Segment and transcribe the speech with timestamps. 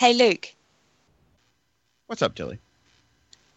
[0.00, 0.54] Hey, Luke,
[2.06, 2.58] What's up, Tilly?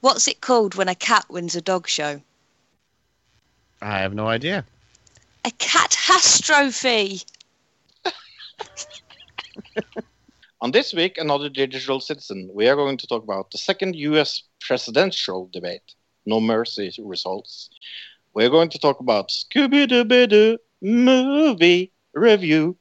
[0.01, 2.21] what's it called when a cat wins a dog show?
[3.81, 4.65] I have no idea.
[5.45, 7.21] A catastrophe.
[10.59, 14.43] On this week, another digital citizen, we are going to talk about the second US
[14.59, 17.69] presidential debate, No Mercy results.
[18.33, 22.75] We're going to talk about Scooby Dooby Doo movie review.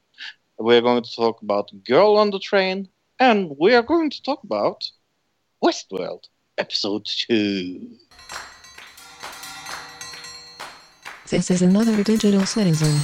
[0.57, 2.89] We're going to talk about Girl on the Train.
[3.29, 4.91] And we are going to talk about
[5.63, 6.25] Westworld,
[6.57, 7.87] episode 2.
[11.29, 12.99] This is another digital citizen.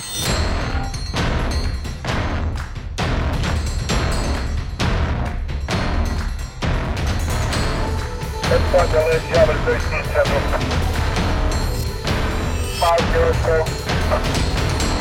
[12.78, 13.66] Five zero four.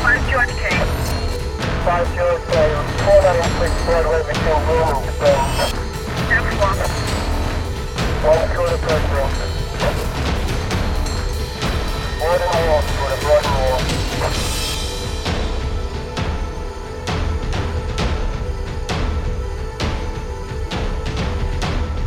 [0.01, 0.88] Five George K.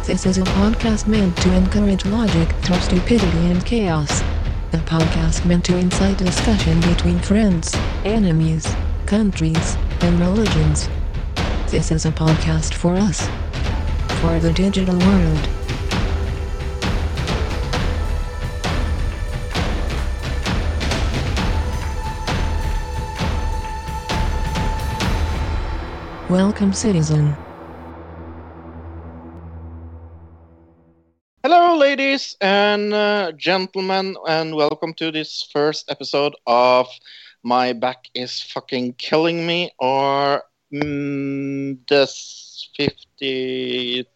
[0.04, 4.20] This is a podcast meant to encourage logic through stupidity and chaos.
[4.74, 8.66] A podcast meant to incite discussion between friends, enemies,
[9.12, 10.88] countries, and religions.
[11.70, 13.28] This is a podcast for us.
[14.22, 15.48] For the digital world.
[26.30, 27.36] Welcome, citizen.
[31.42, 36.88] Hello, ladies and uh, gentlemen, and welcome to this first episode of
[37.42, 44.06] My Back is Fucking Killing Me, or mm, this 53rd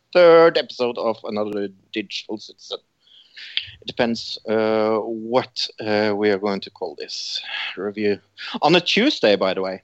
[0.56, 2.78] episode of another Digital Citizen.
[3.80, 7.42] It depends uh, what uh, we are going to call this
[7.76, 8.20] review.
[8.62, 9.82] On a Tuesday, by the way.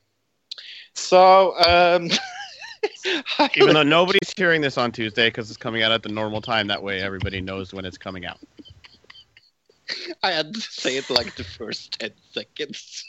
[0.95, 2.11] So, um,
[3.56, 6.66] Even though nobody's hearing this on Tuesday because it's coming out at the normal time,
[6.69, 8.39] that way everybody knows when it's coming out.
[10.22, 13.04] I had to say it like the first 10 seconds.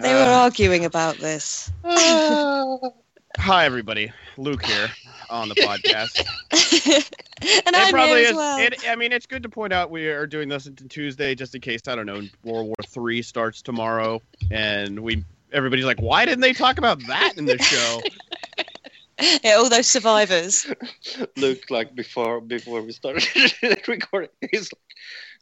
[0.00, 1.70] They were Uh, arguing about this.
[1.84, 4.12] hi, everybody.
[4.36, 4.88] Luke here
[5.28, 6.20] on the podcast.
[6.52, 7.04] and
[7.42, 8.36] it I'm probably here as is.
[8.36, 8.58] well.
[8.60, 11.54] It, I mean, it's good to point out we are doing this on Tuesday just
[11.54, 16.24] in case I don't know World War Three starts tomorrow, and we everybody's like, why
[16.24, 18.00] didn't they talk about that in the show?
[19.44, 20.66] Yeah, all those survivors.
[21.36, 23.26] Luke, like before before we started
[23.88, 24.94] recording, he's like,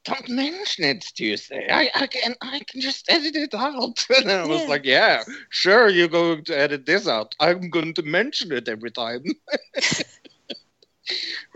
[0.05, 1.67] "Don't mention it, it's Tuesday.
[1.71, 4.69] I, I can I can just edit it out." And I was Yeah.
[4.69, 7.35] like, "Yeah, sure, you're going to edit this out.
[7.39, 9.25] I'm going to mention it every time."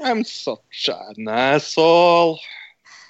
[0.02, 2.38] I'm such an asshole.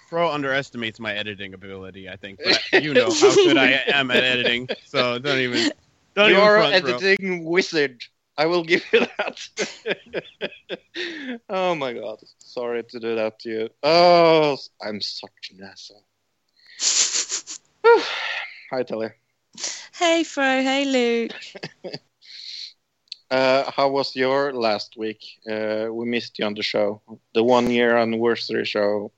[0.09, 2.41] Fro underestimates my editing ability, I think.
[2.45, 5.71] But you know how good I am at editing, so don't even
[6.15, 6.95] don't You're even front, Fro.
[6.95, 8.03] editing wizard.
[8.37, 9.41] I will give you that.
[11.49, 12.19] oh my god.
[12.39, 13.69] Sorry to do that to you.
[13.83, 16.05] Oh, I'm such an asshole.
[18.71, 19.11] Hi, Telly.
[19.99, 20.63] hey, Fro.
[20.63, 21.33] Hey, Luke.
[23.31, 25.25] Uh, how was your last week?
[25.49, 27.01] Uh, we missed you on the show,
[27.33, 29.13] the one year anniversary show.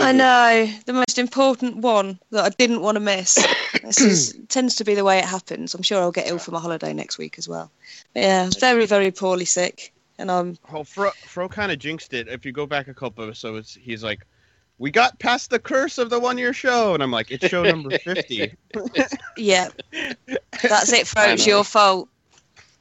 [0.00, 3.38] I know the most important one that I didn't want to miss.
[3.82, 5.74] This is, tends to be the way it happens.
[5.74, 7.70] I'm sure I'll get ill for my holiday next week as well.
[8.12, 12.28] But yeah, very, very poorly sick, and I'm Oh, Fro, Fro kind of jinxed it.
[12.28, 14.26] If you go back a couple of episodes, he's like,
[14.78, 17.96] "We got past the curse of the one-year show," and I'm like, "It's show number
[17.98, 18.54] 50.
[19.38, 19.68] yeah.
[20.62, 21.24] That's it, Fro.
[21.24, 22.08] It's your fault.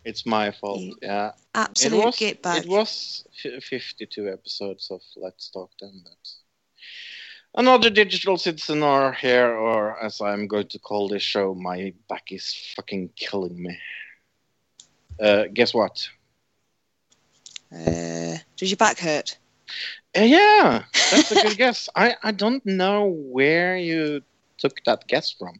[0.03, 0.79] It's my fault.
[0.81, 1.27] You- Yeah.
[1.29, 2.63] It Absolute was, get back.
[2.63, 6.01] it was f- 52 episodes of Let's Talk Then.
[6.03, 6.29] But
[7.57, 12.31] another digital citizen or here, or as I'm going to call this show, my back
[12.31, 13.78] is fucking killing me.
[15.19, 16.07] Uh, guess what?
[17.73, 19.38] Uh, does your back hurt?
[20.18, 21.89] Uh, yeah, that's a good guess.
[21.95, 24.21] I, I don't know where you
[24.57, 25.60] took that guess from.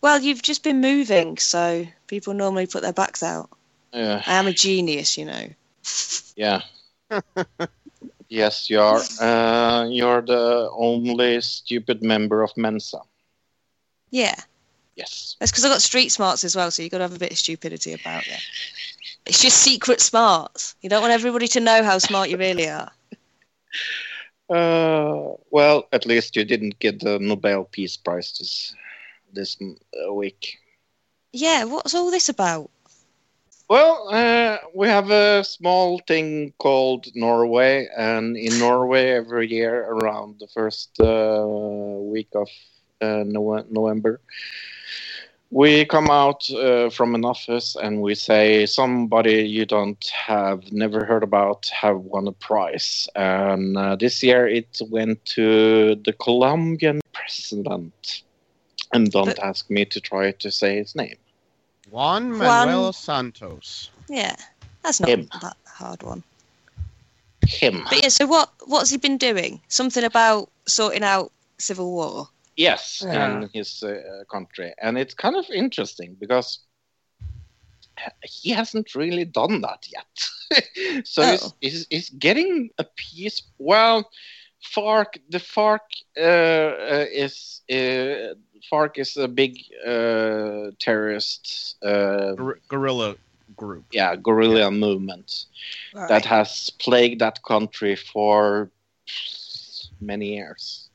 [0.00, 3.50] Well, you've just been moving, so people normally put their backs out.
[3.92, 5.48] Uh, I am a genius, you know.
[6.36, 6.62] yeah.
[8.34, 9.00] yes, you are.
[9.20, 12.98] Uh, you're the only stupid member of Mensa.
[14.10, 14.34] Yeah.
[14.96, 15.36] Yes.
[15.38, 17.32] That's because I got street smarts as well, so you've got to have a bit
[17.32, 18.36] of stupidity about you.
[19.26, 20.76] It's just secret smarts.
[20.82, 22.90] You don't want everybody to know how smart you really are.
[24.50, 28.74] Uh, well, at least you didn't get the Nobel Peace Prize this
[29.32, 30.58] this uh, week.
[31.32, 32.70] Yeah, what's all this about?
[33.68, 40.38] Well, uh, we have a small thing called Norway, and in Norway, every year around
[40.38, 42.48] the first uh, week of
[43.00, 44.20] uh, November,
[45.50, 51.04] we come out uh, from an office and we say somebody you don't have never
[51.04, 53.08] heard about have won a prize.
[53.14, 58.22] And uh, this year it went to the Colombian president.
[58.92, 61.16] And don't But- ask me to try to say his name.
[61.94, 62.38] Juan Juan-
[62.68, 63.90] Manuel Santos.
[64.08, 64.34] Yeah,
[64.82, 65.28] that's not Him.
[65.42, 66.22] that hard one.
[67.46, 67.84] Him.
[67.88, 69.60] But yeah, so what what's he been doing?
[69.68, 72.28] Something about sorting out civil war.
[72.56, 73.36] Yes, Yeah.
[73.42, 76.58] in his uh, country, and it's kind of interesting because
[78.24, 81.04] he hasn't really done that yet.
[81.06, 81.52] so he's, Oh.
[81.60, 83.42] he's, he's getting a piece.
[83.58, 84.10] Well,
[84.74, 85.80] FARC, the FARC
[86.16, 88.34] uh, uh, is uh,
[88.70, 93.16] FARC is a big uh, terrorist, uh, Guer- guerrilla
[93.56, 93.84] group.
[93.92, 95.46] yeah, guerrilla movement
[95.94, 96.08] Right.
[96.08, 98.70] that has plagued that country for
[100.00, 100.88] many years.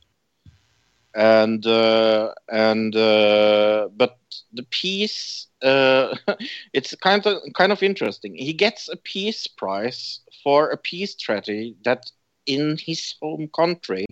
[1.16, 4.18] And uh, and uh, but
[4.54, 6.16] the peace uh,
[6.74, 8.36] it's kind of kind of interesting.
[8.36, 12.12] He gets a peace prize for a peace treaty that
[12.45, 14.06] in his home country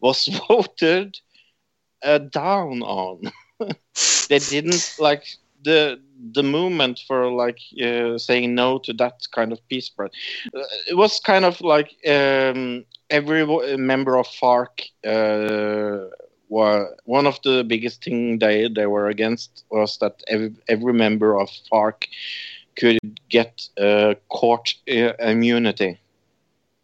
[0.00, 1.18] was voted
[2.04, 3.22] uh, down on.
[4.28, 5.24] they didn't like
[5.62, 6.00] the
[6.32, 10.10] the movement for like uh, saying no to that kind of peace prize.
[10.54, 13.44] Uh, it was kind of like um, every
[13.76, 16.08] member of FARC uh,
[16.48, 21.38] were one of the biggest thing they they were against was that every every member
[21.38, 22.06] of FARC
[22.76, 25.98] could get uh, court uh, immunity,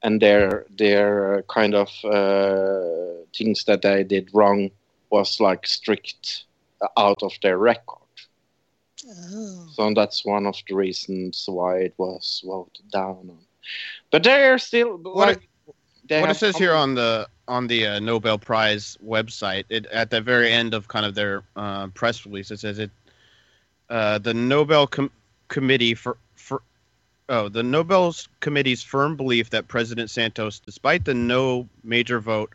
[0.02, 4.70] and their their kind of uh, things that they did wrong
[5.10, 6.44] was like strict
[6.96, 7.98] out of their record.
[9.06, 9.66] Oh.
[9.72, 13.38] So that's one of the reasons why it was voted down on.
[14.10, 15.48] But they're still What like
[16.08, 20.10] they what it says here on the on the uh, Nobel Prize website, it, at
[20.10, 22.90] the very end of kind of their uh, press release, it says it
[23.90, 25.10] uh, the Nobel com-
[25.48, 26.62] Committee for for
[27.28, 32.54] oh the Nobel Committee's firm belief that President Santos, despite the no major vote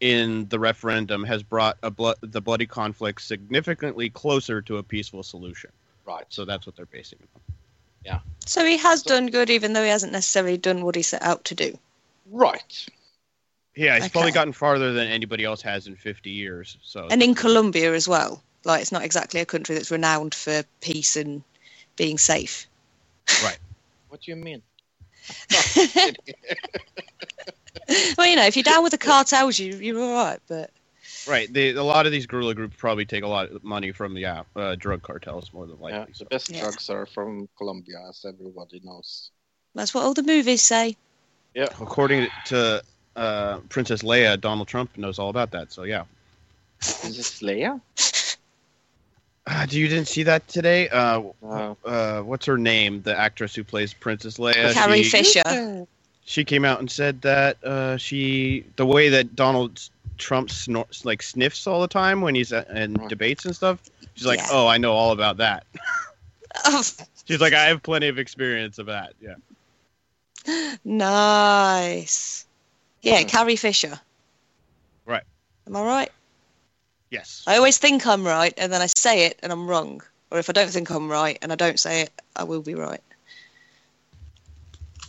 [0.00, 5.22] in the referendum, has brought a blo- the bloody conflict significantly closer to a peaceful
[5.22, 5.70] solution.
[6.04, 6.24] right.
[6.28, 7.40] So that's what they're basing it on.
[8.04, 8.20] Yeah.
[8.44, 11.44] So he has done good, even though he hasn't necessarily done what he set out
[11.46, 11.78] to do.
[12.30, 12.86] Right.
[13.74, 16.78] Yeah, he's probably gotten farther than anybody else has in 50 years.
[16.82, 18.42] So And in Colombia as well.
[18.64, 21.42] Like it's not exactly a country that's renowned for peace and
[21.96, 22.66] being safe.
[23.42, 23.58] Right.
[24.08, 24.62] what do you mean?
[28.18, 30.40] well, you know, if you're down with the cartels, you you're all right.
[30.48, 30.70] But
[31.26, 31.52] Right.
[31.52, 34.26] They, a lot of these guerrilla groups probably take a lot of money from the
[34.26, 35.92] uh, uh, drug cartels more than likely.
[35.92, 36.12] Yeah, likely.
[36.12, 36.24] the so.
[36.26, 36.60] best Yeah.
[36.62, 39.30] drugs are from Colombia, as everybody knows.
[39.74, 40.96] that's what all the movies say.
[41.54, 42.82] Yeah, according to
[43.16, 45.72] uh, Princess Leia, Donald Trump knows all about that.
[45.72, 46.04] So yeah.
[46.80, 47.80] Is it Leia?
[49.46, 50.88] Uh, do you didn't see that today?
[50.88, 53.02] Uh, Uh, uh, what's her name?
[53.02, 54.72] The actress who plays Princess Leia.
[54.72, 55.86] Carrie she, Fisher.
[56.26, 59.88] She came out and said that uh, she the way that Donald
[60.18, 63.80] Trump snor- like sniffs all the time when he's at, in debates and stuff.
[64.14, 64.48] She's like, Yeah.
[64.50, 65.64] oh, I know all about that.
[66.64, 66.82] Oh,
[67.26, 69.14] She's like, I have plenty of experience of that.
[69.20, 69.34] Yeah.
[70.84, 72.46] nice.
[73.02, 73.26] Yeah, Hmm.
[73.26, 74.00] Carrie Fisher.
[75.06, 75.24] Right.
[75.66, 76.12] Am I right?
[77.10, 77.44] Yes.
[77.46, 80.02] I always think I'm right, and then I say it, and I'm wrong.
[80.30, 82.74] Or if I don't think I'm right, and I don't say it, I will be
[82.74, 83.02] right.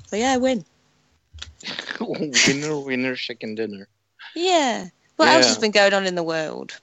[0.07, 0.63] So yeah, I win.
[1.99, 3.87] winner, winner, chicken dinner.
[4.35, 4.87] Yeah.
[5.17, 6.79] What else has been going on in the world?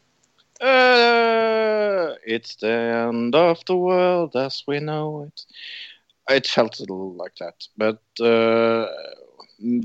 [0.60, 2.68] Uh, it's the
[3.08, 5.44] end of the world as we know it.
[6.30, 8.86] It felt a little like that, but uh,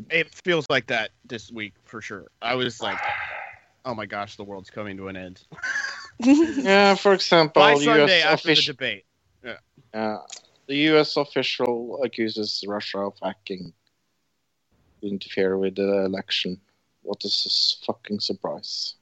[0.09, 2.27] It feels like that this week for sure.
[2.41, 2.97] I was like,
[3.85, 5.41] oh my gosh, the world's coming to an end.
[6.19, 6.95] yeah.
[6.95, 8.25] For example, By Sunday U.S.
[8.25, 9.05] after the official, debate.
[9.93, 10.17] uh,
[10.67, 11.17] the U.S.
[11.17, 13.78] official accuses Russia of hacking to
[15.03, 16.59] interfere with the election.
[17.01, 18.95] What is this fucking surprise?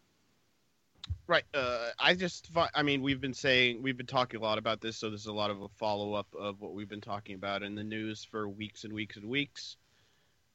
[1.28, 1.44] Right.
[1.54, 4.96] Uh, I just, I mean, we've been saying, we've been talking a lot about this,
[4.96, 7.76] so there's a lot of a follow up of what we've been talking about in
[7.76, 9.76] the news for weeks and weeks and weeks.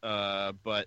[0.02, 0.86] Uh, but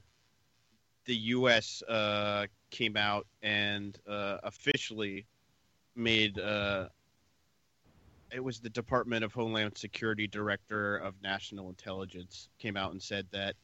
[1.05, 1.83] the U.S.
[1.83, 5.27] Uh, came out and uh, officially
[5.95, 6.87] made, uh,
[8.31, 13.27] it was the Department of Homeland Security Director of National Intelligence came out and said
[13.31, 13.55] that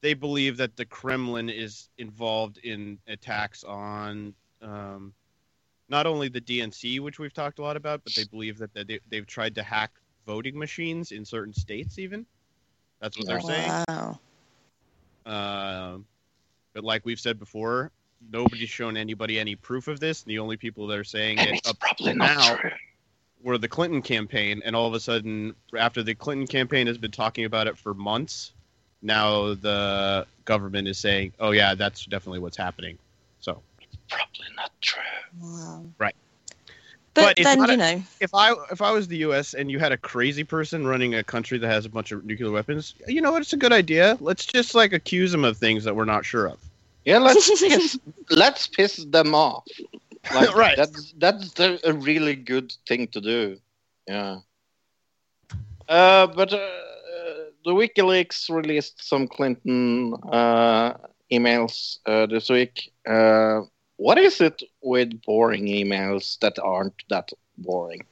[0.00, 5.12] they believe that the Kremlin is involved in attacks on um,
[5.88, 9.00] not only the DNC, which we've talked a lot about, but they believe that they,
[9.10, 9.90] they've tried to hack
[10.26, 11.98] voting machines in certain states.
[11.98, 12.26] Even
[13.00, 13.84] that's what they're Oh, saying.
[13.88, 14.18] Wow.
[15.26, 16.06] Um,
[16.74, 17.90] but like we've said before,
[18.30, 20.22] nobody's shown anybody any proof of this.
[20.22, 22.70] The only people that are saying And it it's up probably now true.
[23.42, 27.10] were the Clinton campaign, and all of a sudden, after the Clinton campaign has been
[27.10, 28.52] talking about it for months,
[29.02, 32.98] now the government is saying, "Oh yeah, that's definitely what's happening."
[33.40, 35.02] So it's Probably not true.
[35.40, 35.86] Wow.
[35.98, 36.14] Right.
[37.14, 39.54] But, But then you a- know, if I if I was the U.S.
[39.54, 42.50] and you had a crazy person running a country that has a bunch of nuclear
[42.50, 43.42] weapons, you know what?
[43.42, 44.16] It's a good idea.
[44.20, 46.58] Let's just like accuse them of things that we're not sure of.
[47.04, 47.98] Yeah, let's piss,
[48.30, 49.66] let's piss them off.
[50.32, 50.76] Like, Right.
[50.76, 53.58] That's that's the, a really good thing to do.
[54.06, 54.38] Yeah.
[55.88, 56.68] Uh, but uh,
[57.68, 60.94] the WikiLeaks released some Clinton uh,
[61.30, 62.90] emails uh, this week.
[63.06, 63.60] Uh,
[63.96, 68.06] what is it with boring emails that aren't that boring?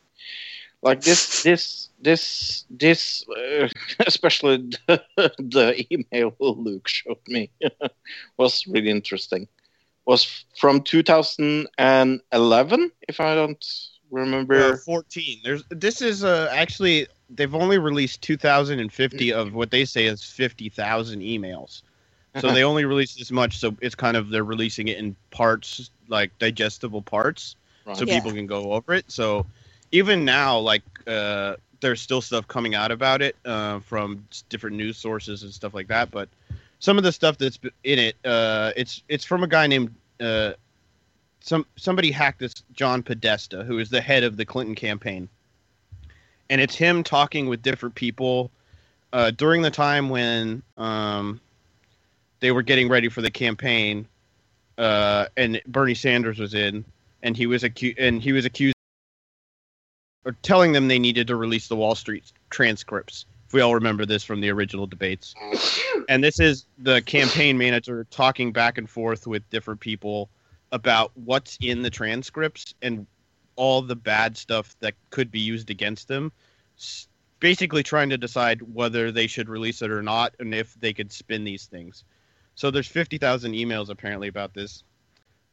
[0.82, 3.68] Like this, this, this, this, uh,
[4.06, 5.02] especially the,
[5.38, 7.50] the email Luke showed me
[8.36, 9.48] was really interesting.
[10.04, 13.66] Was from 2011, if I don't
[14.10, 14.74] remember.
[14.74, 15.40] Uh, 14.
[15.42, 21.20] There's this is uh, actually they've only released 2,050 of what they say is 50,000
[21.20, 21.82] emails.
[22.38, 23.58] So they only released this much.
[23.58, 27.56] So it's kind of they're releasing it in parts, like digestible parts,
[27.86, 27.96] Right.
[27.96, 28.14] so Yeah.
[28.14, 29.10] people can go over it.
[29.10, 29.46] So
[29.90, 34.98] even now, like uh, there's still stuff coming out about it uh, from different news
[34.98, 36.10] sources and stuff like that.
[36.10, 36.28] But
[36.78, 40.52] some of the stuff that's in it, uh, it's it's from a guy named uh,
[41.40, 45.28] some somebody hacked this John Podesta, who is the head of the Clinton campaign,
[46.50, 48.50] and it's him talking with different people
[49.12, 51.40] uh, during the time when um,
[52.40, 54.06] they were getting ready for the campaign,
[54.78, 56.84] uh, and Bernie Sanders was in,
[57.22, 58.74] and he was acu- and he was accused
[60.24, 63.26] or telling them they needed to release the Wall Street transcripts.
[63.46, 65.34] If we all remember this from the original debates,
[66.08, 70.28] and this is the campaign manager talking back and forth with different people
[70.72, 73.06] about what's in the transcripts and
[73.56, 76.32] all the bad stuff that could be used against them.
[77.40, 81.12] Basically, trying to decide whether they should release it or not, and if they could
[81.12, 82.04] spin these things.
[82.54, 84.82] So there's fifty thousand emails apparently about this.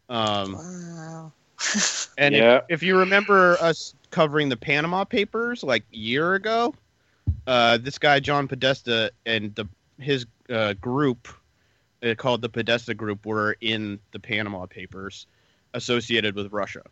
[0.09, 1.31] Um, wow.
[2.17, 2.57] and Yeah.
[2.57, 6.73] if, if you remember us covering the Panama Papers like a year ago,
[7.47, 9.67] uh, this guy John Podesta and the
[9.99, 11.27] his uh, group
[12.03, 15.27] uh, called the Podesta Group were in the Panama Papers
[15.73, 16.83] associated with Russia.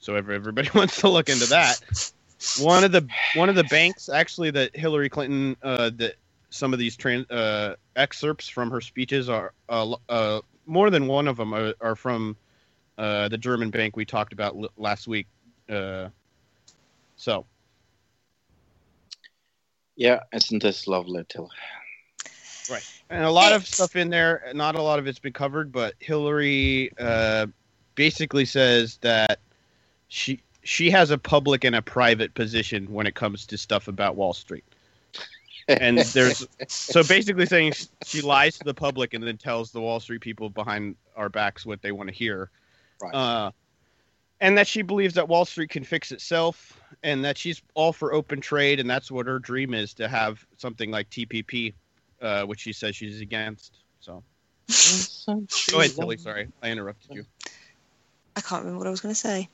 [0.00, 1.80] So everybody wants to look into that,
[2.58, 6.14] one of the one of the banks actually that Hillary Clinton uh, that
[6.50, 11.28] some of these tran- uh, excerpts from her speeches are uh, uh, more than one
[11.28, 12.36] of them are, are from
[12.98, 15.26] uh, the German bank we talked about l- last week.
[15.68, 16.08] Uh,
[17.16, 17.46] so
[19.96, 21.50] Yeah, isn't this lovely, Till?
[22.70, 22.82] Right.
[23.10, 24.50] And a lot of stuff in there.
[24.54, 27.46] Not a lot of it's been covered, but Hillary uh,
[27.96, 29.40] basically says that
[30.10, 34.16] she she has a public and a private position when it comes to stuff about
[34.16, 34.64] Wall Street.
[35.68, 37.72] And there's so basically saying
[38.04, 41.64] she lies to the public and then tells the Wall Street people behind our backs
[41.64, 42.50] what they want to hear.
[43.00, 43.14] Right.
[43.14, 43.50] Uh,
[44.40, 48.12] and that she believes that Wall Street can fix itself and that she's all for
[48.12, 51.72] open trade and that's what her dream is to have something like TPP,
[52.20, 53.78] uh, which she says she's against.
[54.00, 54.22] So
[55.70, 56.16] go ahead, Tilly.
[56.16, 57.24] Sorry, I interrupted you.
[58.36, 59.48] I can't remember what I was going to say.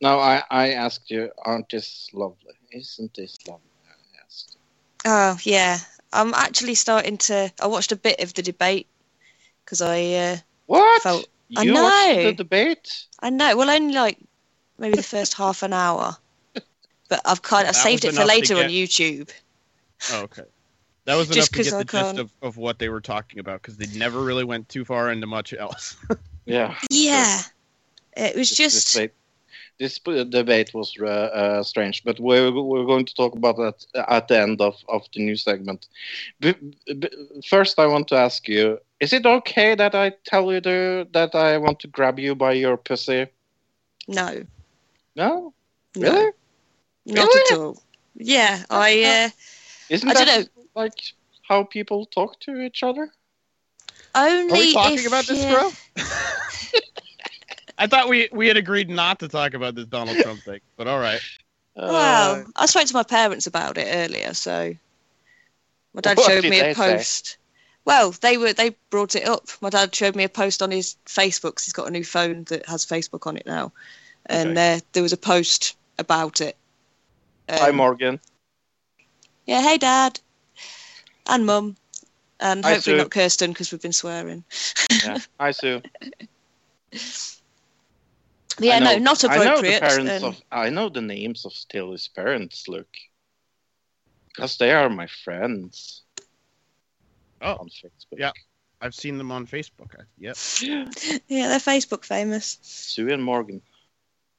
[0.00, 2.54] No, I, I asked you, aren't this lovely?
[2.72, 3.62] Isn't this lovely?
[3.86, 4.56] I asked.
[5.04, 5.78] Oh yeah,
[6.12, 7.52] I'm actually starting to.
[7.60, 8.86] I watched a bit of the debate
[9.64, 11.02] because I uh, What?
[11.02, 11.28] felt.
[11.56, 12.22] I you watched know.
[12.24, 13.06] the debate?
[13.20, 13.56] I know.
[13.56, 14.18] Well, only like
[14.78, 16.16] maybe the first half an hour,
[17.08, 19.30] but I've kind of That saved it for enough to later on YouTube.
[20.12, 20.44] Oh, okay.
[21.04, 22.88] That was enough Just to 'cause get I the gist can't- of, of what they
[22.88, 25.96] were talking about because they never really went too far into much else.
[26.46, 26.74] Yeah.
[26.90, 27.42] Yeah,
[28.16, 28.96] it was This- just.
[29.80, 33.34] This debate, this p- debate was uh, uh, strange, but we're we're going to talk
[33.34, 35.88] about that at the end of, of the new segment.
[36.40, 36.54] B-
[36.86, 37.08] b-
[37.48, 40.60] first, I want to ask you: Is it okay that I tell you
[41.12, 43.26] that I want to grab you by your pussy?
[44.08, 44.44] No,
[45.16, 45.54] No,
[45.96, 46.32] no, really?
[47.06, 47.36] not Really?
[47.36, 47.82] at all.
[48.14, 49.02] Yeah, I.
[49.04, 49.30] Uh,
[49.88, 51.14] Isn't I that like
[51.48, 53.12] how people talk to each other?
[54.14, 55.72] only Are we talking if about this, bro?
[57.80, 60.86] I thought we we had agreed not to talk about this Donald Trump thing, but
[60.86, 61.22] all right.
[61.74, 64.74] Well, Uh, I spoke to my parents about it earlier, so
[65.94, 66.96] my dad What showed me they a say?
[66.96, 67.38] post.
[67.86, 69.48] Well, they were they brought it up.
[69.62, 71.54] My dad showed me a post on his Facebook.
[71.56, 73.72] 'cause he's got a new phone that has Facebook on it now,
[74.26, 76.56] and uh, there was a post about it.
[77.48, 78.20] hi, Um, Morgan.
[79.46, 80.20] Yeah, hey, Dad.
[81.26, 81.76] And Mum.
[82.40, 83.02] And Hi, hopefully Sue.
[83.02, 84.44] not Kirsten because we've been swearing.
[85.02, 85.18] Yeah.
[85.38, 85.82] Hi, Sue.
[88.60, 89.80] But yeah, I know, no, not I know the appropriate.
[89.80, 90.42] parents and- of.
[90.52, 92.68] I know the names of Tilly's parents.
[92.68, 92.88] Look,
[94.28, 96.02] because they are my friends
[97.42, 98.18] Oh, on Facebook.
[98.18, 98.32] Yeah.
[98.82, 99.94] I've seen them on Facebook.
[99.98, 100.36] I- Yep.
[101.28, 102.58] Yeah, they're Facebook famous.
[102.62, 103.62] Sue and Morgan.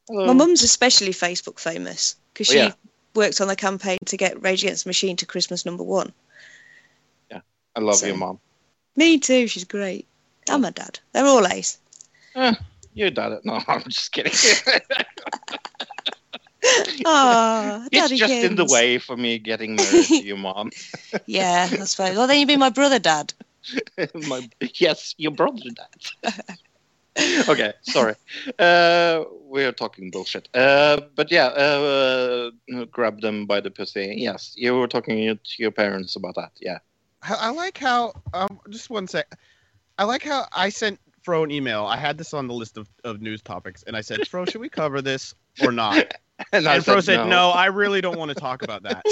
[0.07, 0.25] Hello.
[0.25, 2.73] My um, mum's especially Facebook famous because Oh, she yeah.
[3.15, 6.13] worked on the campaign to get Rage Against the Machine to Christmas number one.
[7.31, 7.41] Yeah,
[7.75, 8.39] I love so- you, mom.
[8.95, 9.47] Me too.
[9.47, 10.05] She's great.
[10.49, 10.99] And my dad.
[11.13, 11.79] They're all ace.
[12.35, 12.53] Eh.
[12.93, 13.41] You did it.
[13.45, 14.33] No, I'm just kidding.
[17.07, 20.69] Ah, it's Daddy just in the way for me getting married to you, mom.
[21.25, 22.15] Yeah, I suppose.
[22.15, 23.33] Well, then you'd be my brother, Dad.
[24.13, 27.49] my yes, your brother did.
[27.49, 28.15] okay, sorry.
[28.59, 30.47] Uh, we're talking bullshit.
[30.53, 32.51] Uh, but yeah, uh,
[32.91, 34.15] grab them by the pussy.
[34.17, 36.51] Yes, you were talking to your parents about that.
[36.61, 36.77] Yeah.
[37.23, 39.27] I I like how um just one sec.
[39.97, 41.85] I like how I sent Fro an email.
[41.85, 44.61] I had this on the list of, of news topics, and I said, "Fro, should
[44.61, 46.13] we cover this or not?"
[46.51, 49.03] And, I And Fro said said, "No, I really don't want to talk about that."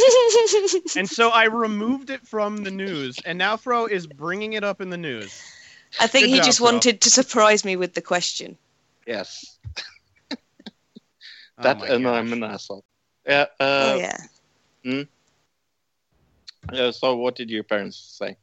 [0.98, 4.82] and so I removed it from the news, and now Fro is bringing it up
[4.82, 5.40] in the news.
[6.00, 6.72] I think Good he job, just Fro.
[6.72, 8.58] wanted to surprise me with the question.
[9.06, 9.60] Yes,
[11.60, 12.18] Oh that my and gosh.
[12.18, 12.84] I'm an asshole.
[13.28, 13.46] Yeah.
[13.60, 14.12] Uh, oh,
[14.84, 15.04] yeah.
[16.74, 18.38] uh, so, what did your parents say?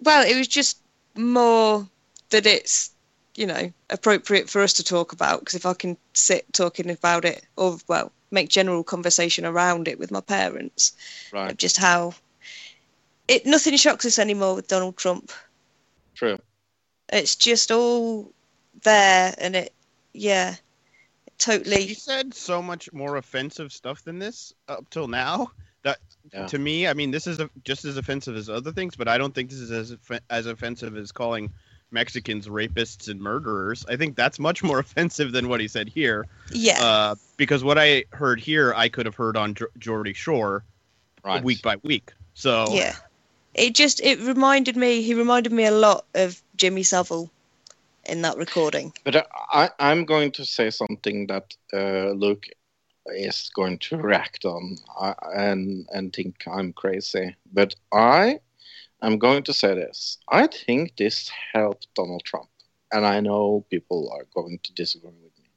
[0.00, 0.78] Well, it was just
[1.14, 1.86] more
[2.30, 2.90] that it's,
[3.36, 7.24] you know, appropriate for us to talk about because if I can sit talking about
[7.24, 10.92] it or, well, make general conversation around it with my parents
[11.32, 11.50] Right.
[11.50, 12.14] of just how
[13.28, 15.32] it nothing shocks us anymore with Donald Trump.
[16.14, 16.38] True.
[17.12, 18.32] It's just all
[18.82, 19.72] there and it,
[20.12, 21.94] yeah, He totally.
[21.94, 25.52] said so much more offensive stuff than this up till now.
[25.82, 25.98] That
[26.32, 26.46] Yeah.
[26.46, 29.16] to me, I mean, this is a, just as offensive as other things, but I
[29.18, 31.50] don't think this is as as offensive as calling
[31.90, 33.84] Mexicans rapists and murderers.
[33.88, 36.26] I think that's much more offensive than what he said here.
[36.52, 36.82] Yeah.
[36.82, 40.64] Uh, because what I heard here, I could have heard on J- Geordie Shore
[41.24, 41.42] Right.
[41.44, 42.12] week by week.
[42.34, 42.94] So Yeah.
[43.52, 47.28] It just it reminded me he reminded me a lot of Jimmy Savile
[48.04, 48.92] in that recording.
[49.04, 52.46] But uh, I, I'm going to say something that uh, Luke
[53.06, 57.34] is going to react on I, and and think I'm crazy.
[57.52, 58.38] But I
[59.02, 60.18] am going to say this.
[60.28, 62.48] I think this helped Donald Trump,
[62.92, 65.50] and I know people are going to disagree with me.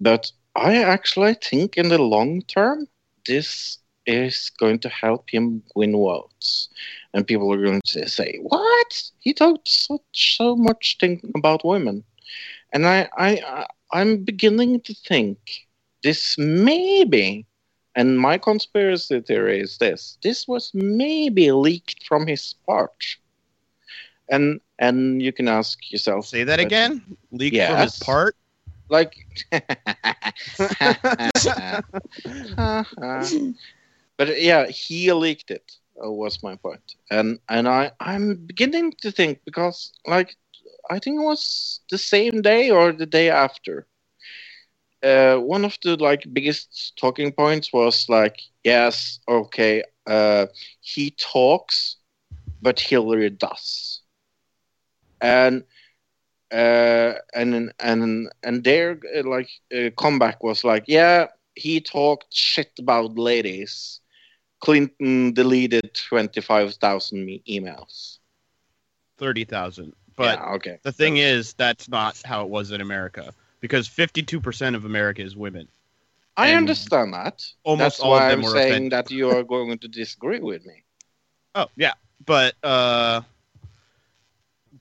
[0.00, 2.86] But I actually think in the long term,
[3.26, 6.68] this is going to help him win votes.
[7.14, 9.10] And people are going to say, "What?
[9.18, 12.04] He talked such so much thing about women."
[12.72, 15.38] And I, I, I, I'm beginning to think
[16.02, 17.46] this maybe,
[17.94, 23.16] and my conspiracy theory is this: this was maybe leaked from his part.
[24.28, 27.02] And and you can ask yourself, say that but- again.
[27.32, 28.36] Leaked from his part.
[28.88, 29.14] like.
[34.16, 35.72] but yeah, he leaked it.
[36.04, 40.36] uh, Was my point, and and I I'm beginning to think because like
[40.90, 43.86] I think it was the same day or the day after.
[45.04, 50.46] Uh, one of the like biggest talking points was like, yes, okay, uh,
[50.80, 51.96] he talks,
[52.62, 54.00] but Hillary does,
[55.20, 55.62] and
[56.50, 62.72] uh, and and and their uh, like uh, comeback was like, yeah, he talked shit
[62.78, 64.00] about ladies.
[64.60, 68.20] Clinton deleted twenty five thousand me- emails.
[69.18, 69.92] Thirty thousand.
[70.16, 74.42] But yeah, okay, the thing is, that's not how it was in America because fifty-two
[74.42, 75.66] percent of America is women.
[76.36, 77.42] I and understand that.
[77.62, 78.92] almost That's all of why them I'm saying offended.
[78.92, 80.82] that you are going to disagree with me.
[81.54, 81.94] Oh yeah,
[82.26, 83.22] but uh,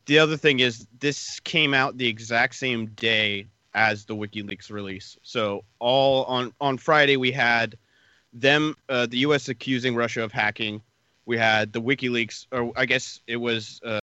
[0.05, 5.17] the other thing is this came out the exact same day as the WikiLeaks release.
[5.23, 7.77] So all on on Friday we had
[8.33, 9.47] them, uh, the U.S.
[9.47, 10.81] accusing Russia of hacking.
[11.25, 13.99] We had the WikiLeaks, or I guess it was uh,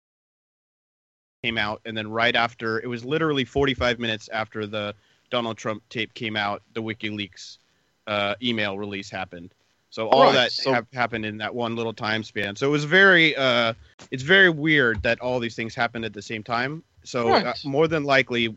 [1.47, 4.93] came out, and then right after it was literally 45 minutes after the
[5.29, 7.57] Donald Trump tape came out, the WikiLeaks
[8.05, 9.53] uh, email release happened.
[9.89, 12.55] So all Right, that so- hap- happened in that one little time span.
[12.57, 13.73] So it was very, uh,
[14.11, 16.83] it's very weird that all these things happened at the same time.
[17.03, 18.53] So uh, more than likely,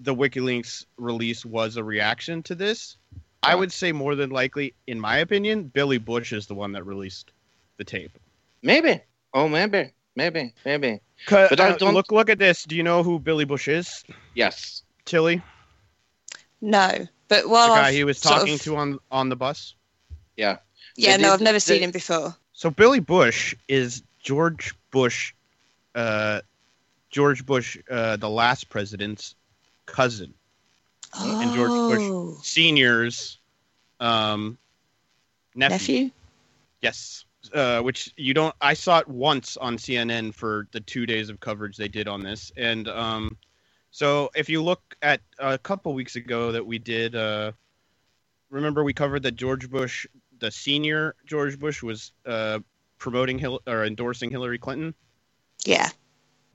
[0.00, 2.96] the WikiLeaks release was a reaction to this.
[3.44, 6.84] I would say more than likely, in my opinion, Billy Bush is the one that
[6.84, 7.30] released
[7.76, 8.10] the tape.
[8.62, 9.00] Maybe.
[9.32, 9.92] Oh, maybe.
[10.16, 10.52] Maybe.
[10.64, 11.00] Maybe.
[11.28, 12.64] But But I don't- look look at this.
[12.64, 14.04] Do you know who Billy Bush is,
[14.34, 14.82] Yes.
[15.04, 15.42] Tilly?
[16.60, 19.36] No, but while The guy I've he was sort talking of- to on on the
[19.36, 19.74] bus.
[20.36, 20.58] Yeah.
[20.96, 22.36] Yeah, They no, did- I've never seen him before.
[22.52, 25.32] So Billy Bush is George Bush,
[25.94, 26.40] uh,
[27.10, 29.34] George Bush, uh, the last president's
[29.86, 30.34] cousin,
[31.14, 32.00] And George Bush.
[32.02, 33.38] Oh, senior's
[34.00, 34.58] um,
[35.54, 35.74] nephew.
[35.74, 36.10] nephew.
[36.82, 38.54] Yes, uh, which you don't.
[38.60, 42.22] I saw it once on CNN for the two days of coverage they did on
[42.22, 43.36] this, and um,
[43.90, 47.52] so if you look at a couple weeks ago that we did, uh,
[48.50, 50.06] remember we covered that George Bush,
[50.38, 52.58] the senior George Bush, was uh,
[52.98, 54.94] promoting Hil- or endorsing Hillary Clinton,
[55.64, 55.88] Yeah.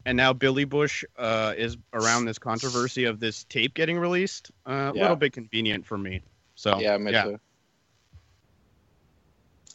[0.05, 4.51] and now Billy Bush uh, is around this controversy of this tape getting released.
[4.65, 6.21] Uh, a little bit convenient for me.
[6.55, 7.23] So yeah, me yeah.
[7.23, 7.39] too.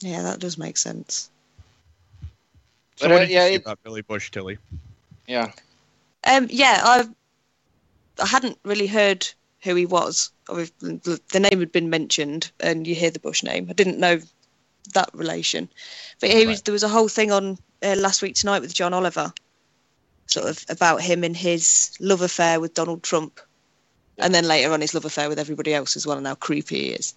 [0.00, 1.30] Yeah, that does make sense.
[2.96, 4.58] So But, what uh, did you yeah, see it- about Billy Bush, Tilly?
[5.26, 5.52] Yeah.
[6.24, 7.08] Um, yeah, I
[8.20, 9.26] I hadn't really heard
[9.62, 10.30] who he was.
[10.46, 13.66] The name had been mentioned, and you hear the Bush name.
[13.70, 14.20] I didn't know
[14.94, 15.68] that relation,
[16.20, 18.94] but he was there was a whole thing on uh, last week tonight with John
[18.94, 19.32] Oliver,
[20.26, 23.40] sort of about him and his love affair with Donald Trump,
[24.18, 26.78] and then later on his love affair with everybody else as well, and how creepy
[26.80, 27.14] he is.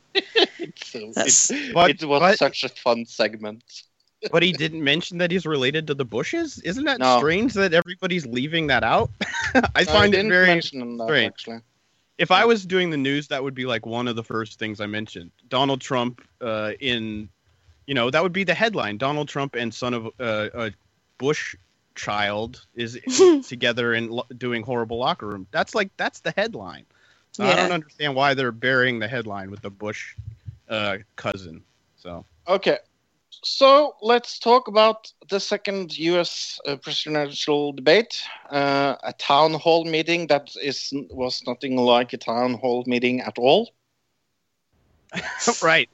[0.75, 3.63] So That's- it, But- it was but- such a fun segment.
[4.31, 6.59] But he didn't mention that he's related to the Bushes.
[6.59, 7.17] Isn't that No.
[7.17, 9.09] strange that everybody's leaving that out?
[9.73, 10.45] I No, find he it didn't very.
[10.45, 11.27] mention that strange.
[11.33, 11.59] actually.
[12.19, 14.79] If I was doing the news, that would be like one of the first things
[14.79, 15.31] I mentioned.
[15.49, 17.29] Donald Trump uh, in,
[17.87, 18.99] you know, that would be the headline.
[18.99, 20.71] Donald Trump and son of uh, a
[21.17, 21.55] Bush
[21.95, 22.99] child is
[23.47, 25.47] together and lo- doing horrible locker room.
[25.51, 26.85] That's like that's the headline.
[27.31, 30.15] So I don't understand why they're burying the headline with the Bush
[30.69, 31.63] uh, cousin.
[31.95, 32.77] So Okay,
[33.43, 36.59] so let's talk about the second U.S.
[36.67, 42.55] Uh, presidential debate, uh, a town hall meeting that is was nothing like a town
[42.55, 43.71] hall meeting at all.
[45.63, 45.89] right.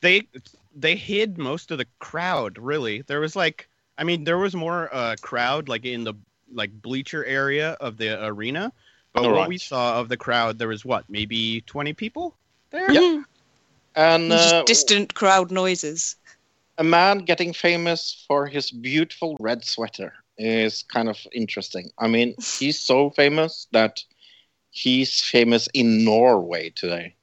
[0.00, 0.28] They
[0.74, 2.58] they hid most of the crowd.
[2.58, 6.14] Really, there was like, I mean, there was more uh, crowd like in the
[6.52, 8.72] like bleacher area of the arena,
[9.12, 9.48] but All what right.
[9.48, 12.34] we saw of the crowd, there was what, maybe twenty people
[12.70, 12.90] there.
[12.92, 13.22] Yeah.
[13.94, 16.16] And uh, distant crowd noises.
[16.78, 21.90] a man getting famous for his beautiful red sweater is kind of interesting.
[21.98, 24.04] I mean, he's so famous that
[24.70, 27.14] he's famous in Norway today.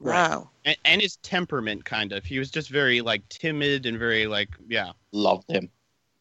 [0.00, 0.28] Right.
[0.30, 0.50] Wow.
[0.68, 2.24] And, and his temperament, kind of.
[2.26, 4.92] He was just very like timid and very like, yeah.
[5.12, 5.70] Loved him,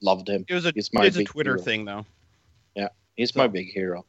[0.01, 0.45] loved him.
[0.47, 1.61] It was a He's my it's a Twitter hero.
[1.61, 2.05] thing though.
[2.75, 4.05] Yeah, he's So- my big hero.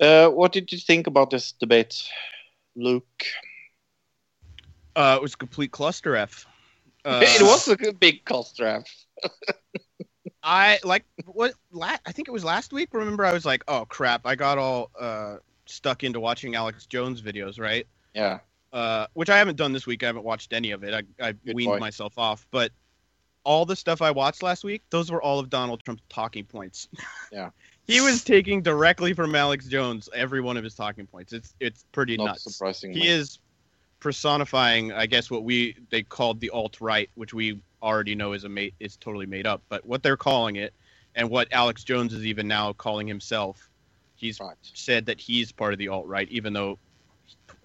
[0.00, 2.08] Uh, what did you think about this debate,
[2.76, 3.24] Luke?
[4.96, 6.46] Uh, it was a complete cluster f.
[7.02, 9.06] Uh, it was a big cost draft.
[10.42, 12.90] I like what la- I think it was last week.
[12.92, 17.22] Remember, I was like, "Oh crap!" I got all uh, stuck into watching Alex Jones
[17.22, 17.86] videos, right?
[18.14, 18.40] Yeah,
[18.72, 20.02] Uh, which I haven't done this week.
[20.02, 20.94] I haven't watched any of it.
[20.94, 21.78] I, I Good weaned boy.
[21.78, 22.46] myself off.
[22.50, 22.72] But
[23.44, 26.88] all the stuff I watched last week, those were all of Donald Trump's talking points.
[27.32, 27.50] Yeah.
[27.86, 31.32] he was taking directly from Alex Jones every one of his talking points.
[31.32, 32.42] It's it's pretty not nuts.
[32.44, 33.00] surprisingly.
[33.00, 33.38] He is
[34.00, 38.44] personifying, I guess, what we they called the alt right, which we already know is
[38.44, 39.62] a mate is totally made up.
[39.68, 40.74] But what they're calling it,
[41.14, 43.68] and what Alex Jones is even now calling himself,
[44.16, 44.56] he's Right.
[44.62, 46.78] said that he's part of the alt right, even though,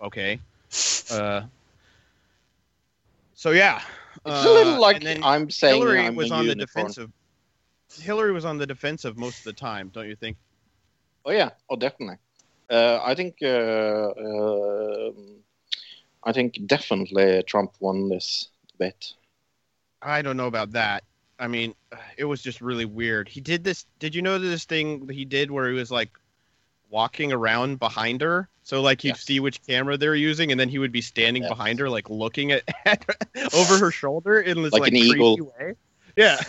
[0.01, 0.39] okay,
[1.11, 1.41] uh,
[3.33, 3.81] so yeah,
[4.25, 7.11] It's a little Uh, like I'm saying Hillary I'm was on the defensive.
[8.01, 10.37] Hillary was on the defensive most of the time, don't you think?
[11.25, 12.17] Oh yeah, oh definitely.
[12.69, 15.43] Uh, I think uh, um
[16.23, 19.13] I think definitely Trump won this debate.
[20.01, 21.03] I don't know about that.
[21.39, 21.75] I mean,
[22.17, 23.27] it was just really weird.
[23.27, 23.85] He did this.
[23.99, 26.09] Did you know this thing that he did where he was like
[26.89, 28.49] walking around behind her?
[28.63, 29.23] So like you'd Yes.
[29.23, 31.51] see which camera they're using, and then he would be standing Yes.
[31.51, 32.63] behind her, like looking at,
[33.53, 35.53] over her shoulder in this Like like, an creepy eagle.
[35.59, 35.73] way.
[36.17, 36.39] Yeah,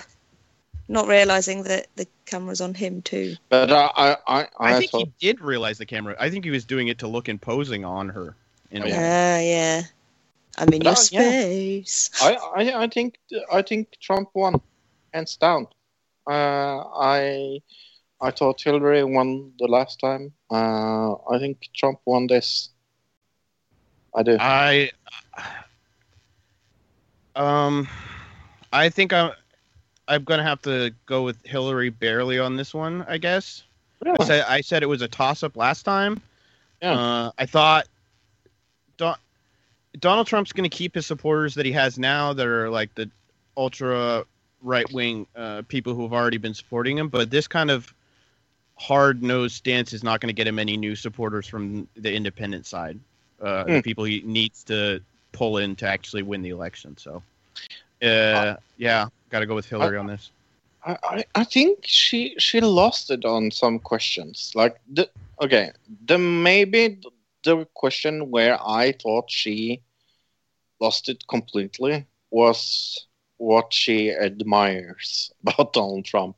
[0.89, 3.35] Not realizing that the camera's on him too.
[3.49, 6.15] But uh, I I I, I, think thought he did realize the camera.
[6.19, 8.35] I think he was doing it to look imposing on her.
[8.71, 8.97] In Oh, a yeah.
[8.99, 9.05] way.
[9.05, 9.83] Ah, yeah.
[10.59, 11.41] I'm in But, your uh, yeah.
[11.43, 12.11] space.
[12.23, 13.19] I, I I think
[13.53, 14.61] I think Trump won,
[15.13, 15.67] hands down.
[16.27, 17.61] Uh, I
[18.21, 20.33] I thought Hillary won the last time.
[20.51, 22.71] Uh, I think Trump won this.
[24.15, 24.37] I do.
[24.41, 24.91] I
[27.35, 27.87] um
[28.73, 29.33] I think I'm
[30.09, 33.63] I'm gonna have to go with Hillary barely on this one, I guess.
[34.07, 36.21] I said I said it was a toss up last time.
[36.81, 36.93] Yeah.
[36.93, 37.87] Uh, I thought
[38.97, 39.19] Don-
[39.99, 43.11] Donald Trump's gonna keep his supporters that he has now that are like the
[43.57, 44.25] ultra
[44.63, 47.93] right wing uh, people who have already been supporting him, but this kind of
[48.77, 52.67] hard nosed stance is not going to get him any new supporters from the independent
[52.67, 52.99] side.
[53.41, 53.81] Uh, The Hmm.
[53.81, 55.01] people he needs to
[55.33, 56.97] pull in to actually win the election.
[56.97, 57.23] So,
[58.03, 60.31] uh, yeah, got to go with Hillary on this.
[60.85, 64.53] I, I, I think she she lost it on some questions.
[64.55, 65.09] Like the
[65.41, 65.71] okay,
[66.07, 67.01] the maybe
[67.45, 69.83] the question where I thought she
[70.81, 73.07] lost it completely was
[73.39, 76.37] what she admires about Donald Trump,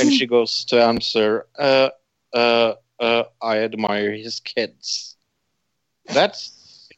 [0.00, 1.90] and she goes to answer, uh,
[2.32, 5.16] uh, uh, "I admire his kids."
[6.06, 6.88] That's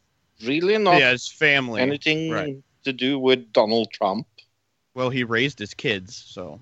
[0.44, 1.80] really not yeah, his family.
[1.80, 2.56] anything right.
[2.84, 4.26] to do with Donald Trump.
[4.94, 6.60] Well, he raised his kids, so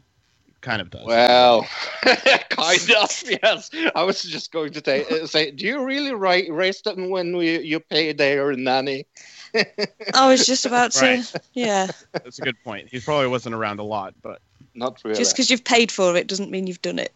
[0.61, 1.07] kind of does.
[1.07, 1.67] Well,
[2.03, 3.71] kind of, yes.
[3.95, 7.37] I was just going to say, uh, say do you really ra- raise them when
[7.37, 9.07] we, you pay their nanny?
[10.15, 11.05] I was just about to.
[11.05, 11.33] Right.
[11.55, 11.87] Yeah.
[12.13, 12.89] That's a good point.
[12.91, 14.41] He probably wasn't around a lot, but
[14.77, 15.17] Not really.
[15.17, 17.13] Just because you've paid for it doesn't mean you've done it.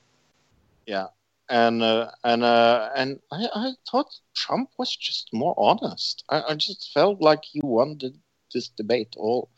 [0.87, 1.09] Yeah,
[1.51, 6.25] and uh, and uh, and I, I thought Trump was just more honest.
[6.31, 8.15] I, I just felt like he won the,
[8.53, 9.51] this debate all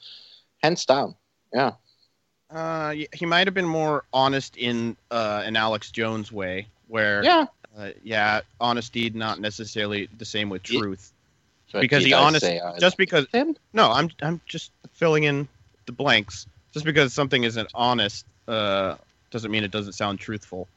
[0.62, 1.15] hands down.
[1.55, 1.73] Yeah,
[2.51, 7.47] uh, he might have been more honest in uh, an Alex Jones way, where yeah.
[7.79, 11.12] uh, yeah, honesty not necessarily the same with Ye- truth.
[11.73, 12.45] But Because did he I honest-
[12.81, 13.57] Just because him?
[13.73, 15.49] no, I'm I'm just filling in
[15.87, 16.47] the blanks.
[16.73, 18.97] Just because something isn't honest uh,
[19.31, 20.69] doesn't mean it doesn't sound truthful.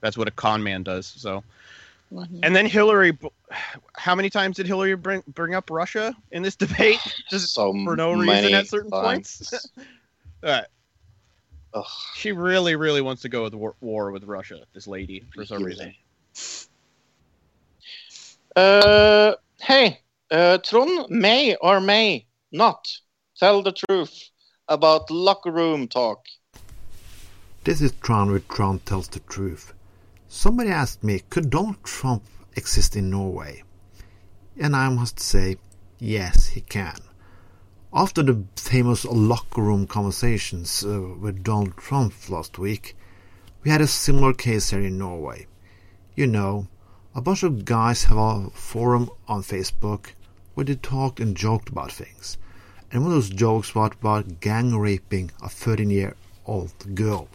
[0.00, 1.06] That's what a con man does.
[1.06, 1.42] So,
[2.42, 3.16] and then Hillary,
[3.94, 6.98] how many times did Hillary bring bring up Russia in this debate?
[7.30, 9.04] Just so for no reason at certain times.
[9.04, 9.68] points.
[10.42, 10.66] All right.
[11.72, 11.84] Ugh.
[12.14, 14.60] She really, really wants to go with war, war with Russia.
[14.74, 15.94] This lady, for some reason.
[18.54, 22.88] Uh, hey, uh, Trond, may or may not
[23.36, 24.30] tell the truth
[24.68, 26.24] about locker room talk.
[27.64, 29.74] This is Trond with Trond tells the truth.
[30.28, 32.24] Somebody asked me, could Donald Trump
[32.56, 33.62] exist in Norway?
[34.58, 35.56] And I must say,
[35.98, 36.96] yes, he can.
[37.92, 42.96] After the famous locker room conversations uh, with Donald Trump last week,
[43.62, 45.46] we had a similar case here in Norway.
[46.14, 46.68] You know,
[47.14, 50.12] a bunch of guys have a forum on Facebook
[50.54, 52.38] where they talked and joked about things.
[52.94, 56.14] And one of those jokes was about gang raping a 13 year
[56.46, 57.28] old girl.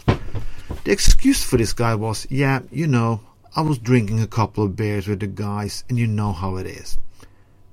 [0.85, 3.19] The excuse for this guy was, yeah, you know,
[3.57, 6.65] I was drinking a couple of beers with the guys and you know how it
[6.65, 6.97] is.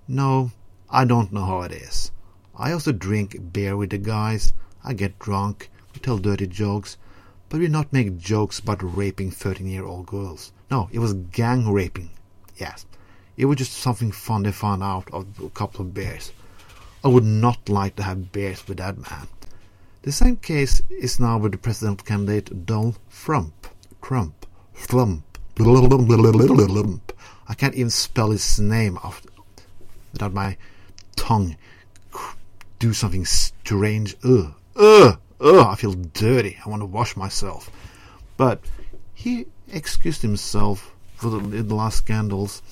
[0.09, 0.51] No,
[0.91, 2.11] I don't know how it is.
[2.57, 6.97] I also drink beer with the guys, I get drunk, we tell dirty jokes,
[7.49, 10.53] but we not make jokes about raping 13 year old girls.
[10.73, 12.11] No, it was gang raping.
[12.57, 12.85] Yes.
[13.37, 16.33] It was just something fun they found out of a couple of beers.
[17.07, 19.29] I would not like to have beers with that man.
[20.03, 23.69] The same case is now with the presidential candidate Donald Trump.
[24.03, 24.45] Trump.
[24.75, 25.23] Trump.
[25.61, 29.21] I can't even spell his name out
[30.13, 30.57] without my
[31.15, 31.57] tongue
[32.81, 34.17] do something strange.
[34.25, 34.53] Ugh.
[34.75, 35.21] Ugh.
[35.41, 35.67] Ugh.
[35.67, 36.59] I feel dirty.
[36.67, 37.71] I want to wash myself.
[38.37, 38.59] But
[39.15, 42.63] he excused himself for the, the last scandals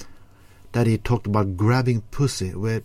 [0.73, 2.83] that he talked about grabbing pussy with,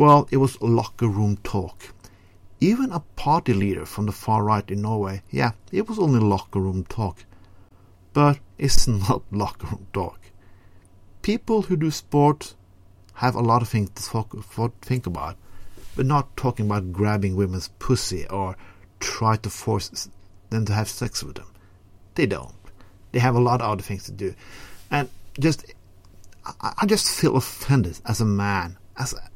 [0.00, 1.92] well, it was locker room talk.
[2.58, 6.58] Even a party leader from the far right in Norway, yeah, it was only locker
[6.58, 7.26] room talk.
[8.14, 10.18] But it's not locker room talk.
[11.20, 12.54] People who do sport
[13.12, 15.36] have a lot of things to talk, for, think about,
[15.94, 18.56] but not talking about grabbing women's pussy or
[19.00, 20.08] try to force
[20.48, 21.52] them to have sex with them.
[22.14, 22.54] They don't.
[23.12, 24.34] They have a lot of other things to do.
[24.90, 25.74] And just,
[26.46, 29.29] I, I just feel offended as a man, as a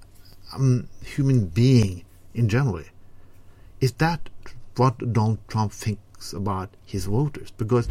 [0.54, 2.84] um, human being in general.
[3.80, 4.28] Is that
[4.76, 7.50] what Donald Trump thinks about his voters?
[7.50, 7.88] Because,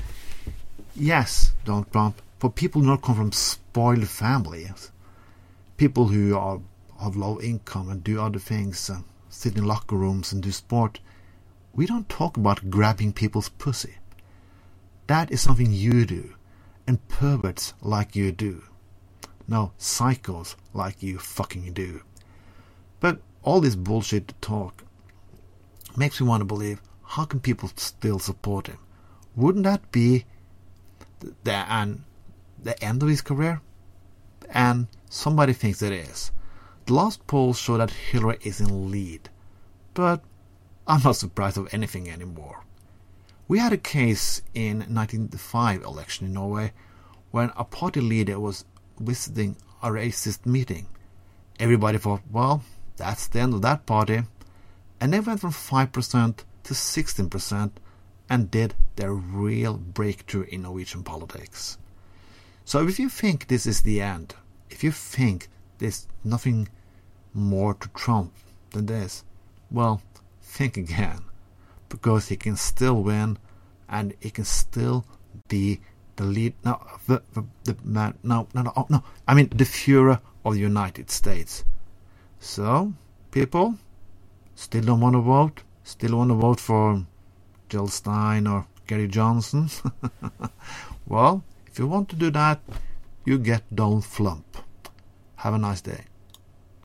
[0.95, 4.91] yes, Donald Trump, for people who not come from spoiled families,
[5.77, 6.59] people who are
[6.99, 10.99] of low income and do other things, uh, sit in locker rooms and do sport,
[11.73, 13.95] we don't talk about grabbing people's pussy.
[15.07, 16.35] That is something you do,
[16.87, 18.63] and perverts like you do.
[19.47, 22.01] No, psychos like you fucking do.
[23.03, 24.85] But all this bullshit talk
[25.97, 28.77] makes me want to believe how can people still support him?
[29.35, 30.23] Wouldn't that be
[31.19, 32.05] the, and
[32.57, 33.59] the end of his career?
[34.49, 36.31] And somebody thinks it is.
[36.85, 39.27] The last polls show that Hillary is in lead,
[39.93, 40.23] but
[40.87, 42.63] I'm not surprised of anything anymore.
[43.49, 46.71] We had a case in 1995 election in Norway
[47.31, 48.63] when a party leader was
[48.97, 50.87] visiting a racist meeting.
[51.59, 52.63] Everybody thought, well,
[52.97, 54.23] that's the end of that party.
[54.99, 57.71] And they went from 5% to 16%
[58.29, 61.77] and did their real breakthrough in Norwegian politics.
[62.65, 64.35] So if you think this is the end,
[64.69, 66.69] if you think there's nothing
[67.33, 68.33] more to Trump
[68.71, 69.23] than this?
[69.71, 70.01] Well,
[70.41, 71.19] think again.
[71.89, 73.37] Because he can still win
[73.89, 75.05] and he can still
[75.47, 75.81] be
[76.15, 76.53] the lead.
[76.63, 78.15] No, the, the, the man.
[78.23, 79.03] No, no, no, oh, no.
[79.27, 81.63] I mean, the Führer of the United States.
[82.43, 82.91] So,
[83.31, 83.75] people,
[84.53, 85.63] still don't want to vote?
[85.85, 87.05] Still want to vote for
[87.69, 89.69] Jill Stein or Gary Johnson?
[91.07, 92.59] well, if you want to do that,
[93.23, 94.57] you get Don't Flump.
[95.37, 96.03] Have a nice day.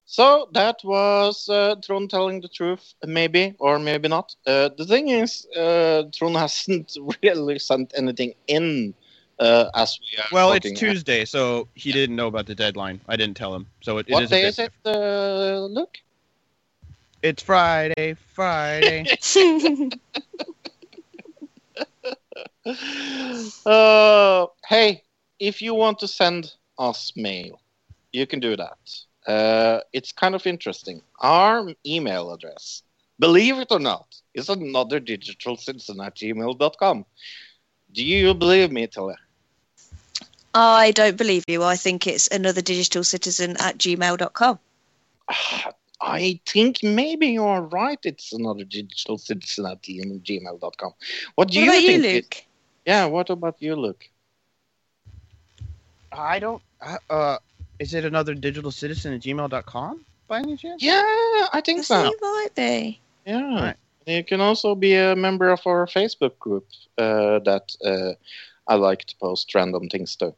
[0.05, 1.75] So that was uh,
[2.07, 4.37] telling the truth, maybe or maybe not.
[4.47, 8.95] Uh, the thing is, uh, hasn't really sent anything in
[9.39, 10.27] uh, as we are.
[10.33, 10.77] Well, it's talking.
[10.77, 13.01] Tuesday, so he didn't know about the deadline.
[13.09, 14.73] I didn't tell him, so it, it What is a day bit is it?
[14.85, 15.99] Uh, look.
[17.23, 19.07] It's Friday, Friday.
[23.67, 25.03] uh, hey,
[25.39, 27.61] if you want to send us mail,
[28.13, 28.79] you can do that.
[29.27, 31.03] Uh, it's kind of interesting.
[31.21, 32.83] Our email address,
[33.19, 37.05] believe it or not, is another digital citizen at gmail.com.
[37.93, 39.17] Do you believe me, Tilly?
[40.55, 41.63] I don't believe you.
[41.63, 44.59] I think it's another digital citizen at gmail.com.
[46.01, 47.99] I think maybe you're right.
[48.05, 50.93] It's another digital citizen at gmail.com.
[51.35, 52.37] What do What you about you, think?
[52.39, 52.45] it-
[52.87, 54.09] yeah, what about you, Luke?
[56.13, 56.63] I don't.
[56.81, 57.39] Uh, uh,
[57.79, 60.83] is it another digital citizen at gmail.com by any chance?
[60.83, 61.03] Yeah,
[61.53, 62.03] I think I so.
[62.03, 63.01] think might be.
[63.27, 63.43] Yeah.
[63.45, 63.77] Alright.
[64.07, 68.15] You can also be a member of our Facebook group uh, that uh,
[68.69, 70.35] I like to post random things too.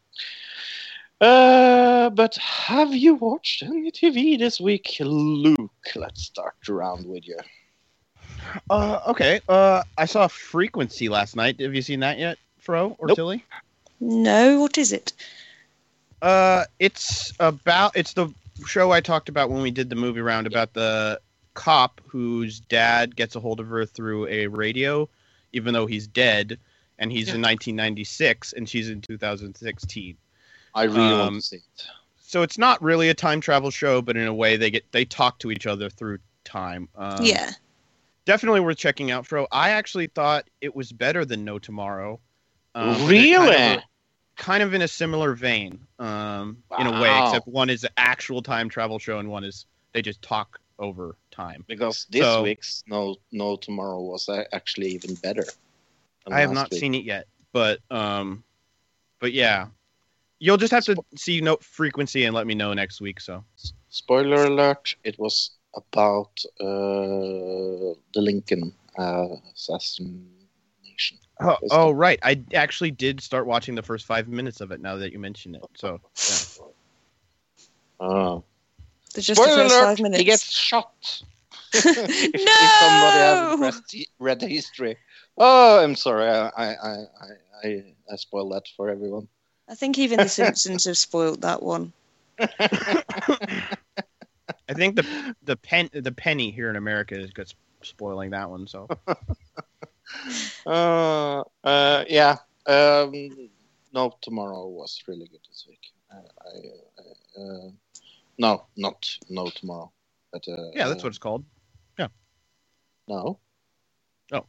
[1.21, 5.71] Uh, but have you watched any TV this week, Luke?
[5.95, 7.37] Let's start around with you.
[8.71, 9.41] Uh, okay.
[9.49, 11.61] Uh, I saw Frequency last night.
[11.61, 13.17] Have you seen that yet, Fro or Nope.
[13.17, 13.45] Tilly?
[14.01, 15.13] No, what is it?
[16.23, 18.33] Uh, it's about it's the
[18.67, 21.21] show I talked about when we did the movie round about the
[21.55, 25.09] cop whose dad gets a hold of her through a radio,
[25.53, 26.59] even though he's dead,
[27.01, 30.17] and he's in 1996 and she's in 2016.
[30.75, 31.63] I really Um, it.
[32.21, 35.05] So it's not really a time travel show, but in a way they get they
[35.05, 36.89] talk to each other through time.
[36.95, 37.51] Um, yeah.
[38.25, 39.49] definitely worth checking out, Fro.
[39.51, 42.21] I actually thought it was better than No Tomorrow.
[42.77, 43.57] Um, really?
[43.57, 43.83] Kind of,
[44.37, 48.43] kind of in a similar vein, um, in a way, except one is an actual
[48.43, 51.65] time travel show and one is they just talk over time.
[51.67, 55.45] because this so- week's No No Tomorrow was actually even better.
[56.25, 56.81] Than I have not week.
[56.81, 58.45] seen it yet, but um,
[59.21, 59.67] but yeah,
[60.39, 63.21] you'll just have to see note frequency and let me know next week.
[63.21, 63.45] So
[63.89, 64.95] Spoiler alert!
[65.05, 71.19] It was about uh, the Lincoln uh, assassination.
[71.41, 74.97] oh, oh right, I actually did start watching the first five minutes of it now
[74.97, 75.63] that you mention it.
[75.75, 76.67] So yeah.
[78.01, 78.45] Oh.
[79.15, 79.85] There's just the first alert!
[79.85, 80.19] five minutes.
[80.19, 81.23] He gets shot.
[81.75, 83.61] if, if somebody hasn't
[83.93, 84.97] read, read the history.
[85.39, 86.29] Oh, I'm sorry.
[86.29, 87.05] I I, I, I,
[87.65, 89.29] I, I spoiled that for everyone.
[89.69, 91.93] I think even the Simpsons have spoiled that one.
[92.41, 92.47] I
[94.75, 98.67] think the the pen the penny here in America is good spoiling that one.
[98.67, 98.89] So
[100.67, 102.37] Uh, uh, yeah.
[102.67, 103.51] Um,
[103.93, 105.81] no, tomorrow was really good this week.
[106.13, 107.71] I, I, uh,
[108.39, 109.91] no, not no tomorrow.
[110.33, 111.45] But uh, yeah, that's uh, what it's called.
[111.99, 112.09] Yeah.
[113.09, 113.39] No.
[114.33, 114.47] Oh.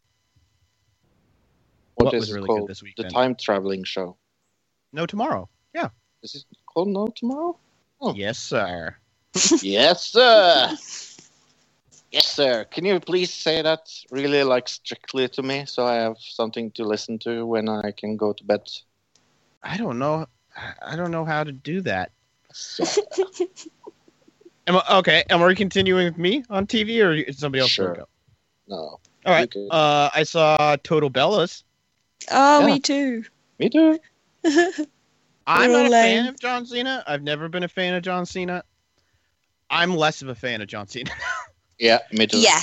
[2.05, 2.69] What was really good called?
[2.69, 4.17] this week, The time traveling show.
[4.93, 5.49] No tomorrow.
[5.73, 5.89] Yeah.
[6.23, 7.57] Is it called No Tomorrow?
[7.99, 8.13] Oh.
[8.13, 8.95] Yes, sir.
[9.61, 10.69] yes, sir.
[12.11, 12.65] Yes, sir.
[12.65, 16.83] Can you please say that really like strictly to me so I have something to
[16.83, 18.69] listen to when I can go to bed?
[19.63, 20.27] I don't know.
[20.85, 22.11] I don't know how to do that.
[24.67, 27.71] Am I, okay, am we continuing with me on TV or is somebody else?
[27.71, 27.95] Sure.
[27.95, 28.07] Go?
[28.67, 28.99] no.
[29.25, 29.53] All right.
[29.71, 31.63] Uh, I saw Total Bellas.
[32.29, 32.65] Oh, Yeah.
[32.65, 33.23] me too.
[33.59, 33.99] Me too.
[35.47, 37.03] I'm They're not a fan of John Cena.
[37.07, 38.63] I've never been a fan of John Cena.
[39.69, 41.11] I'm less of a fan of John Cena.
[41.79, 42.37] Yeah, me too.
[42.37, 42.59] Yeah.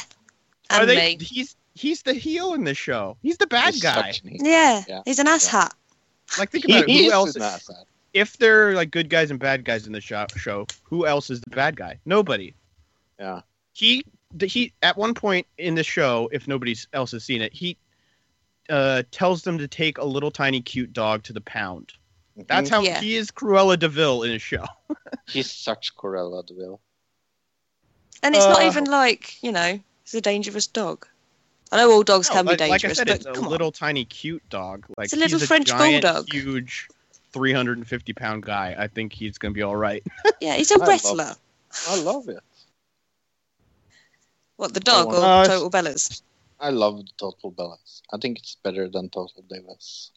[0.71, 1.17] Are And they?
[1.17, 1.25] me.
[1.25, 3.17] He's he's the heel in this show.
[3.21, 4.13] He's the bad He's guy.
[4.23, 4.85] Yeah.
[4.87, 5.03] Yeah.
[5.05, 5.73] He's an asshat.
[6.39, 6.91] Like think about it.
[6.91, 7.35] Who Who is else?
[7.35, 7.83] an asshat.
[8.15, 11.31] If there are like good guys and bad guys in the show, show, who else
[11.31, 11.99] is the bad guy?
[12.05, 12.55] Nobody.
[13.19, 13.41] Yeah.
[13.73, 14.05] He
[14.41, 17.77] he at one point in the show, if nobody else has seen it, he
[18.69, 21.93] uh, tells them to take a little tiny cute dog to the pound.
[22.47, 23.01] That's how Yeah.
[23.01, 24.65] he is Cruella de Vil in his show.
[25.29, 26.81] He's such Cruella de Vil.
[28.23, 31.07] And it's not Uh, even like, you know, it's a dangerous dog.
[31.73, 33.33] I know all dogs No, can be like, like I dangerous, said, but it's a
[33.33, 34.87] come little tiny cute dog.
[34.97, 36.33] Like It's a little he's French giant, bulldog.
[36.33, 36.89] huge,
[37.33, 38.75] three hundred and fifty pound guy.
[38.79, 40.03] I think he's gonna be all right.
[40.41, 41.35] Yeah, he's a love wrestler.
[41.89, 42.39] I love it.
[44.57, 46.23] What the dog want- or Uh, Total Bellas?
[46.61, 48.03] I love Total Bellas.
[48.13, 50.11] I think it's better than Total Divas.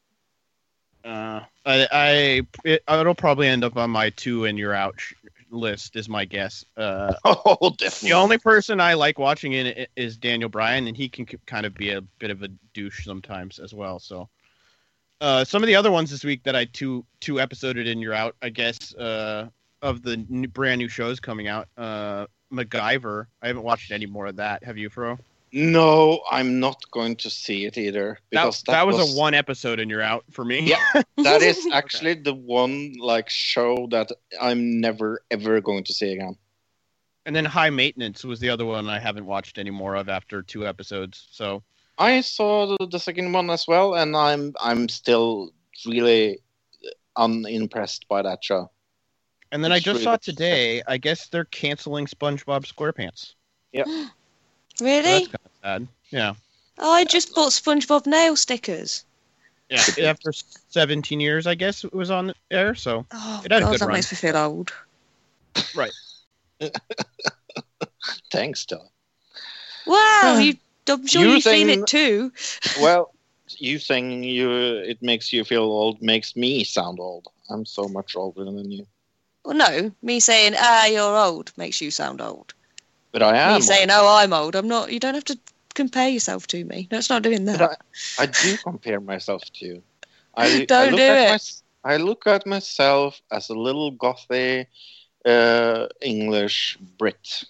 [1.03, 5.13] Uh, I, I it, it'll probably end up on my two and you're out sh-
[5.49, 6.63] list is my guess.
[6.77, 8.09] Uh, Oh, definitely.
[8.09, 11.37] the only person I like watching in it is Daniel Bryan, and he can k-
[11.47, 13.99] kind of be a bit of a douche sometimes as well.
[13.99, 14.29] So,
[15.21, 18.13] uh, some of the other ones this week that I two two episoded in you're
[18.13, 19.49] out, I guess, uh,
[19.81, 21.67] of the new, brand new shows coming out.
[21.77, 23.25] Uh, MacGyver.
[23.41, 24.63] I haven't watched any more of that.
[24.63, 25.17] Have you, Fro?
[25.53, 29.81] No, I'm not going to see it either That, because that, was, a one episode
[29.81, 30.61] and you're out for me.
[30.61, 31.01] Yeah.
[31.17, 36.37] That is actually the one like show that I'm never ever going to see again.
[37.25, 40.41] And then High Maintenance was the other one I haven't watched any more of after
[40.41, 41.27] two episodes.
[41.31, 41.63] So
[41.97, 45.51] I saw the, the second one as well, and I'm I'm still
[45.85, 46.39] really
[47.17, 48.71] unimpressed by that show.
[49.51, 53.35] And then I just really saw today, I guess they're canceling SpongeBob SquarePants.
[53.75, 54.07] So
[54.81, 55.25] Really?
[55.25, 55.87] that's kind of sad.
[56.09, 56.33] Yeah.
[56.79, 59.05] Oh, I just bought SpongeBob nail stickers.
[59.69, 59.83] Yeah.
[60.01, 60.31] After
[60.69, 62.75] 17 years, I guess it was on air.
[62.75, 63.93] So Oh, It had a God, good that run.
[63.95, 64.73] makes me feel old.
[65.75, 65.93] Right.
[68.31, 68.87] Thanks, Dylan.
[69.85, 70.55] Wow, you,
[70.87, 72.31] I'm sure You you've seen it too.
[72.81, 73.13] Well,
[73.57, 77.27] you saying you it makes you feel old makes me sound old.
[77.49, 78.87] I'm so much older than you,
[79.43, 82.53] Well, no, me saying, ah, you're old makes you sound old.
[83.11, 83.55] But I am.
[83.55, 84.91] me saying, oh, I'm old, I'm not.
[84.91, 85.39] You don't have to
[85.73, 86.87] compare yourself to me.
[86.91, 87.59] No, it's not doing that.
[87.59, 87.79] But
[88.19, 89.83] I do compare myself to you.
[90.35, 91.29] I, I Don't look do at it.
[91.29, 91.39] my-
[91.83, 94.67] I look at myself as a little gothy
[95.25, 97.43] uh, English Brit.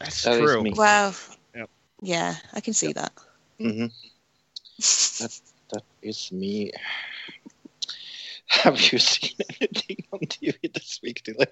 [0.00, 0.62] that's That is true.
[0.62, 0.72] me.
[0.74, 1.12] Wow.
[1.54, 1.70] Yep.
[2.00, 3.12] Yeah, I can see that.
[3.60, 3.86] Mm-hmm.
[5.20, 5.40] That
[5.72, 6.72] that is me.
[8.46, 11.46] Have you seen anything on TV this week, Dylan?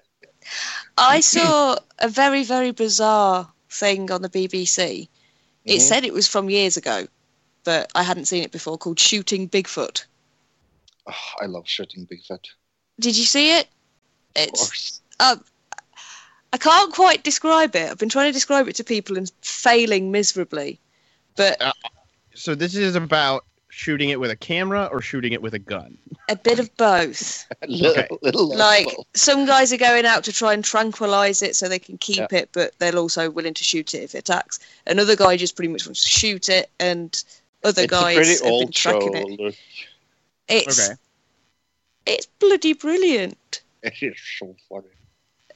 [0.97, 5.09] I saw a very, very bizarre thing on the BBC.
[5.65, 5.81] It Mhm.
[5.81, 7.07] said it was from years ago,
[7.63, 10.05] but I hadn't seen it before, called Shooting Bigfoot.
[11.07, 12.45] Oh, I love shooting Bigfoot.
[12.99, 13.67] Did you see it?
[14.35, 15.01] Of It's course.
[15.19, 17.89] I can't quite describe it.
[17.89, 20.79] I've been trying to describe it to people and failing miserably.
[21.35, 21.59] But
[22.35, 25.97] So this is about shooting it with a camera or shooting it with a gun.
[26.29, 27.45] A bit of both.
[27.67, 28.07] little, Okay.
[28.21, 31.79] little Like less some guys are going out to try and tranquilize it so they
[31.79, 34.59] can keep it, but they're also willing to shoot it if it attacks.
[34.87, 37.23] Another guy just pretty much wants to shoot it, and
[37.63, 38.91] other It's guys have been old show.
[38.99, 39.55] tracking it.
[40.47, 40.95] It's Okay.
[42.05, 43.61] it's bloody brilliant.
[43.81, 44.87] it is so funny.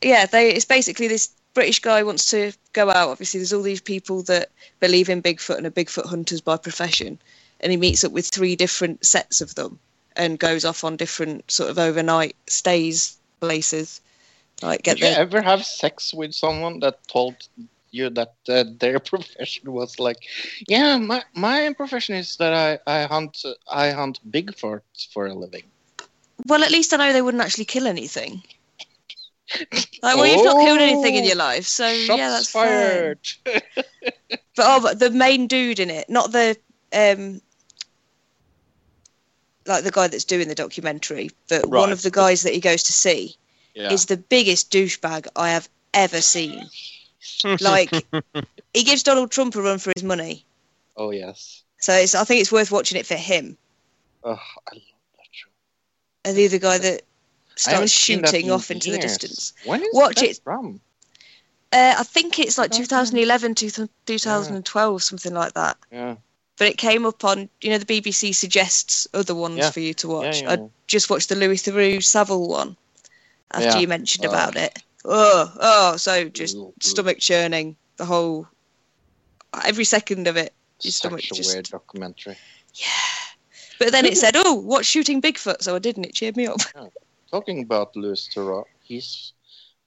[0.02, 3.10] yeah, they it's basically this British guy wants to go out.
[3.10, 4.50] Obviously, there's all these people that
[4.80, 7.18] believe in Bigfoot and are Bigfoot hunters by profession,
[7.62, 9.80] and he meets up with three different sets of them
[10.18, 14.02] and goes off on different sort of overnight stays places.
[14.62, 17.36] Like get Did you ever have sex with someone that told
[17.92, 20.18] you that uh, their profession was like,
[20.68, 24.82] yeah, my my profession is that I I hunt I hunt Bigfoot
[25.14, 25.64] for a living.
[26.48, 28.44] Well, at least I know they wouldn't actually kill anything.
[30.02, 32.68] Like, well, you've not killed anything in Oh, your life, so yeah, that's fine.
[32.68, 33.20] fired.
[34.56, 36.58] But oh, but the main dude in it, not the
[36.94, 37.42] um,
[39.68, 42.84] like the guy that's doing the documentary, but one of the guys that he goes
[42.84, 43.36] to see
[43.74, 43.92] Yeah.
[43.92, 46.70] is the biggest douchebag I have ever seen.
[47.60, 47.92] Like,
[48.74, 50.46] he gives Donald Trump a run for his money,
[50.96, 51.64] Oh yes.
[51.80, 53.58] so it's, I think it's worth watching it for him.
[54.24, 54.36] Oh, I
[54.74, 54.82] love
[55.18, 55.50] that show.
[56.24, 57.02] And the other guy that
[57.56, 59.18] starts seen shooting in off into the years.
[59.18, 59.54] distance.
[59.66, 60.40] When is Watch that it.
[60.44, 60.80] from?
[61.74, 62.84] Uh, I think it's like Okay.
[62.84, 65.78] 2011, 2012, something like that.
[65.92, 66.16] Yeah.
[66.58, 69.70] But it came up on, you know, the BBC suggests other ones Yeah.
[69.72, 70.42] for you to Yeah, watch.
[70.42, 72.76] yeah, I just watched the Louis Theroux Savile one
[73.52, 73.78] after Yeah.
[73.80, 74.30] you mentioned Oh.
[74.30, 74.80] about it.
[75.06, 78.48] Oh, oh, so just stomach churning the whole,
[79.64, 80.54] every second of it.
[80.82, 82.38] Your Such stomach a just- weird documentary.
[82.74, 82.88] Yeah.
[83.80, 86.48] But then it said, oh, watch Shooting Bigfoot, so I did, and it cheered me
[86.48, 86.60] up.
[87.32, 89.34] Talking about Louis Theroux, his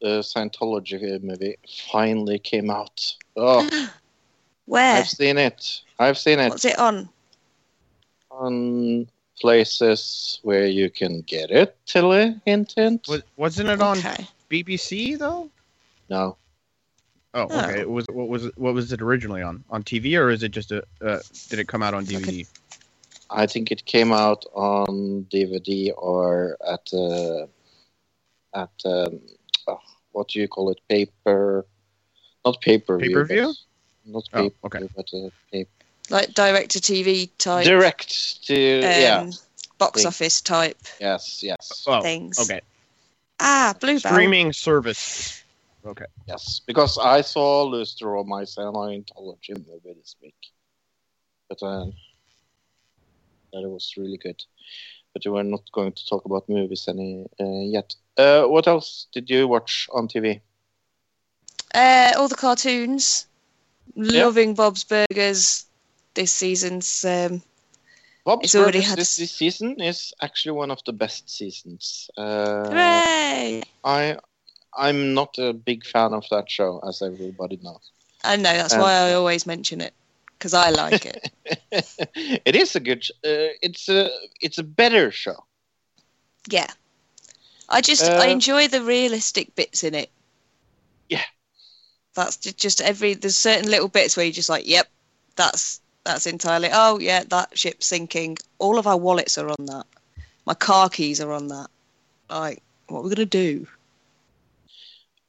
[0.03, 1.59] uh, Scientology movie
[1.91, 3.15] finally came out.
[3.37, 3.69] Oh,
[4.67, 4.97] Where?
[4.99, 5.81] I've seen it.
[6.01, 7.09] I've seen it What's it on?
[8.31, 9.07] on
[9.39, 11.77] places where you can get it.
[11.85, 13.07] Tilly, hint, hint.
[13.09, 14.27] Was, wasn't it on Okay.
[14.51, 15.51] BBC though?
[16.09, 16.37] No,
[17.35, 17.61] Oh, Oh.
[17.65, 17.81] okay.
[17.81, 19.63] It was what was it, what was it originally on?
[19.71, 20.83] On TV or is it just a?
[21.01, 22.47] Uh, did it come out on DVD?
[23.29, 27.47] I think it came out on DVD or at uh,
[28.59, 29.21] at um,
[29.69, 29.79] oh,
[30.13, 30.81] what do you call it?
[30.89, 31.67] Paper,
[32.45, 33.55] not paper Pay-per-view?
[34.07, 34.89] Not Oh, paper, okay.
[34.97, 35.71] but uh, paper.
[36.11, 39.31] Like direct to TV type, direct to um, yeah.
[39.79, 40.09] box Thing.
[40.09, 41.85] office type Yes, yes.
[41.87, 42.39] Oh, things.
[42.39, 42.61] okay.
[43.39, 44.13] Ah, Bluebell.
[44.13, 45.43] Streaming service.
[45.87, 46.05] Okay.
[46.29, 50.35] Yes, because I saw Luster on my Scientology movie this week.
[51.49, 51.87] But uh,
[53.53, 54.45] that was really good.
[55.15, 57.95] But we're not going to talk about movies any uh, yet.
[58.17, 60.41] Uh, what else did you watch on TV?
[61.75, 63.27] Uh, all the cartoons.
[63.97, 65.67] Loving Bob's Burgers
[66.15, 67.05] this season's.
[67.05, 67.43] Um,
[68.25, 72.11] Bob's It's already had this, season is actually one of the best seasons.
[72.17, 73.63] Uh, hooray!
[73.85, 74.17] I
[74.77, 77.91] I'm not a big fan of that show, as everybody knows.
[78.25, 79.95] I know that's Um, why I always mention it
[80.39, 81.31] because I like it.
[82.45, 83.05] it is a good.
[83.25, 85.45] Uh, it's a it's a better show.
[86.49, 86.69] yeah,
[87.69, 90.11] I just I Uh, enjoy the realistic bits in it.
[91.09, 91.25] Yeah.
[92.15, 93.15] that's just every.
[93.15, 94.89] There's certain little bits where you're just like, yep,
[95.37, 96.69] that's that's entirely.
[96.73, 98.39] Oh yeah, that ship's sinking.
[98.59, 99.87] All of our wallets are on that.
[100.47, 101.69] My car keys are on that.
[102.29, 103.67] Like, what are we gonna do?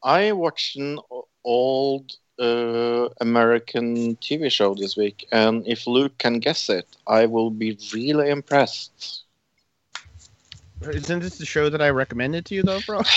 [0.04, 1.00] I watched an
[1.44, 7.52] old uh, American TV show this week, and if Luke can guess it, I will
[7.52, 9.24] be really impressed.
[10.82, 13.02] Isn't this the show that I recommended to you, though, bro?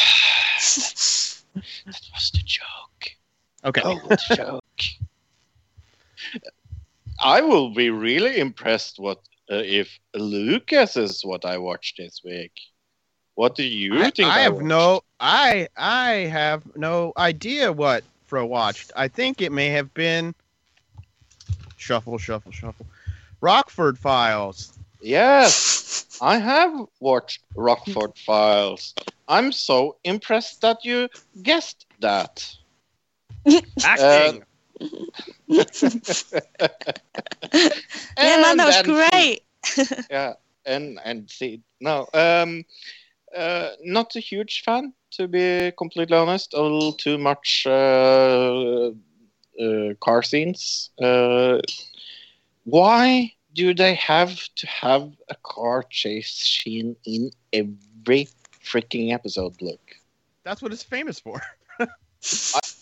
[1.55, 3.15] That was the joke.
[3.65, 3.81] Okay.
[3.83, 4.64] Old joke.
[7.25, 9.19] I will be really impressed what
[9.51, 12.53] uh, if Lucas is what I watched this week.
[13.35, 14.29] What do you I, think?
[14.29, 14.67] I have watched?
[14.67, 18.93] no I I have no idea what Fro watched.
[18.95, 20.35] I think it may have been
[21.79, 22.87] Shuffle, Shuffle, Shuffle.
[23.41, 24.73] Rockford Files.
[25.01, 28.95] Yes, I have watched Rockford Files.
[29.29, 31.09] I'm so impressed that you
[31.43, 32.55] guessed that.
[33.85, 34.45] Acting.
[34.81, 35.67] Yeah,
[38.19, 39.41] man, that was then- great.
[40.11, 40.35] Yeah,
[40.67, 42.65] and and see, no, um,
[43.37, 46.55] uh, not a huge fan to be completely honest.
[46.55, 48.91] A little too much uh,
[49.61, 50.91] uh, car scenes.
[51.01, 51.61] Uh,
[52.65, 58.29] why do they have to have a car chase scene in every
[58.65, 59.61] freaking episode?
[59.63, 59.81] Look.
[60.45, 61.41] That's what it's famous for.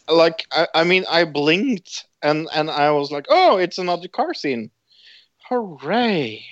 [0.08, 4.34] like I, I mean i blinked and and i was like oh it's another car
[4.34, 4.70] scene.
[5.48, 6.44] Hooray.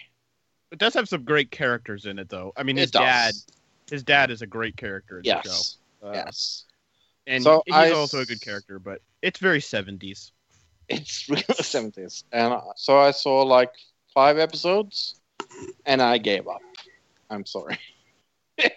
[0.73, 2.53] It does have some great characters in it, though.
[2.57, 3.35] I mean, his dad,
[3.91, 5.79] his dad is a great character in the yes.
[6.03, 6.09] show.
[6.09, 6.65] Uh, yes.
[7.27, 10.33] And So he's I- also a good character, but it's very seventies.
[10.89, 13.71] it's really 70s and uh, so i saw like
[14.13, 15.15] five episodes
[15.87, 16.61] and i gave up.
[17.31, 17.79] I'm sorry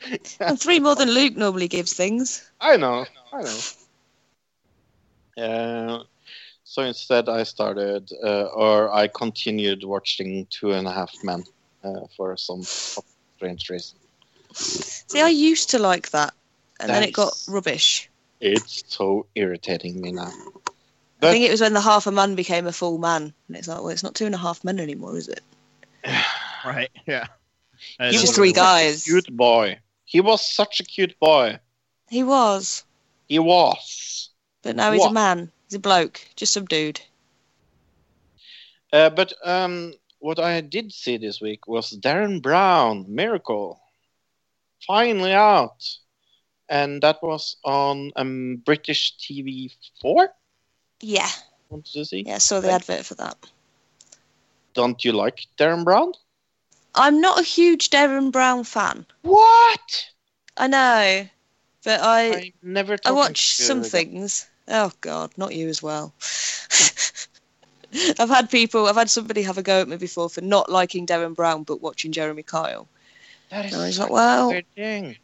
[0.40, 2.50] And three more than Luke normally gives things.
[2.60, 3.58] i know i know
[5.38, 6.02] uh,
[6.64, 11.44] so instead i started uh, or i continued watching two and a half men
[11.84, 13.98] uh, for some strange reason
[14.52, 16.34] See, I used to like that,
[16.80, 18.10] and then it got rubbish.
[18.40, 20.32] It's so irritating me now.
[21.22, 23.68] I think it was when the half a man became a full man, and it's
[23.68, 25.40] like, well, it's not two and a half men anymore, is it?
[26.64, 26.90] Right?
[27.06, 27.26] Yeah.
[27.98, 29.04] He It's was just three guys.
[29.04, 29.78] Cute boy.
[30.10, 31.60] He was such a cute boy.
[32.08, 32.82] He was,
[33.28, 34.30] He was.
[34.60, 35.10] but now he's What?
[35.12, 35.52] a man.
[35.68, 37.00] He's a bloke, just some dude.
[38.92, 43.80] Uh, but um, what I did see this week was Derren Brown, Miracle,
[44.84, 45.96] finally out,
[46.68, 50.34] and that was on um, British TV Four.
[51.00, 51.30] Yeah,
[51.68, 52.24] Wanted to see.
[52.26, 52.34] yeah.
[52.34, 52.74] I saw the Right.
[52.74, 53.36] advert for that.
[54.74, 56.12] Don't you like Derren Brown?
[56.94, 59.06] I'm not a huge Derren Brown fan.
[59.22, 60.06] What?
[60.56, 61.28] I know,
[61.84, 62.96] but I I never.
[63.04, 63.90] I watch some them.
[63.90, 64.48] things.
[64.68, 66.14] Oh God, not you as well.
[68.18, 71.06] I've had people, I've had somebody have a go at me before for not liking
[71.06, 72.86] Derren Brown but watching Jeremy Kyle.
[73.50, 75.16] That is And I was like, well, thing.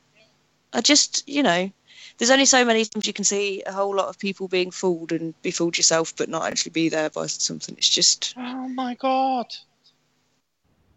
[0.73, 1.71] I just, you know,
[2.19, 5.13] there's only so many times you can see a whole lot of people being fooled
[5.13, 7.77] and be fooled yourself, but not actually be there by something.
[7.79, 9.47] It's just, Oh my god.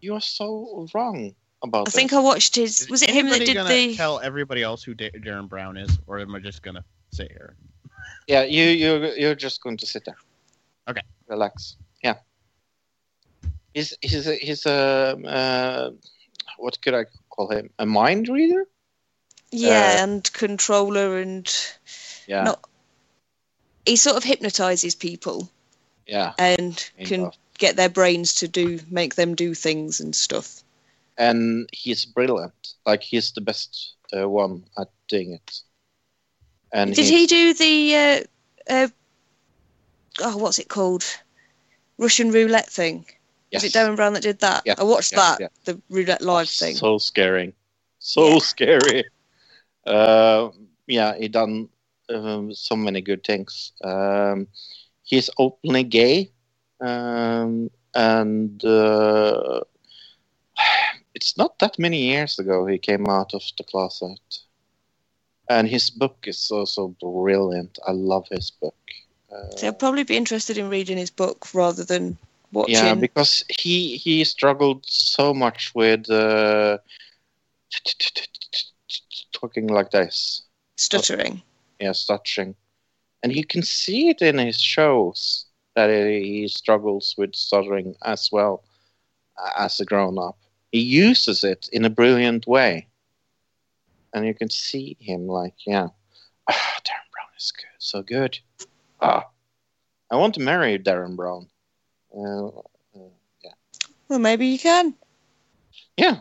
[0.00, 2.12] You are so wrong about I think.
[2.12, 2.82] I watched his.
[2.82, 3.94] Is Was it him that did the?
[3.96, 7.54] tell everybody else who Da- Derren Brown is, or am I just gonna sit here?
[8.26, 10.16] Yeah, you you you're just going to sit there.
[10.88, 11.02] Okay.
[11.28, 11.76] Relax.
[12.02, 12.16] Yeah.
[13.74, 15.90] He's he's a, he's a uh,
[16.58, 17.70] what could I call him?
[17.78, 18.66] A mind reader?
[19.52, 21.46] Yeah, uh, and controller and
[22.26, 22.44] Yeah.
[22.44, 22.64] Not-
[23.86, 25.48] he sort of hypnotizes people
[26.06, 26.32] Yeah.
[26.38, 27.34] and Kind can of.
[27.60, 30.64] Get their brains to do make them do things and stuff.
[31.16, 32.74] And he's brilliant.
[32.86, 35.60] Like he's the best uh, one at doing it.
[36.72, 38.20] And Did he do the uh,
[38.72, 38.88] uh,
[40.20, 41.04] oh what's it called?
[41.98, 43.04] Russian roulette thing.
[43.50, 43.62] Yes.
[43.64, 44.62] Is it Derren Brown that did that?
[44.64, 45.48] Yeah, I watched yeah, that, yeah.
[45.64, 46.74] the roulette live thing.
[46.76, 47.54] So scary.
[47.98, 49.04] So scary.
[49.86, 50.50] Uh,
[50.86, 51.68] yeah, he done
[52.08, 53.72] um, so many good things.
[53.82, 54.46] Um,
[55.02, 56.30] he's openly gay,
[56.80, 59.60] um, and uh,
[61.14, 64.20] it's not that many years ago he came out of the closet.
[65.48, 67.78] And his book is also brilliant.
[67.86, 68.76] I love his book.
[69.32, 72.16] Uh, So I'd probably be interested in reading his book rather than
[72.52, 72.74] watching.
[72.74, 76.78] yeah, because he he struggled so much with uh,
[79.32, 80.42] talking like this.
[80.76, 81.42] stuttering.
[81.80, 82.54] yeah, stuttering.
[83.22, 88.64] And you can see it in his shows that he struggles with stuttering as well
[89.38, 90.38] uh, as a grown up.
[90.72, 92.86] He uses it in a brilliant way.
[94.12, 95.88] And you can see him like, yeah,
[96.48, 98.38] ah, Derren Brown is good, so good.
[99.00, 99.28] Ah,
[100.10, 101.48] I want to marry Derren Brown.
[102.16, 103.10] Uh, uh,
[103.44, 103.52] yeah,
[104.08, 104.94] Well, maybe you can.
[105.96, 106.20] yeah.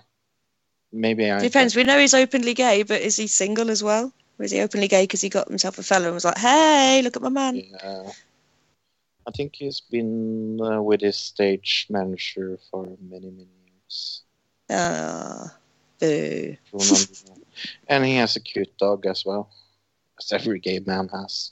[0.92, 1.76] Maybe I Depends.
[1.76, 4.12] We know he's openly gay, but is he single as well?
[4.40, 7.02] Or is he openly gay because he got himself a fella and was like, "Hey,
[7.04, 8.12] look at my man." Yeah.
[9.30, 14.24] I think he's been uh, with his stage manager for many, many years.
[14.72, 15.56] Ah,
[16.00, 16.58] boo.
[17.88, 19.52] and he has a cute dog as well,
[20.20, 21.52] as every gay man has.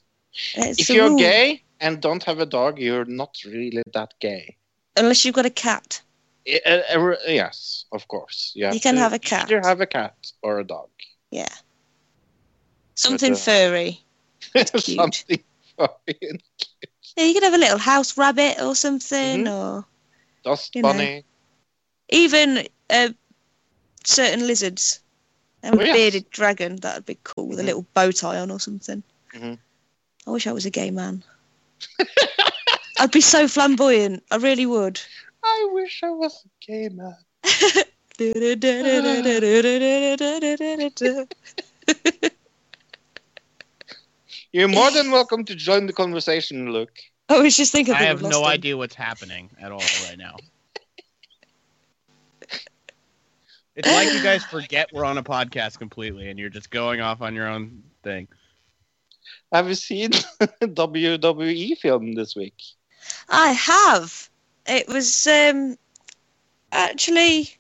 [0.55, 1.19] It's if you're rule.
[1.19, 4.57] gay and don't have a dog, you're not really that gay.
[4.95, 6.01] unless you've got a cat,
[6.65, 8.53] uh, uh, yes, of course.
[8.55, 9.43] You, You can to have a cat.
[9.43, 10.89] Either have a cat or a dog.
[11.29, 11.53] yeah,
[12.95, 14.01] something uh, furry.
[14.77, 15.43] Something
[15.77, 16.41] fucking
[17.17, 19.51] Yeah, you could have a little house rabbit or something, Mhm.
[19.51, 19.85] or
[20.43, 20.93] dust You know.
[20.93, 21.25] bunny.
[22.09, 23.09] even uh,
[24.05, 24.99] certain lizards.
[25.63, 25.95] And a Oh, yes.
[25.95, 27.65] bearded dragon, that would be cool with a Mhm.
[27.65, 29.03] little bow tie on or something.
[29.33, 29.57] Mhm.
[30.27, 31.23] I wish I was a gay man.
[32.99, 34.23] I'd be so flamboyant.
[34.31, 35.01] I really would.
[35.43, 37.17] I wish I was a gay man.
[44.57, 46.97] You're more than welcome to join the conversation, Luke.
[47.29, 47.93] I was just thinking.
[47.93, 48.47] I have no him.
[48.47, 50.35] idea what's happening at all right now.
[53.75, 57.21] It's like you guys forget we're on a podcast completely, and you're just going off
[57.21, 58.27] on your own thing.
[59.53, 60.09] Have you seen
[60.41, 62.59] WWE film this week?
[63.29, 64.27] I have.
[64.65, 65.77] It was um
[66.71, 67.51] actually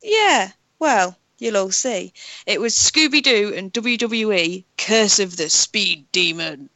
[0.00, 2.12] yeah, well, you'll all see.
[2.46, 6.68] It was Scooby Doo and WWE Curse of the Speed Demon.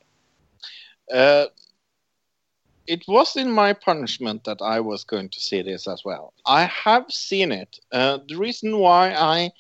[1.13, 1.47] Uh,
[2.87, 6.35] it was in my punishment that I was going to see this as well.
[6.47, 7.79] I have seen it.
[7.93, 9.53] Uh, the reason why I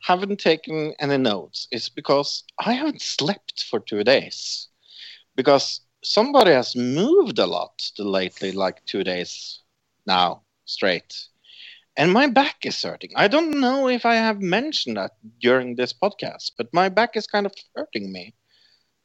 [0.00, 4.68] haven't taken any notes is because I haven't slept for two days.
[5.36, 9.60] Because somebody has moved a lot lately, like two days
[10.06, 11.28] now straight.
[11.98, 13.12] And my back is hurting.
[13.16, 17.26] I don't know if I have mentioned that during this podcast, but my back is
[17.26, 18.34] kind of hurting me.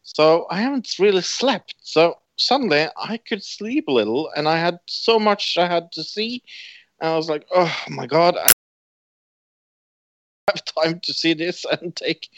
[0.03, 1.75] So I haven't really slept.
[1.81, 6.03] So suddenly I could sleep a little, and I had so much I had to
[6.03, 6.43] see.
[7.01, 8.47] I was like, oh my god, I
[10.47, 12.29] have time to see this and take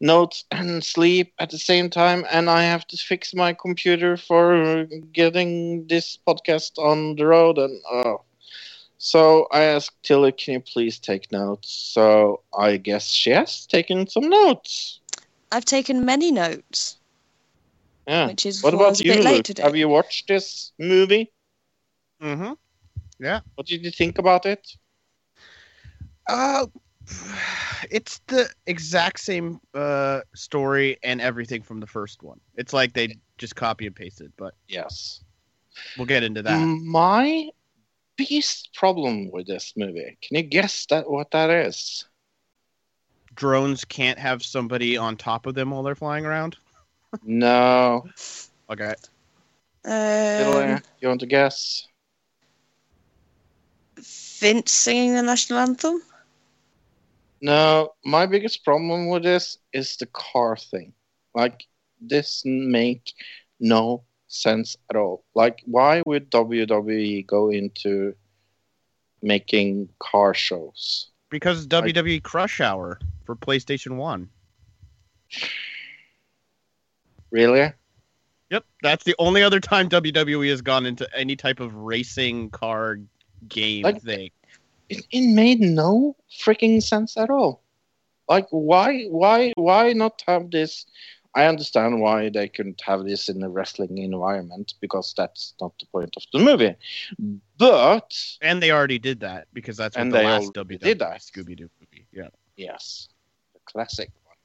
[0.00, 2.24] notes and sleep at the same time.
[2.30, 7.58] And I have to fix my computer for getting this podcast on the road.
[7.58, 8.22] And oh.
[8.98, 11.70] So I asked Tilly, can you please take notes?
[11.94, 15.00] So I guess she has taken some notes.
[15.52, 16.98] I've taken many notes,
[18.06, 18.26] Yeah.
[18.28, 19.44] which is What about was a you, bit late Luke?
[19.44, 19.62] today.
[19.62, 21.32] Have you watched this movie?
[22.22, 22.52] Mm-hmm.
[23.20, 23.40] Yeah.
[23.54, 24.66] What did you think about it?
[26.28, 26.66] Uh,
[27.90, 32.40] it's the exact same uh, story and everything from the first one.
[32.56, 35.24] It's like they just copy and pasted, but Yes.
[35.96, 36.68] we'll get into that.
[36.92, 37.48] My
[38.18, 42.04] biggest problem with this movie, can you guess that what that is?
[43.34, 46.56] Drones can't have somebody on top of them while they're flying around.
[47.24, 48.04] No.
[48.70, 48.94] Okay.
[49.86, 51.88] Um, you want to guess?
[53.96, 56.02] Vince singing the national anthem.
[57.40, 57.94] No.
[58.04, 60.92] My biggest problem with this is the car thing.
[61.34, 61.64] Like,
[61.98, 63.14] this make
[63.58, 65.24] no sense at all.
[65.34, 68.14] Like, why would WWE go into
[69.22, 71.08] making car shows?
[71.30, 74.28] Because WWE Crush Hour for PlayStation 1.
[77.30, 77.72] Really?
[78.50, 82.98] Yep, that's the only other time WWE has gone into any type of racing car
[83.48, 84.30] game Like- thing.
[84.88, 87.62] it, it made no freaking sense at all.
[88.28, 90.84] Like why why why not have this?
[91.34, 95.86] I understand why they couldn't have this in a wrestling environment because that's not the
[95.86, 96.74] point of the movie.
[97.58, 100.98] But And they already did that because that's what And the they last WWE did
[101.00, 101.20] that.
[101.20, 102.06] Scooby Doo movie.
[102.12, 102.28] Yeah.
[102.56, 103.08] yes,
[103.54, 104.36] the classic one.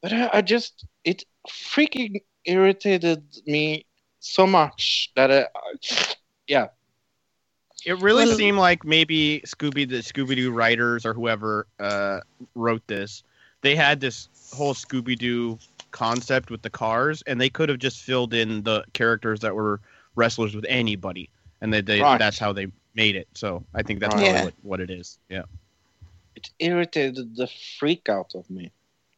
[0.00, 3.84] but I, I just it freaking irritated me
[4.20, 5.46] so much that I,
[6.46, 6.68] yeah,
[7.84, 12.20] It really Well- seemed like maybe Scooby the Scooby Doo writers or whoever uh,
[12.54, 13.24] wrote this,
[13.62, 15.58] they had this whole Scooby Doo
[15.92, 19.80] concept with the cars, and they could have just filled in the characters that were
[20.16, 21.30] wrestlers with anybody,
[21.60, 22.18] and they, they Right.
[22.18, 23.28] that's how they made it.
[23.34, 24.22] So I think that's Right.
[24.22, 24.44] probably Yeah.
[24.46, 25.18] what, what it is.
[25.28, 25.42] Yeah.
[26.34, 27.46] it irritated the
[27.78, 28.70] freak out of me.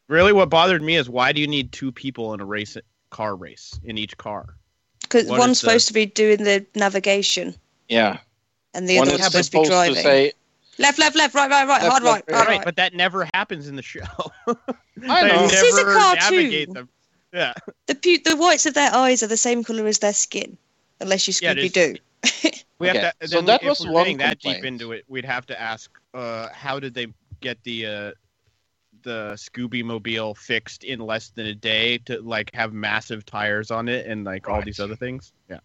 [0.09, 2.77] Really, what bothered me is why do you need two people in a race
[3.09, 4.55] car race in each car?
[5.01, 7.55] Because one's is the- supposed to be doing the navigation
[7.87, 8.19] Yeah,
[8.73, 9.95] and the one other is one's supposed to be driving.
[9.95, 10.33] to say,
[10.77, 12.65] Left, left, left, right, right, right, Left, hard right, left, hard Right, right.
[12.65, 14.01] but that never happens in the show.
[15.09, 15.47] I know.
[15.47, 16.35] This is a never cartoon.
[16.37, 16.89] navigate them.
[17.33, 17.53] Yeah.
[17.87, 20.57] The pu- the whites of their eyes are the same color as their skin,
[20.99, 21.71] unless you Scooby is.
[21.71, 21.95] Doo.
[22.77, 23.27] We Okay, have to.
[23.29, 25.59] so then that if was we're one getting that deep into it, we'd have to
[25.59, 27.07] ask, uh, how did they
[27.39, 28.11] get the uh,
[29.03, 33.87] the Scooby Mobile fixed in less than a day to like have massive tires on
[33.87, 34.65] it and like all Right.
[34.65, 35.31] these other things?
[35.49, 35.59] Yeah.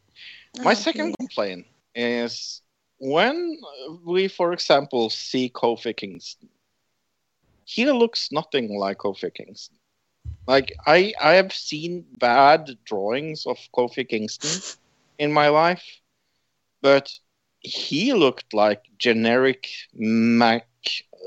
[0.62, 2.62] My Oh, second complaint is
[3.00, 3.58] when
[4.04, 6.48] we, for example, see Kofi Kingston.
[7.64, 9.78] He looks nothing like Kofi Kingston.
[10.46, 14.60] Like I, I have seen bad drawings of Kofi Kingston
[15.18, 15.84] in my life,
[16.82, 17.10] but
[17.60, 20.66] he looked like generic Mac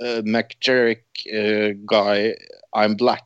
[0.04, 2.36] uh, uh, guy.
[2.74, 3.26] I'm black.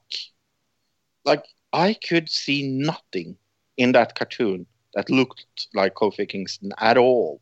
[1.26, 1.44] Like
[1.74, 3.38] I could see nothing
[3.76, 7.42] in that cartoon that looked like Kofi Kingston at all.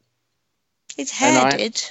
[0.96, 1.82] His And hair I- did.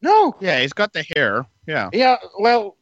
[0.00, 1.44] No, Yeah, he's got the hair.
[1.66, 1.90] Yeah.
[1.92, 2.76] yeah, well,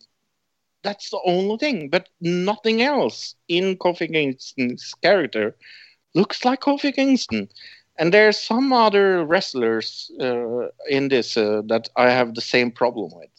[0.82, 5.56] that's the only thing, but nothing else in Kofi Kingston's character
[6.14, 7.48] looks like Kofi Kingston.
[7.98, 13.10] And there's some other wrestlers uh, in this uh, that I have the same problem
[13.14, 13.30] with.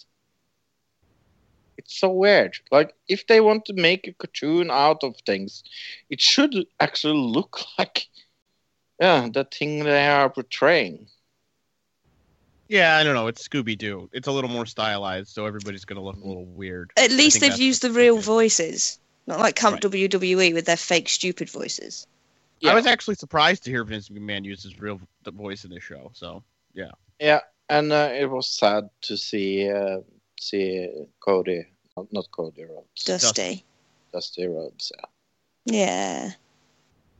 [1.78, 2.58] It's so weird.
[2.72, 5.64] Like, if they want to make a cartoon out of things,
[6.10, 8.08] it should actually look like,
[9.00, 11.08] yeah, the thing they are portraying.
[12.70, 13.28] Yeah, I don't know.
[13.28, 14.10] It's Scooby Doo.
[14.12, 16.92] It's a little more stylized, so everybody's gonna look a little weird.
[16.98, 19.84] At least they've used the real voices, not like Camp Right.
[19.84, 22.06] WWE with their fake stupid voices.
[22.60, 22.72] Yeah.
[22.72, 25.80] I was actually surprised to hear Vince McMahon use his real the voice in the
[25.80, 26.12] show.
[26.14, 26.44] So
[26.74, 27.40] Yeah, Yeah,
[27.70, 30.00] and uh, it was sad to see uh,
[30.40, 30.90] see
[31.20, 31.66] Cody,
[31.96, 33.64] not, not Cody Rhodes, Dusty.
[34.12, 34.92] Dusty Rhodes.
[34.98, 35.06] Yeah.
[35.66, 36.32] Yeah.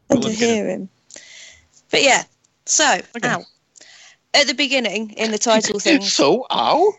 [0.10, 0.46] We'll to look at it.
[0.48, 0.90] hear him.
[1.92, 2.24] But yeah,
[2.66, 3.28] so Okay.
[3.30, 3.44] ow.
[4.38, 6.94] At the beginning, in the title thing, so, ow.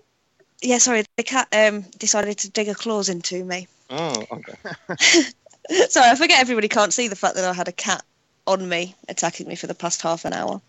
[0.63, 3.69] yeah, sorry, the cat um decided to dig a claws into me.
[3.91, 4.55] Oh, okay.
[5.89, 8.05] sorry, I forget everybody can't see the fact that I had a cat
[8.47, 10.61] on me attacking me for the past half an hour.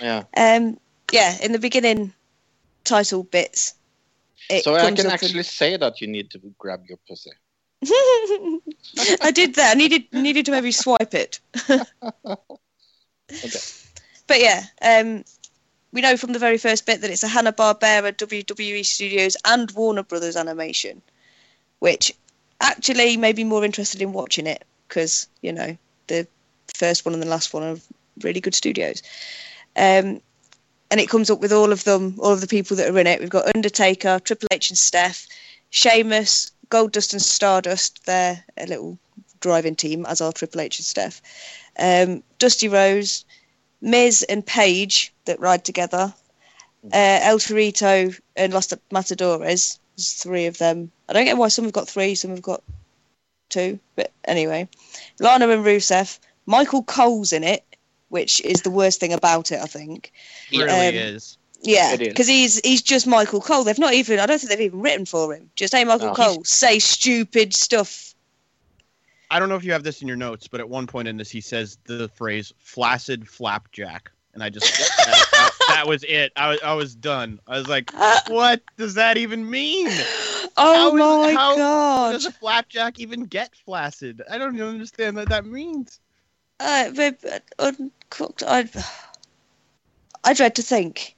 [0.00, 0.24] Yeah.
[0.36, 0.78] Um,
[1.12, 2.12] yeah, in the beginning
[2.84, 3.74] title bits.
[4.50, 7.30] It so I can actually say that you need to grab your pussy.
[9.22, 9.72] I did that.
[9.72, 11.40] I needed needed to maybe swipe it.
[11.68, 13.58] Okay.
[14.26, 15.24] But yeah, um,
[15.92, 19.70] we know from the very first bit that it's a Hanna Barbera, WWE Studios, and
[19.72, 21.02] Warner Brothers animation,
[21.80, 22.12] which
[22.60, 25.76] actually made me more interested in watching it because you know
[26.06, 26.26] the
[26.74, 27.76] first one and the last one are
[28.22, 29.02] really good studios.
[29.76, 30.20] Um,
[30.90, 33.06] and it comes up with all of them, all of the people that are in
[33.06, 33.20] it.
[33.20, 35.26] We've got Undertaker, Triple H, and Steph,
[35.70, 38.04] Sheamus, Goldust, and Stardust.
[38.04, 38.98] They're a little
[39.40, 41.22] driving team, as are Triple H and Steph.
[41.78, 43.24] Um, Dusty Rhodes,
[43.82, 46.14] Miz and Paige that ride together.
[46.84, 49.78] Uh, El Torito and Los Matadores.
[49.96, 50.90] There's three of them.
[51.08, 52.62] I don't get why some have got three, some have got
[53.50, 53.78] two.
[53.94, 54.68] But anyway,
[55.20, 56.18] Lana and Rusev.
[56.46, 57.64] Michael Cole's in it,
[58.08, 60.12] which is the worst thing about it, I think.
[60.50, 61.36] it really Um, is.
[61.64, 63.62] Yeah, because he's he's just Michael Cole.
[63.62, 64.18] They've not even.
[64.18, 65.48] I don't think they've even written for him.
[65.54, 66.14] Just hey, Michael No.
[66.14, 68.11] Cole, say stupid stuff.
[69.32, 71.16] I don't know if you have this in your notes, but at one point in
[71.16, 76.32] this, he says the phrase "flaccid flapjack," and I just that, that- that was it.
[76.36, 77.40] I was I was done.
[77.46, 77.90] I was like,
[78.28, 79.88] what does that even mean?
[80.58, 82.12] Oh How is- my how god!
[82.12, 84.20] Does a flapjack even get flaccid?
[84.30, 85.98] I don't even understand what that means.
[86.60, 88.42] Uh, but, but uncooked.
[88.46, 88.68] I
[90.24, 91.16] I dread to think.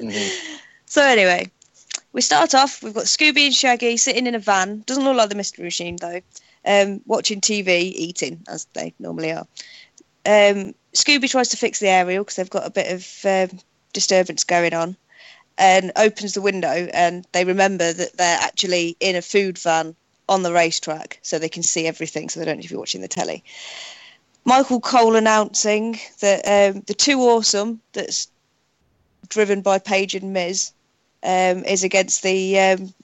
[0.00, 0.30] Mhm.
[0.86, 1.48] So anyway,
[2.12, 2.82] we start off.
[2.82, 4.82] We've got Scooby and Shaggy sitting in a van.
[4.86, 6.20] Doesn't look like the Mystery Machine though.
[6.64, 9.46] Um, watching TV, eating as they normally are.
[10.26, 13.58] Um, Scooby tries to fix the aerial because they've got a bit of um,
[13.92, 14.96] disturbance going on,
[15.56, 16.88] and opens the window.
[16.92, 19.94] And they remember that they're actually in a food van
[20.28, 22.28] on the racetrack, so they can see everything.
[22.28, 23.42] So they don't need to be watching the telly.
[24.44, 28.28] Michael Cole announcing that um, the Two Awesome that's
[29.28, 30.72] driven by Paige and Miz
[31.22, 32.94] um, is against the um,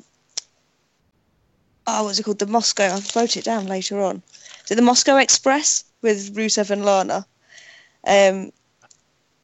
[1.87, 2.39] oh, what's it called?
[2.39, 2.85] The Moscow.
[2.85, 4.23] I'll wrote it down later on.
[4.65, 7.27] Is it the Moscow Express with Rusev and Lana?
[8.07, 8.53] Um,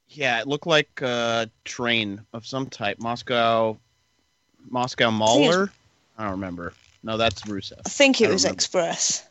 [0.09, 2.99] Yeah, it looked like a train of some type.
[2.99, 3.77] Moscow,
[4.69, 5.73] Moscow Mauler.
[6.19, 6.75] I don't remember.
[7.03, 7.81] No, that's Rusev.
[7.85, 8.55] I think it don't was remember.
[8.55, 9.27] Express,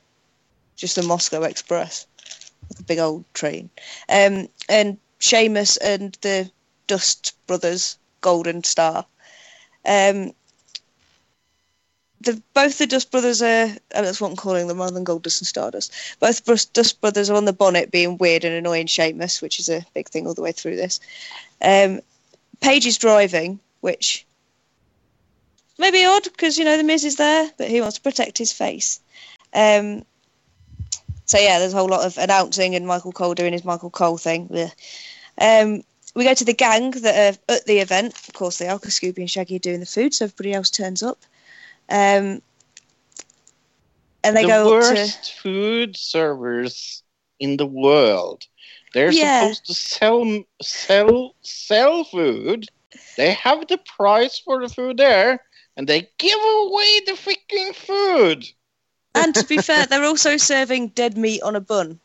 [0.76, 2.08] just the Moscow Express,
[2.80, 3.70] a big old train.
[4.10, 6.50] Um, and Sheamus and the
[6.88, 9.06] Dust Brothers, Golden Star.
[9.86, 10.32] Um,
[12.24, 13.68] the both the Dust Brothers are.
[13.96, 15.94] Oh, that's what I'm calling them, rather than Goldust and Stardust.
[16.20, 19.86] Both Dust Brothers are on the bonnet, being weird and annoying Sheamus, which is a
[19.94, 21.00] big thing all the way through this.
[21.62, 22.02] Um,
[22.62, 24.26] Paige is driving, which
[25.78, 28.38] may be odd because you know the Miz is there, but he wants to protect
[28.38, 29.00] his face.
[29.54, 30.06] Um,
[31.26, 34.18] so yeah, there's a whole lot of announcing and Michael Cole doing his Michael Cole
[34.18, 34.50] thing.
[35.40, 38.14] Um, we go to the gang that are at the event.
[38.28, 40.70] Of course, they are because Scooby and Shaggy are doing the food, so everybody else
[40.70, 41.20] turns up.
[41.92, 42.42] Um,
[44.24, 47.04] and they the go up to worst food servers
[47.40, 48.48] in the world.
[48.94, 49.14] They're Yeah.
[49.14, 52.68] supposed to sell sell sell food.
[53.18, 55.44] They have the price for the food there,
[55.76, 58.48] and they give away the freaking food.
[59.16, 62.00] and to be fair, they're also serving dead meat on a bun.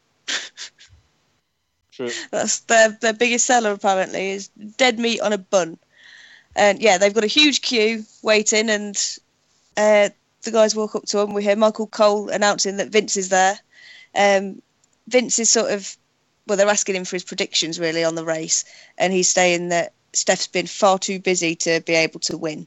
[1.92, 2.16] True.
[2.30, 5.78] That's their their biggest seller apparently is dead meat on a bun.
[6.56, 8.96] And yeah, they've got a huge queue waiting, and
[9.76, 10.08] uh,
[10.42, 11.34] the guys walk up to him.
[11.34, 13.58] We hear Michael Cole announcing that Vince is there.
[14.14, 14.62] Um,
[15.08, 15.96] Vince is sort of
[16.46, 18.64] well, they're asking him for his predictions really on the race,
[18.98, 22.66] and he's saying that Steph's been far too busy to be able to win.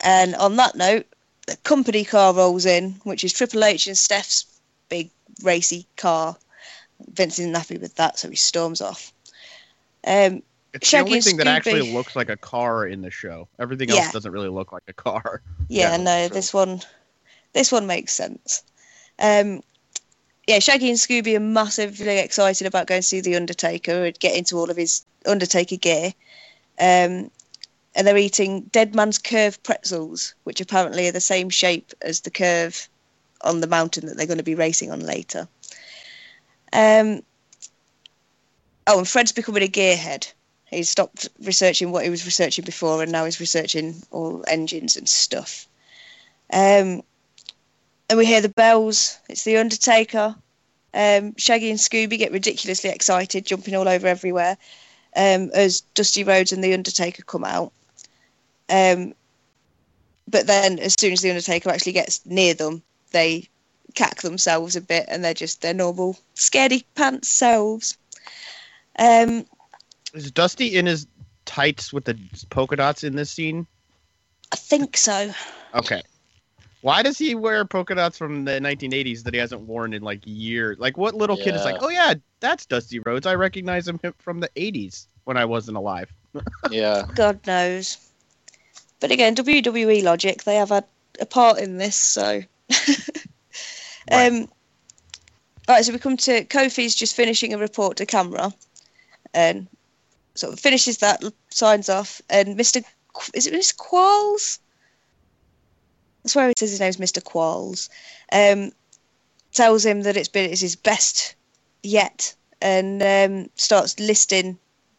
[0.00, 1.06] And on that note,
[1.46, 4.44] the company car rolls in, which is Triple H and Steph's
[4.88, 5.10] big
[5.42, 6.36] racy car.
[7.12, 9.12] Vince isn't happy with that, so he storms off.
[10.06, 10.42] Um,
[10.80, 13.48] It's Shaggy the only and thing that actually looks like a car in the show.
[13.58, 13.96] Everything Yeah.
[13.96, 15.42] else doesn't really look like a car.
[15.68, 16.34] yeah, Yeah, no, true.
[16.34, 16.80] this one,
[17.52, 18.62] this one makes sense.
[19.18, 19.62] Um,
[20.46, 24.36] yeah, Shaggy and Scooby are massively excited about going to see the Undertaker and get
[24.36, 26.14] into all of his Undertaker gear.
[26.78, 27.30] Um,
[27.94, 32.30] and they're eating Dead Man's Curve pretzels, which apparently are the same shape as the
[32.30, 32.88] curve
[33.42, 35.48] on the mountain that they're going to be racing on later.
[36.72, 37.22] Um,
[38.86, 40.32] oh, and Fred's becoming a gearhead.
[40.70, 45.08] He's stopped researching what he was researching before, and now he's researching all engines and
[45.08, 45.66] stuff.
[46.52, 47.02] Um,
[48.10, 49.18] and we hear the bells.
[49.28, 50.34] It's the Undertaker.
[50.94, 54.56] Um, Shaggy and Scooby get ridiculously excited, jumping all over everywhere
[55.16, 57.72] um, as Dusty Rhodes and the Undertaker come out.
[58.68, 59.14] Um,
[60.26, 63.48] but then, as soon as the Undertaker actually gets near them, they
[63.94, 67.96] cack themselves a bit, and they're just their normal scaredy pants selves.
[68.98, 69.46] Um,
[70.14, 71.06] Is Dusty in his
[71.44, 72.18] tights with the
[72.50, 73.66] polka dots in this scene?
[74.52, 75.32] I think so.
[75.74, 76.02] Okay.
[76.80, 80.20] Why does he wear polka dots from the 1980s that he hasn't worn in like
[80.24, 80.78] years?
[80.78, 83.26] Like, what little kid is like, oh yeah, that's Dusty Rhodes.
[83.26, 86.12] I recognize him from the 80s when I wasn't alive.
[86.70, 87.06] Yeah.
[87.14, 87.96] God knows.
[89.00, 90.84] But again, WWE logic, they have had
[91.20, 92.42] a part in this, so.
[94.10, 94.32] Right.
[94.32, 94.48] um,
[95.68, 98.54] right, so we come to Kofi's just finishing a report to camera,
[99.34, 99.68] and
[100.38, 102.84] sort of finishes that, signs off, and Mr.
[103.12, 103.76] Qu- Is it Mr.
[103.76, 104.58] Qualls?
[106.24, 107.22] I swear he says his name's Mr.
[107.22, 107.88] Qualls.
[108.32, 108.72] Um,
[109.52, 111.34] tells him that it's been it's his best
[111.82, 114.58] yet, and um, starts listing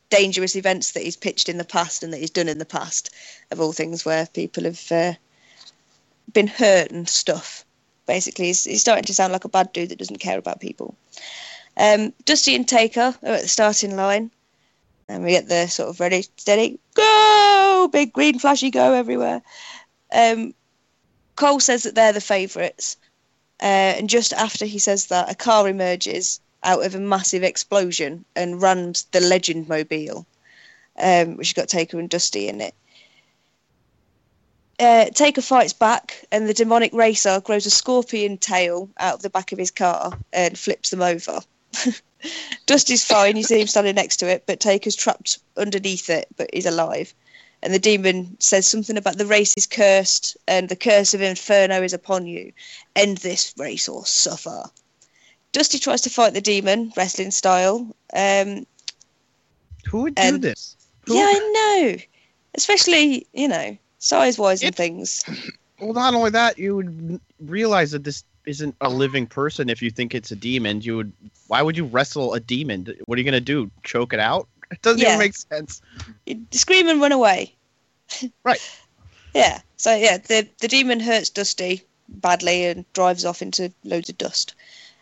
[0.09, 3.11] dangerous events that he's pitched in the past and that he's done in the past,
[3.51, 5.13] of all things where people have uh,
[6.33, 7.63] been hurt and stuff.
[8.07, 10.95] Basically, he's, he's starting to sound like a bad dude that doesn't care about people.
[11.77, 14.31] Um, Dusty and Taker are at the starting line,
[15.09, 17.89] and we get the sort of ready, steady, go!
[17.91, 19.41] Big green flashy go everywhere.
[20.13, 20.53] Um,
[21.35, 22.95] Cole says that they're the favourites,
[23.61, 28.23] uh, and just after he says that, a car emerges out of a massive explosion
[28.35, 30.25] and rams the Legend Mobile,
[30.97, 32.75] um, which has got Taker and Dusty in it.
[34.79, 39.29] Uh, Taker fights back, and the demonic racer grows a scorpion tail out of the
[39.29, 41.39] back of his car and flips them over.
[42.65, 46.49] Dusty's fine, you see him standing next to it, but Taker's trapped underneath it, but
[46.53, 47.13] he's alive.
[47.61, 51.81] And the demon says something about the race is cursed and the curse of Inferno
[51.81, 52.53] is upon you.
[52.95, 54.63] End this race or suffer.
[55.51, 57.95] Dusty tries to fight the demon, wrestling style.
[58.13, 58.65] Um,
[59.89, 60.77] Who would do this?
[61.05, 61.39] Who- yeah, I
[61.89, 61.97] know.
[62.53, 65.23] Especially, you know, size wise and things.
[65.81, 69.69] Well, not only that, you would realize that this isn't a living person.
[69.69, 71.13] If you think it's a demon, you would.
[71.47, 72.87] Why would you wrestle a demon?
[73.05, 73.69] What are you gonna do?
[73.83, 74.47] Choke it out?
[74.71, 75.07] It doesn't Yeah.
[75.07, 75.81] even make sense.
[76.27, 77.55] You scream and run away.
[78.43, 78.61] Right.
[79.33, 79.61] Yeah.
[79.77, 84.55] So yeah, the the demon hurts Dusty, badly and drives off into loads of dust.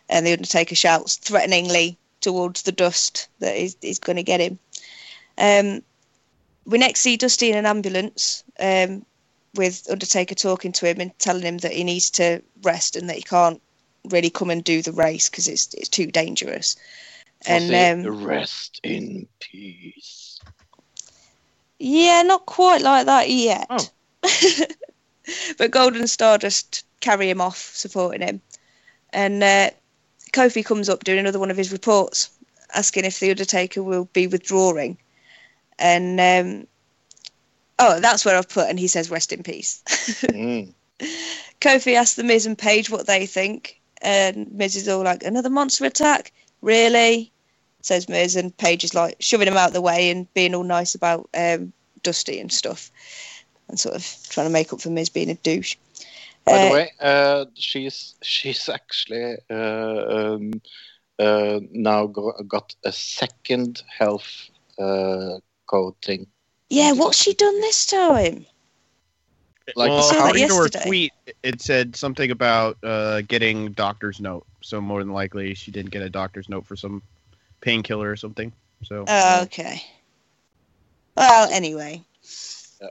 [0.08, 4.58] And the Undertaker shouts threateningly towards the dust that is, is going to get him.
[5.36, 5.82] Um,
[6.64, 9.04] we next see Dusty in an ambulance um,
[9.54, 13.16] with Undertaker talking to him and telling him that he needs to rest and that
[13.16, 13.60] he can't
[14.04, 16.76] really come and do the race because it's it's too dangerous.
[17.46, 20.40] And And um, rest in peace.
[21.78, 23.66] yeah, not quite like that yet.
[23.70, 23.88] Oh.
[25.58, 28.40] but Golden Star just carry him off, supporting him,
[29.12, 29.70] and uh,
[30.32, 32.30] Kofi comes up doing another one of his reports,
[32.74, 34.98] asking if the Undertaker will be withdrawing,
[35.78, 36.66] and um,
[37.78, 39.82] oh, that's where I've put, and he says, "Rest in peace."
[40.22, 40.72] Mm.
[41.60, 45.50] Kofi asks the Miz and Paige what they think, and Miz is all like, "Another
[45.50, 46.32] monster attack?
[46.62, 47.32] Really?"
[47.82, 50.64] Says Miz, and Paige is like shoving him out of the way and being all
[50.64, 51.72] nice about um,
[52.02, 52.90] Dusty and stuff,
[53.68, 55.76] and sort of trying to make up for Miz being a douche.
[56.44, 59.54] By Uh, the way, uh, she's she's actually uh,
[60.08, 60.60] um,
[61.18, 64.48] uh, now go, got a second health
[64.78, 66.26] uh, coating.
[66.70, 68.46] Yeah, what's she done this time?
[69.76, 71.12] Like, well, I saw that according to her tweet,
[71.42, 74.46] it said something about uh, getting doctor's note.
[74.62, 77.02] So more than likely, she didn't get a doctor's note for some
[77.60, 78.52] painkiller or something.
[78.84, 79.82] So Oh, okay.
[81.16, 82.02] Well, anyway,
[82.80, 82.88] Yeah.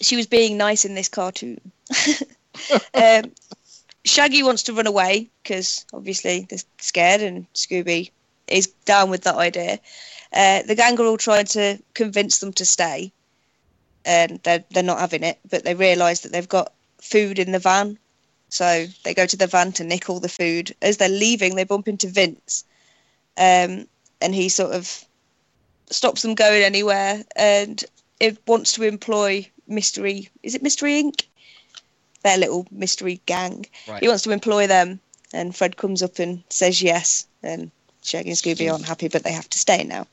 [0.00, 1.60] she was being nice in this cartoon.
[2.94, 3.32] um,
[4.04, 8.10] Shaggy wants to run away because obviously they're scared, and Scooby
[8.48, 9.78] is down with that idea.
[10.32, 13.12] Uh, the gang are all trying to convince them to stay,
[14.04, 15.38] and they're they're not having it.
[15.50, 17.98] But they realise that they've got food in the van,
[18.48, 20.74] so they go to the van to nick all the food.
[20.80, 22.64] As they're leaving, they bump into Vince,
[23.36, 23.86] um,
[24.20, 25.04] and he sort of
[25.90, 27.84] stops them going anywhere, and
[28.20, 30.28] it wants to employ Mystery.
[30.42, 31.24] Is it Mystery Inc?
[32.22, 33.66] Their little mystery gang.
[33.88, 34.00] Right.
[34.00, 35.00] He wants to employ them,
[35.32, 37.70] and Fred comes up and says yes, and
[38.02, 40.06] Shaggy and Scooby aren't happy, but they have to stay now.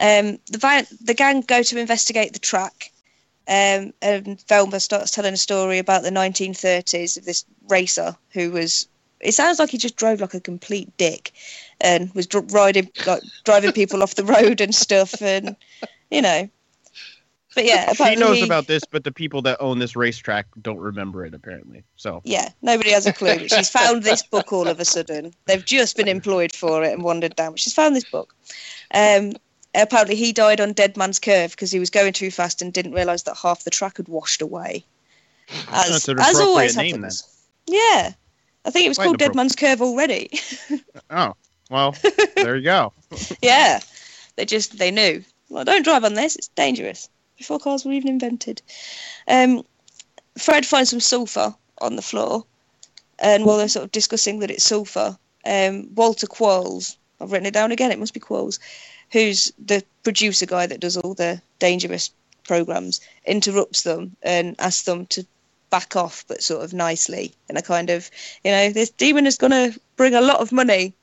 [0.00, 2.92] Um, the van, the gang go to investigate the track,
[3.48, 8.88] um, and Velma starts telling a story about the 1930s of this racer who was.
[9.20, 11.32] It sounds like he just drove like a complete dick,
[11.80, 15.56] and was dr- riding like driving people off the road and stuff, and
[16.10, 16.48] you know.
[17.56, 20.78] But yeah, she knows he- about this, but the people that own this racetrack don't
[20.78, 21.84] remember it apparently.
[21.96, 23.48] So Yeah, nobody has a clue.
[23.48, 25.32] She's found this book all of a sudden.
[25.46, 27.52] They've just been employed for it and wandered down.
[27.52, 28.34] But she's found this book.
[28.92, 29.32] Um,
[29.74, 32.92] apparently, he died on Dead Man's Curve because he was going too fast and didn't
[32.92, 34.84] realise that half the track had washed away.
[35.72, 37.26] As, as always name, happens.
[37.66, 38.12] Yeah,
[38.66, 39.34] I think it was Quite called Dead.
[39.34, 40.28] Man's Curve already.
[41.10, 41.32] oh
[41.70, 41.94] well,
[42.36, 42.92] there you go.
[43.42, 43.80] yeah,
[44.36, 45.24] they just they knew.
[45.48, 47.08] Well, don't drive on this; it's dangerous.
[47.38, 48.62] Before cars were even invented.
[49.28, 49.64] Um,
[50.38, 52.44] Fred finds some sulfur on the floor,
[53.18, 57.54] and while they're sort of discussing that it's sulfur, um, Walter Quarles, I've written it
[57.54, 57.92] down again.
[57.92, 58.58] It must be Quarles,
[59.12, 62.10] who's the producer guy that does all the dangerous
[62.44, 65.26] programs, interrupts them and asks them to
[65.70, 68.10] back off, but sort of nicely, and a kind of,
[68.44, 70.94] you know, this demon is going to bring a lot of money,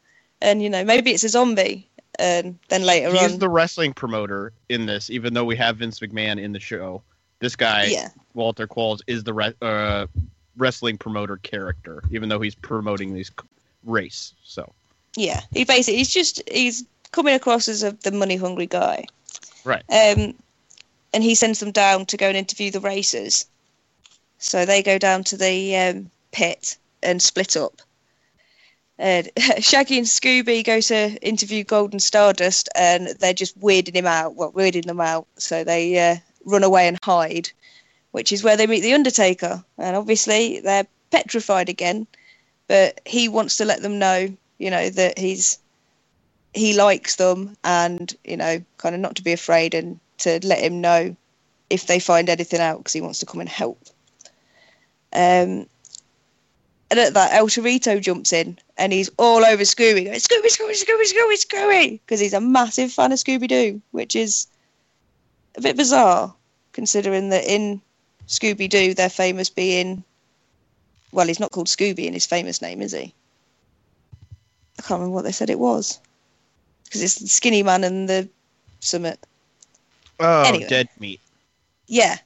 [0.42, 1.88] and you know, maybe it's a zombie.
[2.20, 6.00] And then later on, He's the wrestling promoter in this, even though we have Vince
[6.00, 7.02] McMahon in the show.
[7.40, 10.08] This guy, yeah, Walter Qualls, is the re- uh,
[10.56, 13.48] wrestling promoter character, even though he's promoting this c-
[13.84, 14.34] race.
[14.44, 14.72] So
[15.16, 19.06] yeah, he basically he's just he's coming across as a, the money hungry guy.
[19.64, 19.84] Right.
[19.90, 20.36] Um,
[21.14, 23.46] and he sends them down to go and interview the racers.
[24.40, 27.82] So they go down to the um, pit and split up.
[29.60, 34.36] Shaggy and Scooby go to interview Golden Stardust, and they're just weirding him out.
[34.36, 35.28] Well, weirding them out.
[35.38, 37.52] So they uh, run away and hide,
[38.12, 39.64] which is where they meet the Undertaker.
[39.78, 42.08] And obviously they're petrified again,
[42.68, 45.60] but he wants to let them know, you know, that he's
[46.54, 50.60] he likes them, and you know, kind of not to be afraid and to let
[50.60, 51.16] him know
[51.70, 53.80] if they find anything out because he wants to come and help.
[55.12, 55.68] Um,
[56.94, 60.80] and at that, El Torito jumps in and he's all over Scooby, going, Scooby, Scooby,
[60.80, 64.46] Scooby, Scooby, Scooby, because he's a massive fan of Scooby Doo, which is
[65.58, 66.36] a bit bizarre
[66.72, 67.82] considering that in
[68.28, 70.04] Scooby Doo they're famous being,
[71.12, 73.12] well, he's not called Scooby in his famous name, is he?
[74.78, 76.00] I can't remember what they said it was
[76.84, 78.30] because it's the Skinny Man and the
[78.82, 79.18] Summit.
[80.20, 80.68] oh, Anyway.
[80.68, 81.22] dead meat,
[81.88, 82.18] Yeah,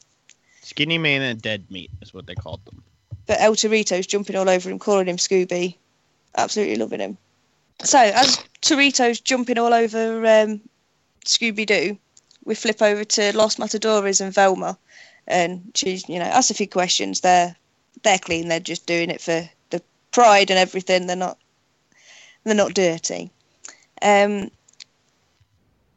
[0.62, 2.84] skinny man and dead meat is what they called them.
[3.28, 5.76] But El Torito's jumping all over him, calling him Scooby,
[6.36, 7.18] absolutely loving him.
[7.84, 10.62] So as Torito's jumping all over um,
[11.26, 11.98] Scooby Doo,
[12.46, 14.78] we flip over to Los Matadores and Velma,
[15.28, 17.22] and she's you know asks a few questions.
[17.22, 17.56] They're
[18.04, 18.48] they're clean.
[18.48, 21.06] They're just doing it for the pride and everything.
[21.06, 21.38] They're not
[22.46, 23.30] they're not dirty.
[24.02, 24.50] Um,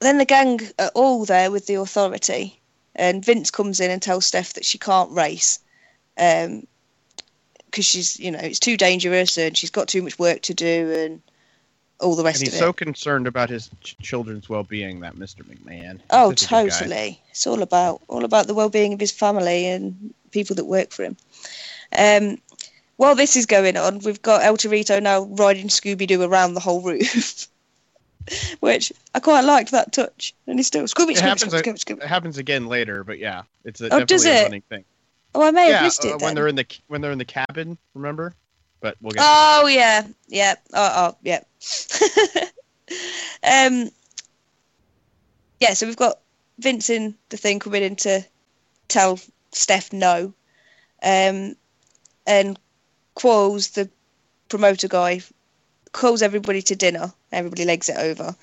[0.00, 2.60] then the gang are all there with the authority,
[2.96, 5.60] and Vince comes in and tells Steph that she can't race
[7.70, 10.92] because she's you know it's too dangerous and she's got too much work to do
[10.98, 11.22] and
[12.00, 12.66] all the rest And he's of it.
[12.66, 15.44] so concerned about his ch- children's well-being, that Mr.
[15.44, 15.92] McMahon.
[15.98, 16.78] He's Oh, such a good guy.
[16.78, 17.22] totally.
[17.30, 21.04] It's all about all about the well-being of his family and people that work for
[21.04, 21.16] him.
[21.96, 22.38] Um,
[22.96, 26.60] while this is going on, we've got El Torito now riding Scooby Doo around the
[26.60, 27.48] whole roof,
[28.60, 30.34] which I quite liked that touch.
[30.46, 33.86] And he's still Scooby Scooby happens, Scooby it happens again later, but yeah, it's a,
[33.86, 34.84] Oh, definitely a running thing.
[35.34, 37.18] Oh, I may have yeah, missed uh, it when they're in the when they're in
[37.18, 38.34] the cabin, remember?
[38.80, 39.24] But we'll get.
[39.24, 40.54] Oh yeah, yeah.
[40.72, 41.40] Oh, oh yeah.
[43.66, 43.90] um,
[45.60, 45.74] yeah.
[45.74, 46.18] So we've got
[46.58, 48.24] Vince in the thing coming in to
[48.88, 49.18] tell
[49.52, 50.34] Steph no,
[51.02, 51.54] um,
[52.26, 52.58] and
[53.16, 53.88] Qualls, the
[54.48, 55.20] promoter guy,
[55.92, 57.12] calls everybody to dinner.
[57.32, 58.34] Everybody legs it over.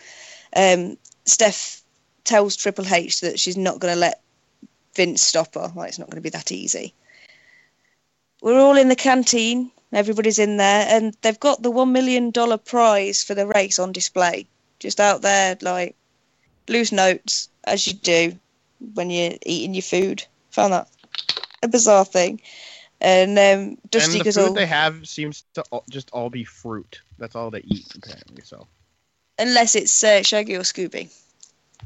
[0.55, 1.81] Um, Steph
[2.23, 4.21] tells Triple H that she's not going to let
[4.97, 5.71] Vince stopper.
[5.75, 6.93] Like it's not going to be that easy.
[8.41, 9.71] We're all in the canteen.
[9.93, 13.93] Everybody's in there, and they've got the one million dollar prize for the race on
[13.93, 14.47] display,
[14.79, 15.95] just out there, like
[16.67, 18.37] loose notes as you do
[18.93, 20.25] when you're eating your food.
[20.51, 20.89] Found that
[21.63, 22.41] a bizarre thing,
[22.99, 26.43] and um, Dusty and the food all, they have seems to all, just all be
[26.43, 27.01] fruit.
[27.17, 28.41] That's all they eat apparently.
[28.43, 28.67] So
[29.39, 31.09] unless it's uh, Shaggy or Scooby,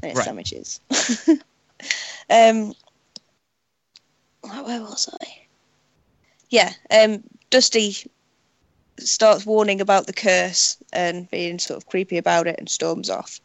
[0.02, 0.24] and it's Right.
[0.24, 0.80] sandwiches.
[2.30, 2.74] um,
[4.42, 5.26] where was I?
[6.50, 7.96] Yeah, um, Dusty
[8.98, 13.40] starts warning about the curse and being sort of creepy about it and storms off.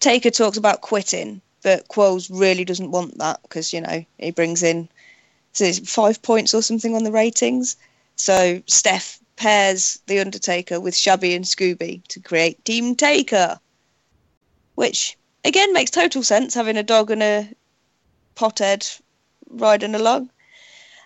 [0.00, 4.62] Taker talks about quitting, but Qualls really doesn't want that because, you know, he brings
[4.62, 4.88] in
[5.52, 7.76] so five points or something on the ratings.
[8.16, 13.58] So Steph pairs The Undertaker with Shaggy and Scooby to create Team Taker,
[14.74, 17.48] which again makes total sense having a dog and a
[18.36, 19.00] pothead
[19.52, 20.30] riding along.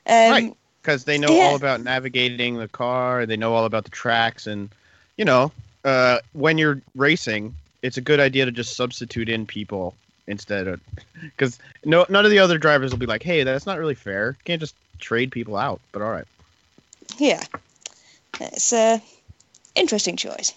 [0.08, 1.44] Um, right, because they know yeah.
[1.44, 3.26] all about navigating the car.
[3.26, 4.68] They know all about the tracks, and
[5.16, 5.52] you know,
[5.84, 9.94] uh, when you're racing, it's a good idea to just substitute in people
[10.28, 10.80] instead of
[11.20, 14.36] because no none of the other drivers will be like, hey, that's not really fair.
[14.44, 15.80] Can't just trade people out.
[15.92, 16.26] But all right,
[17.18, 17.42] Yeah,
[18.40, 19.02] it's a
[19.74, 20.52] interesting choice.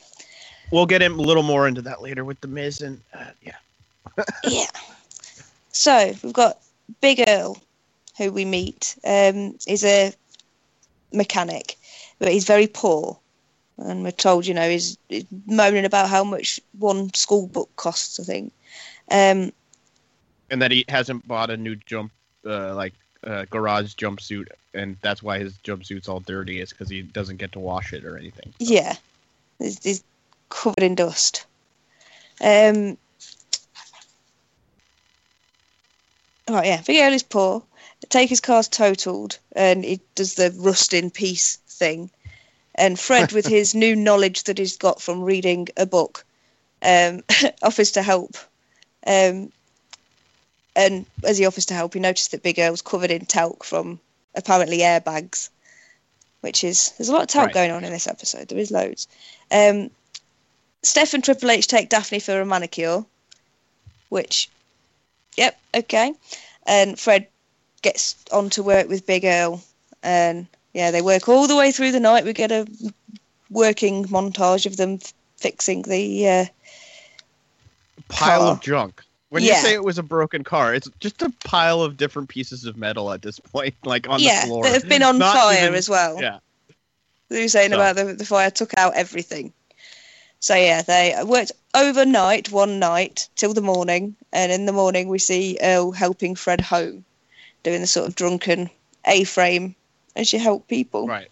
[0.72, 4.26] we'll get in a little more into that later with the Miz and uh, yeah.
[4.44, 4.68] yeah.
[5.72, 6.60] So we've got
[7.02, 7.58] Big Earl,
[8.20, 8.96] who we meet.
[9.04, 10.14] Um, is a
[11.12, 11.78] mechanic,
[12.20, 13.18] but he's very poor,
[13.78, 18.20] and we're told, you know, he's, he's moaning about how much one school book costs.
[18.20, 18.54] I think.
[19.10, 19.52] Um,
[20.52, 22.12] and that he hasn't bought a new jump
[22.46, 22.94] uh, like
[23.24, 26.60] uh, garage jumpsuit, and that's why his jumpsuit's all dirty.
[26.60, 28.54] Is because he doesn't get to wash it or anything.
[28.60, 28.96] So- Yeah,
[29.60, 30.04] he's, he's
[30.50, 31.46] covered in dust.
[32.42, 32.98] Um,
[36.50, 37.66] right, yeah, Big Earl
[38.02, 38.22] is poor.
[38.22, 42.10] Taker's car's totaled, and he does the rust in peace thing.
[42.76, 46.26] And Fred, with his new knowledge that he's got from reading a book,
[46.82, 47.24] um,
[47.62, 48.38] offers to help.
[49.06, 49.52] Um,
[50.76, 54.00] and as he offers to help, he noticed that Big Earl's covered in talc from
[54.36, 55.50] apparently airbags,
[56.42, 57.54] which is there's a lot of talc Right.
[57.54, 58.48] going on in this episode.
[58.48, 59.08] There is loads.
[59.52, 59.90] Um,
[60.84, 63.04] Steph and Triple H take Daphne for a manicure,
[64.10, 64.50] which,
[65.36, 66.14] yep, okay.
[66.66, 67.28] And Fred
[67.82, 69.62] gets on to work with Big Earl,
[70.04, 72.26] and yeah, they work all the way through the night.
[72.26, 72.68] We get a
[73.50, 76.28] working montage of them f- fixing the.
[76.28, 76.46] Uh,
[78.08, 78.52] pile car.
[78.54, 79.04] of junk.
[79.30, 79.58] When Yeah.
[79.58, 82.78] you say it was a broken car, it's just a pile of different pieces of
[82.78, 84.64] metal at this point, like on yeah, the floor.
[84.64, 86.20] that have been on Not fire even- as well.
[86.22, 86.40] Yeah.
[87.30, 89.54] They were saying So- about the, the fire took out everything.
[90.42, 95.20] So yeah, they worked overnight one night till the morning, and in the morning we
[95.20, 97.04] see Earl helping Fred home,
[97.64, 98.70] doing the sort of drunken
[99.06, 99.76] A-frame
[100.16, 101.08] as you help people.
[101.08, 101.30] Right.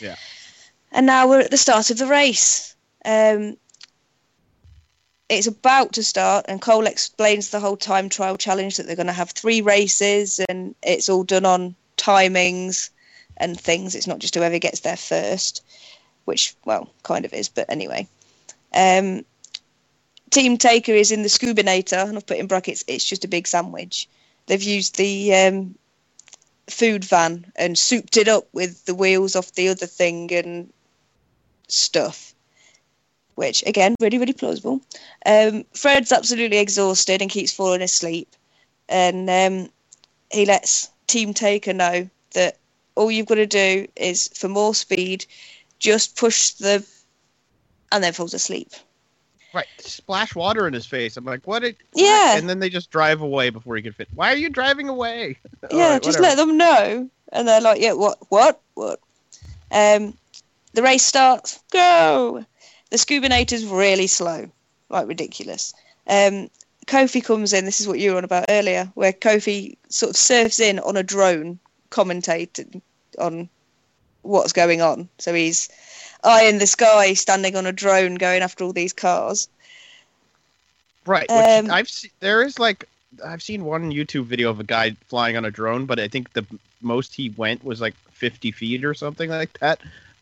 [0.00, 0.16] Yeah.
[0.92, 2.74] And now we're at the start of the race.
[3.04, 3.56] Um,
[5.28, 9.06] it's about to start, and Cole explains the whole time trial challenge that they're going
[9.06, 12.90] to have three races, and it's all done on timings
[13.36, 13.94] and things.
[13.94, 15.64] It's not just whoever gets there first,
[16.24, 18.08] which, well, kind of is, but anyway.
[18.74, 19.24] Um,
[20.30, 23.46] Team Taker is in the Scoobinator, and I've put in brackets, it's just a big
[23.46, 24.08] sandwich.
[24.50, 25.76] They've used the um,
[26.68, 30.72] food van and souped it up with the wheels off the other thing and
[31.68, 32.34] stuff.
[33.36, 34.80] Which again, really, really plausible.
[35.24, 38.34] Um, Fred's absolutely exhausted and keeps falling asleep,
[38.88, 39.70] and um,
[40.32, 42.58] he lets Team Taker know that
[42.96, 45.26] all you've got to do is for more speed,
[45.78, 46.84] just push the,
[47.92, 48.72] and then falls asleep.
[49.52, 49.66] Right.
[49.78, 51.16] Splash water in his face.
[51.16, 51.64] I'm like, what?
[51.64, 52.36] It, Yeah.
[52.36, 54.08] And then they just drive away before he can fit.
[54.14, 55.38] Why are you driving away?
[55.70, 56.36] yeah, Alright, just whatever.
[56.36, 59.00] let them know, and they're like, yeah, what, what, what?
[59.72, 60.14] Um,
[60.74, 61.60] the race starts.
[61.72, 62.44] Go.
[62.90, 64.50] The Scoobinator's really slow,
[64.88, 65.74] like ridiculous.
[66.06, 66.48] Um,
[66.86, 67.64] Kofi comes in.
[67.64, 70.96] This is what you were on about earlier, where Kofi sort of surfs in on
[70.96, 71.58] a drone,
[71.90, 72.82] commentating
[73.18, 73.48] on
[74.22, 75.08] what's going on.
[75.18, 75.68] So he's
[76.24, 79.48] eye in the sky, standing on a drone, going after all these cars.
[81.06, 81.28] Right.
[81.28, 81.30] Which
[81.64, 82.84] Um, I've se- there is like
[83.24, 86.32] I've seen one YouTube video of a guy flying on a drone, but I think
[86.32, 86.44] the
[86.80, 89.80] most he went was like 50 feet or something like that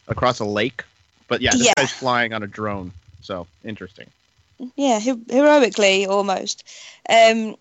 [0.08, 0.84] across a lake.
[1.28, 1.72] But yeah, this Yeah.
[1.76, 2.92] guy's flying on a drone.
[3.20, 4.06] So interesting.
[4.76, 6.64] Yeah, he- heroically almost.
[7.08, 7.56] Um,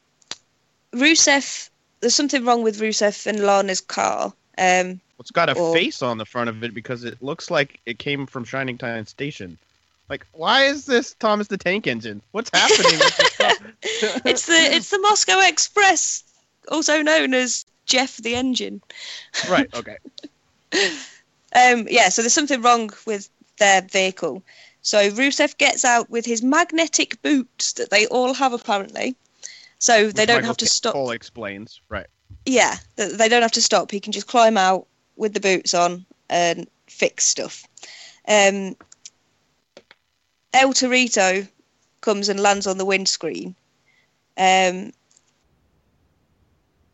[0.93, 1.69] Rusev,
[1.99, 4.33] there's something wrong with Rusev and Lana's car.
[4.57, 7.79] Um, It's got a Or- face on the front of it because it looks like
[7.85, 9.57] it came from Shining Time Station.
[10.09, 12.21] Like, why is this Thomas the Tank Engine?
[12.31, 13.37] What's happening with this
[14.25, 16.23] it's the it's the Moscow Express,
[16.69, 18.81] also known as Jeff the Engine.
[19.49, 19.69] right.
[19.73, 19.97] Okay.
[21.55, 24.43] Um, yeah, so there's something wrong with their vehicle.
[24.81, 29.15] So Rusev gets out with his magnetic boots that they all have apparently.
[29.79, 30.93] So they Which don't Michael have to stop.
[30.93, 31.81] Cole explains.
[31.89, 32.07] Right.
[32.45, 33.91] Yeah, they don't have to stop.
[33.91, 34.87] He can just climb out
[35.17, 37.65] with the boots on and fix stuff.
[38.27, 38.75] Um,
[40.53, 41.47] El Torito
[42.01, 43.55] comes and lands on the windscreen.
[44.37, 44.93] Um,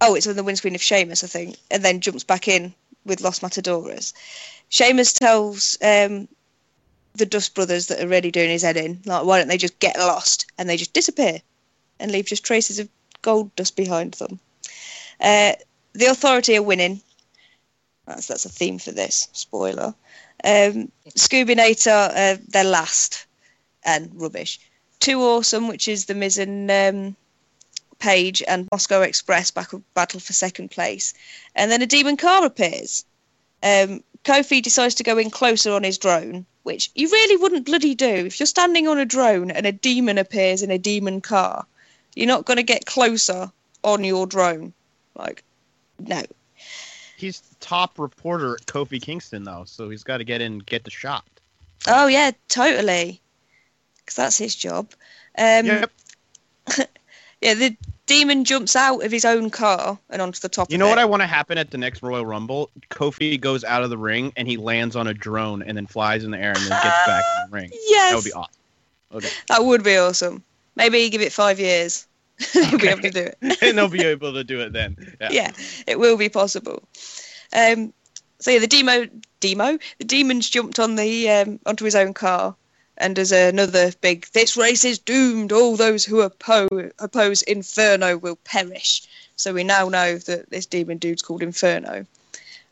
[0.02, 2.74] oh, it's on the windscreen of Sheamus, I think, and then jumps back in
[3.06, 4.14] with Los Matadores.
[4.70, 6.28] Sheamus tells um,
[7.16, 9.80] the Dust Brothers that are already doing his head in, like, why don't they just
[9.80, 10.52] get lost?
[10.58, 11.40] And they just disappear
[12.00, 12.90] and leave just traces of
[13.22, 14.40] gold dust behind them.
[15.20, 15.54] Uh,
[15.94, 17.02] the authority are winning.
[18.06, 19.30] That's that's a theme for this.
[19.34, 19.94] Spoiler.
[20.44, 23.26] Um, Scoobinator, uh, they're last
[23.86, 24.60] and rubbish.
[25.00, 27.16] Too awesome, which is the Miz um,
[28.00, 31.14] Paige and Moscow Express back battle for second place,
[31.56, 33.06] and then a demon car appears.
[33.62, 37.96] Um, Kofi decides to go in closer on his drone, which you really wouldn't bloody
[37.96, 41.66] do if you're standing on a drone and a demon appears in a demon car.
[42.16, 43.52] You're not going to get closer
[43.84, 44.74] on your drone.
[45.16, 45.44] Like,
[46.00, 46.24] no.
[47.24, 50.92] He's top reporter at Kofi Kingston though, so he's got to get in, get the
[50.92, 51.26] shot.
[51.88, 53.22] Oh yeah, totally.
[53.98, 54.92] Because that's his job.
[55.38, 55.92] Um, yep.
[57.44, 57.76] Yeah, the
[58.06, 60.72] demon jumps out of his own car and onto the top.
[60.72, 60.92] You know it.
[60.92, 62.70] what I want to happen at the next Royal Rumble?
[62.90, 66.24] Kofi goes out of the ring and he lands on a drone and then flies
[66.24, 67.70] in the air and then gets back in the ring.
[67.74, 68.62] Yes, That would be awesome.
[69.14, 69.30] Okay.
[69.50, 70.42] That would be awesome.
[70.78, 72.08] Maybe give it five years.
[72.54, 73.38] He'll be able to do it.
[73.62, 75.16] and they'll be able to do it then.
[75.22, 75.30] Yeah.
[75.32, 75.52] yeah,
[75.88, 76.84] it will be possible.
[77.56, 77.94] Um,
[78.40, 79.08] so yeah, the demo,
[79.40, 82.56] demo, the demons jumped on the um, onto his own car,
[82.98, 85.52] and as another big, this race is doomed.
[85.52, 89.08] All those who oppo- oppose Inferno will perish.
[89.36, 92.06] So we now know that this demon dude's called Inferno,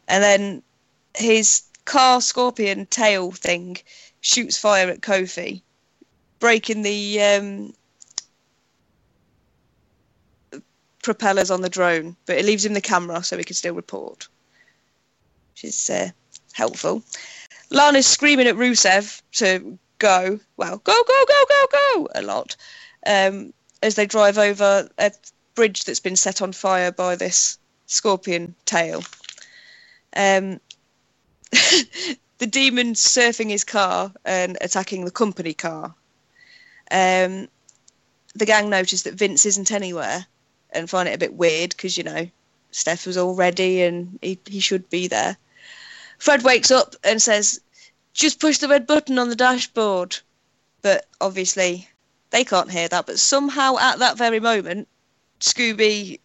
[0.07, 0.63] and then
[1.15, 3.77] his car scorpion tail thing
[4.21, 5.61] shoots fire at Kofi,
[6.39, 7.73] breaking the um,
[11.01, 14.27] propellers on the drone, but it leaves him the camera so he can still report,
[15.53, 16.09] which is uh,
[16.53, 17.03] helpful.
[17.69, 22.55] Lana's screaming at Rusev to go, well, go, go, go, go, go, a lot,
[23.05, 25.11] um, as they drive over a
[25.55, 29.03] bridge that's been set on fire by this scorpion tail.
[30.15, 30.59] Um,
[31.51, 35.93] the demon surfing his car and attacking the company car.
[36.89, 37.47] Um,
[38.33, 40.25] the gang notice that Vince isn't anywhere
[40.71, 42.27] and find it a bit weird because you know
[42.71, 45.37] Steph was all ready and he, he should be there.
[46.17, 47.59] Fred wakes up and says,
[48.13, 50.17] "Just push the red button on the dashboard,"
[50.81, 51.89] but obviously
[52.29, 53.05] they can't hear that.
[53.05, 54.87] But somehow at that very moment,
[55.39, 56.19] Scooby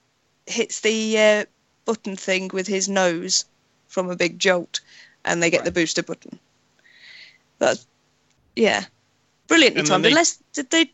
[0.47, 1.45] hits the uh,
[1.85, 3.45] button thing with his nose
[3.89, 4.81] from a big jolt,
[5.25, 6.39] and they get the booster button.
[7.59, 7.87] That's
[8.55, 8.85] yeah,
[9.49, 10.05] brilliantly timed.
[10.05, 10.93] they- Unless did they?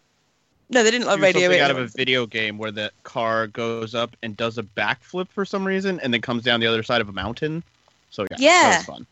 [0.72, 3.46] No, they didn't like do radio something out of a video game where the car
[3.46, 6.82] goes up and does a backflip for some reason and then comes down the other
[6.82, 7.62] side of a mountain.
[8.08, 8.62] So yeah, Yeah.
[8.62, 9.06] that was fun.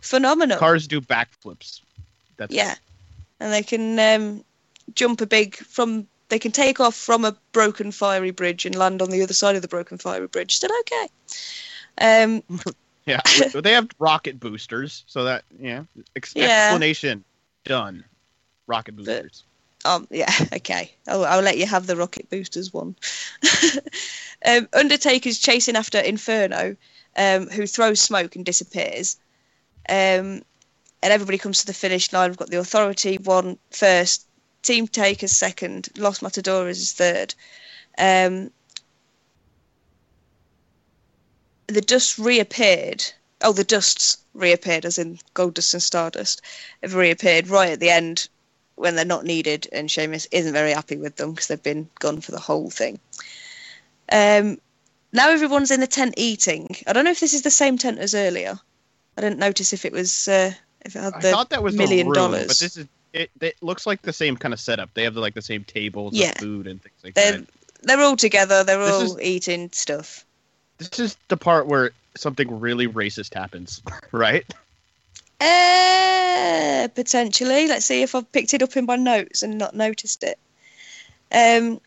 [0.00, 0.58] Phenomenal.
[0.58, 1.82] Cars do backflips.
[2.38, 2.74] That's Yeah,
[3.40, 4.44] and they can um,
[4.94, 6.06] jump a big from.
[6.30, 9.54] They can take off from a broken fiery bridge and land on the other side
[9.54, 10.56] of the broken fiery bridge.
[10.56, 11.08] Still okay.
[12.00, 12.42] Um,
[13.06, 13.20] yeah.
[13.54, 15.84] they have rocket boosters, so that yeah.
[16.16, 16.68] Ex- Yeah.
[16.68, 17.22] Explanation
[17.64, 18.02] done.
[18.66, 19.44] Rocket boosters.
[19.84, 20.92] Um, yeah, okay.
[21.08, 22.94] I'll, I'll let you have the rocket boosters one.
[24.46, 26.76] um, Undertaker's chasing after Inferno,
[27.16, 29.16] um, who throws smoke and disappears.
[29.88, 30.42] Um,
[31.02, 32.30] and everybody comes to the finish line.
[32.30, 34.26] We've got the Authority one first,
[34.62, 37.34] Team Takers second, Los Matadores is third.
[37.98, 38.50] Um,
[41.66, 43.04] the dust reappeared.
[43.40, 46.40] Oh, the dusts reappeared, as in gold dust and stardust,
[46.82, 48.28] have reappeared right at the end
[48.82, 52.20] when they're not needed, and Sheamus isn't very happy with them because they've been gone
[52.20, 52.98] for the whole thing.
[54.10, 54.58] Um,
[55.12, 56.76] now everyone's in the tent eating.
[56.86, 58.58] I don't know if this is the same tent as earlier.
[59.16, 60.52] I didn't notice if it was uh,
[60.84, 62.46] if it had the I thought that was million the room, dollars.
[62.48, 63.30] but this is it.
[63.40, 64.90] It looks like the same kind of setup.
[64.94, 66.32] They have the, like the same tables, Yeah.
[66.38, 67.46] food, and things like they're that.
[67.82, 68.64] they're all together.
[68.64, 70.24] They're This all is- eating stuff.
[70.78, 73.80] This is the part where something really racist happens,
[74.12, 74.44] right?
[75.42, 77.66] Uh, potentially.
[77.68, 80.38] Let's see if I've picked it up in my notes and not noticed it.
[81.32, 81.80] Um,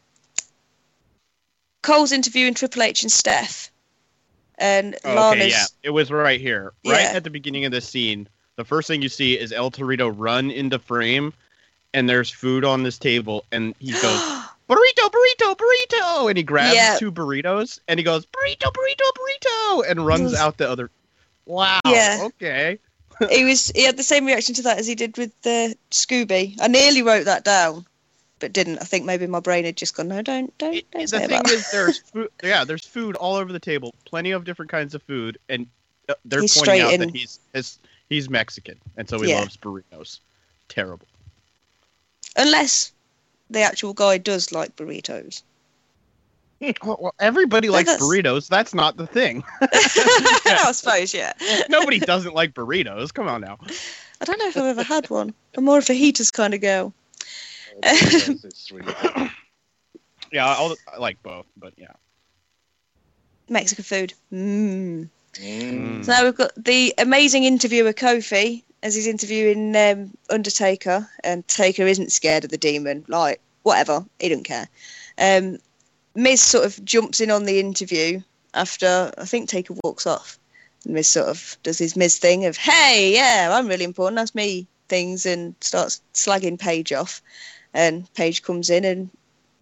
[1.83, 3.71] Cole's interviewing Triple H and Steph,
[4.57, 5.31] and Oh, Lana's.
[5.33, 7.11] okay, yeah, it was right here, right Yeah.
[7.15, 8.27] at the beginning of the scene.
[8.55, 11.31] The first thing you see is El Torito run into frame,
[11.93, 14.19] and there's food on this table, and he goes
[14.67, 16.97] burrito, burrito, burrito, and he grabs Yeah.
[16.97, 20.89] two burritos, and he goes burrito, burrito, burrito, and runs out the other.
[21.45, 21.79] Wow.
[21.85, 22.17] Yeah.
[22.21, 22.79] Okay.
[23.29, 26.55] He was he had the same reaction to that as he did with the Scooby.
[26.59, 27.85] I nearly wrote that down,
[28.39, 28.79] but didn't.
[28.79, 31.39] I think maybe my brain had just gone, no, don't, don't, It- don't the thing
[31.39, 32.29] about is, there's food.
[32.43, 33.93] Yeah, there's food all over the table.
[34.05, 35.67] Plenty of different kinds of food, and
[36.09, 37.79] uh, they're He's pointing out straight that he's he's,
[38.09, 39.39] he's Mexican, and so he Yeah.
[39.39, 40.19] loves burritos.
[40.67, 41.07] Terrible.
[42.35, 42.91] Unless
[43.49, 45.43] the actual guy does like burritos.
[46.83, 48.47] Well, well, everybody likes that's- burritos.
[48.47, 49.43] That's not the thing.
[49.61, 51.33] I suppose, yeah.
[51.69, 53.13] Nobody doesn't like burritos.
[53.13, 53.57] Come on now.
[54.21, 55.33] I don't know if I've ever had one.
[55.55, 56.93] I'm more of a heaters kind of girl.
[57.83, 59.29] it's really good.
[60.31, 61.91] Yeah, I'll, I like both, but yeah.
[63.49, 64.13] Mexican food.
[64.33, 65.09] Mmm.
[65.33, 66.05] Mm.
[66.05, 71.83] So now we've got the amazing interviewer Kofi as he's interviewing um, Undertaker, and Taker
[71.83, 73.03] isn't scared of the demon.
[73.07, 74.67] Like whatever, he don't care.
[75.17, 75.57] Um,
[76.15, 78.21] Miz sort of jumps in on the interview
[78.53, 80.39] after I think Taker walks off.
[80.85, 84.15] And Miz sort of does his Miz thing of "Hey, yeah, I'm really important.
[84.15, 87.21] That's me." Things and starts slagging Paige off,
[87.73, 89.09] and Paige comes in and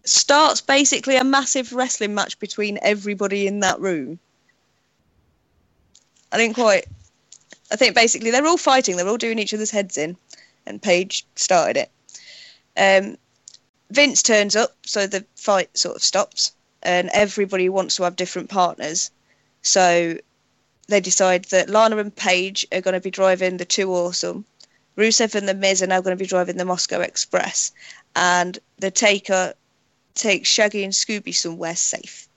[0.04, 4.18] starts basically a massive wrestling match between everybody in that room.
[6.30, 6.86] I didn't quite.
[7.72, 8.96] I think basically they're all fighting.
[8.96, 10.16] They're all doing each other's heads in,
[10.66, 11.90] and Paige started it.
[12.76, 13.16] Um,
[13.94, 16.52] Vince turns up, so the fight sort of stops,
[16.82, 19.10] and everybody wants to have different partners.
[19.62, 20.18] So
[20.88, 24.44] they decide that Lana and Paige are going to be driving the Two Awesome.
[24.96, 27.72] Rusev and the Miz are now going to be driving the Moscow Express,
[28.16, 29.54] and the Taker
[30.14, 32.28] takes Shaggy and Scooby somewhere safe.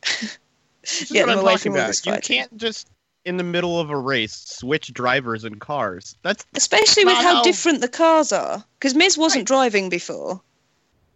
[0.82, 1.88] This is Get what them I'm away talking from all about.
[1.88, 2.88] this You can't just
[3.26, 6.16] in the middle of a race switch drivers and cars.
[6.22, 8.64] That's Especially with how how- different the cars are.
[8.80, 10.42] Because Miz wasn't driving before,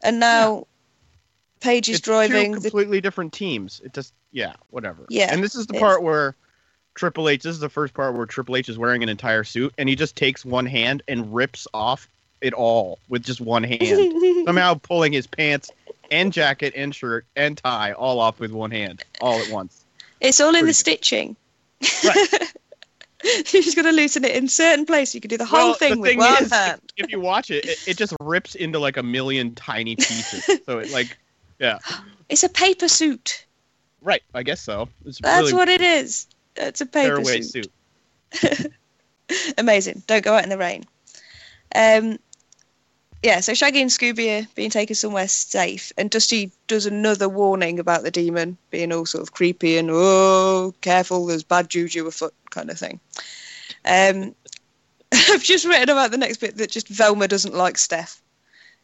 [0.03, 0.67] and now
[1.59, 2.53] Paige is it's driving.
[2.53, 3.81] two The, completely different teams.
[3.83, 5.05] It just yeah, whatever.
[5.09, 6.35] Yeah, And this is the part where
[6.95, 7.43] Triple H.
[7.43, 9.95] This is the first part where Triple H is wearing an entire suit, and he
[9.95, 12.07] just takes one hand and rips off
[12.41, 14.13] it all with just one hand.
[14.45, 15.71] Somehow pulling his pants
[16.09, 19.85] and jacket and shirt and tie all off with one hand, all at once.
[20.19, 21.35] it's all in the Pretty stitching.
[22.03, 22.53] Right.
[23.23, 25.15] you just to loosen it in certain places.
[25.15, 26.81] You can do the whole Well, thing the with thing one is, hand.
[26.97, 30.45] If you watch it, it, it just rips into like a million tiny pieces.
[30.65, 31.17] so it like,
[31.59, 31.79] yeah,
[32.29, 33.45] It's a paper suit.
[34.01, 34.23] right.
[34.33, 34.87] I guess so.
[35.05, 36.27] It's That's really what it is.
[36.55, 37.69] It's a paper suit.
[38.33, 38.71] suit.
[39.57, 40.03] Amazing.
[40.07, 40.83] Don't go out in the rain.
[41.75, 42.17] Um,
[43.23, 47.79] yeah, so Shaggy and Scooby are being taken somewhere safe, and Dusty does another warning
[47.79, 52.33] about the demon being all sort of creepy and oh, careful, there's bad juju afoot
[52.49, 52.99] kind of thing.
[53.85, 54.35] Um,
[55.13, 58.21] I've just written about the next bit that just Velma doesn't like Steph.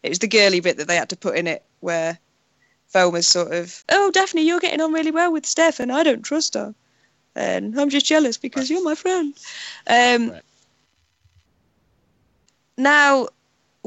[0.03, 2.19] It was the girly bit that they had to put in it where
[2.93, 6.21] Velma's sort of, oh, Daphne, you're getting on really well with Steph, and I don't
[6.21, 6.75] trust her.
[7.35, 9.33] And I'm just jealous because you're my friend.
[9.87, 10.43] Um, Right.
[12.79, 13.29] Now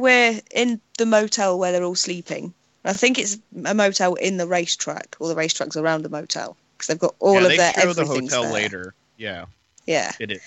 [0.00, 2.52] we're in the motel where they're all sleeping.
[2.84, 6.86] I think it's a motel in the racetrack, or the racetrack's around the motel because
[6.86, 8.52] they've got all yeah, of their show the hotel there.
[8.52, 8.94] later.
[9.18, 9.44] Yeah,
[9.86, 10.12] Yeah.
[10.18, 10.40] it is.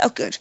[0.00, 0.36] Oh, good.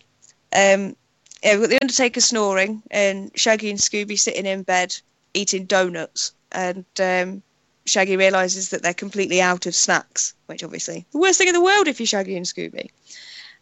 [0.55, 0.95] Um,
[1.43, 4.95] yeah, we've got the Undertaker snoring and Shaggy and Scooby sitting in bed
[5.35, 7.43] eating donuts, and um,
[7.85, 11.61] Shaggy realizes that they're completely out of snacks, which obviously the worst thing in the
[11.64, 12.89] world if you're Shaggy and Scooby.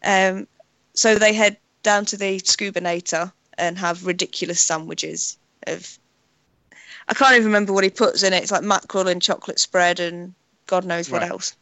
[0.03, 0.47] Um,
[0.93, 3.31] so they head down to the Scoobinator
[3.61, 5.97] and have ridiculous sandwiches of.
[7.07, 8.41] I can't even remember what he puts in it.
[8.43, 10.33] It's like mackerel and chocolate spread and
[10.67, 11.31] God knows what Right.
[11.31, 11.55] else.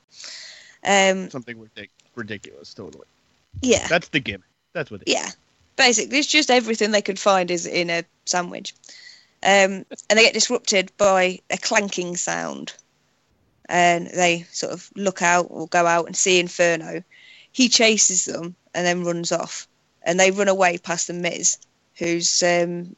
[0.83, 1.89] Um, Something ridiculous.
[2.15, 2.73] ridiculous.
[2.73, 3.05] Totally.
[3.61, 4.47] Yeah, That's the gimmick.
[4.73, 5.01] That's what.
[5.01, 5.29] It yeah.
[5.75, 8.73] Basically, it's just everything they could find is in a sandwich,
[9.43, 12.73] um, and they get disrupted by a clanking sound,
[13.69, 17.01] and they sort of look out or go out and see Inferno.
[17.53, 19.67] He chases them and then runs off,
[20.03, 21.57] and they run away past the Miz,
[21.99, 22.95] who's um,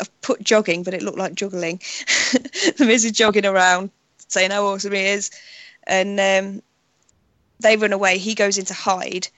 [0.00, 1.80] I've put jogging, but it looked like juggling.
[2.32, 3.90] the Miz is jogging around,
[4.28, 5.30] saying how awesome he is,
[5.84, 6.62] and um,
[7.60, 8.18] they run away.
[8.18, 9.28] He goes into hide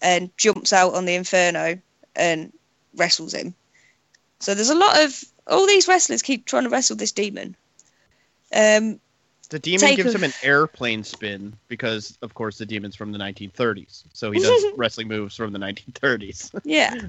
[0.00, 1.78] and jumps out on the Inferno
[2.14, 2.52] and
[2.94, 3.54] wrestles him.
[4.40, 7.56] So there's a lot of all these wrestlers keep trying to wrestle this demon.
[8.54, 9.00] Um,
[9.50, 13.18] The demon Take gives him an airplane spin because, of course, the demon's from the
[13.18, 14.04] 1930s.
[14.12, 16.60] So he does wrestling moves from the 1930s.
[16.64, 17.08] yeah.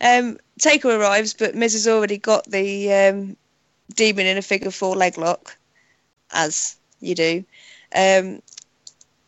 [0.00, 3.36] Um, Taker arrives, but Miz has already got the um,
[3.94, 5.56] demon in a figure four leg lock,
[6.30, 7.44] as you do.
[7.94, 8.40] Um,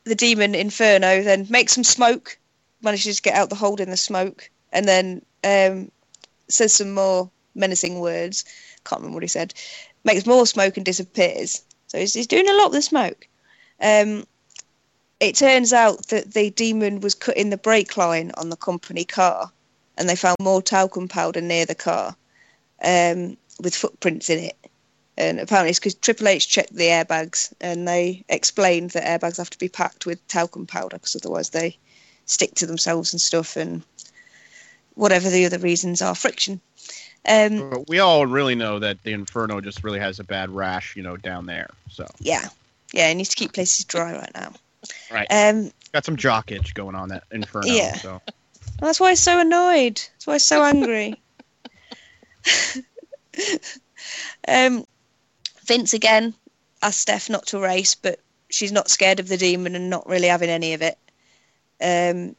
[0.05, 2.39] the demon Inferno then makes some smoke,
[2.81, 5.91] manages to get out the hold in the smoke, and then um,
[6.49, 8.45] says some more menacing words.
[8.85, 9.53] Can't remember what he said.
[10.05, 11.63] Makes more smoke and disappears.
[11.91, 13.27] So he's, he's doing a lot of the smoke.
[13.83, 14.25] Um,
[15.19, 19.51] it turns out that the demon was cutting the brake line on the company car,
[19.99, 22.15] and they found more talcum powder near the car
[22.85, 24.57] um, with footprints in it.
[25.19, 29.51] And apparently, it's because Triple H checked the airbags, and they explained that airbags have
[29.51, 31.77] to be packed with talcum powder because otherwise they
[32.27, 33.83] stick to themselves and stuff, and
[34.95, 36.61] whatever the other reasons are, friction.
[37.29, 40.97] Um, But we all really know that the Inferno just really has a bad rash,
[40.97, 41.69] you know, down there.
[41.91, 42.49] So yeah,
[42.93, 44.53] yeah, he needs to keep places dry right now.
[45.11, 45.27] Right.
[45.31, 47.67] Um, got some jock itch going on that Inferno.
[47.67, 47.95] Yeah.
[47.97, 48.21] So
[48.81, 49.97] That's why I'm so annoyed.
[49.97, 51.21] That's why I'm so angry.
[54.49, 54.85] um,
[55.65, 56.35] Vince again
[56.83, 60.29] asked Steph not to race, but she's not scared of the demon and not really
[60.29, 60.99] having any of it.
[61.83, 62.35] Um,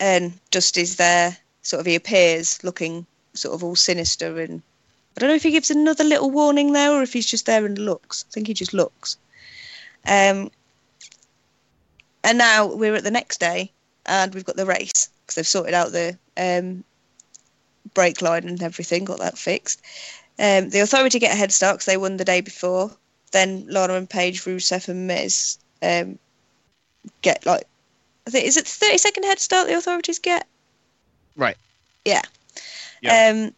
[0.00, 3.06] and Dusty's there, sort of he appears looking
[3.36, 4.62] sort of all sinister and
[5.16, 7.64] I don't know if he gives another little warning there or if he's just there
[7.64, 8.26] and looks.
[8.28, 9.16] I think he just looks.
[10.06, 10.50] Um,
[12.22, 13.70] and now we're at the next day
[14.04, 16.84] and we've got the race because they've sorted out the um,
[17.94, 19.80] brake line and everything, got that fixed.
[20.38, 22.90] Um, the Authority get a head start because they won the day before.
[23.32, 26.18] Then Lana and Paige, Rusev and Miz um,
[27.22, 27.66] get like,
[28.26, 30.46] I think is it the thirty second head start the Authorities get?
[31.36, 31.56] Right.
[32.04, 32.22] Yeah.
[33.06, 33.30] Yeah.
[33.30, 33.54] Um,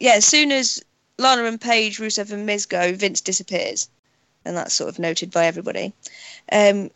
[0.00, 0.14] yeah.
[0.14, 0.82] As soon as
[1.18, 3.88] Lana and Paige, Rusev and Miz go, Vince disappears,
[4.44, 5.92] and that's sort of noted by everybody.
[6.50, 6.90] Um,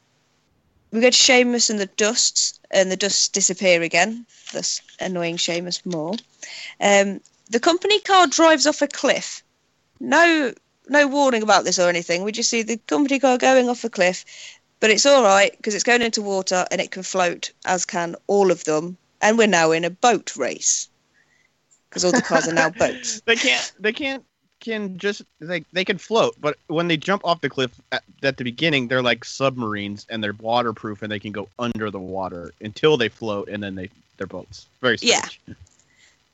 [0.90, 5.84] we go to Sheamus and the Dusts, and the Dusts disappear again, thus annoying Sheamus
[5.84, 6.14] more.
[6.80, 7.20] Um,
[7.50, 9.42] the company car drives off a cliff.
[10.00, 10.52] No,
[10.88, 12.24] no warning about this or anything.
[12.24, 14.24] We just see the company car going off a cliff,
[14.80, 18.16] but it's all right because it's going into water and it can float, as can
[18.26, 18.96] all of them.
[19.20, 20.88] And we're now in a boat race
[21.88, 23.20] because all the cars are now boats.
[23.26, 23.72] they can't.
[23.78, 24.24] They can't.
[24.60, 28.38] Can just they they can float, but when they jump off the cliff at, at
[28.38, 32.52] the beginning, they're like submarines and they're waterproof and they can go under the water
[32.60, 34.66] until they float and then they they're boats.
[34.80, 35.40] Very strange.
[35.46, 35.54] Yeah.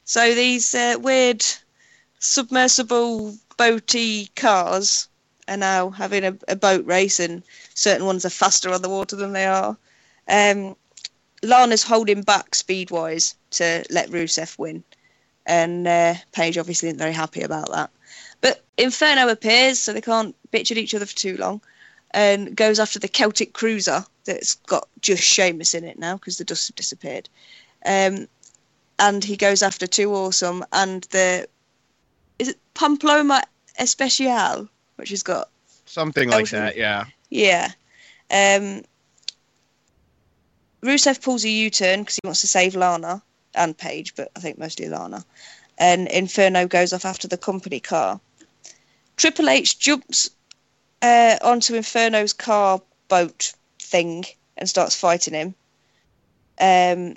[0.05, 1.45] So these uh, weird
[2.19, 5.09] submersible boaty cars
[5.49, 7.43] are now having a, a boat race, and
[7.75, 9.77] certain ones are faster on the water than they are.
[10.29, 10.77] Um,
[11.43, 14.83] Lana's holding back speed wise to let Rusev win,
[15.47, 17.91] and uh, Paige obviously isn't very happy about that.
[18.41, 21.61] But Inferno appears, so they can't bitch at each other for too long,
[22.13, 26.45] and goes after the Celtic Cruiser that's got just Sheamus in it now because the
[26.45, 27.29] dust have disappeared.
[27.85, 28.29] Um,
[28.99, 31.49] and he goes after Two Awesome and the
[32.39, 33.43] is it Pamplona
[33.79, 35.49] Especial, which has got
[35.87, 36.61] Something like Ocean.
[36.61, 36.77] that.
[36.77, 37.05] Yeah.
[37.31, 37.71] yeah.
[38.31, 38.83] Um,
[40.83, 43.23] Rusev pulls a U-turn because he wants to save Lana
[43.55, 45.25] and Paige, but I think mostly Lana.
[45.79, 48.21] And Inferno goes off after the company car.
[49.17, 50.31] Triple H jumps
[51.03, 54.25] uh, onto Inferno's car boat thing
[54.57, 55.55] and starts fighting him.
[56.61, 57.17] Um,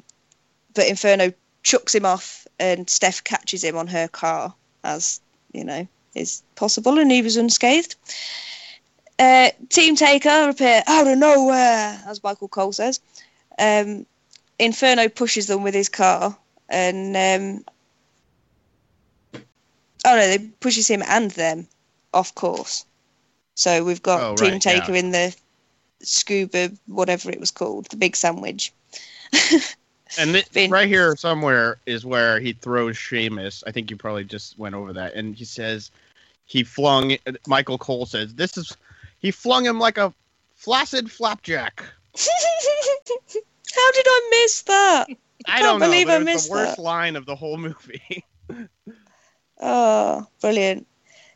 [0.73, 1.33] but Inferno
[1.63, 4.53] chucks him off, and Steph catches him on her car,
[4.83, 5.19] as
[5.53, 7.95] you know is possible, and he was unscathed.
[9.19, 12.99] Uh, Team Taker appear out of nowhere, as Michael Cole says.
[13.57, 14.05] Um,
[14.59, 16.35] Inferno pushes them with his car,
[16.69, 17.65] and um,
[20.05, 21.67] oh no, they pushes him and them
[22.13, 22.85] off course.
[23.55, 24.99] So we've got Oh, Team right, Taker yeah.
[24.99, 25.35] in the
[26.01, 28.71] scuba, whatever it was called, the big sandwich.
[30.17, 33.61] And thi- Been- right here somewhere is where he throws Sheamus.
[33.67, 35.13] I think you probably just went over that.
[35.15, 35.91] And he says
[36.45, 37.17] he flung.
[37.45, 38.75] Michael Cole says this is
[39.19, 40.13] he flung him like a
[40.55, 41.83] flaccid flapjack.
[43.77, 45.05] How did I miss that?
[45.47, 45.85] I can't don't know.
[45.85, 46.81] believe but I missed the worst that.
[46.81, 48.25] line of the whole movie.
[49.59, 50.87] Oh, brilliant.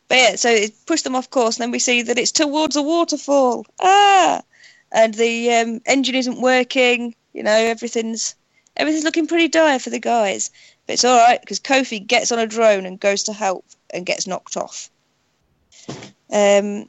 [0.08, 2.76] But yeah, so it pushed them off course, and then we see that it's towards
[2.76, 3.66] a waterfall.
[3.80, 4.42] Ah!
[4.92, 7.14] And the um, engine isn't working.
[7.32, 8.34] You know, everything's
[8.76, 10.50] everything's looking pretty dire for the guys.
[10.86, 14.06] But it's all right because Kofi gets on a drone and goes to help and
[14.06, 14.90] gets knocked off.
[16.30, 16.88] Um,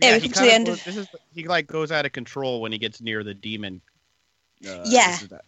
[0.00, 2.04] Yeah, we he come to the end goes- of- This is he like goes out
[2.06, 3.80] of control when he gets near the demon.
[4.66, 5.16] Uh, Yeah.
[5.30, 5.44] that.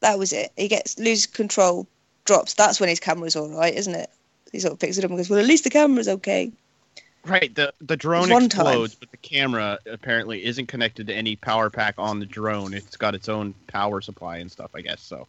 [0.00, 0.52] that was it.
[0.56, 1.86] He gets loses control,
[2.24, 2.54] drops.
[2.54, 4.10] That's when his camera's all right, isn't it?
[4.52, 6.50] He sort of picks it up and goes, "Well, at least the camera's okay."
[7.24, 8.66] Right, the the drone One time.
[8.66, 12.72] explodes, but the camera apparently isn't connected to any power pack on the drone.
[12.72, 15.02] It's got its own power supply and stuff, I guess.
[15.02, 15.26] So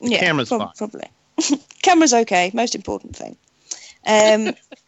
[0.00, 0.88] The yeah, camera's prob- fine.
[0.88, 1.58] Probably.
[1.82, 2.50] camera's okay.
[2.54, 3.36] Most important thing.
[4.06, 4.54] Um,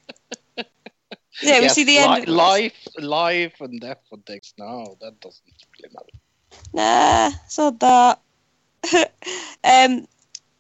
[1.40, 2.16] yeah, we Yes, see the li- end.
[2.19, 2.28] of it.
[2.28, 4.55] life, life and death for Dix.
[4.59, 6.09] No, that doesn't really matter.
[6.73, 8.20] Nah, it's not that.
[9.65, 10.06] um,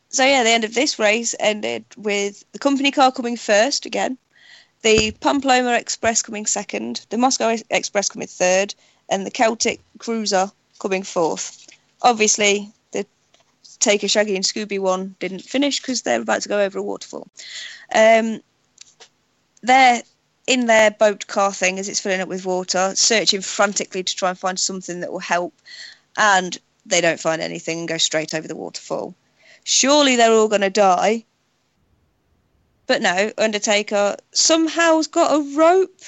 [0.08, 4.16] so yeah, the end of this race ended with the company car coming first again,
[4.82, 8.74] the Pamplona Express coming second, the Moscow Express coming third,
[9.10, 11.66] and the Celtic Cruiser coming fourth.
[12.02, 13.06] Obviously, the
[13.80, 17.26] Taker Shaggy and Scooby one didn't finish because they're about to go over a waterfall.
[17.94, 18.40] Um,
[19.62, 20.02] they're
[20.46, 24.30] in their boat car thing as it's filling up with water, searching frantically to try
[24.30, 25.54] and find something that will help
[26.16, 29.14] and they don't find anything and go straight over the waterfall.
[29.64, 31.24] Surely they're all going to die.
[32.86, 36.00] But no, Undertaker somehow's got a rope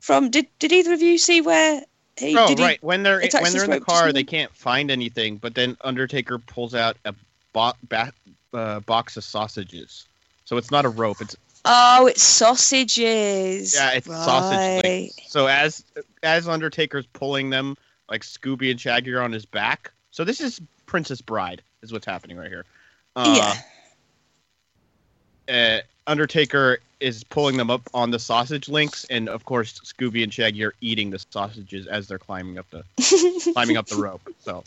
[0.00, 0.30] from.
[0.30, 1.82] Did Did either of you see where
[2.18, 2.36] he?
[2.36, 2.82] Oh, did he- right.
[2.82, 5.36] when they're when they're in the car, they can't find anything.
[5.36, 7.14] But then Undertaker pulls out a
[7.52, 8.12] bo- ba-
[8.52, 10.08] uh, box of sausages.
[10.44, 11.20] So it's not a rope.
[11.20, 11.36] It's
[11.66, 13.74] Oh, it's sausages.
[13.74, 14.80] yeah, it's sausage Right.
[14.84, 15.14] links.
[15.28, 15.84] So as
[16.22, 17.76] as Undertaker's pulling them,
[18.08, 19.92] like Scooby and Shaggy are on his back.
[20.10, 22.64] So this is Princess Bride, is what's happening right here.
[23.16, 23.54] Uh,
[25.48, 25.78] Yeah.
[25.78, 30.32] uh, Undertaker is pulling them up on the sausage links, and of course Scooby and
[30.32, 32.84] Shaggy are eating the sausages as they're climbing up the
[33.52, 34.22] climbing up the rope.
[34.38, 34.62] So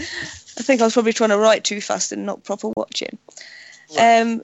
[0.00, 3.18] I think I was probably trying to write too fast and not proper watching.
[3.98, 4.42] Um,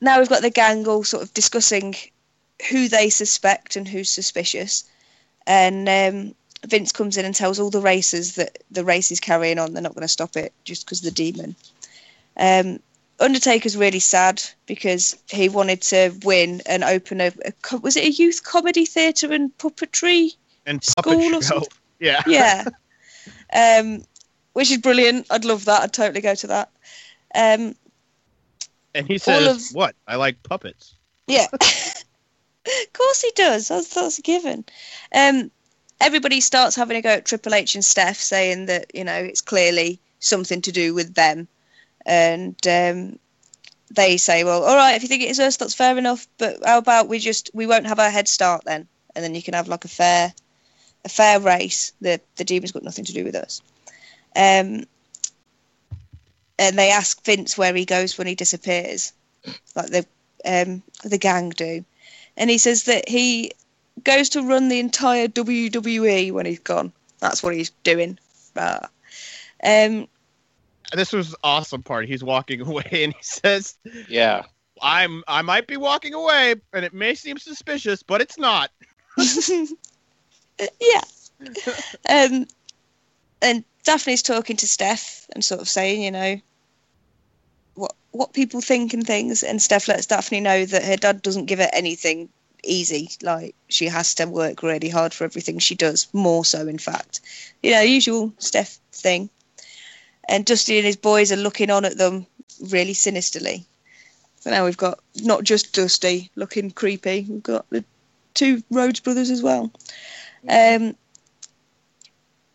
[0.00, 1.94] now we've got the gang all sort of discussing
[2.70, 4.84] who they suspect and who's suspicious.
[5.46, 6.34] And um,
[6.66, 9.72] Vince comes in and tells all the racers that the race is carrying on.
[9.72, 11.54] They're not going to stop it just because of the demon.
[12.36, 12.80] Um,
[13.20, 18.10] Undertaker's really sad because he wanted to win and open a, a was it a
[18.10, 21.68] youth comedy theatre and puppetry and School puppet or something?
[22.00, 22.22] Yeah.
[22.28, 22.64] yeah.
[23.52, 24.04] Um,
[24.52, 25.26] which is brilliant.
[25.30, 25.82] I'd love that.
[25.82, 26.70] I'd totally go to that.
[27.34, 27.74] Um,
[28.98, 29.94] And he says, of- "What?
[30.08, 30.96] I like puppets."
[31.28, 31.46] yeah.
[31.52, 33.68] of course he does.
[33.68, 34.64] That's, that's a given.
[35.14, 35.52] Um,
[36.00, 39.40] everybody starts having a go at Triple H and Steph, saying that, you know, it's
[39.40, 41.46] clearly something to do with them.
[42.04, 43.20] And um,
[43.90, 46.26] they say, well, all right, if you think it is us, that's fair enough.
[46.38, 48.88] But how about we just, we won't have our head start then?
[49.14, 50.34] And then you can have like a fair,
[51.04, 51.92] a fair race.
[52.00, 53.62] The, the demon's got nothing to do with us.
[54.34, 54.84] Um,
[56.58, 59.12] and they ask Vince where he goes when he disappears,
[59.74, 60.06] like the
[60.44, 61.84] um, the gang do,
[62.36, 63.52] and he says that he
[64.04, 66.92] goes to run the entire WWE when he's gone.
[67.20, 68.18] That's what he's doing.
[68.56, 68.88] Ah.
[69.64, 70.08] Um,
[70.92, 72.06] This was awesome part.
[72.08, 73.76] He's walking away, and he says,
[74.08, 74.44] Yeah.
[74.80, 78.70] "I'm I might be walking away, and it may seem suspicious, but it's not."
[80.80, 81.00] yeah.
[82.08, 82.46] Um,
[83.42, 86.40] and Daphne's talking to Steph and sort of saying, you know,
[87.74, 89.42] what what people think and things.
[89.42, 92.28] And Steph lets Daphne know that her dad doesn't give her anything
[92.64, 93.10] easy.
[93.22, 96.08] Like she has to work really hard for everything she does.
[96.12, 97.20] More so, in fact,
[97.62, 99.30] you know, usual Steph thing.
[100.28, 102.26] And Dusty and his boys are looking on at them
[102.70, 103.64] really sinisterly.
[104.40, 107.26] So now we've got not just Dusty looking creepy.
[107.28, 107.84] We've got the
[108.34, 109.72] two Rhodes brothers as well.
[110.48, 110.94] Um,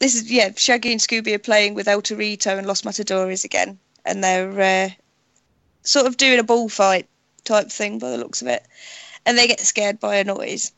[0.04, 3.80] this is yeah, Shaggy and Scooby are playing with El Torito and Los Matadores again,
[4.04, 4.90] and they're uh,
[5.84, 7.08] sort of doing a bullfight
[7.46, 8.68] type thing by the looks of it,
[9.26, 10.74] and they get scared by a noise.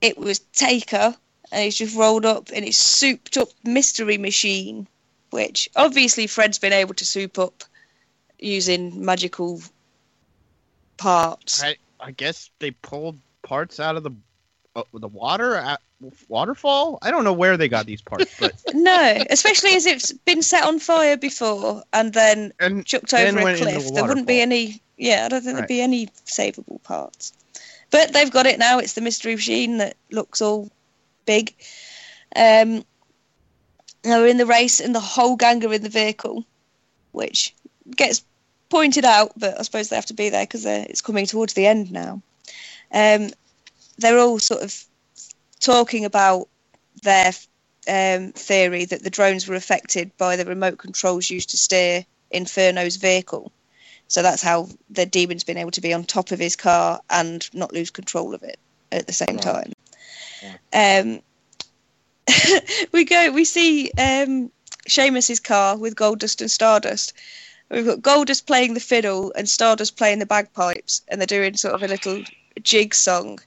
[0.00, 1.16] It was Taker,
[1.50, 4.86] and he's just rolled up in his souped up mystery machine,
[5.30, 7.64] which obviously Fred's been able to soup up
[8.38, 9.60] using magical
[10.96, 11.60] parts.
[11.60, 14.12] I I guess they pulled parts out of the
[14.76, 15.80] uh, the water at
[16.28, 16.98] waterfall.
[17.02, 20.64] I don't know where they got these parts, but No, especially as it's been set
[20.64, 23.86] on fire before and then and chucked Then over a cliff.
[23.86, 24.80] the There wouldn't be any.
[24.96, 25.60] Yeah, I don't think Right.
[25.60, 27.32] there'd be any savable parts.
[27.90, 28.78] But they've got it now.
[28.78, 30.70] It's the mystery machine that looks all
[31.24, 31.54] big.
[32.36, 32.84] Um,
[34.02, 36.44] They're in the race, and the whole gang are in the vehicle,
[37.12, 37.54] which
[37.96, 38.22] gets
[38.68, 41.66] pointed out, but I suppose they have to be there because it's coming towards the
[41.66, 42.20] end now.
[42.92, 43.30] Um,
[43.96, 44.84] they're all sort of
[45.58, 46.48] talking about
[47.02, 47.32] their
[47.88, 52.96] um, theory that the drones were affected by the remote controls used to steer Inferno's
[52.96, 53.52] vehicle.
[54.08, 57.48] So that's how the demon's been able to be on top of his car and
[57.54, 58.58] not lose control of it
[58.90, 59.72] at the same time.
[60.72, 61.20] Um,
[62.92, 64.50] we go, we see um,
[64.86, 67.12] Sheamus's car with Goldust and Stardust.
[67.70, 71.74] We've got Goldust playing the fiddle and Stardust playing the bagpipes, and they're doing sort
[71.74, 72.22] of a little
[72.62, 73.40] jig song.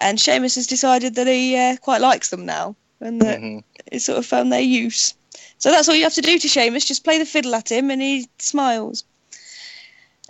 [0.00, 3.62] And Sheamus has decided that he uh, quite likes them now, and that Mhm.
[3.92, 5.14] it's sort of found their use.
[5.58, 7.90] So that's all you have to do to Sheamus, just play the fiddle at him
[7.90, 9.04] and he smiles.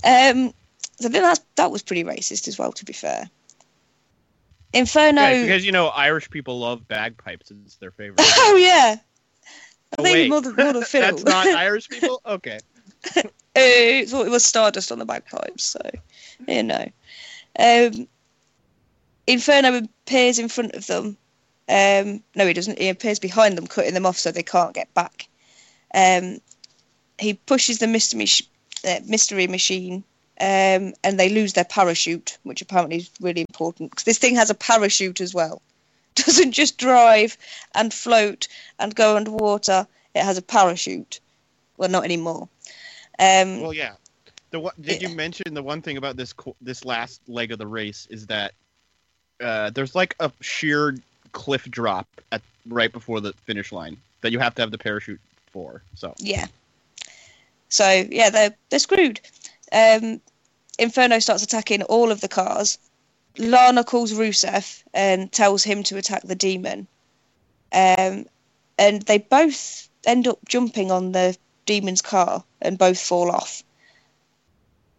[0.04, 0.52] Um,
[1.00, 3.30] so then that's, that was pretty racist as well, to be fair.
[4.72, 5.20] Inferno.
[5.22, 8.18] Yeah, because you know Irish people love bagpipes; it's their favorite.
[8.22, 8.96] oh, yeah.
[8.98, 10.30] I Oh, think wait.
[10.30, 11.18] more than, more than fiddle.
[11.18, 12.20] That's not Irish people.
[12.24, 12.58] Okay.
[13.16, 13.22] Uh,
[13.56, 15.80] it was Stardust on the bagpipes, so
[16.46, 16.88] you know.
[17.58, 18.06] Um,
[19.26, 21.16] Inferno appears in front of them.
[21.68, 22.78] Um, no, he doesn't.
[22.78, 25.28] He appears behind them, cutting them off so they can't get back.
[25.94, 26.40] Um,
[27.18, 28.26] he pushes the mystery,
[28.86, 30.02] uh, mystery machine,
[30.40, 34.50] um, and they lose their parachute, which apparently is really important because this thing has
[34.50, 35.62] a parachute as well.
[36.16, 37.36] Doesn't just drive
[37.74, 38.48] and float
[38.78, 39.86] and go underwater.
[40.14, 41.20] It has a parachute.
[41.76, 42.48] Well, not anymore.
[43.18, 43.94] Um, Well, yeah.
[44.50, 45.08] The did Yeah.
[45.08, 48.54] you mention the one thing about this this last leg of the race is that
[49.40, 50.96] uh, there's like a sheer
[51.32, 55.20] cliff drop at right before the finish line that you have to have the parachute
[55.52, 55.82] for.
[55.94, 56.46] So Yeah.
[57.68, 59.20] So yeah, they're they're screwed.
[59.72, 60.20] Um,
[60.78, 62.78] Inferno starts attacking all of the cars.
[63.38, 66.86] Lana calls Rusev and tells him to attack the demon.
[67.72, 68.26] Um,
[68.78, 71.36] and they both end up jumping on the
[71.66, 73.62] demon's car and both fall off,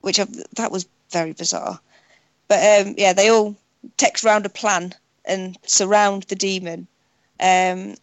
[0.01, 1.79] which I, that was very bizarre.
[2.47, 3.57] But um, yeah, they all
[3.97, 4.93] text round a plan
[5.25, 6.87] and surround the demon.
[7.39, 7.95] Um,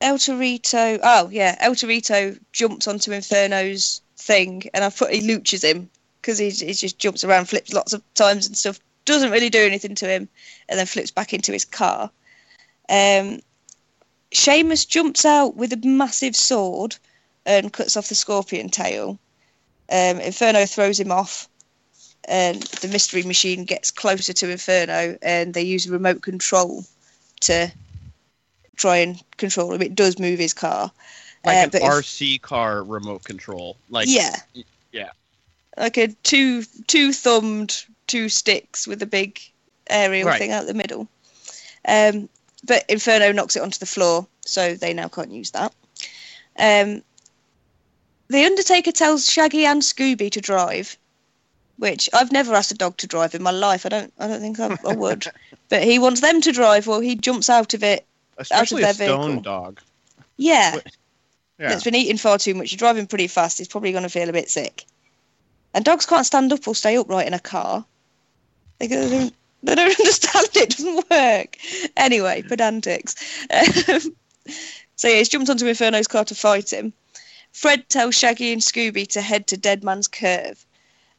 [0.00, 1.00] El Torito.
[1.02, 5.90] Oh yeah, El Torito jumps onto Inferno's thing, and I put he looches him
[6.20, 8.80] because he he just jumps around, flips lots of times and stuff.
[9.04, 10.28] Doesn't really do anything to him,
[10.68, 12.10] and then flips back into his car.
[12.88, 13.40] Um,
[14.32, 16.96] Sheamus jumps out with a massive sword
[17.46, 19.18] and cuts off the scorpion tail.
[19.90, 21.48] Um, Inferno throws him off,
[22.28, 26.84] and the mystery machine gets closer to Inferno, and they use a remote control
[27.40, 27.70] to
[28.76, 29.82] try and control him.
[29.82, 30.90] It does move his car.
[31.44, 33.76] like Uh, an but if- RC car remote control.
[33.90, 34.36] Like yeah,
[34.92, 35.10] yeah.
[35.76, 39.40] like a two two thumbed two sticks with a big
[39.88, 40.38] aerial Right.
[40.38, 41.06] thing out the middle.
[41.86, 42.28] Um,
[42.64, 45.74] but Inferno knocks it onto the floor, so they now can't use that.
[46.58, 47.02] Um,
[48.28, 50.96] the Undertaker tells Shaggy and Scooby to drive,
[51.78, 53.84] which I've never asked a dog to drive in my life.
[53.86, 54.12] I don't.
[54.18, 55.26] I don't think I, I would.
[55.70, 58.04] But he wants them to drive while he jumps out of it.
[58.38, 59.42] especially their a stone vehicle.
[59.42, 59.80] dog.
[60.36, 60.76] Yeah,
[61.58, 61.68] Yeah.
[61.70, 62.70] that's been eating far too much.
[62.70, 63.58] You're driving pretty fast.
[63.58, 64.84] He's probably going to feel a bit sick.
[65.72, 67.84] And dogs can't stand up or stay upright in a car.
[68.78, 69.32] They don't,
[69.62, 70.56] they don't understand it.
[70.56, 71.56] It doesn't work.
[71.96, 73.16] Anyway, pedantics.
[73.50, 74.14] Um,
[74.96, 76.92] so yeah, he's jumped onto Inferno's car to fight him.
[77.52, 80.64] Fred tells Shaggy and Scooby to head to Dead Man's Curve.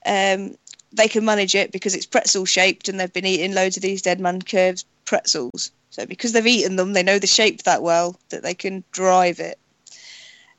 [0.06, 0.56] Um,
[0.94, 4.02] they can manage it because it's pretzel shaped and they've been eating loads of these
[4.02, 5.72] Dead Man Curves pretzels.
[5.90, 9.40] So because they've eaten them, they know the shape that well that they can drive
[9.40, 9.60] it.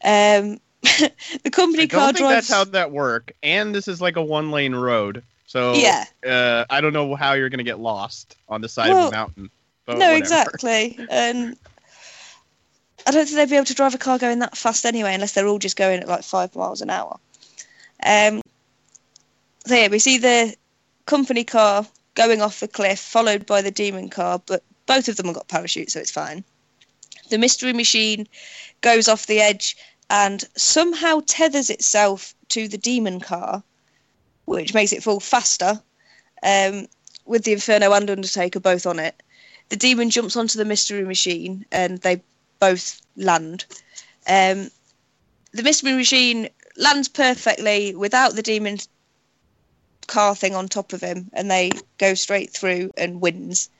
[0.05, 2.49] Um, the company I car don't think drives.
[2.49, 3.33] that's how that work.
[3.43, 6.05] And this is like a one lane road, so Yeah.
[6.27, 9.17] uh, I don't know how you're gonna get lost on the side Well, of a
[9.17, 9.51] mountain.
[9.89, 10.17] No, whatever.
[10.17, 11.07] exactly.
[11.09, 11.57] And
[13.07, 15.33] I don't think they'd be able to drive a car going that fast anyway, unless
[15.33, 17.19] they're all just going at like five miles an hour.
[18.05, 18.41] Um,
[19.67, 20.55] so yeah, we see the
[21.07, 25.27] company car going off the cliff, followed by the demon car, but both of them
[25.27, 26.45] have got parachutes, so it's fine.
[27.31, 28.29] The mystery machine
[28.81, 29.77] goes off the edge
[30.09, 33.63] and somehow tethers itself to the demon car,
[34.45, 35.81] which makes it fall faster,
[36.43, 36.87] um,
[37.25, 39.21] with the Inferno and Undertaker both on it.
[39.69, 42.23] The demon jumps onto the mystery machine and they
[42.61, 43.65] both land.
[44.29, 44.71] Um,
[45.53, 48.79] the mystery machine lands perfectly without the demon
[50.07, 53.71] car thing on top of him, and they go straight through and wins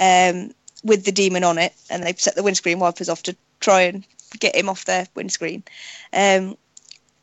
[0.00, 1.72] um, with the demon on it.
[1.90, 4.06] And they set the windscreen wipers off to try and
[4.38, 5.62] get him off their windscreen.
[6.12, 6.56] Um,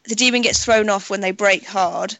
[0.06, 2.18] the demon gets thrown off when they brake hard,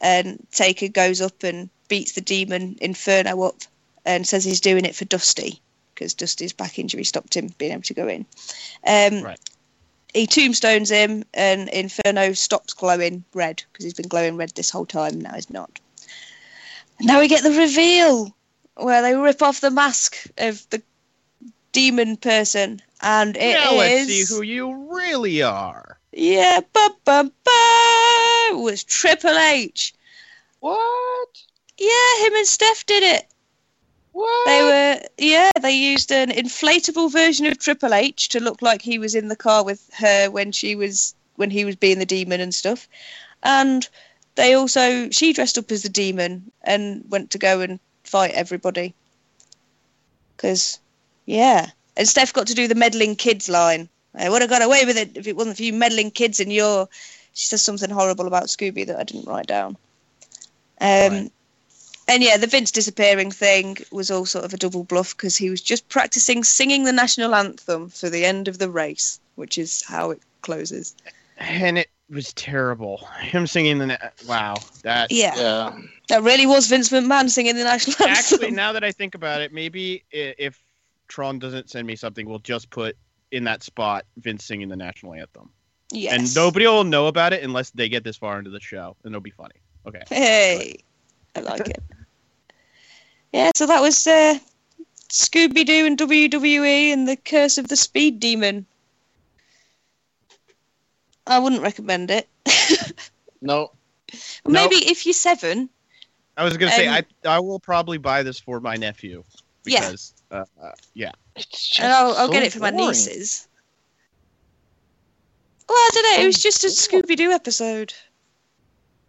[0.00, 3.62] and Taker goes up and beats the demon Inferno up
[4.04, 5.60] and says he's doing it for Dusty.
[5.94, 8.26] because Dusty's back injury stopped him being able to go in.
[8.86, 9.40] Um, Right.
[10.16, 14.86] He tombstones him, and Inferno stops glowing red because he's been glowing red this whole
[14.86, 15.20] time.
[15.20, 15.78] Now he's not.
[16.98, 18.34] And now we get the reveal
[18.76, 20.82] where they rip off the mask of the
[21.72, 25.98] demon person, and it now let's see who you really are.
[26.12, 29.92] yeah, ba ba ba was Triple H.
[30.60, 31.28] What?
[31.76, 33.26] Yeah, him and Steph did it.
[34.16, 34.46] What?
[34.46, 38.98] They were yeah, they used an inflatable version of Triple H to look like he
[38.98, 42.40] was in the car with her when she was when he was being the demon
[42.40, 42.88] and stuff.
[43.42, 43.86] And
[44.36, 48.94] they also she dressed up as the demon and went to go and fight everybody.
[50.38, 50.78] Cause
[51.26, 51.66] yeah.
[51.94, 53.86] And Steph got to do the meddling kids line.
[54.14, 56.50] I would have got away with it if it wasn't for you meddling kids and
[56.50, 56.88] your
[57.34, 59.76] she says something horrible about Scooby that I didn't write down.
[60.80, 61.32] Um Right.
[62.08, 65.50] And yeah, the Vince disappearing thing was all sort of a double bluff because he
[65.50, 69.82] was just practicing singing the national anthem for the end of the race, which is
[69.82, 70.94] how it closes.
[71.38, 72.98] And it was terrible.
[73.20, 73.96] Him singing the na-
[74.28, 74.54] wow.
[74.82, 75.78] That Yeah, Yeah.
[76.08, 78.16] that really was Vince McMahon singing the national anthem.
[78.16, 80.62] actually now that I think about it, maybe if
[81.08, 82.96] Trond doesn't send me something, we'll just put
[83.32, 85.50] in that spot Vince singing the national anthem,
[85.90, 86.16] yes.
[86.16, 89.12] and nobody will know about it unless they get this far into the show, and
[89.12, 89.56] it'll be funny.
[89.86, 90.02] Okay.
[90.08, 90.76] Hey,
[91.34, 91.82] I like it.
[93.36, 94.38] Yeah, so that was uh,
[95.10, 98.64] Scooby Doo and WWE and the Curse of the Speed Demon.
[101.26, 102.28] I wouldn't recommend it.
[103.42, 103.72] No.
[104.46, 105.68] Maybe if you're seven,
[106.38, 109.22] I was gonna say Um, I I will probably buy this for my nephew
[109.66, 109.80] Yeah.
[109.80, 113.46] because uh, uh, yeah It's just and I'll, I'll so get it for my nieces.
[115.68, 116.22] Well, I don't know.
[116.24, 117.92] It was just a Scooby Doo episode.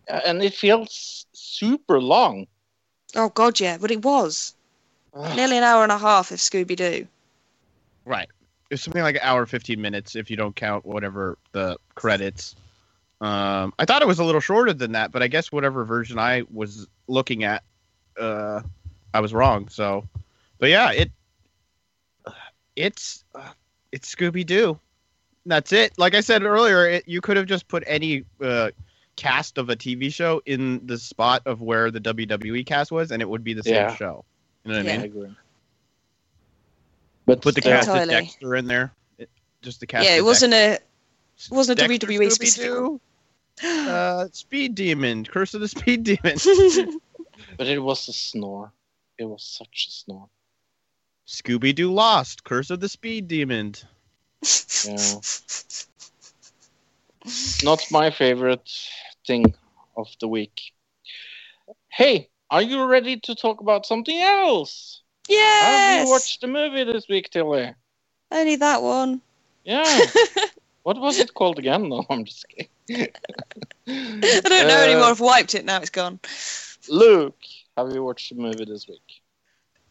[0.10, 2.48] Uh, And it feels super long.
[3.18, 4.56] Oh God, yeah, but it was
[5.14, 5.36] Ugh.
[5.36, 7.08] nearly an hour and a half of Scooby Doo.
[8.06, 8.30] right.
[8.70, 12.56] It's something like an hour fifteen minutes if you don't count whatever the credits.
[13.22, 16.20] Um, I thought it was a little shorter than that, but I guess whatever version
[16.20, 17.64] I was looking at,
[18.20, 18.62] uh,
[19.14, 19.70] I was wrong.
[19.70, 20.08] So,
[20.60, 21.12] but yeah, it
[22.76, 23.50] it's uh,
[23.92, 24.80] it's Scooby Doo.
[25.46, 25.98] That's it.
[25.98, 28.72] Like I said earlier, it, you could have just put any uh,
[29.18, 33.22] cast of a TV show in the spot of where the WWE cast was, and
[33.22, 33.96] it would be the same Yeah.
[33.96, 34.24] show.
[34.64, 34.92] You know what Yeah.
[34.92, 35.06] I I mean?
[35.06, 35.36] agree.
[37.26, 38.94] But Put the still- cast of Dexter in there.
[39.18, 39.30] It,
[39.62, 40.06] just the cast.
[40.06, 40.80] yeah, of it wasn't a.
[41.36, 41.56] Dexter.
[41.56, 43.02] wasn't a Dexter WWE Scooby-Doo.
[43.68, 46.38] Uh, Speed Demon, Curse of the Speed Demon.
[47.58, 48.72] But it was a snore.
[49.20, 50.28] It was such a snore.
[51.28, 53.76] Scooby Doo Lost, Curse of the Speed Demon.
[54.86, 54.96] Yeah.
[57.64, 58.70] Not my favorite
[59.26, 59.54] thing
[59.96, 60.62] of the week.
[61.90, 65.02] Hey, are you ready to talk about something else?
[65.28, 65.38] Yeah.
[65.38, 67.74] Have yes, you watched the movie this week, Tilly?
[68.32, 69.22] only that one.
[69.64, 70.06] Yeah.
[70.84, 71.90] what was it called again?
[71.90, 72.70] No, I'm just kidding.
[73.88, 75.06] I don't know uh, anymore.
[75.06, 75.82] I've wiped it now.
[75.82, 76.20] It's gone.
[76.90, 77.40] Luke,
[77.76, 79.22] have you watched the movie this week?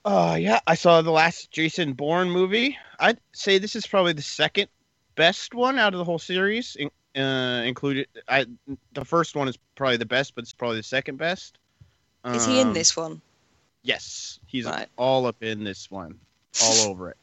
[0.05, 2.79] Oh yeah, I saw the last Jason Bourne movie.
[2.99, 4.69] I'd say this is probably the second
[5.17, 6.77] best one out of the whole series.
[6.77, 8.45] in- Uh, included, I
[8.93, 11.59] the first one is probably the best, but it's probably the second best.
[12.35, 13.23] Is he in Um, this one?
[13.83, 14.89] Yes, he's Right.
[14.99, 16.21] all up in this one,
[16.63, 17.17] all over it.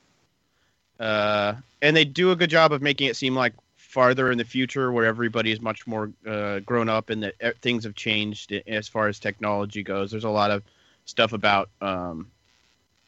[0.99, 4.45] Uh, and they do a good job of making it seem like farther in the
[4.45, 8.87] future, where everybody is much more uh, grown up and that things have changed as
[8.87, 10.09] far as technology goes.
[10.11, 10.63] There's a lot of
[11.05, 12.31] stuff about um,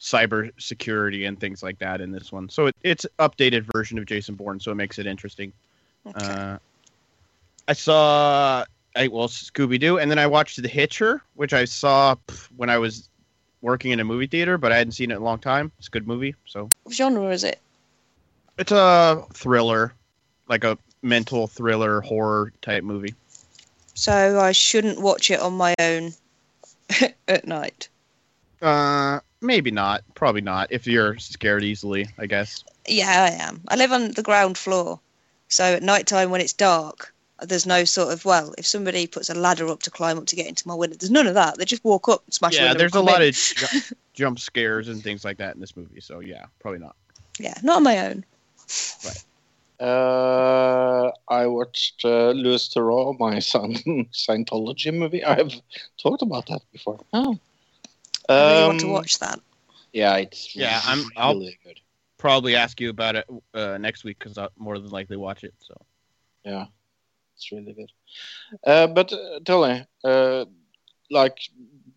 [0.00, 2.48] cyber security and things like that in this one.
[2.48, 5.52] So it, it's updated version of Jason Bourne, so it makes it interesting.
[6.06, 6.20] Okay.
[6.20, 6.58] Uh,
[7.68, 8.64] I saw,
[8.94, 12.14] I well Scooby Doo, and then I watched The Hitcher, which I saw
[12.56, 13.08] when I was
[13.62, 15.72] working in a movie theater, but I hadn't seen it in a long time.
[15.78, 17.60] It's a good movie, so what genre is it?
[18.58, 19.94] it's a thriller,
[20.48, 23.14] like a mental thriller horror type movie.
[23.94, 26.12] So I shouldn't watch it on my own
[27.28, 27.88] at night.
[28.60, 30.70] Uh, maybe not, probably not.
[30.70, 32.64] If you're scared easily, I guess.
[32.88, 33.60] Yeah, I am.
[33.68, 35.00] I live on the ground floor,
[35.48, 39.28] so at night time when it's dark, there's no sort of well, if somebody puts
[39.28, 41.58] a ladder up to climb up to get into my window, there's none of that.
[41.58, 42.78] They just walk up, smash yeah, window.
[42.78, 43.28] there's a and come lot in.
[43.28, 46.00] of ju- jump scares and things like that in this movie.
[46.00, 46.96] So yeah, probably not.
[47.38, 48.24] yeah, not on my own.
[49.04, 49.24] Right.
[49.78, 53.74] Uh, I watched uh, Louis Theroux, my son,
[54.12, 55.22] Scientology movie.
[55.22, 55.52] I've
[56.02, 56.98] talked about that before.
[57.12, 57.38] Oh.
[58.28, 59.40] I really want to Um, watch that.
[59.92, 61.80] Yeah, it's Yeah, I'm- I'll- really good.
[62.18, 65.54] Probably ask you about it uh, next week because I'll more than likely watch it.
[65.58, 65.74] So
[66.44, 66.66] Yeah,
[67.34, 67.92] it's really good.
[68.64, 70.44] Uh, but uh, Tilly, uh,
[71.10, 71.38] like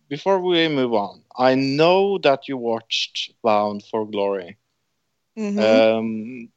[0.08, 4.58] before we move on, I know that you watched Bound for Glory.
[5.38, 5.58] Mhm.
[5.58, 6.52] Um,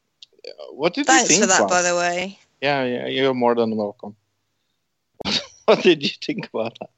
[0.72, 1.40] what did Thanks you think?
[1.40, 2.40] Thanks for that, about by the way.
[2.62, 4.16] Yeah, yeah, you're more than welcome.
[5.66, 6.90] what did you think about that?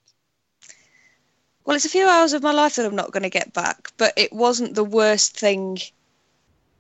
[1.66, 3.92] Well, it's a few hours of my life that I'm not going to get back,
[3.98, 5.80] but it wasn't the worst thing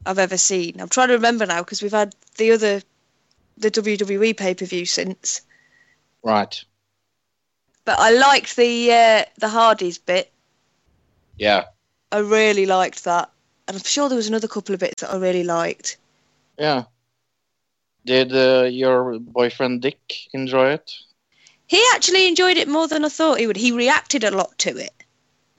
[0.06, 0.80] I've ever seen.
[0.80, 2.82] I'm trying to remember now because we've had the other,
[3.58, 5.42] the WWE pay per view since.
[6.22, 6.64] Right.
[7.84, 10.32] But I liked the uh, the Hardys bit.
[11.38, 11.66] Yeah.
[12.12, 13.32] I really liked that,
[13.68, 15.98] and I'm sure there was another couple of bits that I really liked.
[16.58, 16.84] Yeah.
[18.06, 20.00] Did uh, your boyfriend Dick
[20.32, 20.92] enjoy it?
[21.68, 23.58] He actually enjoyed it more than I thought he would.
[23.58, 24.94] He reacted a lot to it,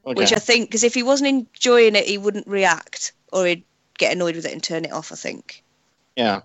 [0.06, 0.14] Okay.
[0.20, 3.64] which I think because if he wasn't enjoying it, he wouldn't react, or he'd
[3.98, 5.10] get annoyed with it and turn it off.
[5.12, 5.62] I think.
[6.14, 6.42] yeah.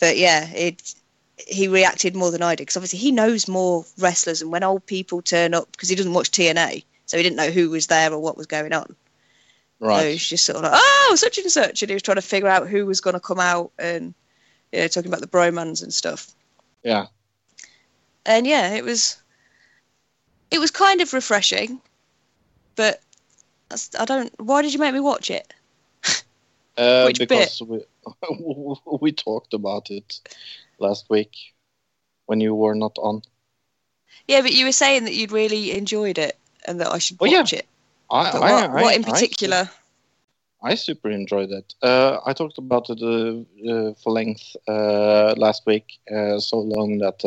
[0.00, 0.94] but yeah, it
[1.46, 4.86] he reacted more than I did because obviously he knows more wrestlers, and when old
[4.86, 8.10] people turn up because he doesn't watch TNA, so he didn't know who was there
[8.12, 8.96] or what was going on.
[9.78, 10.00] Right.
[10.00, 12.22] So he's just sort of like, oh, such and such, and he was trying to
[12.22, 14.14] figure out who was going to come out and
[14.72, 16.30] you know talking about the bromans and stuff.
[16.82, 17.06] Yeah.
[18.26, 19.22] And yeah, it was
[20.50, 21.80] it was kind of refreshing,
[22.76, 23.00] but
[23.98, 24.32] I don't.
[24.40, 25.54] Why did you make me watch it?
[26.78, 27.50] Uh, Which bit?
[27.50, 27.80] because we
[29.00, 30.20] we talked about it
[30.78, 31.32] last week
[32.26, 33.22] when you were not on.
[34.28, 37.26] Yeah, but you were saying that you'd really enjoyed it and that I should Oh,
[37.26, 37.38] yeah.
[37.38, 37.66] watch it.
[38.10, 39.70] I, But I, what, I, what in particular?
[40.62, 41.74] I super enjoyed it.
[41.82, 46.98] Uh, I talked about it uh, uh, for length uh, last week, uh, so long
[46.98, 47.22] that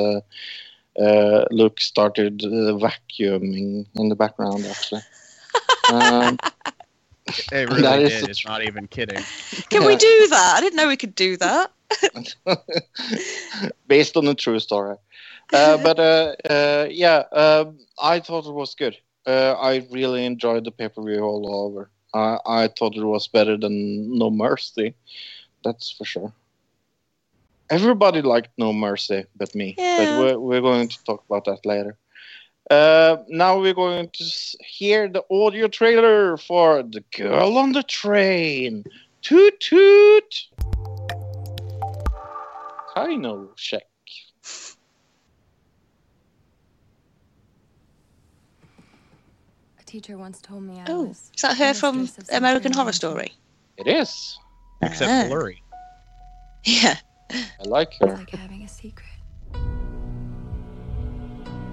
[0.98, 4.66] uh, uh, Luke started uh, vacuuming in the background.
[4.70, 5.02] Actually,
[5.90, 6.40] um,
[7.52, 8.20] It really That is did.
[8.20, 9.28] the It's not even kidding.
[9.70, 10.56] Can we do that?
[10.58, 11.72] I didn't know we could do that.
[13.88, 14.98] based on a true story.
[15.52, 18.96] Uh, but uh, uh, yeah, um I thought it was good.
[19.26, 21.92] Uh, I really enjoyed the pay per view all over.
[22.14, 24.96] I I thought it was better than No Mercy.
[25.64, 26.34] That's for sure.
[27.70, 29.76] Everybody liked No Mercy but me.
[29.78, 29.98] Yeah.
[29.98, 31.98] But we're, we're going to talk about that later.
[32.70, 34.24] Uh, now we're going to
[34.64, 38.84] hear the audio trailer for The Girl on the Train.
[39.22, 40.36] Toot toot!
[42.96, 43.84] Kino check.
[49.80, 51.32] A teacher once told me I Oh, was.
[51.36, 52.92] is that her from American Horror.
[52.94, 53.34] Story?
[53.78, 54.38] It is.
[54.82, 55.30] Except.
[55.30, 55.62] Blurry.
[56.66, 56.98] Yeah.
[57.32, 58.08] I like her.
[58.08, 59.06] It's like having a secret.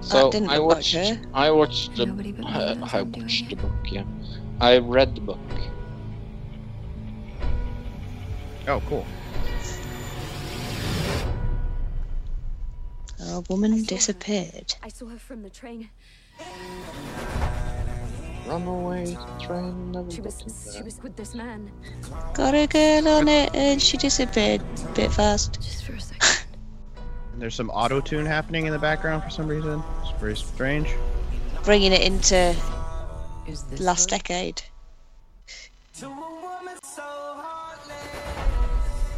[0.01, 0.95] So didn't I look like watched.
[0.95, 1.21] her.
[1.35, 2.07] I watched the.
[2.07, 3.63] But me Uh, I I'm watched the it.
[3.63, 3.73] book.
[3.91, 4.05] Yeah,
[4.61, 5.39] I read the book.
[8.69, 9.07] Oh, cool.
[13.21, 14.75] A woman disappeared.
[14.83, 15.91] I saw her from the train.
[18.47, 19.93] Runaway train.
[19.93, 21.71] Never She was got she was with this man
[22.35, 25.55] Got a girl on it and she disappeared a bit fast.
[25.61, 26.47] just for a second.
[27.33, 29.83] And there's some auto tune happening in the background for some reason.
[30.03, 30.89] It's very strange.
[31.65, 32.55] Bringing it into
[33.49, 34.17] Is this last her?
[34.19, 34.63] decade.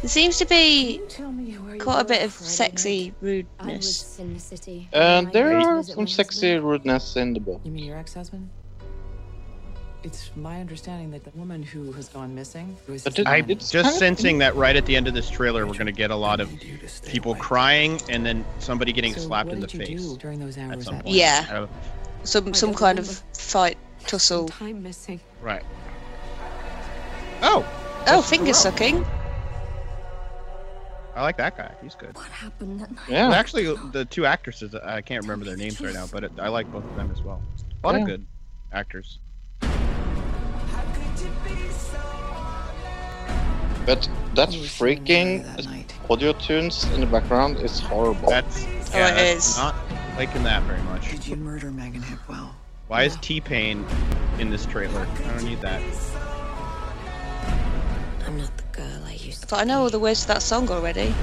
[0.01, 4.17] There seems to be Tell me where you quite a bit of sexy rudeness.
[4.17, 4.87] in the city.
[4.93, 7.59] Uh, and I there are some sexy rudeness in the book.
[7.65, 8.49] You mean your ex-husband?
[10.01, 13.99] It's my understanding that the woman who has gone missing was But I'm it's just
[13.99, 16.39] sensing that right at the end of this trailer, we're going to get a lot
[16.39, 17.41] of What did you do to stay people away?
[17.41, 20.57] crying and then somebody getting So slapped what in the you face do during those
[20.57, 21.07] at hours some point.
[21.15, 21.45] Yeah.
[21.49, 21.71] I don't-
[22.23, 23.77] Some some kind of fight
[24.07, 24.47] tussle.
[24.47, 25.19] Time missing.
[25.41, 25.63] Right.
[27.41, 27.65] Oh,
[28.07, 29.05] Oh, finger sucking.
[31.15, 31.73] I like that guy.
[31.83, 32.15] He's good.
[32.15, 32.99] What happened that night?
[33.09, 33.37] Well, Yeah.
[33.37, 36.71] actually, the two actresses, I can't remember their names right now, but it, I like
[36.71, 37.41] both of them as well.
[37.83, 38.01] A lot Yeah.
[38.01, 38.25] of good
[38.71, 39.19] actors.
[43.85, 45.65] But that You were sitting freaking that
[46.09, 48.27] audio tunes in the background is horrible.
[48.27, 49.57] That's Oh, yeah, it that's is.
[49.57, 49.75] not
[50.17, 51.11] liking that very much.
[51.11, 52.51] Did you murder Megan Hipwell?
[52.87, 53.85] Why is T Pain
[54.39, 55.07] in this trailer?
[55.25, 55.81] I don't need that.
[58.25, 60.41] I'm not the girl I used to But I know all the words to that
[60.43, 61.13] song already.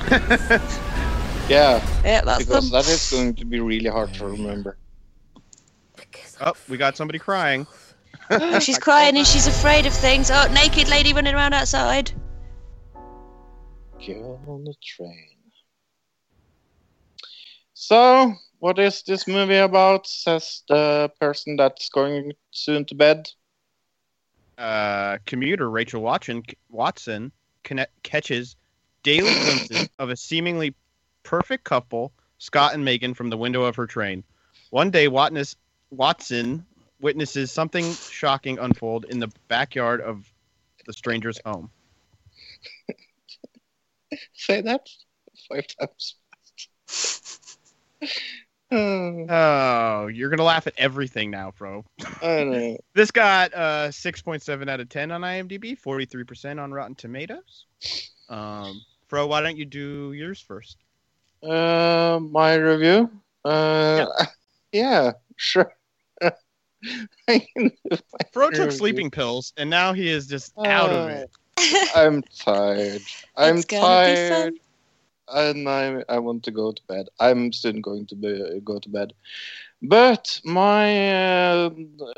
[1.48, 2.70] yeah, Yeah, that's because them.
[2.70, 4.78] that is going to be really hard to remember.
[5.96, 7.66] Because Oh, we got somebody crying.
[8.30, 10.30] Oh, she's crying and she's afraid of things.
[10.30, 12.12] Oh, naked lady running around outside.
[14.04, 15.38] Girl on the train.
[17.74, 20.06] So, what is this movie about?
[20.06, 23.30] Says the person that's going soon to bed.
[24.58, 27.30] Uh, commuter Rachel Watson Watson
[27.62, 28.56] connect, catches
[29.04, 30.74] daily glimpses of a seemingly
[31.22, 34.24] perfect couple, Scott and Megan, from the window of her train.
[34.70, 35.44] One day, Watson
[35.90, 36.66] Watson
[37.00, 40.30] witnesses something shocking unfold in the backyard of
[40.86, 41.70] the stranger's home.
[44.34, 44.86] Say that
[45.48, 46.16] five times.
[48.72, 51.84] oh, Oh, you're gonna laugh at everything now, bro.
[52.22, 52.76] I know.
[52.94, 57.66] This got uh 6.7 out of 10 on IMDb, 43% on Rotten Tomatoes.
[58.28, 60.78] Um, Fro, why don't you do yours first?
[61.42, 63.10] Uh, my review.
[63.44, 64.06] Uh,
[64.72, 65.72] yeah, sure.
[67.28, 71.06] I can do my Fro took sleeping pills, and now he is just out of
[71.08, 71.30] it.
[71.94, 73.02] I'm tired.
[73.36, 74.16] I'm It's gonna be fun.
[74.16, 74.54] tired,
[75.28, 77.06] and I I want to go to bed.
[77.20, 79.12] I'm soon going to be, go to bed.
[79.82, 81.14] But my
[81.62, 81.70] uh,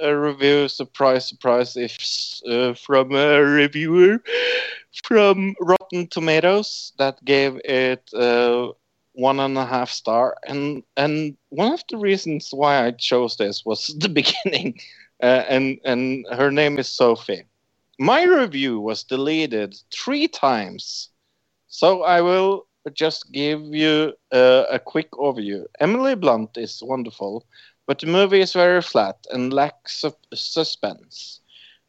[0.02, 4.22] uh, review, surprise, surprise, is uh, from a reviewer
[5.04, 8.68] from Rotten Tomatoes that gave it uh,
[9.20, 13.64] one and a half star, and and one of the reasons why I chose this
[13.64, 14.78] was the beginning,
[15.22, 17.44] uh, and and her name is Sophie.
[17.98, 21.10] My review was deleted three times,
[21.68, 25.64] so I will just give you uh, a quick overview.
[25.80, 27.46] Emily Blunt is wonderful,
[27.86, 31.40] but the movie is very flat and lacks su- suspense.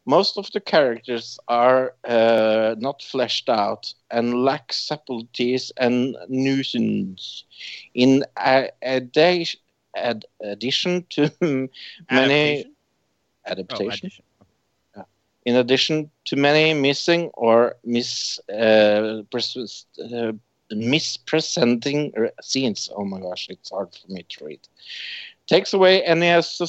[0.06, 7.44] Most of the characters are uh, not fleshed out and lack subtleties and nuisance.
[7.94, 9.56] In a- addi-
[9.96, 11.30] ad- addition to
[12.10, 12.66] many
[13.46, 13.70] Adaptation?
[13.70, 14.24] Oh, addition.
[15.44, 19.22] in addition to many missing or mis uh,
[20.14, 20.32] uh,
[20.70, 22.90] mispresenting uh, scenes.
[22.96, 24.60] Oh my gosh, it's hard for me to read.
[25.46, 26.60] Takes away any s-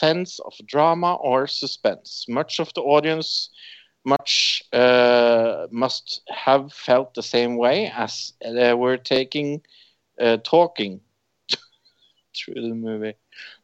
[0.00, 2.26] sense of drama or suspense.
[2.28, 3.50] Much of the audience
[4.04, 9.60] much uh, must have felt the same way as they were taking
[10.20, 11.00] uh, talking
[12.36, 13.14] through the movie.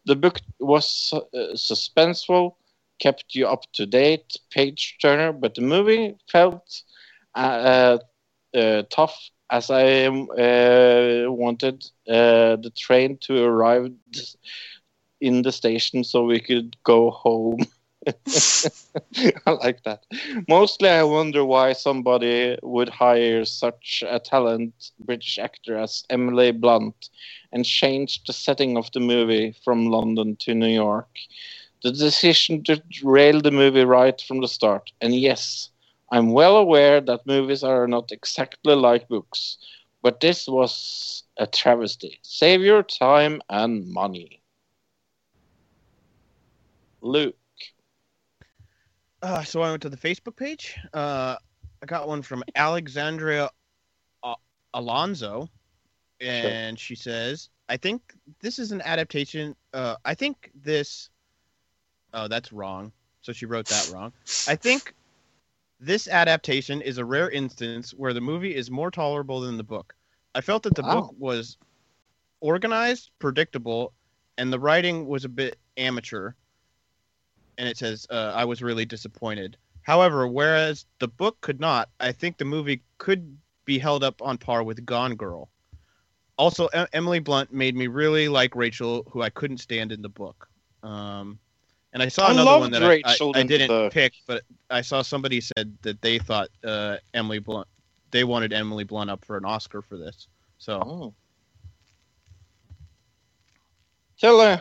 [0.07, 2.55] The book was uh, suspenseful,
[3.01, 6.83] kept you up to date, page turner, but the movie felt
[7.35, 7.99] uh,
[8.55, 13.91] uh, tough as I uh, wanted the train to arrive
[15.21, 17.59] in the station so we could go home.
[19.47, 20.05] I like that.
[20.49, 27.09] Mostly, I wonder why somebody would hire such a talent British actor as Emily Blunt
[27.53, 31.09] and change the setting of the movie from London to New York.
[31.83, 34.93] The decision to rail the movie right from the start.
[35.01, 35.71] And yes,
[36.11, 39.59] I'm well aware that movies are not exactly like books,
[40.03, 42.19] but this was a travesty.
[42.23, 44.43] Save your time and money.
[47.07, 47.37] Luke.
[49.23, 50.77] Uh, so I went to the Facebook page.
[50.93, 51.37] Uh,
[51.83, 53.49] I got one from Alexandria
[54.23, 54.35] uh,
[54.74, 55.49] Alonso,
[56.20, 59.57] and she says, "I think this is an adaptation.
[59.73, 61.11] Uh, I think this.
[62.12, 62.93] Oh, that's wrong.
[63.23, 64.12] So she wrote that wrong.
[64.47, 64.95] I think
[65.81, 69.95] this adaptation is a rare instance where the movie is more tolerable than the book.
[70.35, 71.01] I felt that the Wow.
[71.01, 71.57] book was
[72.41, 73.93] organized, predictable,
[74.39, 76.33] and the writing was a bit amateur."
[77.59, 79.57] And it says uh, I was really disappointed.
[79.83, 84.37] However, whereas the book could not, I think the movie could be held up on
[84.39, 85.49] par with Gone Girl.
[86.39, 90.09] Also, e- Emily Blunt made me really like Rachel, who I couldn't stand in the
[90.09, 90.49] book.
[90.83, 91.39] Um,
[91.93, 93.93] and I saw I another one that I- I, I didn't book.
[93.93, 97.66] pick, but I saw somebody said that they thought uh, Emily Blunt,
[98.11, 100.27] they wanted Emily Blunt up for an Oscar for this.
[100.59, 101.15] So Oh.
[104.19, 104.57] Tilly.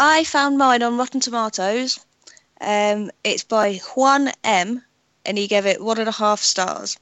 [0.00, 1.98] I found mine on Rotten Tomatoes.
[2.60, 4.84] Um, it's by Juan M,
[5.24, 6.96] and he gave it one and a half stars.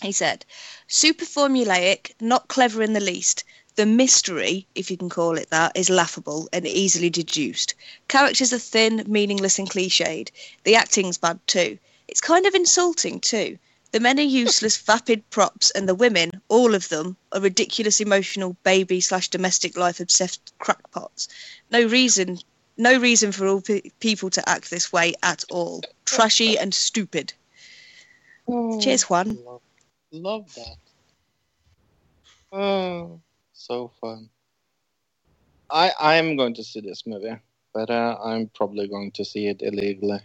[0.00, 0.44] He said,
[0.86, 3.42] "Super formulaic, not clever in the least.
[3.74, 7.74] The mystery, if you can call it that, is laughable and easily deduced.
[8.06, 10.30] Characters are thin, meaningless, and cliched.
[10.62, 11.80] The acting's bad too.
[12.06, 13.58] It's kind of insulting too.
[13.94, 18.56] The men are useless, vapid props, and the women, all of them, are ridiculous, emotional,
[18.64, 21.28] baby slash domestic life obsessed crackpots.
[21.70, 22.40] No reason,
[22.76, 25.80] no reason for all pe- people to act this way at all.
[26.06, 27.34] Trashy and stupid.
[28.80, 29.38] Cheers, Juan.
[29.46, 29.62] Love,
[30.10, 30.76] love that.
[32.50, 33.20] Oh,
[33.52, 34.28] so fun.
[35.70, 37.36] I I'm going to see this movie,
[37.72, 40.18] but uh, I'm probably going to see it illegally.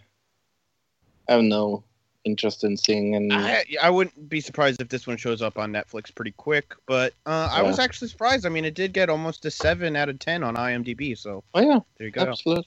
[1.28, 1.84] I have no
[2.24, 5.72] interest in seeing And I, I wouldn't be surprised if this one shows up on
[5.72, 8.46] Netflix pretty quick, but uh, I was actually surprised.
[8.46, 11.60] I mean, it did get almost a seven out of ten on IMDb, so oh
[11.60, 12.22] yeah, there you go.
[12.22, 12.66] absolutely.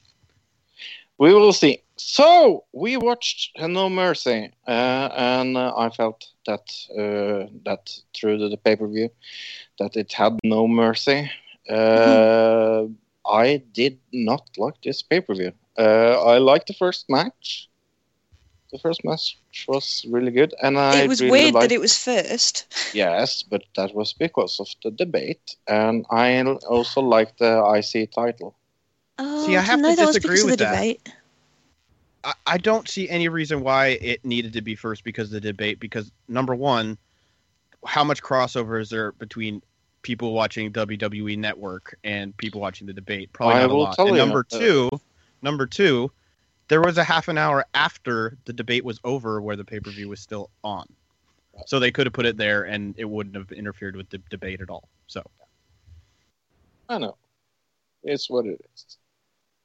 [1.20, 1.84] We will see.
[1.96, 8.50] So we watched No Mercy, uh, and uh, I felt that uh, that through the,
[8.50, 9.10] the pay per view
[9.80, 11.30] that it had no mercy.
[11.70, 12.86] Uh,
[13.26, 15.54] I did not like this pay per view.
[15.78, 17.70] Uh, I liked the first match.
[18.74, 19.38] The first match
[19.68, 22.66] was really good, and I it was really weird liked that it was first.
[22.94, 28.56] Yes, but that was because of the debate, and I also liked the IC title.
[29.20, 30.74] Oh, See, I didn't have to know that disagree with the that.
[30.74, 31.14] debate.
[32.24, 35.52] I, I don't see any reason why it needed to be first because of the
[35.52, 35.80] debate.
[35.80, 36.98] Because number one,
[37.86, 39.62] how much crossover is there between
[40.02, 43.32] people watching WWE Network and people watching the debate?
[43.34, 43.96] Probably I not a lot.
[43.96, 44.90] tell and you, number uh, two,
[45.42, 46.12] number two,
[46.68, 49.92] there was a half an hour after the debate was over where the pay per
[49.92, 50.86] view was still on.
[51.68, 54.62] So they could have put it there and it wouldn't have interfered with the debate
[54.62, 54.90] at all.
[55.08, 55.22] So
[56.90, 57.16] I know.
[58.04, 58.98] It's what it is.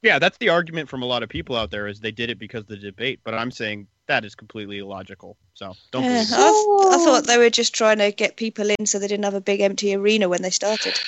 [0.01, 2.39] yeah, that's the argument from a lot of people out there is they did it
[2.39, 3.19] because of the debate.
[3.23, 5.35] But I'm saying that is completely illogical.
[5.55, 6.35] So don't Yeah, believe it.
[6.35, 9.33] I, I thought they were just trying to get people in so they didn't have
[9.33, 10.99] a big empty arena when they started.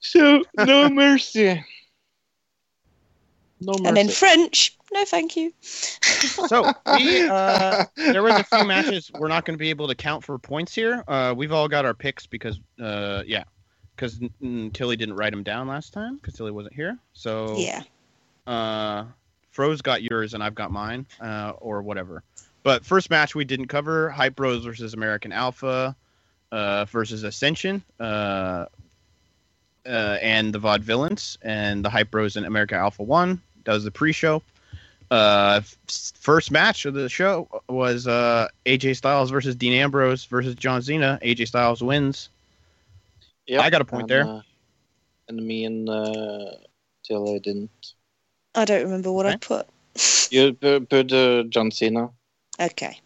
[0.00, 1.64] So no mercy.
[3.64, 3.88] No mercy.
[3.88, 5.52] And in French, no thank you.
[6.48, 9.94] So we, uh, there was a few matches we're not going to be able to
[9.94, 11.02] count for points here.
[11.08, 13.44] Uh, we've all got our picks because, uh, yeah,
[13.96, 16.98] because mm, Tilly didn't write them down last time because Tilly wasn't here.
[17.12, 17.82] So Yeah.
[18.46, 19.04] uh,
[19.50, 22.22] Fro's got yours and I've got mine, uh, or whatever.
[22.62, 25.96] But first match we didn't cover: Hype Bros versus American Alpha
[26.52, 28.66] uh, versus Ascension, uh,
[29.84, 33.40] uh, and the Vaudevillains, and the Hype Bros and American Alpha won.
[33.64, 34.42] That was the pre-show.
[35.10, 35.60] Uh,
[36.18, 41.18] first match of the show was uh, AJ Styles versus Dean Ambrose versus John Cena.
[41.22, 42.30] AJ Styles wins.
[43.46, 44.24] Yep, I got a point and, there.
[44.26, 44.40] uh,
[45.28, 46.52] and me and uh,
[47.04, 47.94] Tilly didn't.
[48.54, 49.68] I don't remember what I put.
[50.30, 52.08] You put, put uh, John Cena,
[52.58, 52.98] Okay.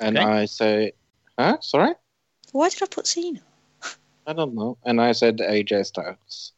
[0.00, 0.26] and Okay.
[0.26, 0.92] I say,
[1.38, 1.56] huh?
[1.62, 1.94] Sorry?
[2.52, 3.40] Why did I put Cena?
[4.26, 4.76] I don't know.
[4.84, 6.52] And I said AJ Styles.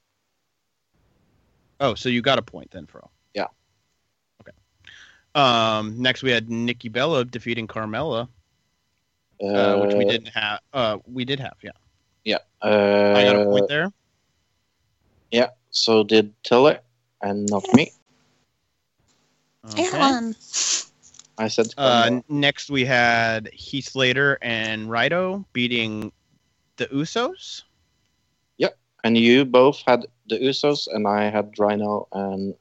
[1.79, 3.09] Oh, so you got a point then, Fro.
[5.37, 5.43] Yeah.
[5.43, 5.79] Okay.
[5.79, 8.29] Um, next we had Nikki Bella defeating Carmella,
[9.43, 10.61] uh, which we didn't have.
[10.73, 11.71] Uh, we did have, yeah.
[12.25, 12.39] Yeah.
[12.63, 13.93] Uh, I got a point there.
[15.31, 15.51] Yeah.
[15.71, 16.79] So did Tilly,
[17.21, 17.93] and not me.
[19.73, 19.89] Okay.
[19.93, 20.33] Yeah.
[21.39, 21.75] I said.
[21.77, 26.13] Uh, next we had Heath Slater and Rhino beating
[26.77, 27.63] the Usos.
[28.57, 32.55] Yep, and you both had the Usos, and I had Rhino and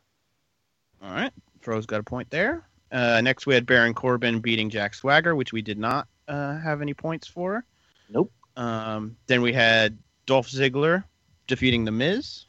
[1.02, 1.31] All right.
[1.65, 2.67] Fro's got a point there.
[2.91, 6.81] Uh, next we had Baron Corbin beating Jack Swagger, which we did not uh, have
[6.81, 7.65] any points for.
[8.09, 8.31] Nope.
[8.55, 9.97] Um, then we had
[10.27, 11.03] Dolph Ziggler
[11.47, 12.45] defeating The Miz.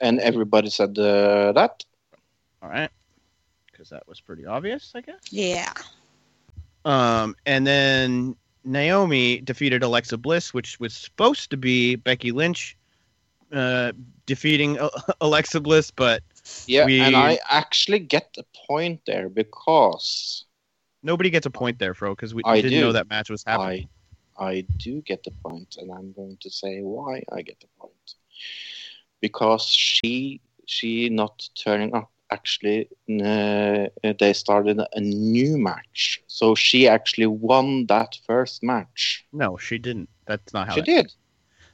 [0.00, 1.84] and everybody said uh, that.
[2.62, 2.90] All right.
[3.70, 5.20] Because that was pretty obvious, I guess.
[5.30, 5.72] Yeah.
[6.86, 12.76] Um, and then Naomi defeated Alexa Bliss, which was supposed to be Becky Lynch
[13.52, 13.92] uh,
[14.24, 14.88] defeating uh,
[15.20, 16.22] Alexa Bliss, but
[16.66, 20.44] Yeah, We- and I actually get a point there because
[21.02, 22.80] nobody gets a point there, Fro, because we I didn't do.
[22.80, 23.88] know that match was happening.
[24.38, 27.68] I I do get the point, and I'm going to say why I get the
[27.78, 28.14] point.
[29.20, 32.10] Because she she not turning up.
[32.30, 32.88] Actually,
[33.22, 33.86] uh,
[34.18, 39.24] they started a new match, so she actually won that first match.
[39.32, 40.08] No, she didn't.
[40.26, 40.74] That's not how.
[40.74, 41.12] She did.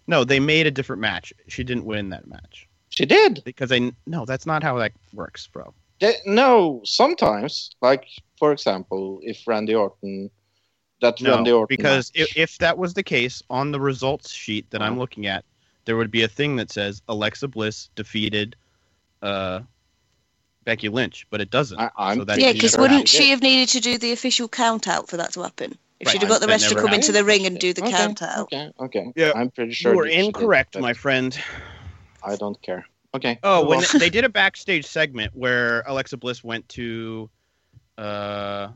[0.06, 1.32] No, they made a different match.
[1.48, 2.68] She didn't win that match
[3.00, 3.42] She did.
[3.44, 3.92] because they.
[4.06, 5.72] No, that's not how that works, bro.
[6.00, 8.06] They, no, sometimes, like
[8.38, 10.30] for example, if Randy Orton,
[11.02, 14.70] that No, Randy Orton because if, if that was the case on the results sheet
[14.70, 15.00] that I'm Uh-huh.
[15.00, 15.44] looking at,
[15.84, 18.56] there would be a thing that says Alexa Bliss defeated
[19.22, 19.60] uh,
[20.64, 21.78] Becky Lynch, but it doesn't.
[21.78, 24.48] I, I'm so that- Yeah, because wouldn't she she have needed to do the official
[24.48, 25.76] count out for that to happen?
[26.00, 27.74] If Right, she'd have got the rest to never come into the ring and do
[27.74, 28.38] the Okay, count out.
[28.44, 29.12] Okay, okay.
[29.16, 29.32] Yeah.
[29.34, 29.92] I'm pretty sure.
[29.92, 31.38] you are that did, incorrect, my friend.
[32.22, 32.86] I don't care.
[33.14, 33.38] Okay.
[33.42, 37.28] Oh, when they did a backstage segment where Alexa Bliss went to,
[37.98, 38.68] uh,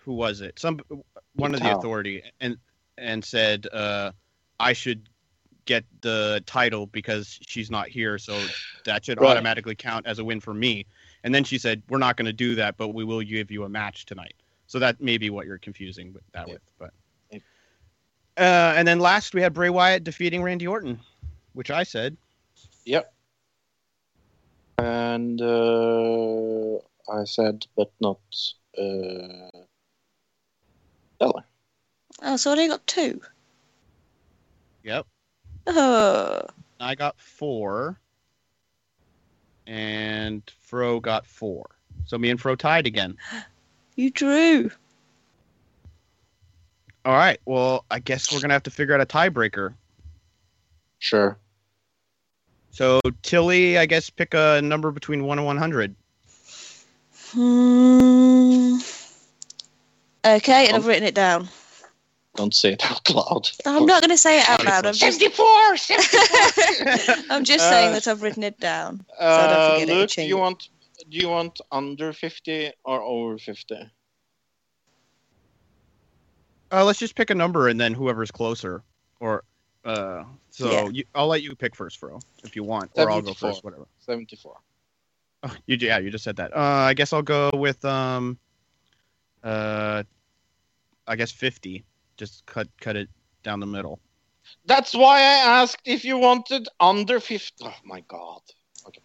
[0.00, 0.58] who was it?
[0.58, 0.80] Some
[1.34, 2.56] one of the authority and
[2.98, 4.12] and said, uh,
[4.60, 5.08] I should
[5.64, 8.38] get the title because she's not here, so
[8.84, 9.30] that should Right.
[9.30, 10.84] automatically count as a win for me.
[11.24, 13.64] And then she said, "We're not going to do that, but we will give you
[13.64, 14.34] a match tonight."
[14.66, 16.52] So that may be what you're confusing with that Yeah.
[16.54, 16.90] with, but.
[17.30, 17.38] Yeah.
[18.36, 21.00] Uh, and then last we had Bray Wyatt defeating Randy Orton,
[21.54, 22.16] which I said.
[22.84, 23.12] Yep.
[24.78, 26.76] And uh,
[27.10, 28.18] I said, but not.
[28.76, 29.64] Uh,
[31.18, 31.44] Bella.
[32.22, 33.20] Oh, so I only got two.
[34.82, 35.06] Yep.
[35.66, 36.42] Oh,
[36.80, 37.98] I got four,
[39.66, 41.70] and Fro got four.
[42.06, 43.16] So me and Fro tied again.
[43.96, 44.70] you drew.
[47.04, 47.38] All right.
[47.44, 49.74] Well, I guess we're gonna have to figure out a tiebreaker.
[50.98, 51.38] Sure.
[52.74, 55.94] So Tilly, I guess pick a number between one and one hundred.
[57.30, 58.78] Hmm.
[60.26, 61.48] Okay, and I've written it down.
[62.34, 63.48] Don't say it out loud.
[63.64, 64.86] I'm not going to say it out loud.
[64.86, 65.76] I'm just, 74!
[65.76, 67.24] 74!
[67.30, 69.04] I'm just saying Uh, that I've written it down.
[69.20, 70.68] So I don't Uh, forget it Luke, do you want
[71.08, 73.88] do you want under 50 or over 50?
[76.72, 78.82] Uh, let's just pick a number and then whoever's closer.
[79.20, 79.44] Or
[79.84, 80.24] uh,
[80.54, 80.88] so Yeah.
[80.92, 83.88] you, I'll let you pick first, Fro, if you want, or I'll go first, whatever.
[83.98, 84.56] 74.
[85.42, 86.56] Oh, you yeah, you just said that.
[86.56, 88.38] Uh, I guess I'll go with um,
[89.42, 90.04] uh,
[91.08, 91.84] I guess fifty.
[92.16, 93.08] Just cut cut it
[93.42, 93.98] down the middle.
[94.64, 97.64] That's why I asked if you wanted under 50.
[97.66, 98.40] Oh my god.
[98.86, 99.00] Okay.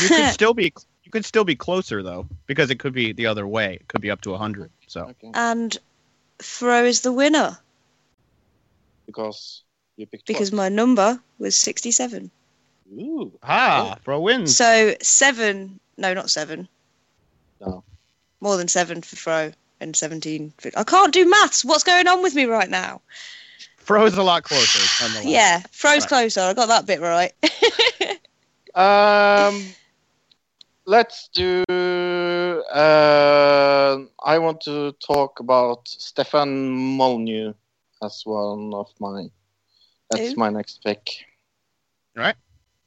[0.00, 0.72] You could still be
[1.04, 3.74] you could still be closer though, because it could be the other way.
[3.74, 4.70] It could be up to hundred.
[4.86, 5.32] So Okay.
[5.34, 5.76] And
[6.40, 7.58] Fro is the winner
[9.06, 9.62] Because
[9.96, 10.56] you picked because what?
[10.56, 12.30] my number was 67.
[12.92, 13.32] Ooh.
[13.42, 14.56] ah, Fro wins.
[14.56, 16.68] So seven, no, not seven.
[17.60, 17.84] No.
[18.40, 20.70] More than seven for Fro and 17 for.
[20.76, 21.64] I can't do maths.
[21.64, 23.02] What's going on with me right now?
[23.78, 24.78] Fro's a lot closer.
[25.24, 26.08] Yeah, Fro's Right.
[26.08, 26.40] closer.
[26.40, 27.32] I got that bit right.
[28.74, 29.64] Um,
[30.86, 31.64] let's do.
[32.70, 37.54] Uh, I want to talk about Stefan Molyneux
[38.02, 39.26] as one of my.
[40.10, 40.36] That's Who?
[40.36, 41.08] my next pick.
[42.16, 42.36] Right.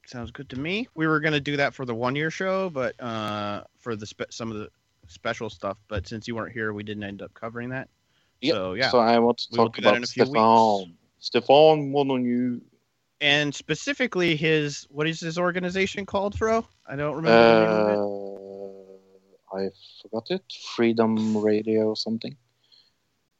[0.06, 0.88] Sounds good to me.
[0.94, 4.30] We were gonna do that for the one year show, but uh, for the spe-
[4.30, 4.68] some of the
[5.08, 5.78] special stuff.
[5.88, 7.88] But since you weren't here, we didn't end up covering that.
[8.40, 8.54] Yep.
[8.54, 10.96] So yeah, So I want to will talk do that about in a few Stefan.
[11.18, 12.60] Stefan Molyneux.
[13.20, 16.66] and specifically his what is his organization called, Fro?
[16.86, 17.30] I don't remember.
[17.30, 17.98] the name of it.
[17.98, 18.21] Uh,
[19.52, 19.68] I
[20.00, 20.44] forgot it.
[20.74, 22.36] Freedom Radio or something.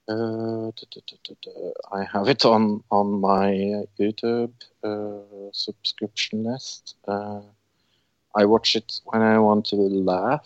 [0.09, 0.71] Uh.
[1.93, 4.53] I have it on on my YouTube
[4.83, 6.97] uh, subscription list.
[7.07, 7.41] Uh,
[8.35, 10.43] I watch it when I want to laugh.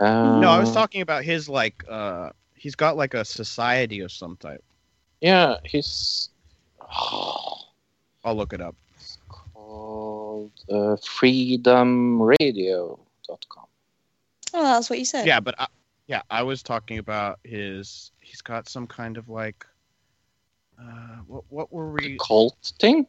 [0.00, 4.36] No, I was talking about his like uh he's got like a society of some
[4.36, 4.62] type.
[5.20, 6.28] Yeah, he's
[6.90, 8.74] I'll look it up.
[9.28, 13.69] called uh, freedomradio.com.
[14.54, 15.26] oh, that's what you said.
[15.26, 15.66] Yeah, but I,
[16.06, 19.64] yeah, I was talking about his he's got some kind of like
[20.80, 23.06] uh what what were we The Cult thing?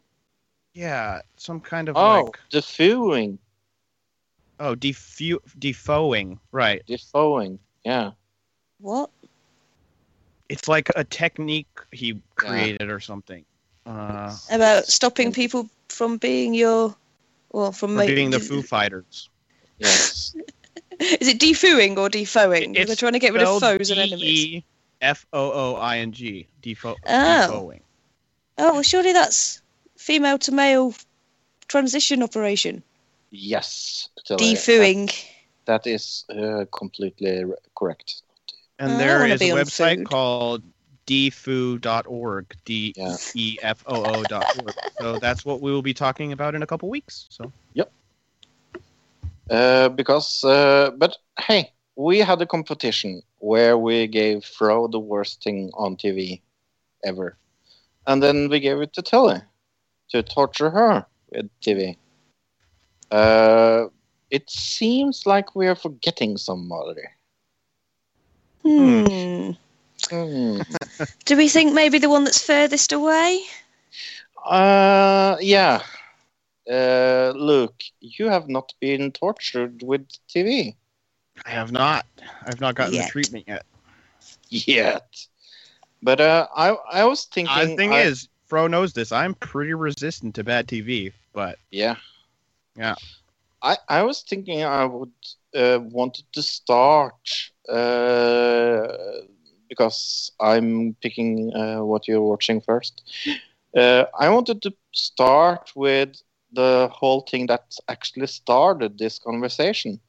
[0.74, 3.40] yeah, some kind of Oh, like defoeing.
[4.60, 6.82] oh defu defoeing, right.
[6.86, 7.60] Defoeing.
[7.84, 8.12] Yeah.
[8.80, 9.10] What?
[10.50, 13.46] It's like a technique he created or something.
[13.86, 16.96] Uh About stopping people from being your.
[17.52, 19.30] Well, from for ma- being the Foo Fighters.
[19.80, 20.36] Yes.
[21.02, 22.73] Is it defooing or defoing?
[22.73, 24.22] Because It's they're trying to get rid of spelled foes and enemies.
[24.45, 24.65] D E
[25.02, 26.48] F O O I N G.
[26.61, 27.48] Defo- Oh.
[27.49, 27.82] defoing.
[28.57, 29.61] Oh, well, surely that's
[29.98, 30.94] female to male
[31.68, 32.84] transition operation.
[33.32, 34.10] yes.
[34.26, 35.07] Tilly, Defooing.
[35.65, 38.22] That, that is uh, completely r- correct.
[38.80, 40.06] And I there a website food.
[40.07, 40.64] called
[41.07, 42.56] defoo.org.
[42.65, 43.15] D Yeah.
[43.36, 44.76] E F O O dot org.
[44.99, 47.28] So that's what we will be talking about in a couple weeks.
[47.30, 47.84] So Uh,
[49.52, 55.72] because, uh, but hey, we had a competition where we gave Fro the worst thing
[55.73, 56.41] on TV
[57.03, 57.38] ever.
[58.07, 59.41] And then we gave it to Tilly
[60.10, 61.98] to torture her with TV.
[63.11, 63.88] Uh,
[64.30, 67.02] it seems like we are forgetting somebody.
[68.64, 69.52] Hmm.
[70.10, 70.61] Hmm.
[71.26, 73.41] Do we think maybe the one that's furthest away?
[74.45, 75.82] Uh, yeah.
[76.72, 80.76] Uh, Luke, you have not been tortured with TV
[81.45, 82.06] I have not.
[82.45, 83.06] I've not gotten Yet.
[83.06, 83.65] the treatment yet.
[84.49, 85.07] yet.
[86.02, 87.56] But uh, I I was thinking.
[87.56, 89.11] Uh, the thing I- is, Fro knows this.
[89.11, 91.95] I'm pretty resistant to bad TV, but yeah,
[92.76, 92.95] Yeah.
[93.61, 95.11] I I was thinking I would
[95.56, 98.88] uh, wanted to start uh,
[99.69, 103.02] because I'm picking uh, what you're watching first.
[103.76, 106.15] Uh, I wanted to start with
[106.53, 109.99] the whole thing that actually started this conversation.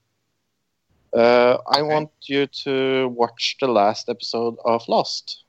[1.15, 5.45] Uh, I want you to watch the last episode of Lost.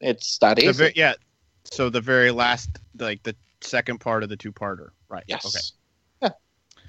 [0.00, 0.92] It's that easy.
[0.94, 1.14] yeah.
[1.64, 5.24] So the very last, like the second part of the two-parter, right?
[5.26, 5.46] yes.
[5.46, 5.60] Okay.
[6.22, 6.82] Yeah.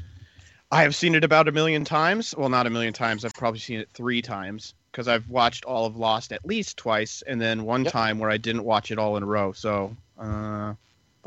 [0.72, 2.36] I have seen it about a million times.
[2.38, 3.23] Well, not a million times.
[3.23, 7.22] I've probably seen it three times because I've watched all of Lost at least twice,
[7.27, 7.94] and then one Yep.
[7.94, 9.52] time where I didn't watch it all in a row.
[9.53, 10.73] So uh,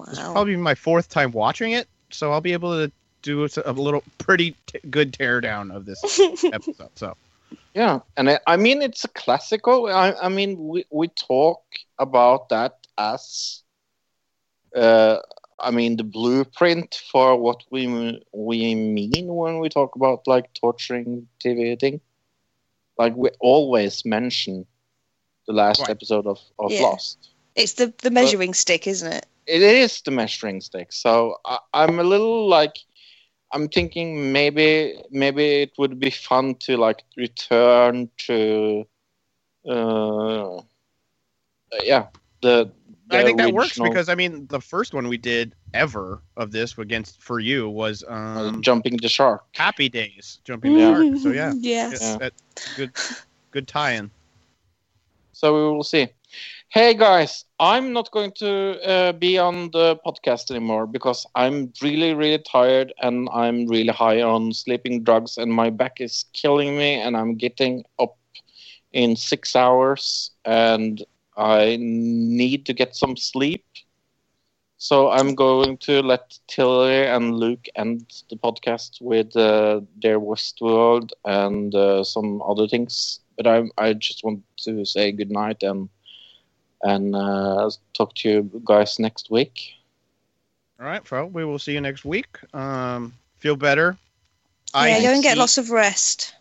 [0.07, 0.33] it's Wow.
[0.33, 1.89] probably my fourth time watching it.
[2.11, 2.93] So I'll be able to
[3.23, 6.03] do a a little pretty t- good teardown of this
[6.53, 6.91] episode.
[6.95, 7.17] So
[7.75, 9.87] Yeah, and I, I mean it's a classical.
[9.87, 11.63] I, I mean we we talk
[11.99, 13.63] about that as,
[14.75, 15.19] uh,
[15.59, 17.87] I mean the blueprint for what we
[18.33, 22.01] we mean when we talk about like torturing TV thing.
[22.99, 24.67] Like we always mention
[25.47, 25.91] the last Right.
[25.91, 26.81] episode of of Yeah.
[26.81, 27.31] Lost.
[27.59, 29.27] It's the, the measuring stick, isn't it?
[29.47, 30.93] It is the measuring stick.
[30.93, 32.77] So I, I'm a little like
[33.53, 38.85] I'm thinking maybe maybe it would be fun to like return to
[39.69, 40.61] uh
[41.83, 42.07] yeah
[42.43, 42.71] the,
[43.11, 46.53] the I think that works because I mean the first one we did ever of
[46.53, 49.45] this against for you was uh, um, jumping the shark.
[49.55, 51.17] Happy Days, jumping the shark.
[51.19, 52.01] So yeah, Yes.
[52.01, 52.35] yeah, that-
[52.77, 52.93] good,
[53.51, 54.11] good tie-in.
[55.33, 56.09] So we will see.
[56.71, 62.15] Hey guys, I'm not going to uh, be on the podcast anymore because I'm really,
[62.15, 66.95] really tired and I'm really high on sleeping drugs and my back is killing me
[66.95, 68.17] and I'm getting up
[68.93, 71.05] in six hours and
[71.37, 73.65] I need to get some sleep.
[74.79, 81.11] So I'm going to let Tilly and Luke end the podcast with uh, their Westworld
[81.25, 83.21] and uh, some other things.
[83.37, 85.89] But I I just want to say good night and
[86.83, 89.73] and uh, talk to you guys next week.
[90.81, 91.27] All right, Fro.
[91.27, 92.39] We will see you next week.
[92.55, 93.97] Um, feel better.
[94.75, 96.35] yeah, Ice go and get heat- lots of rest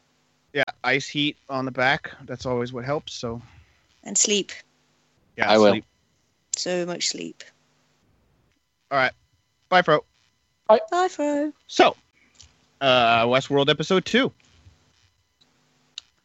[0.53, 2.11] Yeah, ice heat on the back.
[2.25, 3.13] That's always what helps.
[3.13, 3.41] So
[4.03, 4.51] and sleep.
[5.37, 5.79] yeah, I will.
[6.55, 7.43] So much sleep.
[8.91, 9.11] All right,
[9.69, 10.03] bye, Fro.
[10.67, 10.79] Bye.
[10.91, 11.51] Bye, Fro.
[11.67, 11.95] So,
[12.81, 14.31] uh, Westworld episode two.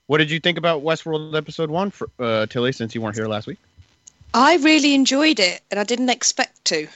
[0.07, 2.73] What did you think about Westworld episode one, for, uh, Tilly?
[2.73, 3.59] Since you weren't here last week.
[4.35, 6.89] I really enjoyed it, and I didn't expect to.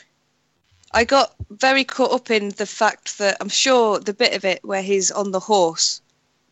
[0.93, 4.65] I got very caught up in the fact that I'm sure the bit of it
[4.65, 6.01] where he's on the horse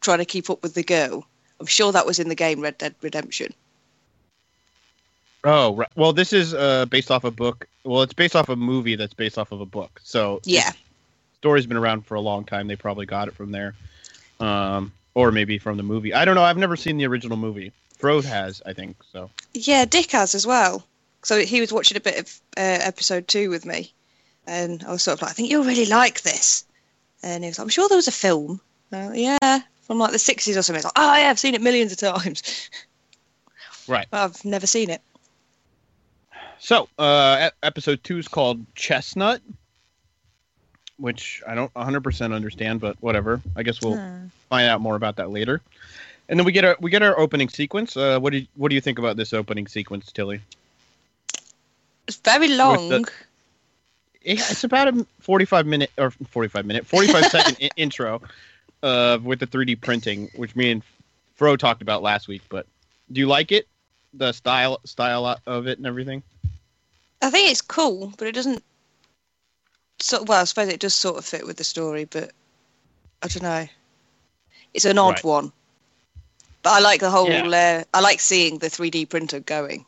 [0.01, 1.27] trying to keep up with the girl,
[1.61, 3.55] I'm sure that was in the game Red Dead Redemption.
[5.45, 5.89] Oh, right.
[5.95, 7.67] well, this is uh, based off a book.
[7.85, 10.01] Well, it's based off a movie that's based off of a book.
[10.03, 10.73] So Yeah.
[11.39, 12.67] story's been around for a long time.
[12.67, 13.75] They probably got it from there,
[14.41, 16.15] um, or maybe from the movie.
[16.15, 16.43] I don't know.
[16.43, 17.73] I've never seen the original movie.
[17.99, 18.97] Frode has, I think.
[19.13, 20.85] So Yeah, Dick has as well.
[21.23, 23.93] So he was watching a bit of uh, episode two with me,
[24.47, 26.65] and I was sort of like, I think you'll really like this.
[27.23, 28.61] And he was like, I'm sure there was a film.
[28.93, 30.77] Uh, yeah, from like the 60s or something.
[30.77, 32.69] It's like, oh, yeah, I've seen it millions of times.
[33.89, 34.07] right.
[34.13, 35.01] I've never seen it.
[36.61, 39.41] So uh, episode two is called Chestnut,
[40.99, 43.41] which I don't 100% understand, but whatever.
[43.57, 44.27] I guess we'll Hmm.
[44.51, 45.61] find out more about that later.
[46.29, 47.97] And then we get our we get our opening sequence.
[47.97, 50.41] Uh, what do you, what do you think about this opening sequence, Tilly?
[52.07, 52.89] It's very long.
[52.89, 53.11] the-
[54.23, 58.23] It- It's about a 45 minute or 45 minute 45 second i- intro
[58.83, 60.83] uh, with the 3D printing, which me and
[61.37, 62.43] Fro talked about last week.
[62.49, 62.67] But
[63.13, 63.69] do you like it?
[64.15, 66.23] The style style of it and everything.
[67.21, 68.63] I think it's cool, but it doesn't.
[70.01, 72.31] So, well, I suppose it does sort of fit with the story, but
[73.23, 73.67] I don't know.
[74.75, 75.25] It's an odd Right.
[75.25, 75.53] one.
[76.65, 77.29] But I like the whole.
[77.31, 77.47] Yeah.
[77.47, 79.85] Uh, I like seeing the 3D printer going.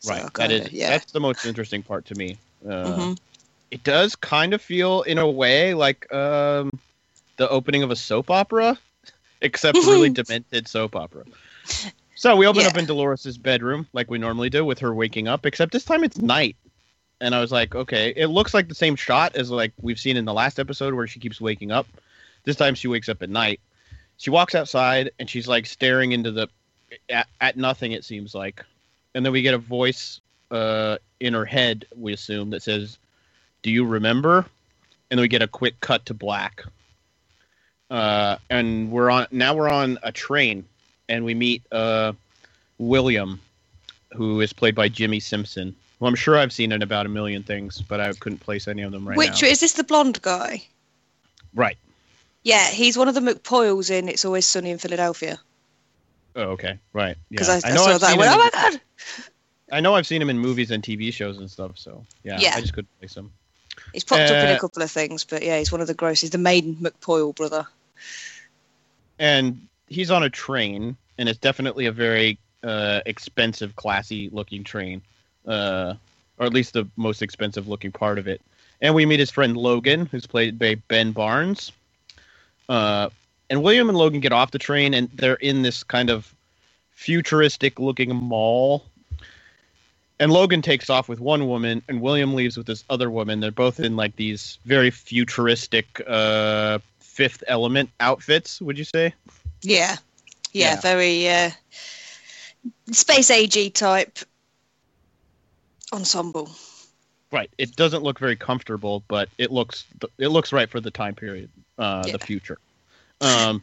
[0.00, 0.22] So right.
[0.34, 0.90] That kinda- yeah.
[0.90, 2.38] that's the most interesting part to me.
[2.64, 3.18] Uh, Mhm.
[3.72, 6.78] It does kind of feel in a way like um,
[7.38, 8.78] the opening of a soap opera,
[9.40, 11.24] except really demented soap opera.
[12.14, 12.68] So we open Yeah.
[12.68, 16.04] up in Dolores's bedroom like we normally do with her waking up, except this time
[16.04, 16.56] it's night.
[17.20, 20.16] And I was like, okay, it looks like the same shot as like we've seen
[20.18, 21.86] in the last episode where she keeps waking up.
[22.44, 23.60] This time she wakes up at night.
[24.18, 26.48] She walks outside and she's like staring into the
[27.10, 28.64] at, at nothing it seems like.
[29.14, 30.20] And then we get a voice
[30.50, 32.98] uh in her head, we assume, that says,
[33.62, 34.38] Do you remember?
[35.10, 36.64] And then we get a quick cut to black.
[37.88, 40.64] Uh, and we're on now we're on a train
[41.08, 42.12] and we meet uh,
[42.78, 43.40] William,
[44.12, 45.74] who is played by Jimmi Simpson.
[46.00, 48.82] Well, I'm sure I've seen in about a million things, but I couldn't place any
[48.82, 49.48] of them right Which now.
[49.48, 50.62] is this the blonde guy?
[51.54, 51.78] Right.
[52.46, 55.40] Yeah, he's one of the McPoyles in It's Always Sunny in Philadelphia.
[56.36, 56.78] Oh, okay.
[56.92, 57.16] Right.
[57.28, 57.40] Yeah.
[57.40, 58.10] Because I, I, know saw I've that.
[58.10, 58.80] I went, him- oh my god!
[59.72, 61.72] I know I've seen him in movies and TV shows and stuff.
[61.76, 62.52] So yeah, Yeah.
[62.54, 63.32] I just couldn't place him.
[63.92, 65.94] He's popped up in Uh, a couple of things, but yeah, he's one of the
[65.94, 66.20] gross.
[66.20, 67.66] He's the main McPoyle brother.
[69.18, 75.02] and he's on a train, and it's definitely a very uh, expensive, classy looking train,
[75.48, 75.94] uh,
[76.38, 78.40] or at least the most expensive looking part of it.
[78.80, 81.72] And we meet his friend Logan, who's played by Ben Barnes.
[82.68, 83.10] Uh,
[83.48, 86.34] and William and Logan get off the train, and they're in this kind of
[86.90, 88.84] futuristic looking mall.
[90.18, 93.40] And Logan takes off with one woman, and William leaves with this other woman.
[93.40, 98.60] They're both in like these very futuristic uh, Fifth Element outfits.
[98.60, 99.14] Would you say?
[99.62, 99.96] Yeah,
[100.52, 100.80] Yeah, Yeah.
[100.80, 101.50] very uh,
[102.92, 104.18] space agey type
[105.92, 106.50] ensemble.
[107.30, 107.50] Right.
[107.58, 109.84] It doesn't look very comfortable, but it looks
[110.18, 112.12] it looks right for the time period, uh, Yeah.
[112.12, 112.58] the future.
[113.20, 113.62] Um,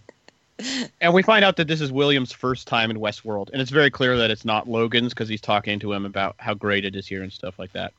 [1.02, 3.90] and we find out that this is William's first time in Westworld, and it's very
[3.90, 7.08] clear that it's not Logan's because he's talking to him about how great it is
[7.08, 7.94] here and stuff like that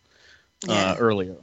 [0.67, 0.93] Yeah.
[0.93, 1.37] uh, earlier.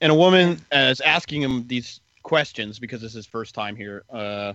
[0.00, 4.54] And a woman is asking him these questions because it's his first time here, uh,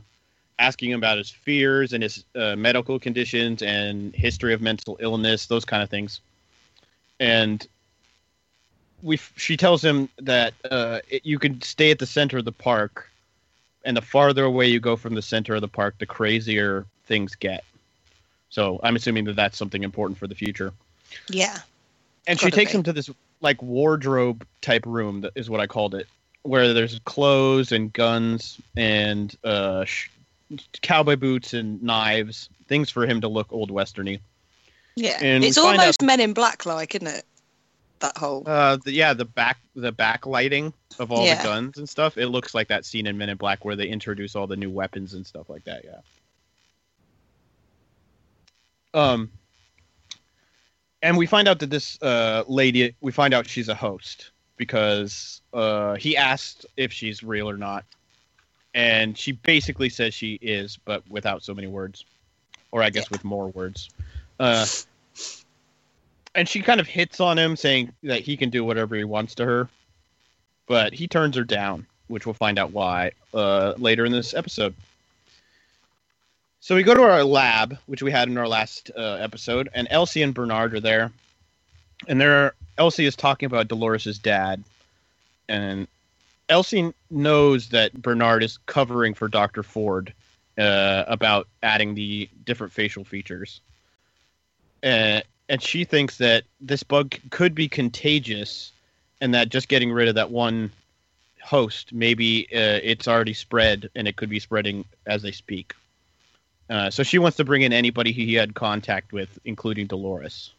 [0.59, 5.45] asking him about his fears and his uh, medical conditions and history of mental illness,
[5.45, 6.19] those kind of things.
[7.19, 7.65] And
[9.01, 12.51] we, she tells him that uh, it, you can stay at the center of the
[12.51, 13.09] park,
[13.85, 17.35] and the farther away you go from the center of the park, the crazier things
[17.35, 17.63] get.
[18.49, 20.73] So I'm assuming that that's something important for the future
[21.29, 21.57] Yeah.
[22.27, 23.09] and she takes him to this
[23.41, 26.07] like wardrobe type room that is what I called it,
[26.43, 30.09] where there's clothes and guns and uh, sh-
[30.81, 34.19] cowboy boots and knives, things for him to look old westerny.
[34.95, 35.17] Yeah.
[35.21, 37.23] And it's almost Men in Black like, isn't it?
[37.99, 38.43] That whole.
[38.45, 41.41] Uh, the, yeah, the back the backlighting of all Yeah.
[41.41, 42.17] the guns and stuff.
[42.17, 44.69] It looks like that scene in Men in Black where they introduce all the new
[44.69, 45.83] weapons and stuff like that.
[45.83, 45.99] Yeah.
[48.93, 49.31] Um.
[51.01, 55.41] And we find out that this uh, lady, we find out she's a host because
[55.53, 57.85] uh, he asked if she's real or not,
[58.73, 62.03] and she basically says she is, but without so many words,
[62.71, 63.89] or I guess with more words.
[64.41, 64.65] Uh,
[66.39, 69.35] and she kind of hits on him, saying that he can do whatever he wants
[69.35, 69.67] to her,
[70.67, 74.73] but he turns her down, which we'll find out why uh, later in this episode.
[76.61, 79.85] So we go to our lab, which we had in our last uh, episode, and
[79.91, 81.11] Elsie and Bernard are there,
[82.07, 84.63] and they're Elsie is talking about Dolores's dad,
[85.49, 85.89] and
[86.47, 90.13] Elsie knows that Bernard is covering for Doctor Ford
[90.57, 93.59] uh, about adding the different facial features,
[94.83, 95.19] uh,
[95.49, 98.71] and she thinks that this bug could be contagious,
[99.19, 100.71] and that just getting rid of that one
[101.43, 105.73] host, maybe uh, it's already spread, and it could be spreading as they speak.
[106.69, 110.51] Uh, so she wants to bring in anybody he had contact with, including Dolores.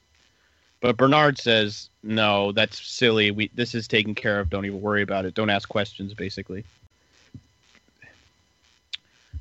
[0.81, 3.31] But Bernard says, "No, that's silly.
[3.31, 4.51] We this is taken care of.
[4.51, 5.35] Don't even worry about it.
[5.35, 6.65] Don't ask questions." Basically.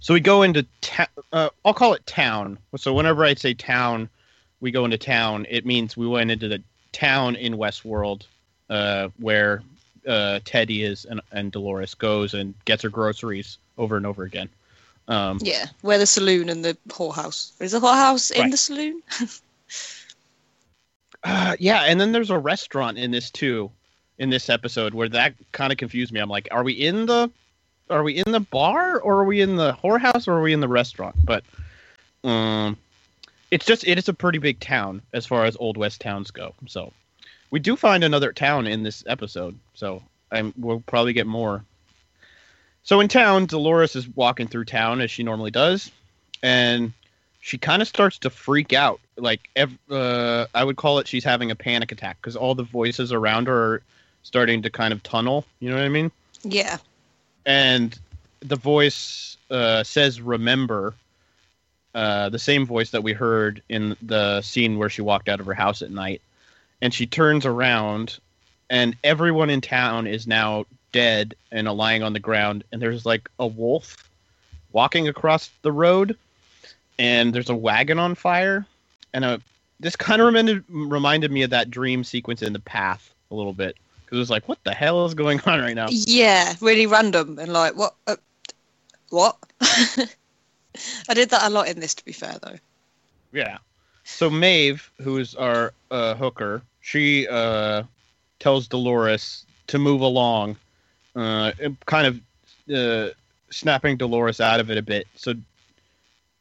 [0.01, 1.07] So we go into town.
[1.33, 2.59] Uh, I'll call it town.
[2.77, 4.09] So whenever I say town,
[4.61, 5.45] we go into town.
[5.49, 6.61] It means we went into the
[6.91, 8.23] town in Westworld,
[8.69, 9.61] uh, where
[10.07, 14.49] uh, Teddy is and, and Dolores goes and gets her groceries over and over again.
[15.07, 17.51] Um, Yeah, where the saloon and the whorehouse.
[17.59, 18.51] Is the whorehouse in Right.
[18.51, 19.01] the saloon?
[21.23, 23.69] Uh, yeah, and then there's a restaurant in this too,
[24.19, 26.19] in this episode where that kind of confused me.
[26.21, 27.29] I'm like, are we in the,
[27.89, 30.61] are we in the bar or are we in the whorehouse or are we in
[30.61, 31.15] the restaurant?
[31.25, 31.43] But,
[32.23, 32.77] um,
[33.51, 36.53] it's just it is a pretty big town as far as old west towns go.
[36.67, 36.93] So,
[37.51, 39.57] we do find another town in this episode.
[39.73, 41.63] So I'm we'll probably get more.
[42.83, 45.91] So in town, Dolores is walking through town as she normally does,
[46.41, 46.93] and
[47.41, 48.99] she kind of starts to freak out.
[49.17, 52.63] Like, ev- uh, I would call it she's having a panic attack because all the
[52.63, 53.81] voices around her are
[54.23, 55.45] starting to kind of tunnel.
[55.59, 56.11] You know what I mean?
[56.43, 56.77] Yeah.
[57.45, 57.97] And
[58.39, 60.93] the voice uh, says "remember,"
[61.95, 65.45] uh, the same voice that we heard in the scene where she walked out of
[65.45, 66.21] her house at night.
[66.81, 68.19] And she turns around,
[68.69, 72.63] and everyone in town is now dead and lying on the ground.
[72.71, 74.09] And there's like a wolf
[74.71, 76.17] walking across the road,
[76.97, 78.65] and there's a wagon on fire.
[79.13, 79.41] And a,
[79.79, 83.53] this kind of reminded reminded me of that dream sequence in the path a little
[83.53, 83.75] bit
[84.05, 85.87] because it was like, what the hell is going on right now?
[85.89, 87.95] Yeah, really random and like what?
[88.07, 88.15] Uh,
[89.09, 89.37] what?
[91.07, 92.55] I did that a lot in this, to be fair, though.
[93.31, 93.57] Yeah.
[94.03, 97.83] So Maeve, who's our uh, hooker, she uh,
[98.39, 100.57] tells Dolores to move along,
[101.15, 101.51] uh,
[101.85, 103.13] kind of uh,
[103.51, 105.07] snapping Dolores out of it a bit.
[105.15, 105.33] So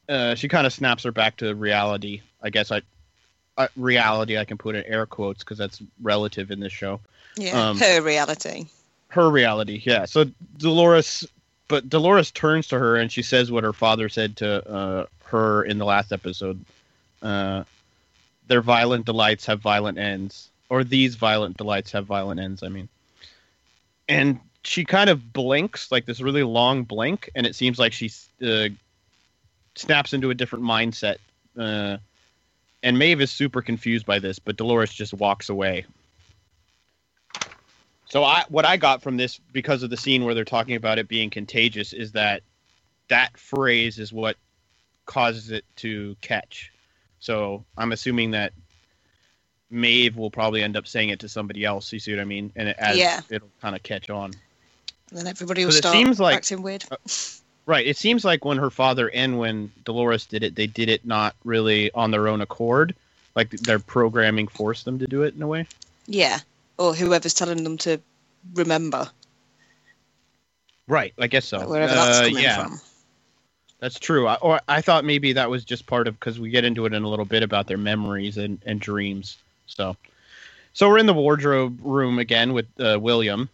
[0.07, 2.21] uh, she kind of snaps her back to reality.
[2.41, 2.81] I guess I
[3.57, 6.99] uh, reality I can put in air quotes because that's relative in this show.
[7.35, 8.65] Yeah, Um, her reality.
[9.09, 10.25] her reality yeah so
[10.57, 11.25] dolores
[11.69, 15.63] but dolores turns to her and she says what her father said to uh, her
[15.63, 16.59] in the last episode.
[17.21, 17.63] Uh,
[18.47, 22.89] their violent delights have violent ends or these violent delights have violent ends i mean.
[24.09, 28.11] And she kind of blinks like this really long blink and it seems like she
[28.45, 28.69] uh,
[29.75, 31.17] snaps into a different mindset.
[31.57, 31.97] Uh,
[32.81, 35.85] and maeve is super confused by this but dolores just walks away
[38.09, 40.99] so I what I got from this because of the scene where they're talking about
[40.99, 42.41] it being contagious is that
[43.07, 44.35] that phrase is what
[45.05, 46.71] causes it to catch.
[47.19, 48.53] So I'm assuming that
[49.71, 51.91] Maeve will probably end up saying it to somebody else.
[51.93, 52.51] You see what I mean?
[52.55, 53.21] And it, as Yeah.
[53.29, 54.31] it'll kind of catch on.
[55.09, 56.85] And then everybody will it start seems like- acting weird.
[56.91, 56.97] uh,
[57.65, 57.85] Right.
[57.85, 61.35] It seems like when her father and when Dolores did it, they did it not
[61.43, 62.95] really on their own accord.
[63.35, 65.67] Like their programming forced them to do it in a way.
[66.07, 66.39] yeah.
[66.79, 68.01] Or whoever's telling them to
[68.55, 69.11] remember
[70.87, 71.13] Right.
[71.19, 71.69] I guess so.
[71.69, 72.63] wherever that's Uh, coming yeah.
[72.63, 72.81] from.
[73.79, 74.27] That's true.
[74.27, 76.93] I, or I thought maybe that was just part of because we get into it
[76.93, 79.37] in a little bit about their memories and, and dreams.
[79.67, 79.95] So,
[80.73, 83.49] so we're in the wardrobe room again with uh, William,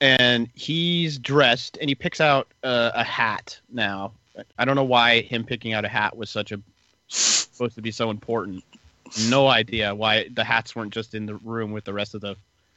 [0.00, 3.58] and he's dressed and he picks out uh, a hat.
[3.68, 4.12] Now,
[4.56, 6.60] I don't know why him picking out a hat was such a
[7.08, 8.62] supposed to be so important.
[9.28, 12.36] No idea why the hats weren't just in the room with the rest of the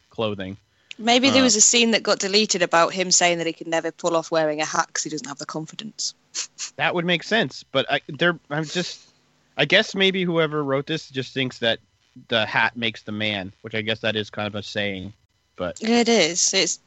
[0.09, 0.57] clothing.
[0.97, 3.67] Maybe there Uh, was a scene that got deleted about him saying that he could
[3.67, 6.13] never pull off wearing a hat because he doesn't have the confidence.
[6.75, 8.99] That would make sense, but I, there, I'm just,
[9.57, 11.79] I guess maybe whoever wrote this just thinks that
[12.27, 15.13] the hat makes the man, which I guess that is kind of a saying,
[15.55, 16.53] but it is.
[16.53, 16.79] It's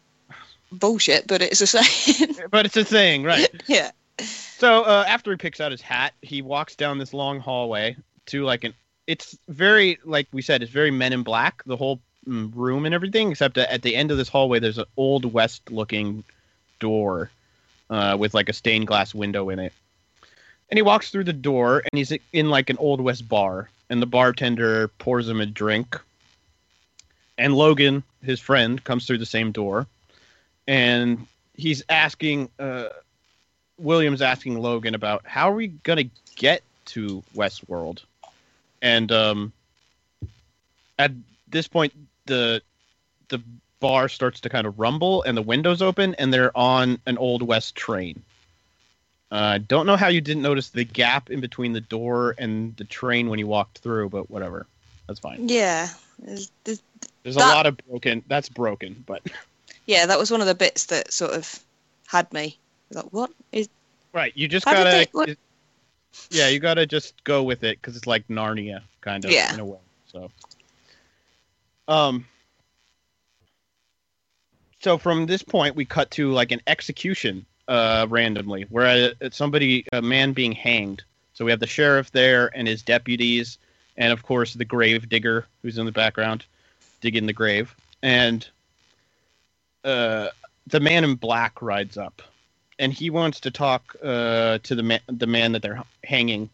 [0.70, 2.36] bullshit, but it's a saying.
[2.50, 3.48] but it's a saying, right?
[3.66, 3.92] yeah.
[4.20, 7.96] So uh, after he picks out his hat, he walks down this long hallway
[8.26, 8.74] to like an.
[9.06, 11.62] It's very like we said, it's very Men in Black.
[11.64, 15.24] The whole room and everything, except at the end of this hallway, there's an old
[15.24, 16.24] west looking
[16.78, 17.30] door
[17.90, 19.72] uh, with like a stained glass window in it.
[20.70, 24.00] And he walks through the door, and he's in like an old west bar, and
[24.00, 26.00] the bartender pours him a drink.
[27.36, 29.86] And Logan, his friend, comes through the same door,
[30.66, 32.48] and he's asking.
[32.58, 32.88] Uh,
[33.78, 36.04] Williams asking Logan about how are we gonna
[36.36, 38.00] get to Westworld,
[38.80, 39.52] and um,
[40.98, 41.10] at
[41.48, 41.92] this point
[42.32, 42.62] the
[43.28, 43.42] the
[43.80, 47.42] bar starts to kind of rumble and the windows open and they're on an old
[47.42, 48.22] west train.
[49.30, 52.76] I uh, don't know how you didn't notice the gap in between the door and
[52.76, 54.66] the train when you walked through, but whatever,
[55.06, 55.48] that's fine.
[55.48, 55.88] Yeah.
[56.18, 56.82] There's- there's-
[57.22, 58.22] There's a lot of broken.
[58.28, 59.22] That's broken, but
[59.86, 61.58] Yeah, that was one of the bits that sort of
[62.06, 62.56] had me.
[62.90, 63.68] Like, what is?
[64.12, 65.08] right, you just gotta.
[65.14, 65.36] they-
[66.30, 69.52] Yeah, you gotta just go with it because it's like Narnia, kind of Yeah.
[69.54, 69.78] in a way.
[70.12, 70.30] So,
[71.92, 72.26] um,
[74.80, 79.84] so from this point, we cut to like an execution, uh, randomly, where uh, somebody,
[79.92, 81.04] a man being hanged.
[81.34, 83.58] So we have the sheriff there and his deputies,
[83.96, 86.46] and of course the grave digger who's in the background,
[87.00, 88.46] digging the grave, and
[89.84, 90.28] uh,
[90.66, 92.22] the man in black rides up,
[92.78, 96.48] and he wants to talk uh, to the man, the man that they're hanging,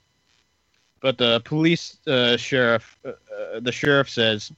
[1.00, 4.52] but the police uh, sheriff, uh, the sheriff says,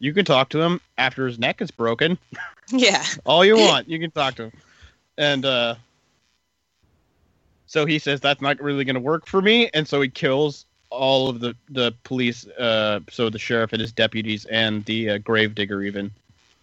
[0.00, 2.18] "You can talk to him after his neck is broken."
[2.72, 3.04] Yeah.
[3.26, 3.88] all you want.
[3.88, 4.52] You can talk to him.
[5.18, 5.74] And uh,
[7.66, 10.66] so he says that's not really going to work for me, and so he kills
[10.88, 12.46] all of the the police.
[12.46, 16.10] Uh, so the sheriff and his deputies and the uh, gravedigger even.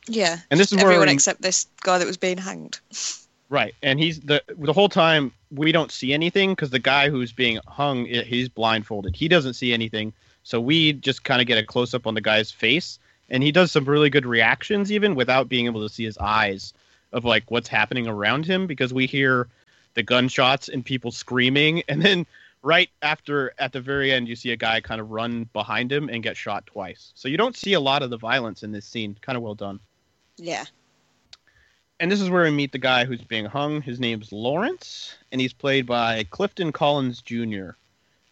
[0.07, 0.39] Yeah.
[0.51, 2.79] And this is Everyone where except this guy that was being hanged.
[3.49, 7.31] right, and he's the the whole time we don't see anything because the guy who's
[7.31, 9.15] being hung he's blindfolded.
[9.15, 12.21] He doesn't see anything, so we just kind of get a close up on the
[12.21, 16.03] guy's face, and he does some really good reactions even without being able to see
[16.03, 16.73] his eyes
[17.11, 19.47] of like what's happening around him because we hear
[19.93, 22.25] the gunshots and people screaming, and then
[22.63, 26.09] right after at the very end you see a guy kind of run behind him
[26.09, 27.11] and get shot twice.
[27.15, 29.17] So you don't see a lot of the violence in this scene.
[29.21, 29.79] Kind of well done.
[30.37, 30.65] Yeah.
[31.99, 33.81] And this is where we meet the guy who's being hung.
[33.81, 37.71] His name's Lawrence, and he's played by Clifton Collins Jr.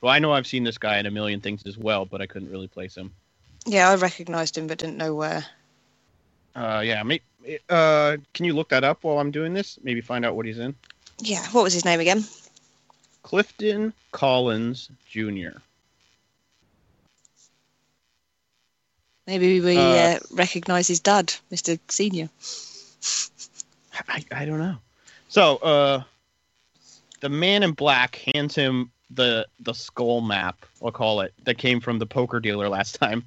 [0.01, 2.27] Well, I know I've seen this guy in a million things as well, but I
[2.27, 3.11] couldn't really place him.
[3.65, 5.45] Yeah, I recognised him but didn't know where.
[6.55, 7.21] Uh, yeah, may,
[7.69, 9.77] uh, can you look that up while I'm doing this?
[9.83, 10.75] Maybe find out what he's in.
[11.19, 12.23] Yeah, what was his name again?
[13.23, 15.57] Clifton Collins Jr.
[19.27, 21.79] Maybe we Uh, uh, recognise his dad, Mr.
[21.89, 22.29] Senior.
[24.07, 24.77] I, I don't know.
[25.29, 26.03] So, uh,
[27.21, 31.79] the man in black hands him the the skull map, I'll call it, that came
[31.79, 33.23] from the poker dealer last time,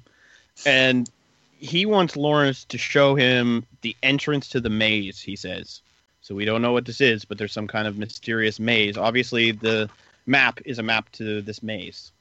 [0.65, 1.09] and
[1.57, 5.19] he wants Lawrence to show him the entrance to the maze.
[5.21, 5.81] He says.
[6.21, 8.97] So we don't know what this is, but there's some kind of mysterious maze.
[8.97, 9.89] Obviously, the
[10.25, 12.11] map is a map to this maze.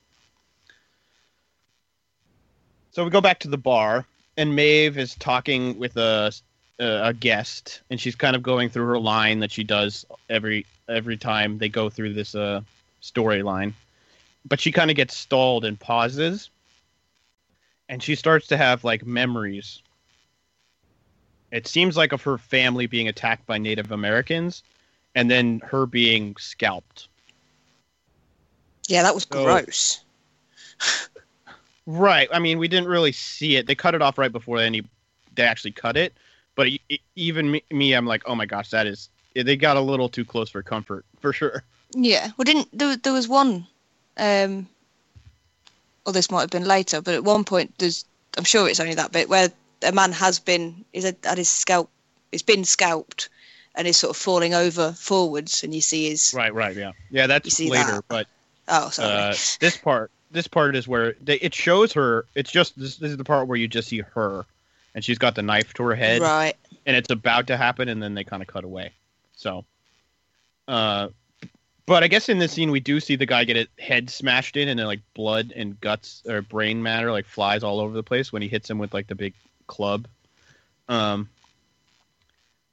[2.93, 4.07] So we go back to the bar,
[4.37, 6.33] and Maeve is talking with a
[6.81, 11.17] a guest, and she's kind of going through her line that she does every every
[11.17, 12.61] time they go through this uh,
[13.03, 13.73] storyline.
[14.45, 16.51] But she kind of gets stalled and pauses,
[17.89, 19.83] and she starts to have like memories.
[21.51, 24.63] It seems like of her family being attacked by Native Americans,
[25.15, 27.09] and then her being scalped.
[28.87, 30.01] Yeah, that was So- gross.
[31.87, 32.29] Right.
[32.31, 33.67] I mean, we didn't really see it.
[33.67, 34.83] They cut it off right before any
[35.35, 36.13] they actually cut it.
[36.55, 39.09] But e- e- even me, me, I'm like, oh my gosh, that is.
[39.35, 41.63] They got a little too close for comfort, for sure.
[41.95, 42.29] Yeah.
[42.37, 43.67] Well, didn't there, there was one,
[44.19, 44.69] um,
[46.09, 48.05] or this might have been later, but at one point there's,
[48.37, 49.49] I'm sure it's only that bit where
[49.83, 51.91] a man has been, is had had his scalp,
[52.33, 53.29] it's been scalped,
[53.75, 56.33] and is sort of falling over forwards, and you see his.
[56.35, 56.53] Right.
[56.53, 56.75] Right.
[56.75, 56.93] Yeah.
[57.11, 57.27] Yeah.
[57.27, 58.05] That's later, that?
[58.09, 58.27] but
[58.69, 59.13] Oh, sorry.
[59.13, 62.27] uh, this part, this part is where they, it shows her.
[62.35, 64.45] It's just this, this is the part where you just see her,
[64.95, 66.21] and she's got the knife to her head.
[66.23, 66.55] right.
[66.87, 68.91] and it's about to happen and then they kind of cut away
[69.37, 69.65] so
[70.67, 71.09] uh
[71.89, 74.57] but i guess in this scene we do see the guy get his head smashed
[74.57, 78.03] in and then like blood and guts or brain matter like flies all over the
[78.03, 79.35] place when he hits him with like the big
[79.67, 80.07] club
[80.89, 81.29] um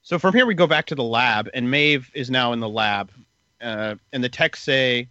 [0.03, 2.69] so from here we go back to the lab and Maeve is now in the
[2.69, 3.09] lab
[3.61, 5.07] uh and the techs say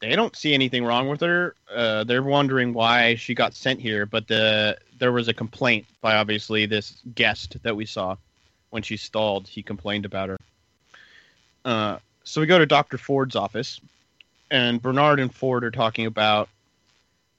[0.00, 4.06] they don't see anything wrong with her uh they're wondering why she got sent here
[4.06, 8.16] but the there was a complaint by obviously this guest that we saw
[8.70, 9.48] when she stalled.
[9.48, 10.38] He complained about her.
[11.64, 12.98] Uh, so we go to Dr.
[12.98, 13.80] Ford's office,
[14.50, 16.48] and Bernard and Ford are talking about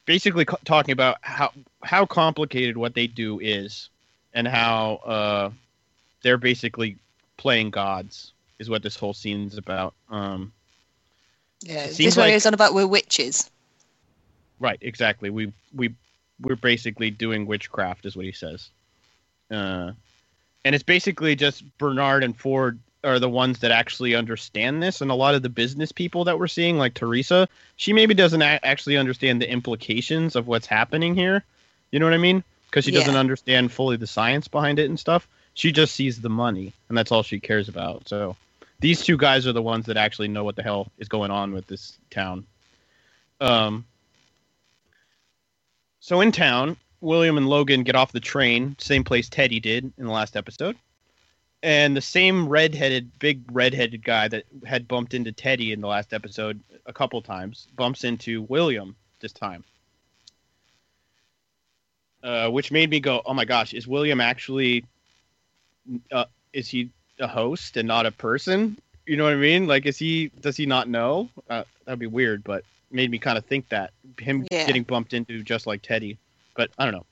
[0.05, 1.51] basically co- talking about how
[1.83, 3.89] how complicated what they do is,
[4.33, 5.49] and how uh,
[6.23, 6.97] they're basically
[7.37, 9.93] playing gods is what this whole scene's about.
[10.09, 10.51] Um,
[11.61, 11.87] Yeah.
[11.87, 13.49] This one like- is on about we're witches.
[14.59, 15.29] Right, exactly.
[15.29, 15.95] We we
[16.39, 18.69] we're basically doing witchcraft, is what he says.
[19.49, 19.91] Uh,
[20.63, 25.09] and it's basically just Bernard and Ford are the ones that actually understand this, and
[25.09, 28.65] a lot of the business people that we're seeing, like Theresa, she maybe doesn't a-
[28.65, 31.43] actually understand the implications of what's happening here.
[31.91, 32.43] You know what I mean?
[32.69, 35.27] Because she doesn't understand fully the science behind it and stuff.
[35.53, 38.07] She just sees the money, and that's all she cares about.
[38.07, 38.35] So
[38.79, 41.53] these two guys are the ones that actually know what the hell is going on
[41.53, 42.45] with this town.
[43.41, 43.85] Um,
[45.99, 50.05] so in town, William and Logan get off the train, same place Teddy did in
[50.05, 50.77] the last episode.
[51.63, 56.11] And the same redheaded, big redheaded guy that had bumped into Teddy in the last
[56.13, 59.63] episode a couple times bumps into William this time.
[62.23, 64.85] Uh, which made me go, "Oh my gosh, is William actually?
[66.11, 68.77] Uh, is he a host and not a person?
[69.07, 69.67] You know what I mean?
[69.67, 70.27] Like, is he?
[70.39, 71.29] Does he not know?
[71.49, 74.65] Uh, that'd be weird, but made me kind of think that him Yeah.
[74.67, 76.17] getting bumped into just like Teddy.
[76.55, 77.05] But I don't know.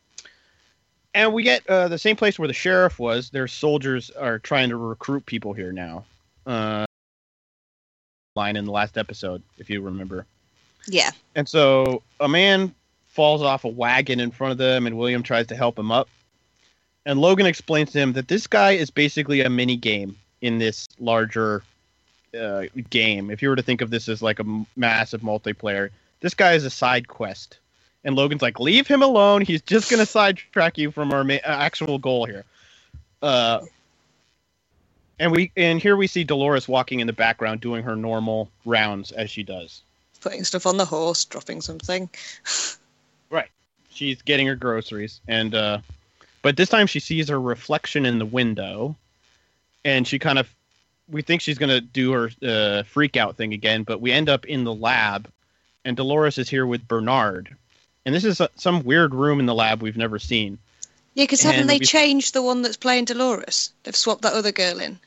[1.14, 3.30] And we get uh, the same place where the sheriff was.
[3.30, 6.06] Their soldiers are trying to recruit people here now.
[6.46, 6.86] Uh,
[8.36, 10.26] line in the last episode, if you remember.
[10.88, 11.12] Yeah.
[11.36, 12.74] And so a man
[13.08, 16.08] falls off a wagon in front of them, and William tries to help him up.
[17.06, 20.88] And Logan explains to him that this guy is basically a mini game in this
[21.00, 21.64] larger
[22.40, 23.32] uh, game.
[23.32, 25.90] If you were to think of this as like a m- massive multiplayer,
[26.20, 27.58] this guy is a side quest.
[28.04, 29.42] And Logan's like, leave him alone.
[29.42, 32.46] He's just going to sidetrack you from our ma- uh, actual goal here.
[33.22, 33.62] Uh,
[35.20, 39.12] and we and here we see Dolores walking in the background doing her normal rounds
[39.12, 39.82] as she does.
[40.22, 42.10] Putting stuff on the horse, dropping something.
[43.32, 43.50] Right.
[43.92, 45.80] She's getting her groceries and uh
[46.42, 48.96] but this time she sees her reflection in the window
[49.86, 50.50] and she kind of
[51.10, 54.30] we think she's going to do her uh, freak out thing again but we end
[54.30, 55.30] up in the lab
[55.86, 57.56] and dolores is here with bernard
[58.10, 60.58] and this is a, some weird room in the lab we've never seen
[61.14, 63.72] Yeah, because haven't they changed the one that's playing Dolores?
[63.84, 65.00] They've swapped that other girl in.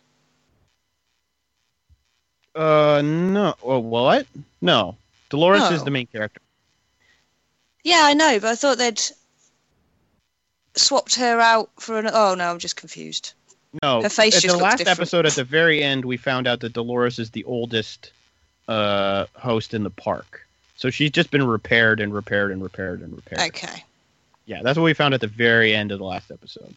[2.54, 4.26] uh no oh, what
[4.60, 4.96] no
[5.30, 6.40] dolores is the main character
[7.82, 9.02] Yeah, I know, but I thought they'd
[10.76, 12.08] swapped her out for an.
[12.12, 13.32] Oh no, I'm just confused.
[13.82, 14.98] No, Her face at just the last different.
[14.98, 18.12] episode, at the very end, we found out that Dolores is the oldest
[18.68, 20.41] uh, host in the park.
[20.82, 23.54] So she's just been repaired and repaired and repaired and repaired.
[23.54, 23.84] Okay.
[24.46, 26.74] Yeah, that's what we found at the very end of the last episode.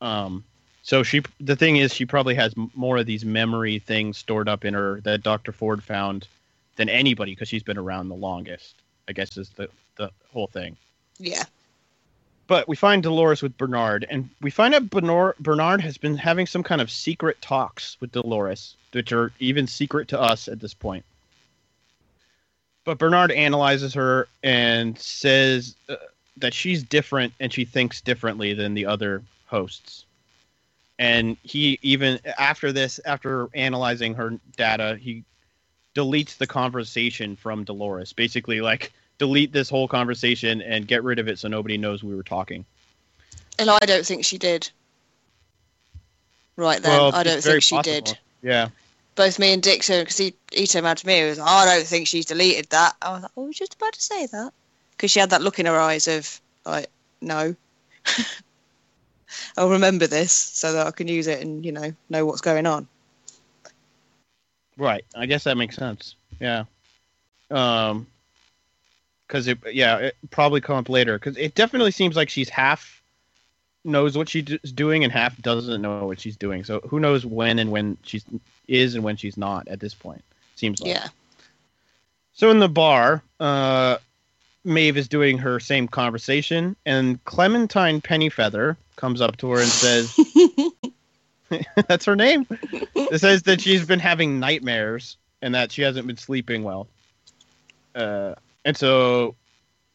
[0.00, 0.42] Um,
[0.82, 4.64] so she, the thing is, she probably has more of these memory things stored up
[4.64, 6.26] in her that Doctor Ford found
[6.74, 8.74] than anybody because she's been around the longest.
[9.08, 10.76] I guess is the the whole thing
[11.20, 11.44] Yeah.
[12.48, 16.46] but we find Dolores with Bernard, and we find out Bernard, Bernard has been having
[16.46, 20.74] some kind of secret talks with Dolores, which are even secret to us at this
[20.74, 21.04] point.
[22.84, 25.96] But Bernard analyzes her and says uh,
[26.38, 30.04] that she's different and she thinks differently than the other hosts.
[30.98, 35.24] And he even after this, after analyzing her data, he
[35.94, 38.12] deletes the conversation from Dolores.
[38.12, 42.14] Basically, like delete this whole conversation and get rid of it so nobody knows we
[42.14, 42.64] were talking.
[43.58, 44.68] And I don't think she did.
[46.56, 48.00] Right then, I don't think she possible.
[48.00, 48.18] did.
[48.42, 48.68] Yeah.
[49.14, 50.34] Both me and Dick, because he,
[50.66, 52.94] turned around to me, was like, I don't think she's deleted that.
[53.02, 54.52] I was like, oh, I was just about to say that.
[54.92, 56.88] Because she had that look in her eyes of, like,
[57.20, 57.54] no.
[59.56, 62.66] I'll remember this so that I can use it and, you know, know what's going
[62.66, 62.86] on.
[64.76, 65.04] Right.
[65.14, 66.16] I guess that makes sense.
[66.40, 66.64] Yeah.
[67.50, 68.06] Um.
[69.26, 71.18] Because it, yeah, it probably come up later.
[71.18, 73.01] Because it definitely seems like she's half
[73.84, 76.64] knows what she's doing and half doesn't know what she's doing.
[76.64, 78.24] So who knows when and when she's
[78.68, 80.22] is and when she's not at this point.
[80.56, 80.90] Seems like.
[80.90, 81.08] Yeah.
[82.34, 83.98] So in the bar, uh,
[84.64, 90.16] Maeve is doing her same conversation, and Clementine Pennyfeather comes up to her and says,
[91.88, 92.46] "That's her name."
[92.94, 96.86] It says that she's been having nightmares and that she hasn't been sleeping well.
[97.94, 99.34] Uh, and so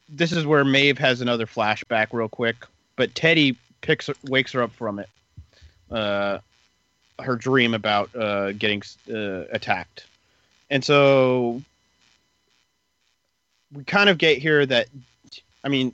[0.10, 2.58] this is where Maeve has another flashback, real quick.
[2.98, 5.10] But Teddy picks her, wakes her up from it.
[5.90, 6.40] Uh,
[7.20, 8.82] her dream about uh, getting
[9.12, 10.06] uh, attacked,
[10.70, 11.62] and so
[13.74, 14.88] we kind of get here that,
[15.64, 15.94] I mean,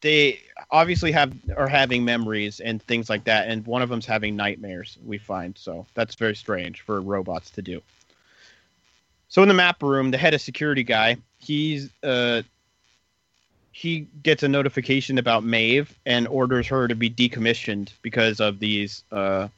[0.00, 4.36] they obviously have are having memories and things like that, and one of them's having
[4.36, 4.96] nightmares.
[5.04, 7.82] We find so that's very strange for robots to do.
[9.28, 12.42] So in the map room, the head of security guy, he's uh,
[13.72, 19.04] he gets a notification about Maeve and orders her to be decommissioned because of these
[19.12, 19.48] uh,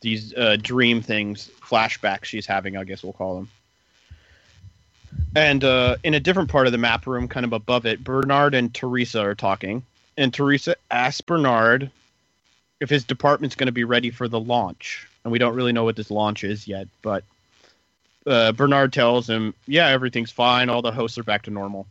[0.00, 2.76] these uh, dream things, flashbacks she's having.
[2.76, 3.48] I guess we'll call them.
[5.34, 8.54] And uh, in a different part of the map room, kind of above it, Bernard
[8.54, 9.82] and Theresa are talking.
[10.16, 11.90] And Theresa asks Bernard
[12.80, 15.06] if his department's going to be ready for the launch.
[15.24, 17.24] And we don't really know what this launch is yet, but
[18.26, 20.68] uh, Bernard tells him, yeah, everything's fine.
[20.68, 21.86] All the hosts are back to normal.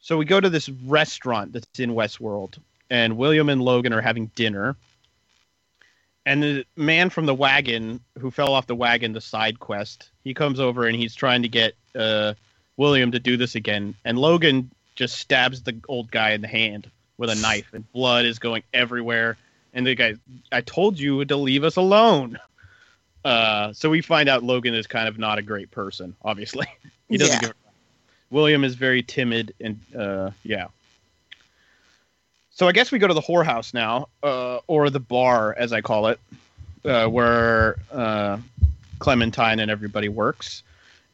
[0.00, 4.26] So we go to this restaurant that's in Westworld, and William and Logan are having
[4.34, 4.76] dinner.
[6.26, 10.34] And the man from the wagon who fell off the wagon, the side quest, he
[10.34, 12.34] comes over and he's trying to get uh,
[12.76, 13.94] William to do this again.
[14.04, 18.24] And Logan just stabs the old guy in the hand with a knife, and blood
[18.24, 19.36] is going everywhere.
[19.72, 20.14] And the guy,
[20.50, 22.38] I told you to leave us alone.
[23.24, 26.16] Uh, so we find out Logan is kind of not a great person.
[26.22, 26.66] Obviously,
[27.08, 27.48] he doesn't Yeah.
[27.48, 27.54] give.
[28.30, 30.68] William is very timid, and uh, yeah.
[32.50, 35.80] So I guess we go to the whorehouse now, uh, or the bar, as I
[35.80, 36.20] call it,
[36.84, 38.38] uh, where uh,
[38.98, 40.62] Clementine and everybody works.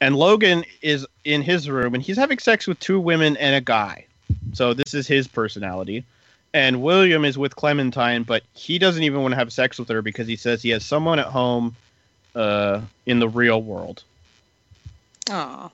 [0.00, 3.60] And Logan is in his room, and he's having sex with two women and a
[3.60, 4.06] guy.
[4.52, 6.04] So this is his personality.
[6.52, 10.02] And William is with Clementine, but he doesn't even want to have sex with her
[10.02, 11.76] because he says he has someone at home
[12.34, 14.02] uh, in the real world.
[15.30, 15.70] Aw.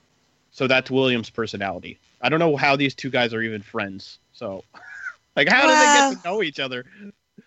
[0.52, 1.98] So that's William's personality.
[2.20, 4.18] I don't know how these two guys are even friends.
[4.32, 4.62] So,
[5.36, 6.84] like, how do they get to know each other?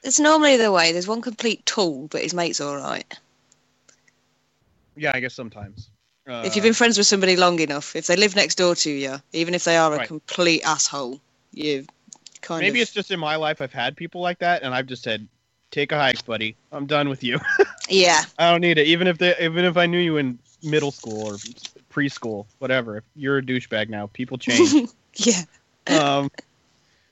[0.03, 0.91] It's normally the way.
[0.91, 3.05] There's one complete tool, but his mate's all right.
[4.95, 5.89] Yeah, I guess sometimes.
[6.27, 8.89] Uh, if you've been friends with somebody long enough, if they live next door to
[8.89, 10.07] you, even if they are a Right.
[10.07, 11.21] complete asshole,
[11.53, 11.85] you
[12.41, 12.65] kind of.
[12.65, 12.83] maybe of.
[12.83, 15.27] it's just in my life I've had people like that, and I've just said,
[15.69, 16.55] "Take a hike, buddy.
[16.71, 17.39] I'm done with you.
[17.87, 18.23] Yeah.
[18.39, 18.87] I don't need it.
[18.87, 21.37] Even if they, even if I knew you in middle school or
[21.95, 22.97] preschool, whatever.
[22.97, 25.41] If you're a douchebag now, people change." yeah.
[25.87, 26.29] um,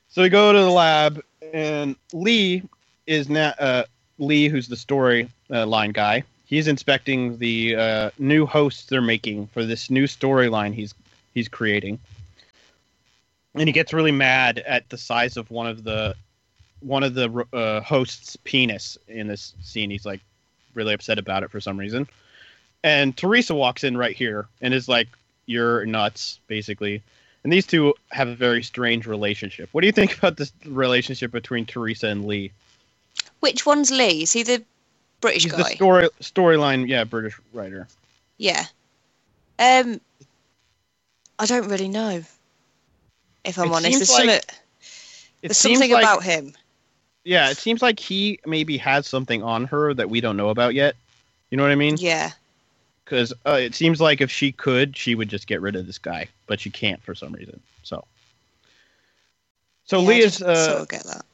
[0.08, 1.22] so we go to the lab,
[1.52, 2.62] and Lee
[3.06, 3.84] is now uh,
[4.18, 6.24] Lee, who's the story uh, line guy.
[6.46, 10.94] He's inspecting the uh, new hosts they're making for this new storyline he's
[11.32, 11.98] he's creating,
[13.54, 16.14] and he gets really mad at the size of one of the
[16.80, 19.90] one of the uh, hosts' penis in this scene.
[19.90, 20.20] He's like
[20.74, 22.06] really upset about it for some reason.
[22.84, 25.08] And Theresa walks in right here and is like,
[25.46, 27.02] "You're nuts," basically.
[27.42, 29.68] And these two have a very strange relationship.
[29.72, 32.52] What do you think about this relationship between Theresa and Lee?
[33.40, 34.22] Which one's Lee?
[34.22, 34.62] Is he the
[35.20, 35.58] British He's guy?
[35.62, 37.88] the story storyline, yeah, British writer.
[38.38, 38.66] yeah.
[39.58, 40.00] Um,
[41.38, 42.22] I don't really know.
[43.44, 46.54] If I'm It honest, there's, like- something, It there's something like- about him.
[47.24, 50.74] Yeah, it seems like he maybe has something on her that we don't know about
[50.74, 50.96] yet.
[51.50, 51.96] You know what I mean?
[51.98, 52.32] Yeah.
[53.04, 55.98] Because uh, it seems like if she could, she would just get rid of this
[55.98, 57.60] guy, but she can't for some reason.
[57.82, 58.04] So,
[59.84, 61.24] so yeah, Lee is uh, of get that.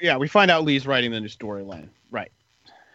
[0.00, 1.88] yeah, we find out Lee's writing the new storyline.
[2.10, 2.30] Right.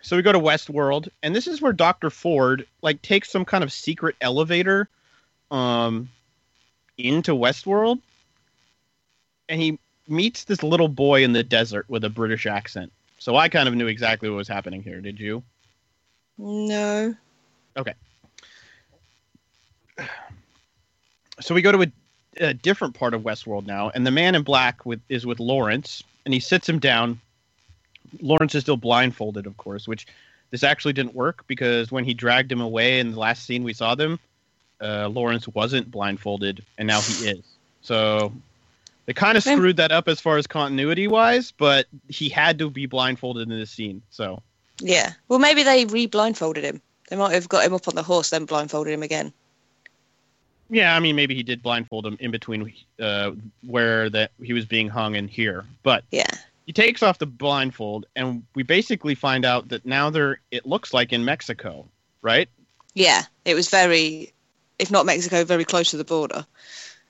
[0.01, 2.09] So we go to Westworld, and this is where Dr.
[2.09, 4.87] Ford like takes some kind of secret elevator
[5.49, 6.09] um
[6.97, 7.99] into Westworld.
[9.49, 12.91] And he meets this little boy in the desert with a British accent.
[13.17, 15.01] So I kind of knew exactly what was happening here.
[15.01, 15.43] Did you?
[16.37, 17.15] No.
[21.39, 21.91] So we go to a,
[22.49, 26.03] a different part of Westworld now, and the man in black with is with Lawrence,
[26.23, 27.19] and he sits him down.
[28.21, 30.05] Lawrence is still blindfolded, of course, which
[30.51, 33.73] this actually didn't work because when he dragged him away in the last scene we
[33.73, 34.19] saw them,
[34.81, 37.43] uh, Lawrence wasn't blindfolded, and now he is.
[37.81, 38.31] So
[39.05, 42.69] they kind of screwed that up as far as continuity wise, but he had to
[42.69, 44.01] be blindfolded in this scene.
[44.11, 44.43] So
[44.79, 45.13] Yeah.
[45.27, 46.81] Well, maybe they re-blindfolded him.
[47.11, 49.33] They might have got him up on the horse, then blindfolded him again.
[50.69, 53.31] yeah, I mean maybe he did blindfold him in between uh,
[53.67, 56.31] where that he was being hung and here, but Yeah.
[56.65, 60.93] he takes off the blindfold, and we basically find out that now they're it looks
[60.93, 61.85] like in Mexico,
[62.21, 62.47] right?
[62.93, 63.23] Yeah.
[63.43, 64.31] It was very,
[64.79, 66.45] if not Mexico, very close to the border.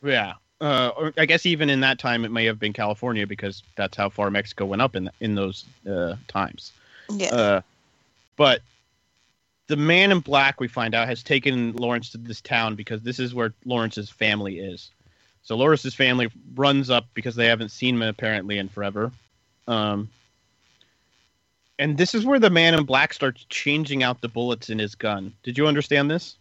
[0.04, 0.34] Yeah.
[0.60, 3.96] Uh, or I guess even in that time, it may have been California because that's
[3.96, 6.72] how far Mexico went up in in those uh, times.
[7.12, 7.36] Yeah.
[7.36, 7.62] Uh,
[8.36, 8.62] but
[9.72, 13.20] the man in black, we find out, has taken Lawrence to this town because this
[13.20, 14.92] is where Lawrence's family is.
[15.44, 19.14] So Lawrence's family runs up because they haven't seen him apparently in forever.
[19.70, 20.10] Um,
[21.80, 24.94] and this is where the man in black starts changing out the bullets in his
[24.94, 25.34] gun.
[25.42, 26.36] Did you understand this?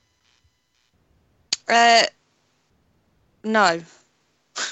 [1.68, 2.02] Uh,
[3.44, 3.80] no.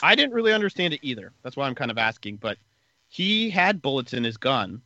[0.03, 1.31] I didn't really understand it either.
[1.45, 2.39] That's why I'm kind of asking.
[2.39, 2.59] But
[3.09, 4.83] he had bullets in his gun,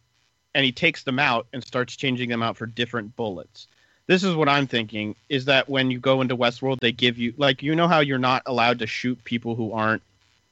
[0.55, 3.66] and he takes them out and starts changing them out for different bullets.
[4.06, 7.34] This is what I'm thinking: is that when you go into Westworld, they give you
[7.36, 10.02] like you know how you're not allowed to shoot people who aren't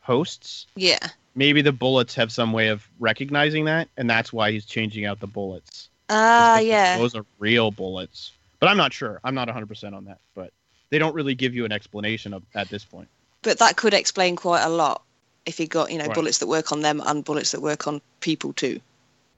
[0.00, 0.66] hosts.
[0.76, 1.08] Yeah.
[1.34, 5.20] Maybe the bullets have some way of recognizing that, and that's why he's changing out
[5.20, 5.88] the bullets.
[6.08, 6.98] Ah, because yeah.
[6.98, 9.20] Those are real bullets, but I'm not sure.
[9.22, 10.52] I'm not 100 percent on that, but
[10.90, 13.08] they don't really give you an explanation of, at this point.
[13.42, 15.02] But that could explain quite a lot
[15.46, 16.14] if he got, you know, Right.
[16.14, 18.80] bullets that work on them and bullets that work on people too.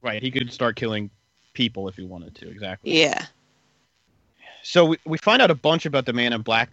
[0.03, 0.23] Right?
[0.23, 1.11] He could start killing
[1.55, 2.49] people if he wanted to.
[2.49, 3.01] Exactly.
[3.01, 3.27] Yeah.
[4.63, 6.73] so we, we find out a bunch about the man in black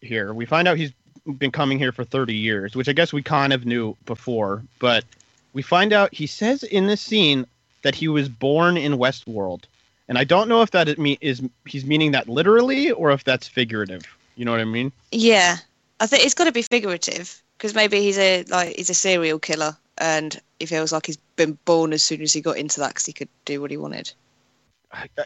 [0.00, 0.32] here.
[0.32, 0.92] We find out he's
[1.38, 5.04] been coming here for 30 years, which I guess we kind of knew before, but
[5.52, 7.46] we find out he says in this scene
[7.82, 9.64] that he was born in Westworld.
[10.08, 14.02] And I don't know if that is, he's meaning that literally or if that's figurative.
[14.36, 14.92] You know what I mean?
[15.12, 15.58] Yeah.
[16.00, 19.38] I think it's got to be figurative because maybe he's a like he's a serial
[19.38, 22.88] killer and he feels like he's been born as soon as he got into that
[22.88, 24.10] because he could do what he wanted.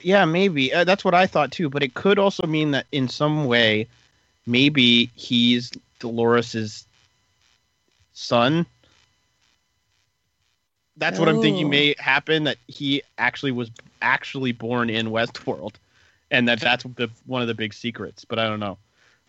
[0.02, 0.74] Yeah, maybe.
[0.74, 3.86] Uh, that's what I thought too, but it could also mean that in some way
[4.46, 5.70] maybe he's
[6.00, 6.84] Dolores's
[8.12, 8.66] son.
[10.96, 11.70] That's what I'm thinking Oh.
[11.70, 13.70] may happen that he actually was
[14.02, 15.74] actually born in Westworld
[16.30, 18.76] and that that's the one of the big secrets, but I don't know.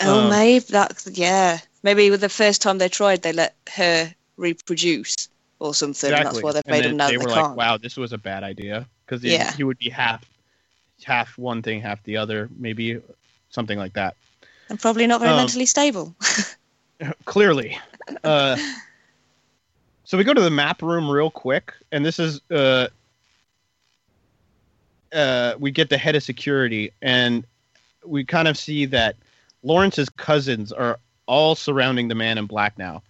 [0.02, 1.60] Oh, Um, maybe that's yeah.
[1.82, 6.12] Maybe with the first time they tried, they let her reproduce or something.
[6.12, 7.56] And that's why they've made them know they that were they can't.
[7.56, 9.52] "Wow, this was a bad idea." Cuz Yeah.
[9.54, 10.24] he would be half
[11.04, 13.00] half one thing, half the other, maybe
[13.50, 14.16] something like that.
[14.70, 16.16] And probably not very Um, mentally stable.
[17.26, 17.78] clearly.
[18.24, 18.58] Uh,
[20.04, 22.88] so we go to the map room real quick, and this is uh,
[25.14, 27.46] uh, we get the head of security, and
[28.06, 29.16] we kind of see that
[29.64, 33.02] Lawrence's cousins are all surrounding the man in black now,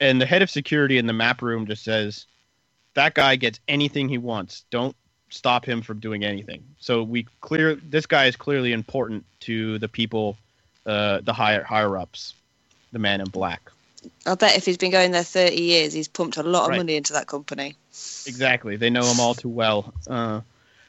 [0.00, 2.26] and the head of security in the map room just says,
[2.94, 4.64] "That guy gets anything he wants.
[4.70, 4.96] Don't."
[5.32, 9.86] stop him from doing anything so we clear this guy is clearly important to the
[9.86, 10.36] people
[10.86, 12.34] uh the higher higher ups
[12.90, 13.70] the man in black
[14.26, 16.76] I bet if he's been going there 30 years, he's pumped a lot of Right.
[16.78, 17.76] money into that company.
[18.26, 18.76] Exactly.
[18.76, 19.92] They know him all too well.
[20.06, 20.40] Uh,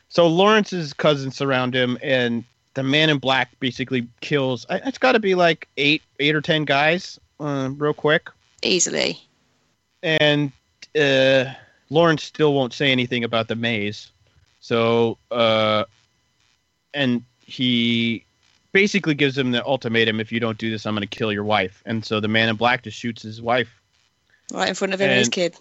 [0.09, 4.65] so Lawrence's cousins surround him, and the man in black basically kills.
[4.69, 8.29] It's got to be like eight, eight or ten guys, uh, real quick.
[8.63, 9.19] Easily.
[10.03, 10.51] And
[10.99, 11.45] uh,
[11.89, 14.11] Lawrence still won't say anything about the maze.
[14.59, 15.85] So, uh,
[16.93, 18.23] and he
[18.71, 21.43] basically gives him the ultimatum: if you don't do this, I'm going to kill your
[21.43, 21.81] wife.
[21.85, 23.81] And so the man in black just shoots his wife
[24.51, 25.55] Right in front of him and his kid.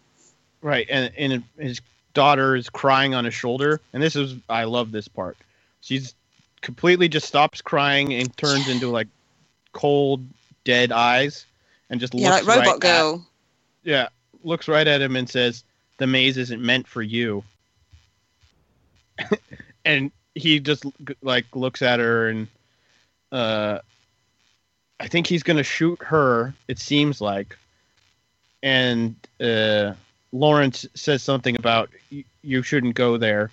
[0.63, 1.81] Right, and and his
[2.13, 5.37] daughter is crying on his shoulder, and this is I love this part.
[5.81, 6.15] She's
[6.61, 9.09] completely just stops crying and turns into like
[9.73, 10.27] cold,
[10.65, 11.47] dead eyes,
[11.91, 13.27] and just Yeah, looks like Robot right at- Girl.
[13.85, 14.09] yeah,
[14.43, 15.65] looks right at him and says,
[15.99, 17.45] "The maze isn't meant for you."
[19.85, 20.85] and he just
[21.23, 22.49] like looks at her and
[23.33, 23.79] uh
[24.99, 27.57] I think he's going to shoot her, it seems like.
[28.63, 29.95] And uh
[30.33, 31.91] Lawrence says something about
[32.43, 33.51] you shouldn't go there.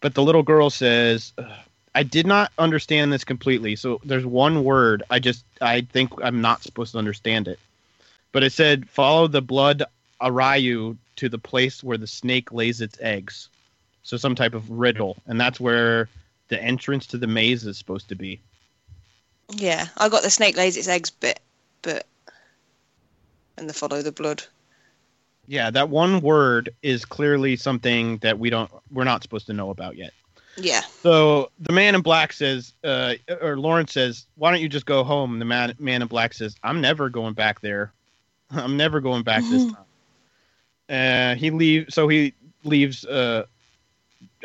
[0.00, 1.50] But the little girl says, "Ugh,
[1.94, 3.76] I did not understand this completely.
[3.76, 7.58] So there's one word I just I think I'm not supposed to understand it.
[8.32, 9.82] But it said follow the blood
[10.20, 13.48] arroyo to the place where the snake lays its eggs.
[14.02, 16.08] So some type of riddle, and that's where
[16.48, 18.40] the entrance to the maze is supposed to be.
[19.52, 21.40] Yeah, I got the snake lays its eggs bit,
[21.82, 22.06] but
[23.56, 24.44] and the follow the blood.
[25.46, 29.70] Yeah, that one word is clearly something that we don't we're not supposed to know
[29.70, 30.12] about yet.
[30.56, 30.82] Yeah.
[31.02, 35.04] So the man in black says, uh, or Lawrence says, "Why don't you just go
[35.04, 37.92] home?" And the man man in black says, "I'm never going back there.
[38.50, 39.76] I'm never going back this time."
[40.88, 41.94] Uh, he leaves.
[41.94, 43.04] So he leaves.
[43.04, 43.44] Uh,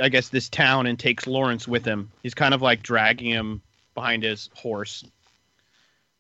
[0.02, 2.12] I guess this town and takes Lawrence with him.
[2.22, 3.62] He's kind of like dragging him
[3.94, 5.04] behind his horse.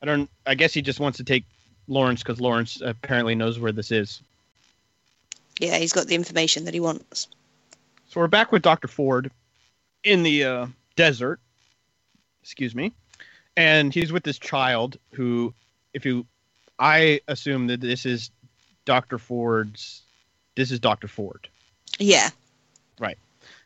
[0.01, 0.29] I don't.
[0.45, 1.45] I guess he just wants to take
[1.87, 4.21] Lawrence because Lawrence apparently knows where this is.
[5.59, 7.27] Yeah, he's got the information that he wants.
[8.09, 8.87] So we're back with Dr.
[8.87, 9.31] Ford
[10.05, 11.39] in the uh, desert.
[12.41, 12.93] Excuse me.
[13.57, 15.53] And he's with this child who,
[15.93, 16.25] if you,
[16.79, 18.29] I assume that this is
[18.85, 19.17] Dr.
[19.17, 20.03] Ford's,
[20.55, 21.07] this is Dr.
[21.07, 21.47] Ford.
[21.99, 22.29] Yeah.
[22.99, 23.17] Right.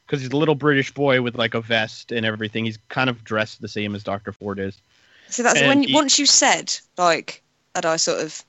[0.06, 2.66] Because he's a little British boy with like a vest and everything.
[2.66, 4.32] He's kind of dressed the same as Dr.
[4.32, 4.80] Ford is.
[5.28, 7.44] So that's And when he- once you said like,
[7.76, 8.44] had I sort of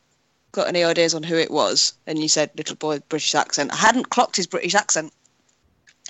[0.52, 3.72] got any ideas on who it was, and you said little boy British accent.
[3.72, 5.12] I hadn't clocked his British accent.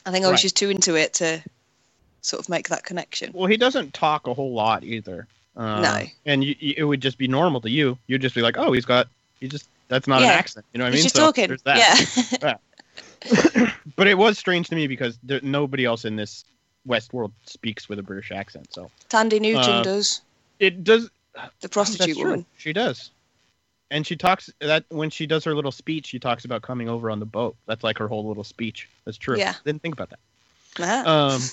[0.07, 0.43] I think I was Right.
[0.43, 1.43] just too into it to
[2.23, 3.31] sort of make that connection.
[3.35, 5.27] Well, he doesn't talk a whole lot either.
[5.57, 6.03] Uh, No.
[6.27, 7.99] And you, you- it would just be normal to you.
[8.07, 9.09] You'd just be like, oh, he's got,
[9.41, 10.29] he just, that's not Yeah.
[10.33, 10.67] an accent.
[10.73, 11.05] You know what I He's mean?
[11.05, 11.49] just So talking.
[11.49, 12.39] there's that.
[12.43, 12.55] Yeah.
[13.97, 16.45] but it was strange to me because there, nobody else in this
[16.89, 18.73] Westworld speaks with a British accent.
[18.73, 20.23] So Thandie Newton Uh, does
[20.59, 21.11] it does.
[21.61, 22.47] the prostitute woman.
[22.57, 23.11] She does.
[23.91, 27.11] And she talks that when she does her little speech, she talks about coming over
[27.11, 27.57] on the boat.
[27.67, 28.89] That's like her whole little speech.
[29.05, 29.37] That's true.
[29.37, 29.55] Yeah.
[29.65, 30.19] Didn't think about that.
[30.79, 31.35] Ah.
[31.35, 31.41] Um,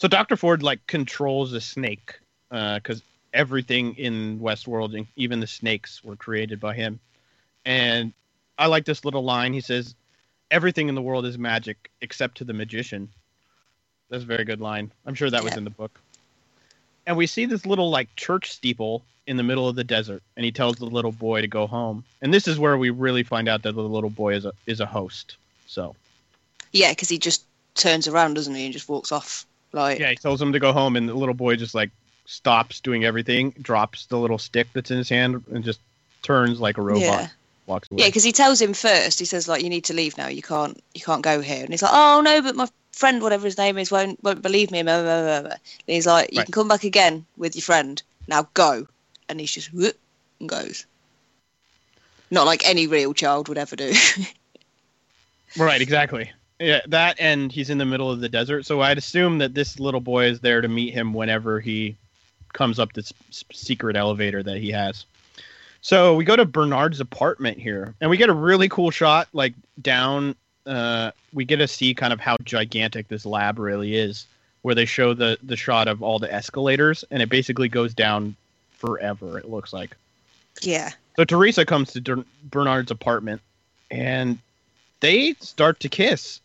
[0.00, 0.36] so Dr.
[0.36, 2.18] Ford like controls a snake
[2.50, 3.02] uh, because
[3.34, 6.98] everything in Westworld, even the snakes, were created by him.
[7.66, 8.14] And
[8.58, 9.52] I like this little line.
[9.52, 9.94] He says,
[10.50, 13.10] "Everything in the world is magic except to the magician."
[14.08, 14.90] That's a very good line.
[15.06, 16.00] I'm sure that was in the book.
[17.06, 20.44] And we see this little like church steeple in the middle of the desert, and
[20.44, 22.04] he tells the little boy to go home.
[22.22, 24.80] And this is where we really find out that the little boy is a is
[24.80, 25.36] a host.
[25.66, 25.94] So
[26.72, 29.46] yeah, because he just turns around, doesn't he, and just walks off.
[29.72, 31.90] Like, Yeah, he tells him to go home, and the little boy just like
[32.26, 35.80] stops doing everything, drops the little stick that's in his hand, and just
[36.22, 37.28] turns like a robot, Yeah.
[37.66, 38.02] walks away.
[38.02, 39.18] Yeah, because he tells him first.
[39.18, 40.28] He says like, "You need to leave now.
[40.28, 40.80] You can't.
[40.94, 43.78] You can't go here." And he's like, "Oh no, but my friend, whatever his name
[43.78, 45.50] is, won't won't believe me." Blah, blah, blah, blah.
[45.50, 46.46] And he's like, "You Right.
[46.46, 48.02] can come back again with your friend.
[48.26, 48.86] Now go."
[49.28, 49.96] And he's just whoop
[50.40, 50.86] and goes.
[52.32, 53.92] Not like any real child would ever do.
[55.56, 56.30] Right, exactly.
[56.60, 59.80] Yeah, that and he's in the middle of the desert, so I'd assume that this
[59.80, 61.96] little boy is there to meet him whenever he
[62.52, 63.14] comes up this
[63.50, 65.06] secret elevator that he has.
[65.80, 69.54] So we go to Bernard's apartment here, and we get a really cool shot, like
[69.80, 70.34] down.
[70.66, 74.26] Uh, we get to see kind of how gigantic this lab really is,
[74.60, 78.36] where they show the the shot of all the escalators, and it basically goes down
[78.72, 79.38] forever.
[79.38, 79.96] It looks like.
[80.60, 80.90] yeah.
[81.16, 83.40] So Theresa comes to Bernard's apartment,
[83.90, 84.38] and
[85.00, 86.40] they start to kiss.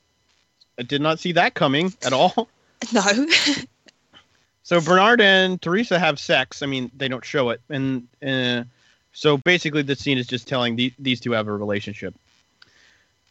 [0.79, 2.47] I did not see that coming at all.
[2.93, 3.01] No.
[4.63, 6.63] So Bernard and Theresa have sex.
[6.63, 8.63] I mean, they don't show it, and uh,
[9.13, 12.15] so basically, the scene is just telling the, these two have a relationship,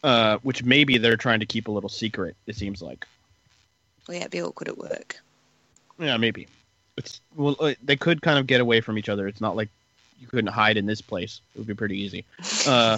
[0.01, 2.37] uh, which maybe they're trying to keep a little secret.
[2.47, 3.05] It seems like,
[4.07, 5.17] well, yeah, it'd be awkward at work.
[5.99, 6.47] yeah, maybe.
[6.95, 9.27] It's well, uh, they could kind of get away from each other.
[9.27, 9.67] It's not like
[10.21, 11.41] you couldn't hide in this place.
[11.53, 12.23] It would be pretty easy.
[12.65, 12.97] Uh,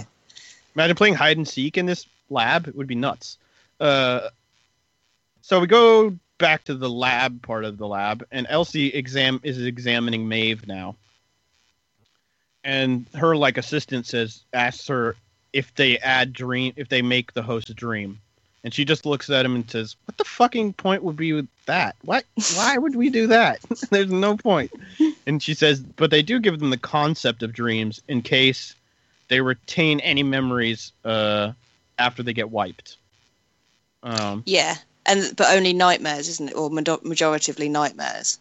[0.75, 2.67] imagine playing hide and seek in this lab.
[2.67, 3.37] It would be nuts.
[3.79, 4.29] Uh,
[5.47, 9.63] so we go back to the lab part of the lab, and Elsie exam is
[9.63, 10.97] examining Maeve now.
[12.65, 15.15] And her like assistant says asks her
[15.53, 18.19] if they add dream if they make the host dream.
[18.65, 21.47] And she just looks at him and says, What the fucking point would be with
[21.65, 21.95] that?
[22.01, 22.25] What
[22.57, 23.61] why would we do that?
[23.89, 24.73] There's no point.
[25.25, 28.75] And she says, but they do give them the concept of dreams in case
[29.29, 31.53] they retain any memories uh,
[31.97, 32.97] after they get wiped.
[34.03, 34.75] Um, Yeah,
[35.07, 36.53] and but only nightmares, isn't it?
[36.55, 38.39] Or major- majoritively nightmares.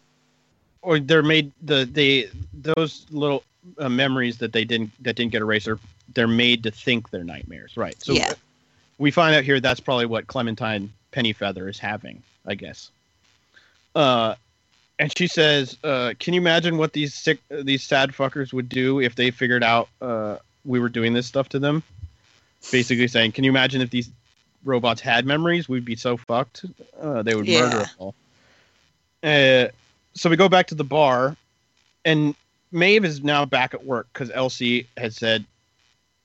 [0.81, 3.43] or they're made the they those little
[3.79, 5.79] uh, memories that they didn't that didn't get erased are
[6.13, 8.01] they're made to think they're nightmares, right?
[8.03, 8.33] So Yeah.
[8.97, 12.89] we find out here that's probably what Clementine Pennyfeather is having, I guess.
[13.95, 14.35] Uh,
[14.99, 18.99] and she says, uh, "Can you imagine what these sick these sad fuckers would do
[19.01, 21.83] if they figured out uh, we were doing this stuff to them?"
[22.71, 24.09] Basically saying, "Can you imagine if these
[24.67, 25.67] robots had memories?
[25.67, 26.65] We'd be so fucked.
[26.99, 28.15] Uh, they would murder us all."
[29.23, 29.67] Uh,
[30.13, 31.35] so we go back to the bar,
[32.05, 32.35] and
[32.71, 35.45] Maeve is now back at work because Elsie has said,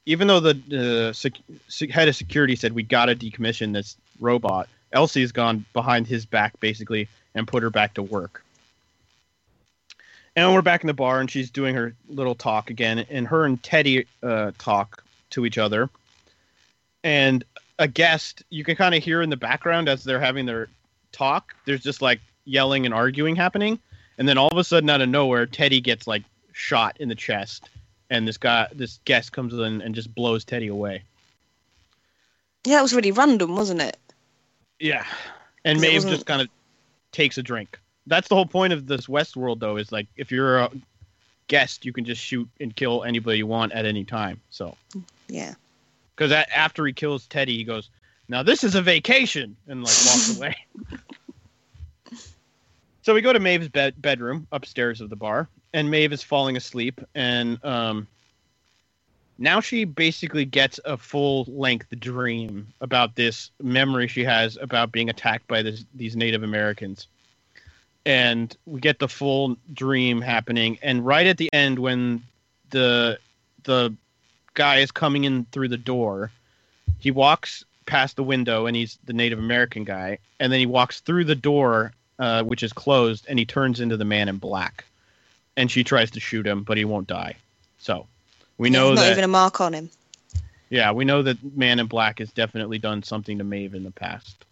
[0.06, 3.96] even though the uh, sec- sec- head of security said we got to decommission this
[4.20, 8.44] robot, Elsie's gone behind his back basically and put her back to work.
[10.34, 13.44] And we're back in the bar, and she's doing her little talk again, and her
[13.44, 15.90] and Teddy uh, talk to each other.
[17.04, 17.44] And
[17.78, 20.68] a guest, you can kind of hear in the background as they're having their
[21.10, 21.54] talk.
[21.64, 23.78] There's just like yelling and arguing happening,
[24.18, 27.14] and then all of a sudden, out of nowhere, Teddy gets like shot in the
[27.14, 27.68] chest,
[28.10, 31.02] and this guy, this guest, comes in and just blows Teddy away.
[32.64, 33.96] Yeah, that was really random, wasn't it?
[34.78, 35.04] Yeah,
[35.64, 36.48] and It Maeve just kind of
[37.10, 37.78] takes a drink.
[38.06, 40.70] That's the whole point of this Westworld, though, is like if you're a
[41.48, 44.40] guest, you can just shoot and kill anybody you want at any time.
[44.50, 44.76] So,
[45.28, 45.54] Yeah.
[46.22, 47.90] Because after he kills Teddy, he goes,
[48.28, 50.56] "Now this is a vacation," and like walks away.
[53.02, 56.56] so we go to Maeve's bed- bedroom upstairs of the bar, and Maeve is falling
[56.56, 58.06] asleep, and um,
[59.38, 65.10] now she basically gets a full length dream about this memory she has about being
[65.10, 67.08] attacked by this, these Native Americans.
[68.06, 72.22] And we get the full dream happening, and right at the end, when
[72.70, 73.18] the
[73.64, 73.92] the
[74.54, 76.30] guy is coming in through the door,
[76.98, 81.00] he walks past the window, and he's the Native American guy, and then he walks
[81.00, 84.84] through the door, uh, which is closed, and he turns into the Man in Black,
[85.56, 87.34] and she tries to shoot him, but he won't die.
[87.78, 88.06] So
[88.58, 89.90] we know not that even a mark on him.
[90.70, 93.90] yeah, we know that Man in Black has definitely done something to Maeve in the
[93.90, 94.44] past.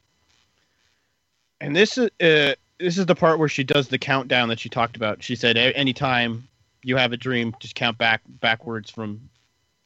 [1.61, 4.69] And this is uh, this is the part where she does the countdown that she
[4.69, 5.23] talked about.
[5.23, 6.49] She said, "A- "Anytime
[6.83, 9.30] you have a dream, just count back backwards from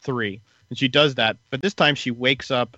[0.05, 0.41] three.
[0.70, 2.76] And she does that, but this time she wakes up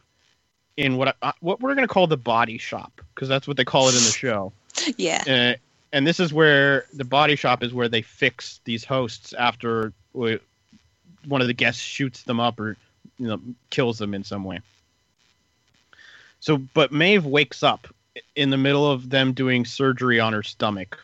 [0.76, 3.88] in what I, what we're gonna call the body shop because that's what they call
[3.88, 4.52] it in the show.
[4.96, 5.22] Yeah.
[5.26, 5.60] Uh,
[5.92, 10.36] and this is where the body shop is where they fix these hosts after uh,
[11.26, 12.76] one of the guests shoots them up or
[13.18, 13.40] you know
[13.70, 14.60] kills them in some way.
[16.40, 17.88] So, but Maeve wakes up
[18.34, 20.98] in the middle of them doing surgery on her stomach.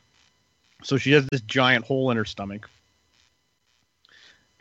[0.85, 2.69] So she has this giant hole in her stomach.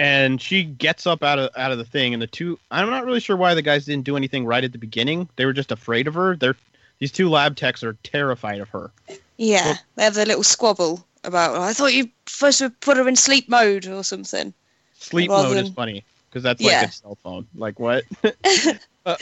[0.01, 3.05] And she gets up out of out of the thing, and the two I'm not
[3.05, 5.30] really sure why the guys didn't do anything right at the beginning.
[5.35, 6.35] They were just afraid of her.
[6.35, 6.55] They're
[6.97, 8.89] these two lab techs are terrified of her.
[9.38, 9.63] Yeah.
[9.65, 13.07] Well- they have their little squabble about, "Oh, I thought you supposed to put her
[13.07, 14.53] in sleep mode or something.
[14.97, 16.80] Sleep Rather mode is funny because that's Yeah.
[16.81, 17.47] like a cell phone.
[17.55, 18.03] Like what?
[19.05, 19.15] Uh,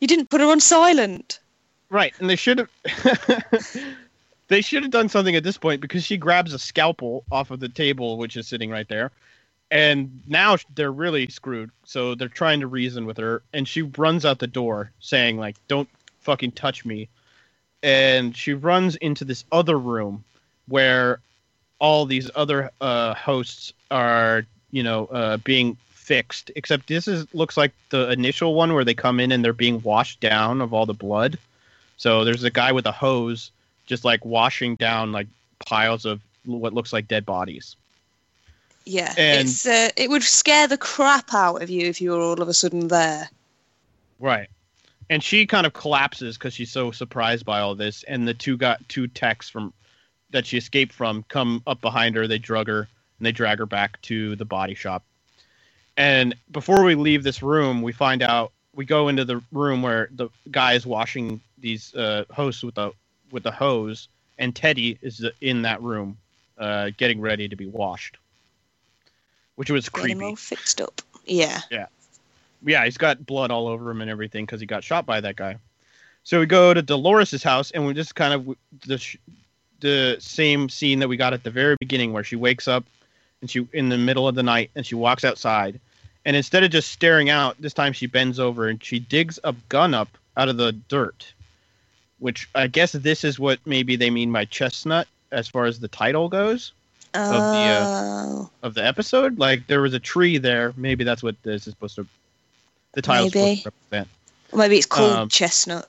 [0.00, 1.40] you didn't put her on silent.
[1.88, 2.70] right, and they should have.
[4.48, 7.60] they should have done something at this point because she grabs a scalpel off of
[7.60, 9.10] the table, which is sitting right there,
[9.70, 11.70] and now they're really screwed.
[11.84, 15.56] So they're trying to reason with her, and she runs out the door saying like,
[15.68, 15.88] "Don't
[16.20, 17.08] fucking touch me,"
[17.82, 20.24] and she runs into this other room
[20.66, 21.20] where
[21.78, 26.50] all these other uh, hosts are, you know, uh, being fixed.
[26.56, 29.80] Except this is looks like the initial one where they come in and they're being
[29.82, 31.38] washed down of all the blood.
[31.96, 33.50] So there's a guy with a hose
[33.86, 35.26] just like washing down like
[35.66, 37.76] piles of what looks like dead bodies.
[38.84, 39.14] Yeah.
[39.16, 42.40] And- it's uh, it would scare the crap out of you if you were all
[42.40, 43.28] of a sudden there.
[44.18, 44.48] Right.
[45.08, 48.04] And she kind of collapses because she's so surprised by all this.
[48.04, 49.72] And the two got two techs from
[50.30, 52.28] that she escaped from come up behind her.
[52.28, 52.80] They drug her
[53.18, 55.02] and they drag her back to the body shop.
[55.96, 60.08] And before we leave this room, we find out we go into the room where
[60.12, 62.92] the guy is washing these uh, hosts with the
[63.32, 66.16] with the hose, and Teddy is in that room,
[66.58, 68.16] uh, getting ready to be washed,
[69.60, 71.02] which was creepy all fixed up.
[71.26, 71.60] Yeah.
[71.70, 71.84] yeah,
[72.64, 75.36] Yeah, he's got blood all over him and everything because he got shot by that
[75.36, 75.56] guy.
[76.24, 78.56] So we go to Dolores's house, and we just kind of
[78.86, 79.18] the sh-
[79.80, 82.86] the same scene that we got at the very beginning, where she wakes up
[83.42, 85.78] and she in the middle of the night, and she walks outside,
[86.24, 89.54] and instead of just staring out, this time she bends over and she digs a
[89.68, 90.08] gun up
[90.38, 91.34] out of the dirt,
[92.18, 95.88] which I guess this is what maybe they mean by chestnut as far as the
[95.88, 96.72] title goes
[97.12, 99.38] the, uh, Oh, of the episode.
[99.38, 102.06] Like there was a tree there, maybe that's what this is supposed to.
[102.92, 103.56] The title's Maybe.
[103.56, 104.08] supposed to represent.
[104.54, 105.88] maybe it's called um, chestnut.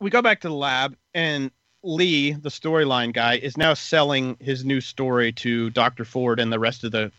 [0.00, 1.50] we go back to the lab and
[1.84, 6.04] Lee, the storyline guy, is now selling his new story to Dr.
[6.04, 7.10] Ford and the rest of the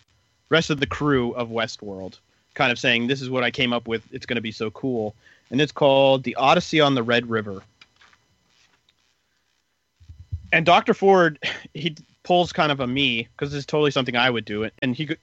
[0.50, 2.18] rest of the crew of Westworld,
[2.54, 4.04] kind of saying this is what I came up with.
[4.14, 5.16] It's going to be so cool.
[5.52, 7.62] And it's called The Odyssey on the Red River.
[10.52, 10.94] And Dr.
[10.94, 11.40] Ford,
[11.74, 14.64] he pulls kind of a me because is totally something I would do.
[14.64, 15.16] It And he,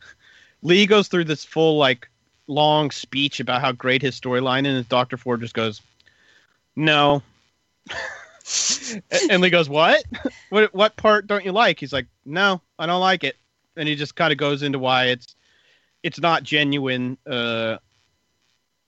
[0.62, 2.08] Lee goes through this full like
[2.46, 4.76] long speech about how great his storyline is.
[4.76, 5.16] And Dr.
[5.16, 5.80] Ford just goes,
[6.76, 7.22] "No."
[9.30, 10.04] and Lee goes, "What?
[10.50, 10.74] what?
[10.74, 13.36] What part don't you like?" He's like, "No, I don't like it."
[13.76, 15.34] And he just kind of goes into why it's
[16.02, 17.18] it's not genuine.
[17.26, 17.78] Uh,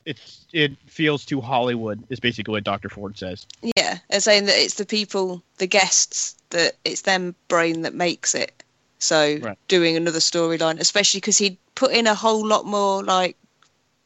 [0.05, 2.05] it's it feels too Hollywood.
[2.09, 2.89] Is basically what Dr.
[2.89, 3.47] Ford says.
[3.77, 8.35] Yeah, and saying that it's the people, the guests, that it's them brain that makes
[8.35, 8.63] it.
[8.99, 9.59] So Right.
[9.69, 13.37] doing another storyline, especially because he'd put in a whole lot more like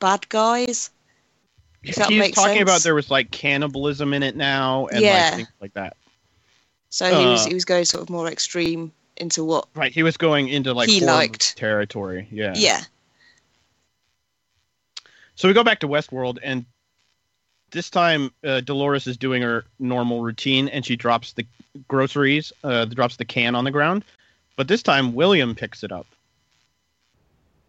[0.00, 0.90] bad guys.
[1.82, 2.62] If that He's talking sense.
[2.62, 5.12] about there was like cannibalism in it now and Yeah.
[5.30, 5.96] like things like that.
[6.90, 9.92] So he was uh, he was going sort of more extreme into what Right.
[9.92, 11.56] He was going into like He liked.
[11.56, 12.28] territory.
[12.30, 12.54] Yeah.
[12.56, 12.82] yeah.
[15.36, 16.66] So we go back to Westworld, and
[17.70, 21.46] this time uh, Dolores is doing her normal routine, and she drops the
[21.88, 24.04] groceries, uh, drops the can on the ground.
[24.56, 26.06] But this time William picks it up.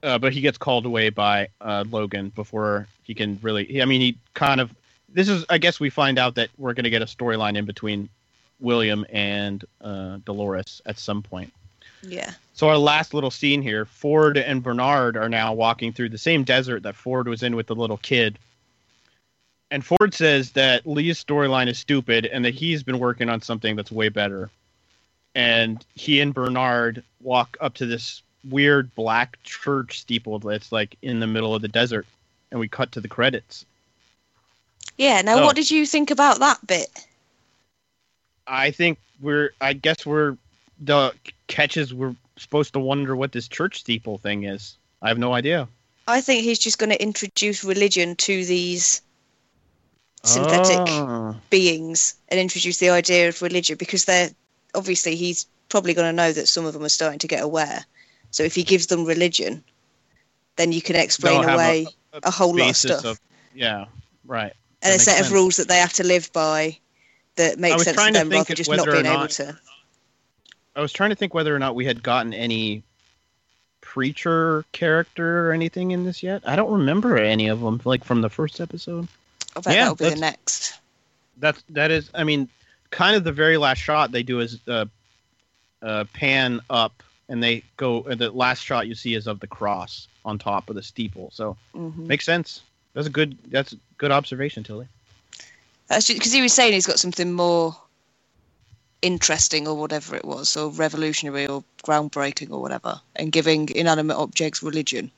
[0.04, 3.82] Uh, but he gets called away by uh, Logan before he can really.
[3.82, 4.74] I mean, he kind of.
[5.14, 7.66] This is, I guess, we find out that we're going to get a storyline in
[7.66, 8.10] between
[8.62, 11.52] William and uh, Dolores at some point.
[12.02, 12.32] Yeah.
[12.54, 16.44] So our last little scene here, Ford and Bernard are now walking through the same
[16.44, 18.40] desert that Ford was in with the little kid.
[19.72, 23.78] And Ford says that Lee's storyline is stupid and that he's been working on something
[23.78, 24.50] that's way better.
[25.34, 31.22] And he and Bernard walk up to this weird black church steeple that's like in
[31.22, 32.06] the middle of the desert.
[32.52, 33.66] And we cut to the credits.
[34.98, 35.22] Yeah.
[35.22, 35.46] Now, Oh.
[35.46, 36.90] what did you think about that bit?
[38.46, 40.36] I think we're, I guess we're,
[40.82, 41.14] the
[41.48, 44.76] catches we're supposed to wonder what this church steeple thing is.
[45.02, 45.70] I have no idea.
[46.08, 49.02] I think he's just going to introduce religion to these
[50.24, 51.36] synthetic Oh.
[51.50, 54.30] beings and introduce the idea of religion because they're
[54.76, 57.86] obviously he's probably going to know that some of them are starting to get aware.
[58.30, 59.64] So if he gives them religion,
[60.58, 61.88] then you can explain They'll have away
[62.24, 63.20] a, whole lot of stuff
[63.54, 63.86] yeah,
[64.26, 64.54] right.
[64.82, 66.78] and a set of rules that they have to live by
[67.36, 69.58] that makes sense to trying to them rather than just not being able to.
[70.76, 72.84] I was trying to think whether or not we had gotten any
[73.82, 76.44] preacher character or anything in this yet.
[76.46, 79.08] I don't remember any of them, like from the first episode.
[79.56, 80.80] I bet Yeah, that'll be the next.
[81.38, 82.10] That's that is.
[82.14, 82.48] I mean,
[82.92, 84.86] kind of the very last shot they do is uh,
[85.82, 88.02] uh, pan up, and they go.
[88.02, 91.32] The last shot you see is of the cross on top of the steeple.
[91.34, 92.62] So hmm makes sense.
[92.94, 93.38] That's a good.
[93.50, 94.88] That's a good observation, Tilly.
[95.88, 97.76] That's because he was saying he's got something more
[99.02, 104.64] interesting or whatever it was, or revolutionary or groundbreaking or whatever, and giving inanimate objects
[104.64, 105.12] religion.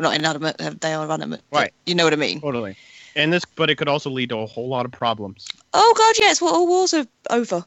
[0.00, 1.40] Not inanimate; they are animate.
[1.52, 1.72] Right.
[1.86, 2.40] You know what I mean?
[2.40, 2.76] Totally.
[3.16, 5.46] And this, but it could also lead to a whole lot of problems.
[5.72, 6.42] Oh God, yes.
[6.42, 7.64] Well, all wars are over.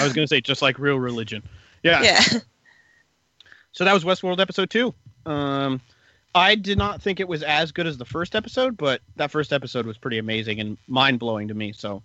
[0.00, 1.42] I was going to say just like real religion.
[1.82, 2.02] Yeah.
[2.02, 2.22] yeah.
[3.72, 4.94] So that was Westworld episode two.
[5.24, 5.80] Um,
[6.34, 9.52] I did not think it was as good as the first episode, but that first
[9.52, 11.72] episode was pretty amazing and mind blowing to me.
[11.72, 12.02] So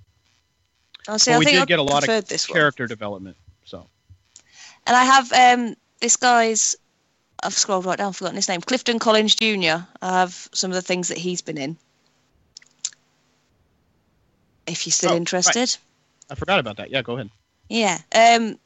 [1.08, 1.32] I'll see.
[1.32, 2.56] But I we did I get a lot of this one.
[2.56, 3.38] character development.
[3.66, 3.88] So
[4.86, 6.76] And I have um this guy's.
[7.42, 8.62] I've scrolled right down, forgotten his name.
[8.62, 9.84] Clifton Collins Jr.
[10.02, 11.78] I have some of the things that he's been in.
[14.68, 15.18] If you're still Oh, right.
[15.18, 15.78] interested.
[16.30, 16.90] I forgot about that.
[16.90, 17.30] Yeah, go ahead.
[17.70, 18.00] Yeah.
[18.14, 18.58] Um,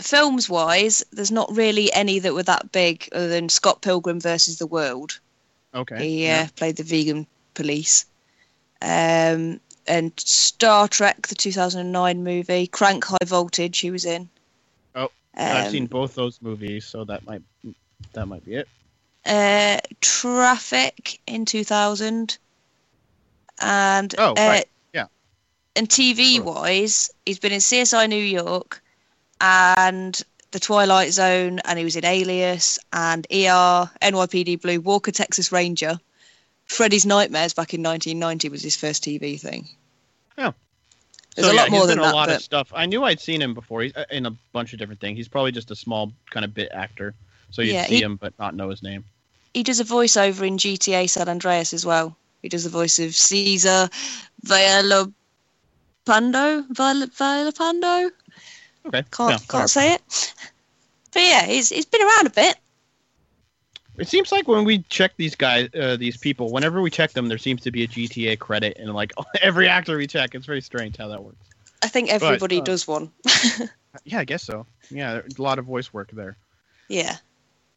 [0.00, 4.58] films wise, there's not really any that were that big other than Scott Pilgrim versus
[4.58, 5.18] the World.
[5.74, 6.04] Okay.
[6.06, 8.04] He uh, played the vegan police.
[8.82, 14.28] Um, and Star Trek, the 2009 movie, Crank High Voltage, he was in.
[14.94, 17.42] Oh, Um, I've seen both those movies, so that might
[18.12, 18.68] that might be it.
[19.24, 22.38] uh, Traffic in 2000.
[23.60, 24.66] And Oh, uh, right.
[24.66, 24.71] Yeah.
[25.76, 28.82] And TV wise, he's been in CSI New York
[29.40, 30.20] and
[30.50, 35.98] The Twilight Zone, and he was in Alias and ER, NYPD Blue, Walker Texas Ranger.
[36.66, 39.68] Freddy's Nightmares back in 1990 was his first TV thing.
[40.38, 40.54] Oh.
[41.34, 42.72] There's so, a yeah, lot more he's than been that, a lot but of stuff.
[42.74, 43.82] I knew I'd seen him before.
[43.82, 45.16] He's uh, in a bunch of different things.
[45.16, 47.14] He's probably just a small kind of bit actor,
[47.50, 49.04] so you Yeah, see he- him but not know his name.
[49.54, 52.16] he does a voiceover in GTA San Andreas as well.
[52.42, 53.88] He does the voice of Caesar
[54.46, 55.12] Violapando.
[56.06, 58.10] Viol- Violapando?
[58.86, 59.02] Okay.
[59.10, 60.34] Can't yeah, can't say it.
[61.12, 62.56] But yeah, he's he's been around a bit.
[63.98, 67.28] It seems like when we check these guys, uh, these people, whenever we check them,
[67.28, 70.62] there seems to be a GTA credit, and like every actor we check, it's very
[70.62, 71.36] strange how that works.
[71.82, 73.10] I think everybody uh, does one.
[74.04, 74.64] Yeah, I guess so.
[74.90, 76.38] Yeah, a lot of voice work there.
[76.88, 77.16] yeah.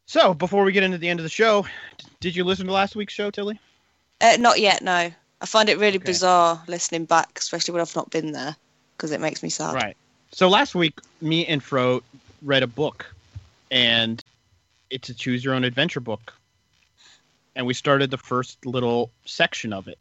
[0.05, 1.63] So before we get into the end of the show,
[1.97, 3.59] d- did you listen to last week's show, Tilly?
[4.21, 5.11] Uh, not yet, no.
[5.41, 6.05] I find it really Okay.
[6.05, 8.55] bizarre listening back, especially when I've not been there,
[8.95, 9.75] because it makes me sad.
[9.75, 9.97] Right.
[10.31, 12.01] So last week, me and Fro
[12.41, 13.13] read a book,
[13.71, 14.21] and
[14.89, 16.33] it's a choose your own adventure book.
[17.55, 19.97] And we started the first little section of it.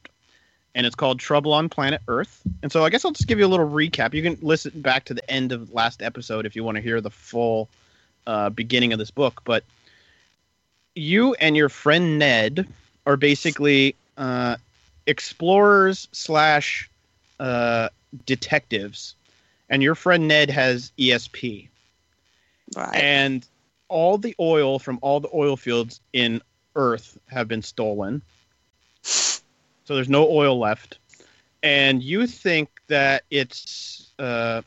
[0.74, 2.40] And it's called Trouble on Planet Earth.
[2.62, 4.12] And so I guess I'll just give you a little recap.
[4.12, 7.00] You can listen back to the end of last episode if you want to hear
[7.00, 7.68] the full
[8.26, 9.40] uh, beginning of this book.
[9.44, 9.62] But
[10.96, 12.66] you and your friend Ned
[13.06, 14.56] are basically uh,
[15.06, 16.90] explorers slash
[17.40, 17.88] uh,
[18.26, 19.14] detectives
[19.70, 21.68] and your friend Ned has ESP,
[22.76, 22.94] Right.
[22.94, 23.46] and
[23.88, 26.42] all the oil from all the oil fields in
[26.76, 28.22] Earth have been stolen.
[29.02, 29.40] so
[29.94, 30.98] there's no oil left,
[31.62, 34.62] and you think that it's uh,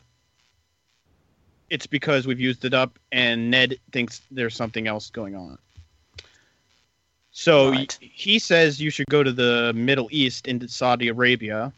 [1.69, 5.57] it's because we've used it up, and Ned thinks there's something else going on.
[7.37, 7.95] So Right.
[8.01, 11.71] he, says you should go to the Middle East into Saudi Arabia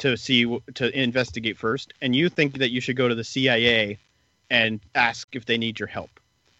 [0.00, 3.96] to see to investigate first, and you think that you should go to the CIA
[4.50, 6.10] and ask if they need your help.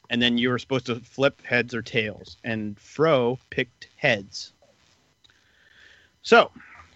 [0.09, 4.55] And then you were supposed to flip heads or tails, and Fro picked heads.
[6.23, 6.51] So,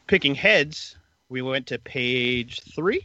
[0.07, 0.97] picking heads,
[1.29, 3.05] we went to page three.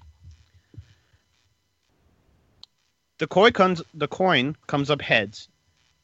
[3.18, 3.82] The coin comes.
[3.94, 5.50] The coin comes up heads,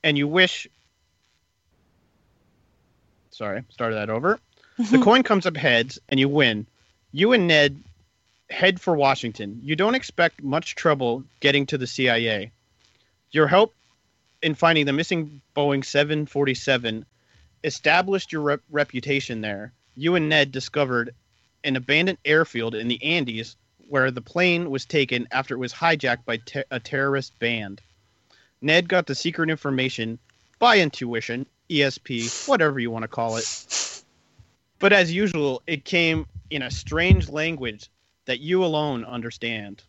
[0.03, 0.67] and you wish.
[3.33, 4.39] Sorry, started that over.
[4.91, 6.65] The coin comes up heads, and you win.
[7.11, 7.77] You and Ned
[8.49, 9.59] head for Washington.
[9.63, 12.51] You don't expect much trouble getting to the CIA.
[13.29, 13.73] Your help
[14.41, 17.05] in finding the missing Boeing 747
[17.63, 19.73] established your rep- reputation there.
[19.95, 21.13] You and Ned discovered
[21.63, 23.55] an abandoned airfield in the Andes
[23.89, 27.79] where the plane was taken after it was hijacked by te- a terrorist band.
[28.61, 30.19] Ned got the secret information
[30.57, 34.03] by intuition, ESP, whatever you want to call it.
[34.79, 37.89] But as usual, it came in a strange language
[38.25, 39.81] that you alone understand.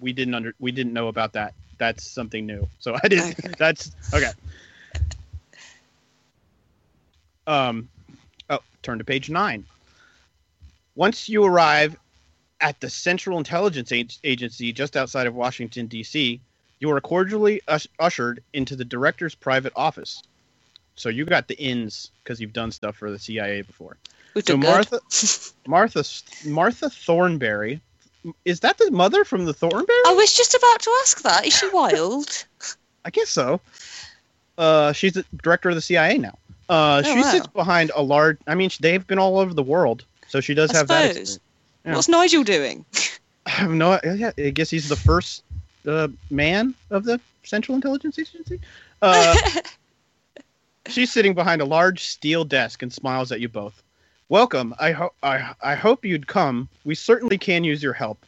[0.00, 1.54] We didn't under we didn't know about that.
[1.78, 2.68] That's something new.
[2.78, 3.38] So I didn't.
[3.38, 3.54] Okay.
[3.58, 4.30] That's okay.
[7.46, 7.88] Um,
[8.50, 9.64] oh, turn to page nine.
[10.94, 11.96] Once you arrive
[12.60, 16.40] at the Central Intelligence Agency just outside of Washington D.C.,
[16.82, 20.20] you are cordially us- ushered into the director's private office.
[20.96, 23.96] So you got the ins because you've done stuff for the CIA before.
[24.44, 24.56] So.
[24.56, 24.98] Martha,
[25.68, 26.04] Martha,
[26.44, 27.80] Martha Thornberry,
[28.44, 29.98] is that the mother from the Thornberry?
[30.06, 31.46] I was just about to ask that.
[31.46, 32.44] Is she wild?
[33.04, 33.60] I guess so.
[34.58, 36.36] Uh, she's the director of the CIA now.
[36.68, 37.30] Uh, Oh, she wow.
[37.30, 38.38] sits behind a large.
[38.48, 41.00] I mean, they've been all over the world, so she does I have that.
[41.12, 41.16] suppose.
[41.16, 41.40] experience.
[41.84, 41.94] Yeah.
[41.94, 42.84] What's Nigel doing?
[43.46, 44.00] I have no.
[44.04, 45.42] Yeah, I guess he's the first
[45.86, 48.60] uh, man of the Central Intelligence Agency.
[49.02, 49.34] Uh,
[50.86, 53.82] she's sitting behind a large steel desk and smiles at you both.
[54.28, 54.74] Welcome.
[54.78, 56.68] I hope I I hope you'd come.
[56.84, 58.24] We certainly can use your help.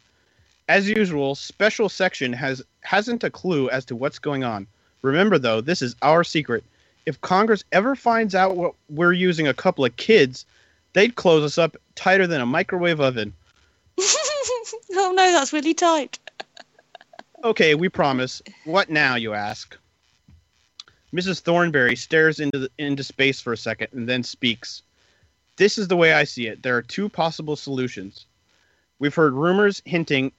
[0.69, 4.67] As usual, special section has hasn't a clue as to what's going on.
[5.03, 6.65] Remember though, this is our secret.
[7.07, 10.45] If Congress ever finds out what we're using a couple of kids,
[10.93, 13.33] they'd close us up tighter than a microwave oven.
[13.99, 16.19] oh no, that's really tight.
[17.45, 18.41] Okay, we promise.
[18.65, 19.77] What now, you ask?
[21.15, 21.41] Mrs.
[21.41, 24.81] Thornberry stares into the, into space for a second and then speaks.
[25.57, 26.63] This is the way I see it.
[26.63, 28.25] There are two possible solutions.
[28.99, 30.33] We've heard rumors hinting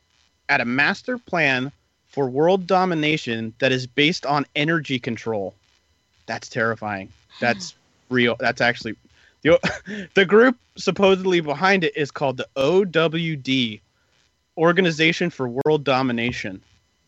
[0.49, 1.71] at a master plan
[2.07, 5.53] for world domination that is based on energy control.
[6.25, 7.09] That's terrifying.
[7.39, 7.75] That's
[8.09, 8.35] real.
[8.39, 8.95] That's actually
[9.43, 9.59] the
[10.15, 13.79] the group supposedly behind it is called the OWD,
[14.57, 16.63] Organization for World Domination.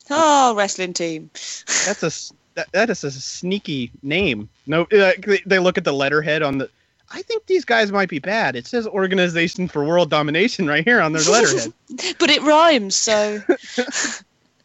[0.09, 1.29] Oh, wrestling team.
[1.85, 4.49] That's a that, that is a sneaky name.
[4.65, 6.69] No, uh, they, they look at the letterhead on the.
[7.09, 8.55] I think these guys might be bad.
[8.55, 11.71] It says Organization for World Domination right here on their letterhead.
[12.19, 13.41] but it rhymes, so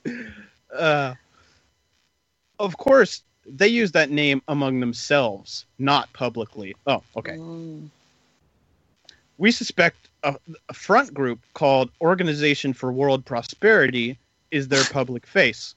[0.77, 1.15] uh,
[2.59, 6.75] of course, they use that name among themselves, not publicly.
[6.87, 7.33] Oh, okay.
[7.33, 7.89] Mm.
[9.39, 10.37] We suspect a,
[10.69, 14.19] a front group called Organization for World Prosperity
[14.53, 15.75] is their public face.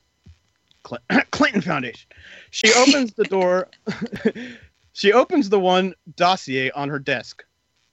[0.88, 2.08] Cl- Clinton Foundation.
[2.52, 3.70] She opens the door.
[4.94, 7.44] she opens the one dossier on her desk.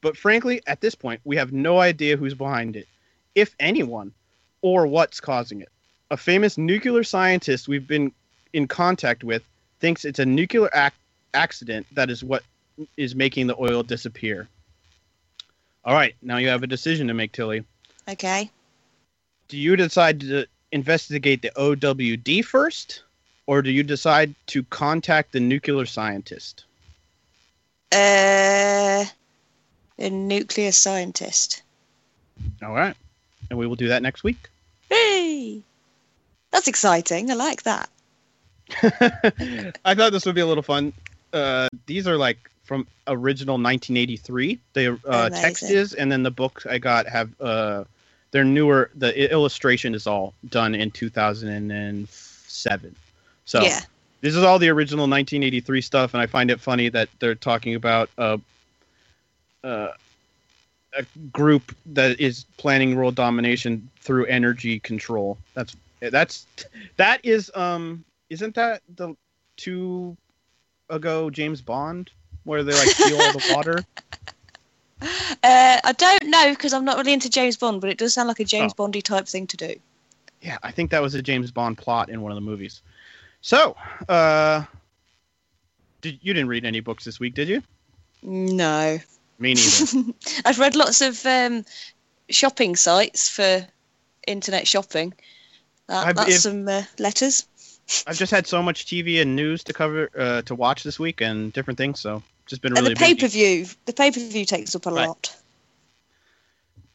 [0.03, 2.89] But frankly, at this point, we have no idea who's behind it,
[3.35, 4.13] if anyone,
[4.61, 5.71] or what's causing it.
[6.11, 8.13] A famous nuclear scientist we've been
[8.53, 9.43] in contact with
[9.81, 10.95] thinks it's a nuclear ac-
[11.33, 12.43] accident that is what
[12.97, 14.49] is making the oil disappear.
[15.85, 17.65] All right, now you have a decision to make, Tilly.
[18.09, 18.51] okay.
[19.49, 23.03] Do you decide to investigate the OWD first,
[23.47, 26.65] or do you decide to contact the nuclear scientist?
[27.93, 29.05] Uh,
[29.99, 31.63] a nuclear scientist.
[32.63, 32.97] All right,
[33.51, 34.49] and we will do that next week.
[34.89, 35.63] Hey,
[36.51, 37.31] that's exciting.
[37.31, 37.89] I like that.
[39.85, 40.93] I thought this would be a little fun.
[41.33, 44.59] Uh, these are like from original 1983.
[44.73, 47.85] The uh, text is, and then the books I got have uh,
[48.33, 48.91] they're newer.
[48.97, 52.97] The illustration is all done in 2007.
[53.45, 53.81] So Yeah.
[54.21, 57.77] this is all the original 1983 stuff, and I find it funny that they're talking
[57.77, 58.39] about uh,
[59.65, 59.89] uh,
[60.97, 65.39] a group that is planning world domination through energy control.
[65.55, 66.47] That's that's
[66.97, 69.15] that is um isn't that the
[69.57, 70.17] two
[70.91, 72.11] ago James Bond
[72.45, 73.87] where they like steal all the water?
[75.43, 78.29] Uh, I don't know because I'm not really into James Bond, but it does sound
[78.29, 78.77] like a James Oh.
[78.77, 79.75] Bondy type thing to do.
[80.41, 82.83] Yeah, I think that was a James Bond plot in one of the movies.
[83.41, 83.77] So,
[84.09, 84.65] uh,
[86.01, 87.63] did you didn't read any books this week, did you?
[88.23, 88.99] No.
[89.39, 90.13] Me neither.
[90.45, 91.65] I've read lots of um,
[92.29, 93.67] shopping sites for
[94.27, 95.13] internet shopping.
[95.89, 97.47] That, I've- that's if- some uh, letters.
[98.07, 101.21] I've just had so much TV and news to cover uh, to watch this week
[101.21, 104.21] and different things, so just been And really the pay per view, the pay per
[104.21, 105.09] view takes up a Right.
[105.09, 105.35] lot.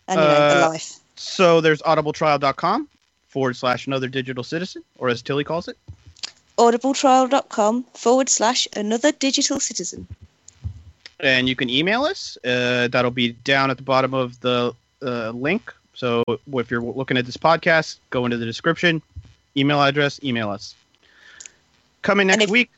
[0.07, 0.95] And you know, the Uh, life.
[1.15, 2.87] So there's audibletrial.com
[3.27, 5.77] forward slash another digital citizen, or as Tilly calls it.
[6.57, 10.07] Audibletrial.com forward slash another digital citizen.
[11.19, 12.37] and you can email us.
[12.45, 15.73] Uh, that'll be down at the bottom of the uh, link.
[15.95, 19.01] So if you're looking at this podcast, go into the description,
[19.55, 20.75] email address, email us.
[22.03, 22.69] Coming next if- week.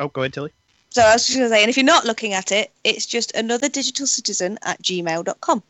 [0.00, 0.50] Oh, go ahead, Tilly.
[0.94, 3.04] So I was just going to say, and if you're not looking at it, it's
[3.04, 5.62] just another digital citizen at gmail.com.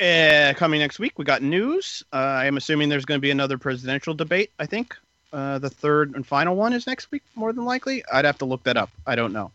[0.00, 2.02] Uh, coming next week, we got news.
[2.10, 4.50] Uh, I am assuming there's going to be another presidential debate.
[4.58, 4.96] I think
[5.30, 8.02] uh, the third and final one is next week, more than likely.
[8.10, 8.88] I'd have to look that up.
[9.06, 9.50] I don't know.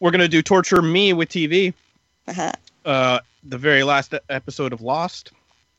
[0.00, 1.72] We're going to do torture me with TV.
[2.26, 2.50] Uh-huh.
[2.84, 5.30] Uh, the very last episode of Lost.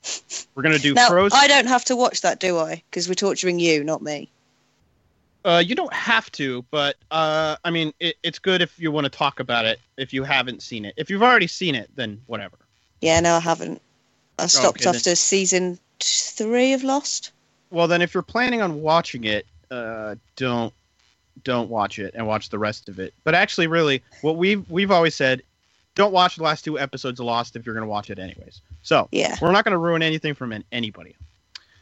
[0.55, 1.37] We're going to do Now, Frozen.
[1.37, 2.83] I don't have to watch that, do I?
[2.89, 4.29] Because we're torturing you, not me.
[5.43, 9.05] Uh, you don't have to, but uh, I mean, it, it's good if you want
[9.05, 10.93] to talk about it if you haven't seen it.
[10.97, 12.57] If you've already seen it, then whatever.
[13.01, 13.81] Yeah, no, I haven't.
[14.37, 17.31] I stopped okay, then- after season three of Lost.
[17.71, 20.73] Well, then, if you're planning on watching it, uh, don't
[21.43, 23.13] don't watch it and watch the rest of it.
[23.23, 25.41] But actually, really, what we've we've always said,
[25.95, 28.61] don't watch the last two episodes of Lost if you're going to watch it anyways.
[28.83, 29.37] So Yeah.
[29.41, 31.15] we're not going to ruin anything from anybody.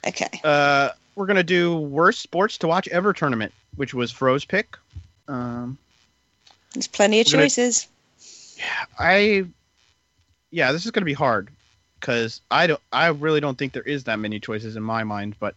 [0.08, 0.40] Okay.
[0.44, 0.90] Uh,
[1.20, 4.78] we're going to do worst sports to watch ever tournament, which was Fro's pick.
[5.28, 5.78] Um,
[6.74, 7.88] There's plenty of We're gonna- choices.
[8.98, 9.46] I
[10.52, 11.50] yeah, this is going to be hard
[12.00, 15.36] because I don't I really don't think there is that many choices in my mind,
[15.42, 15.56] but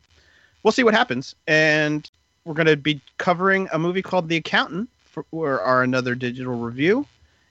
[0.65, 1.37] we'll see what happens.
[1.47, 2.11] And
[2.45, 6.57] we're going to be covering a movie called The Accountant for, for our another digital
[6.59, 7.07] review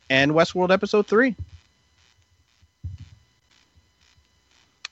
[0.10, 1.34] and Westworld episode 3.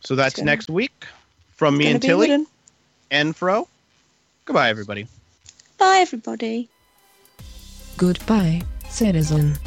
[0.02, 1.06] So that's next week
[1.52, 2.46] from me Gonna and Tilly
[3.12, 3.28] wooden.
[3.28, 3.68] and Fro.
[4.46, 5.08] Goodbye everybody.
[5.78, 6.70] Bye, everybody.
[7.98, 9.58] Goodbye, citizen.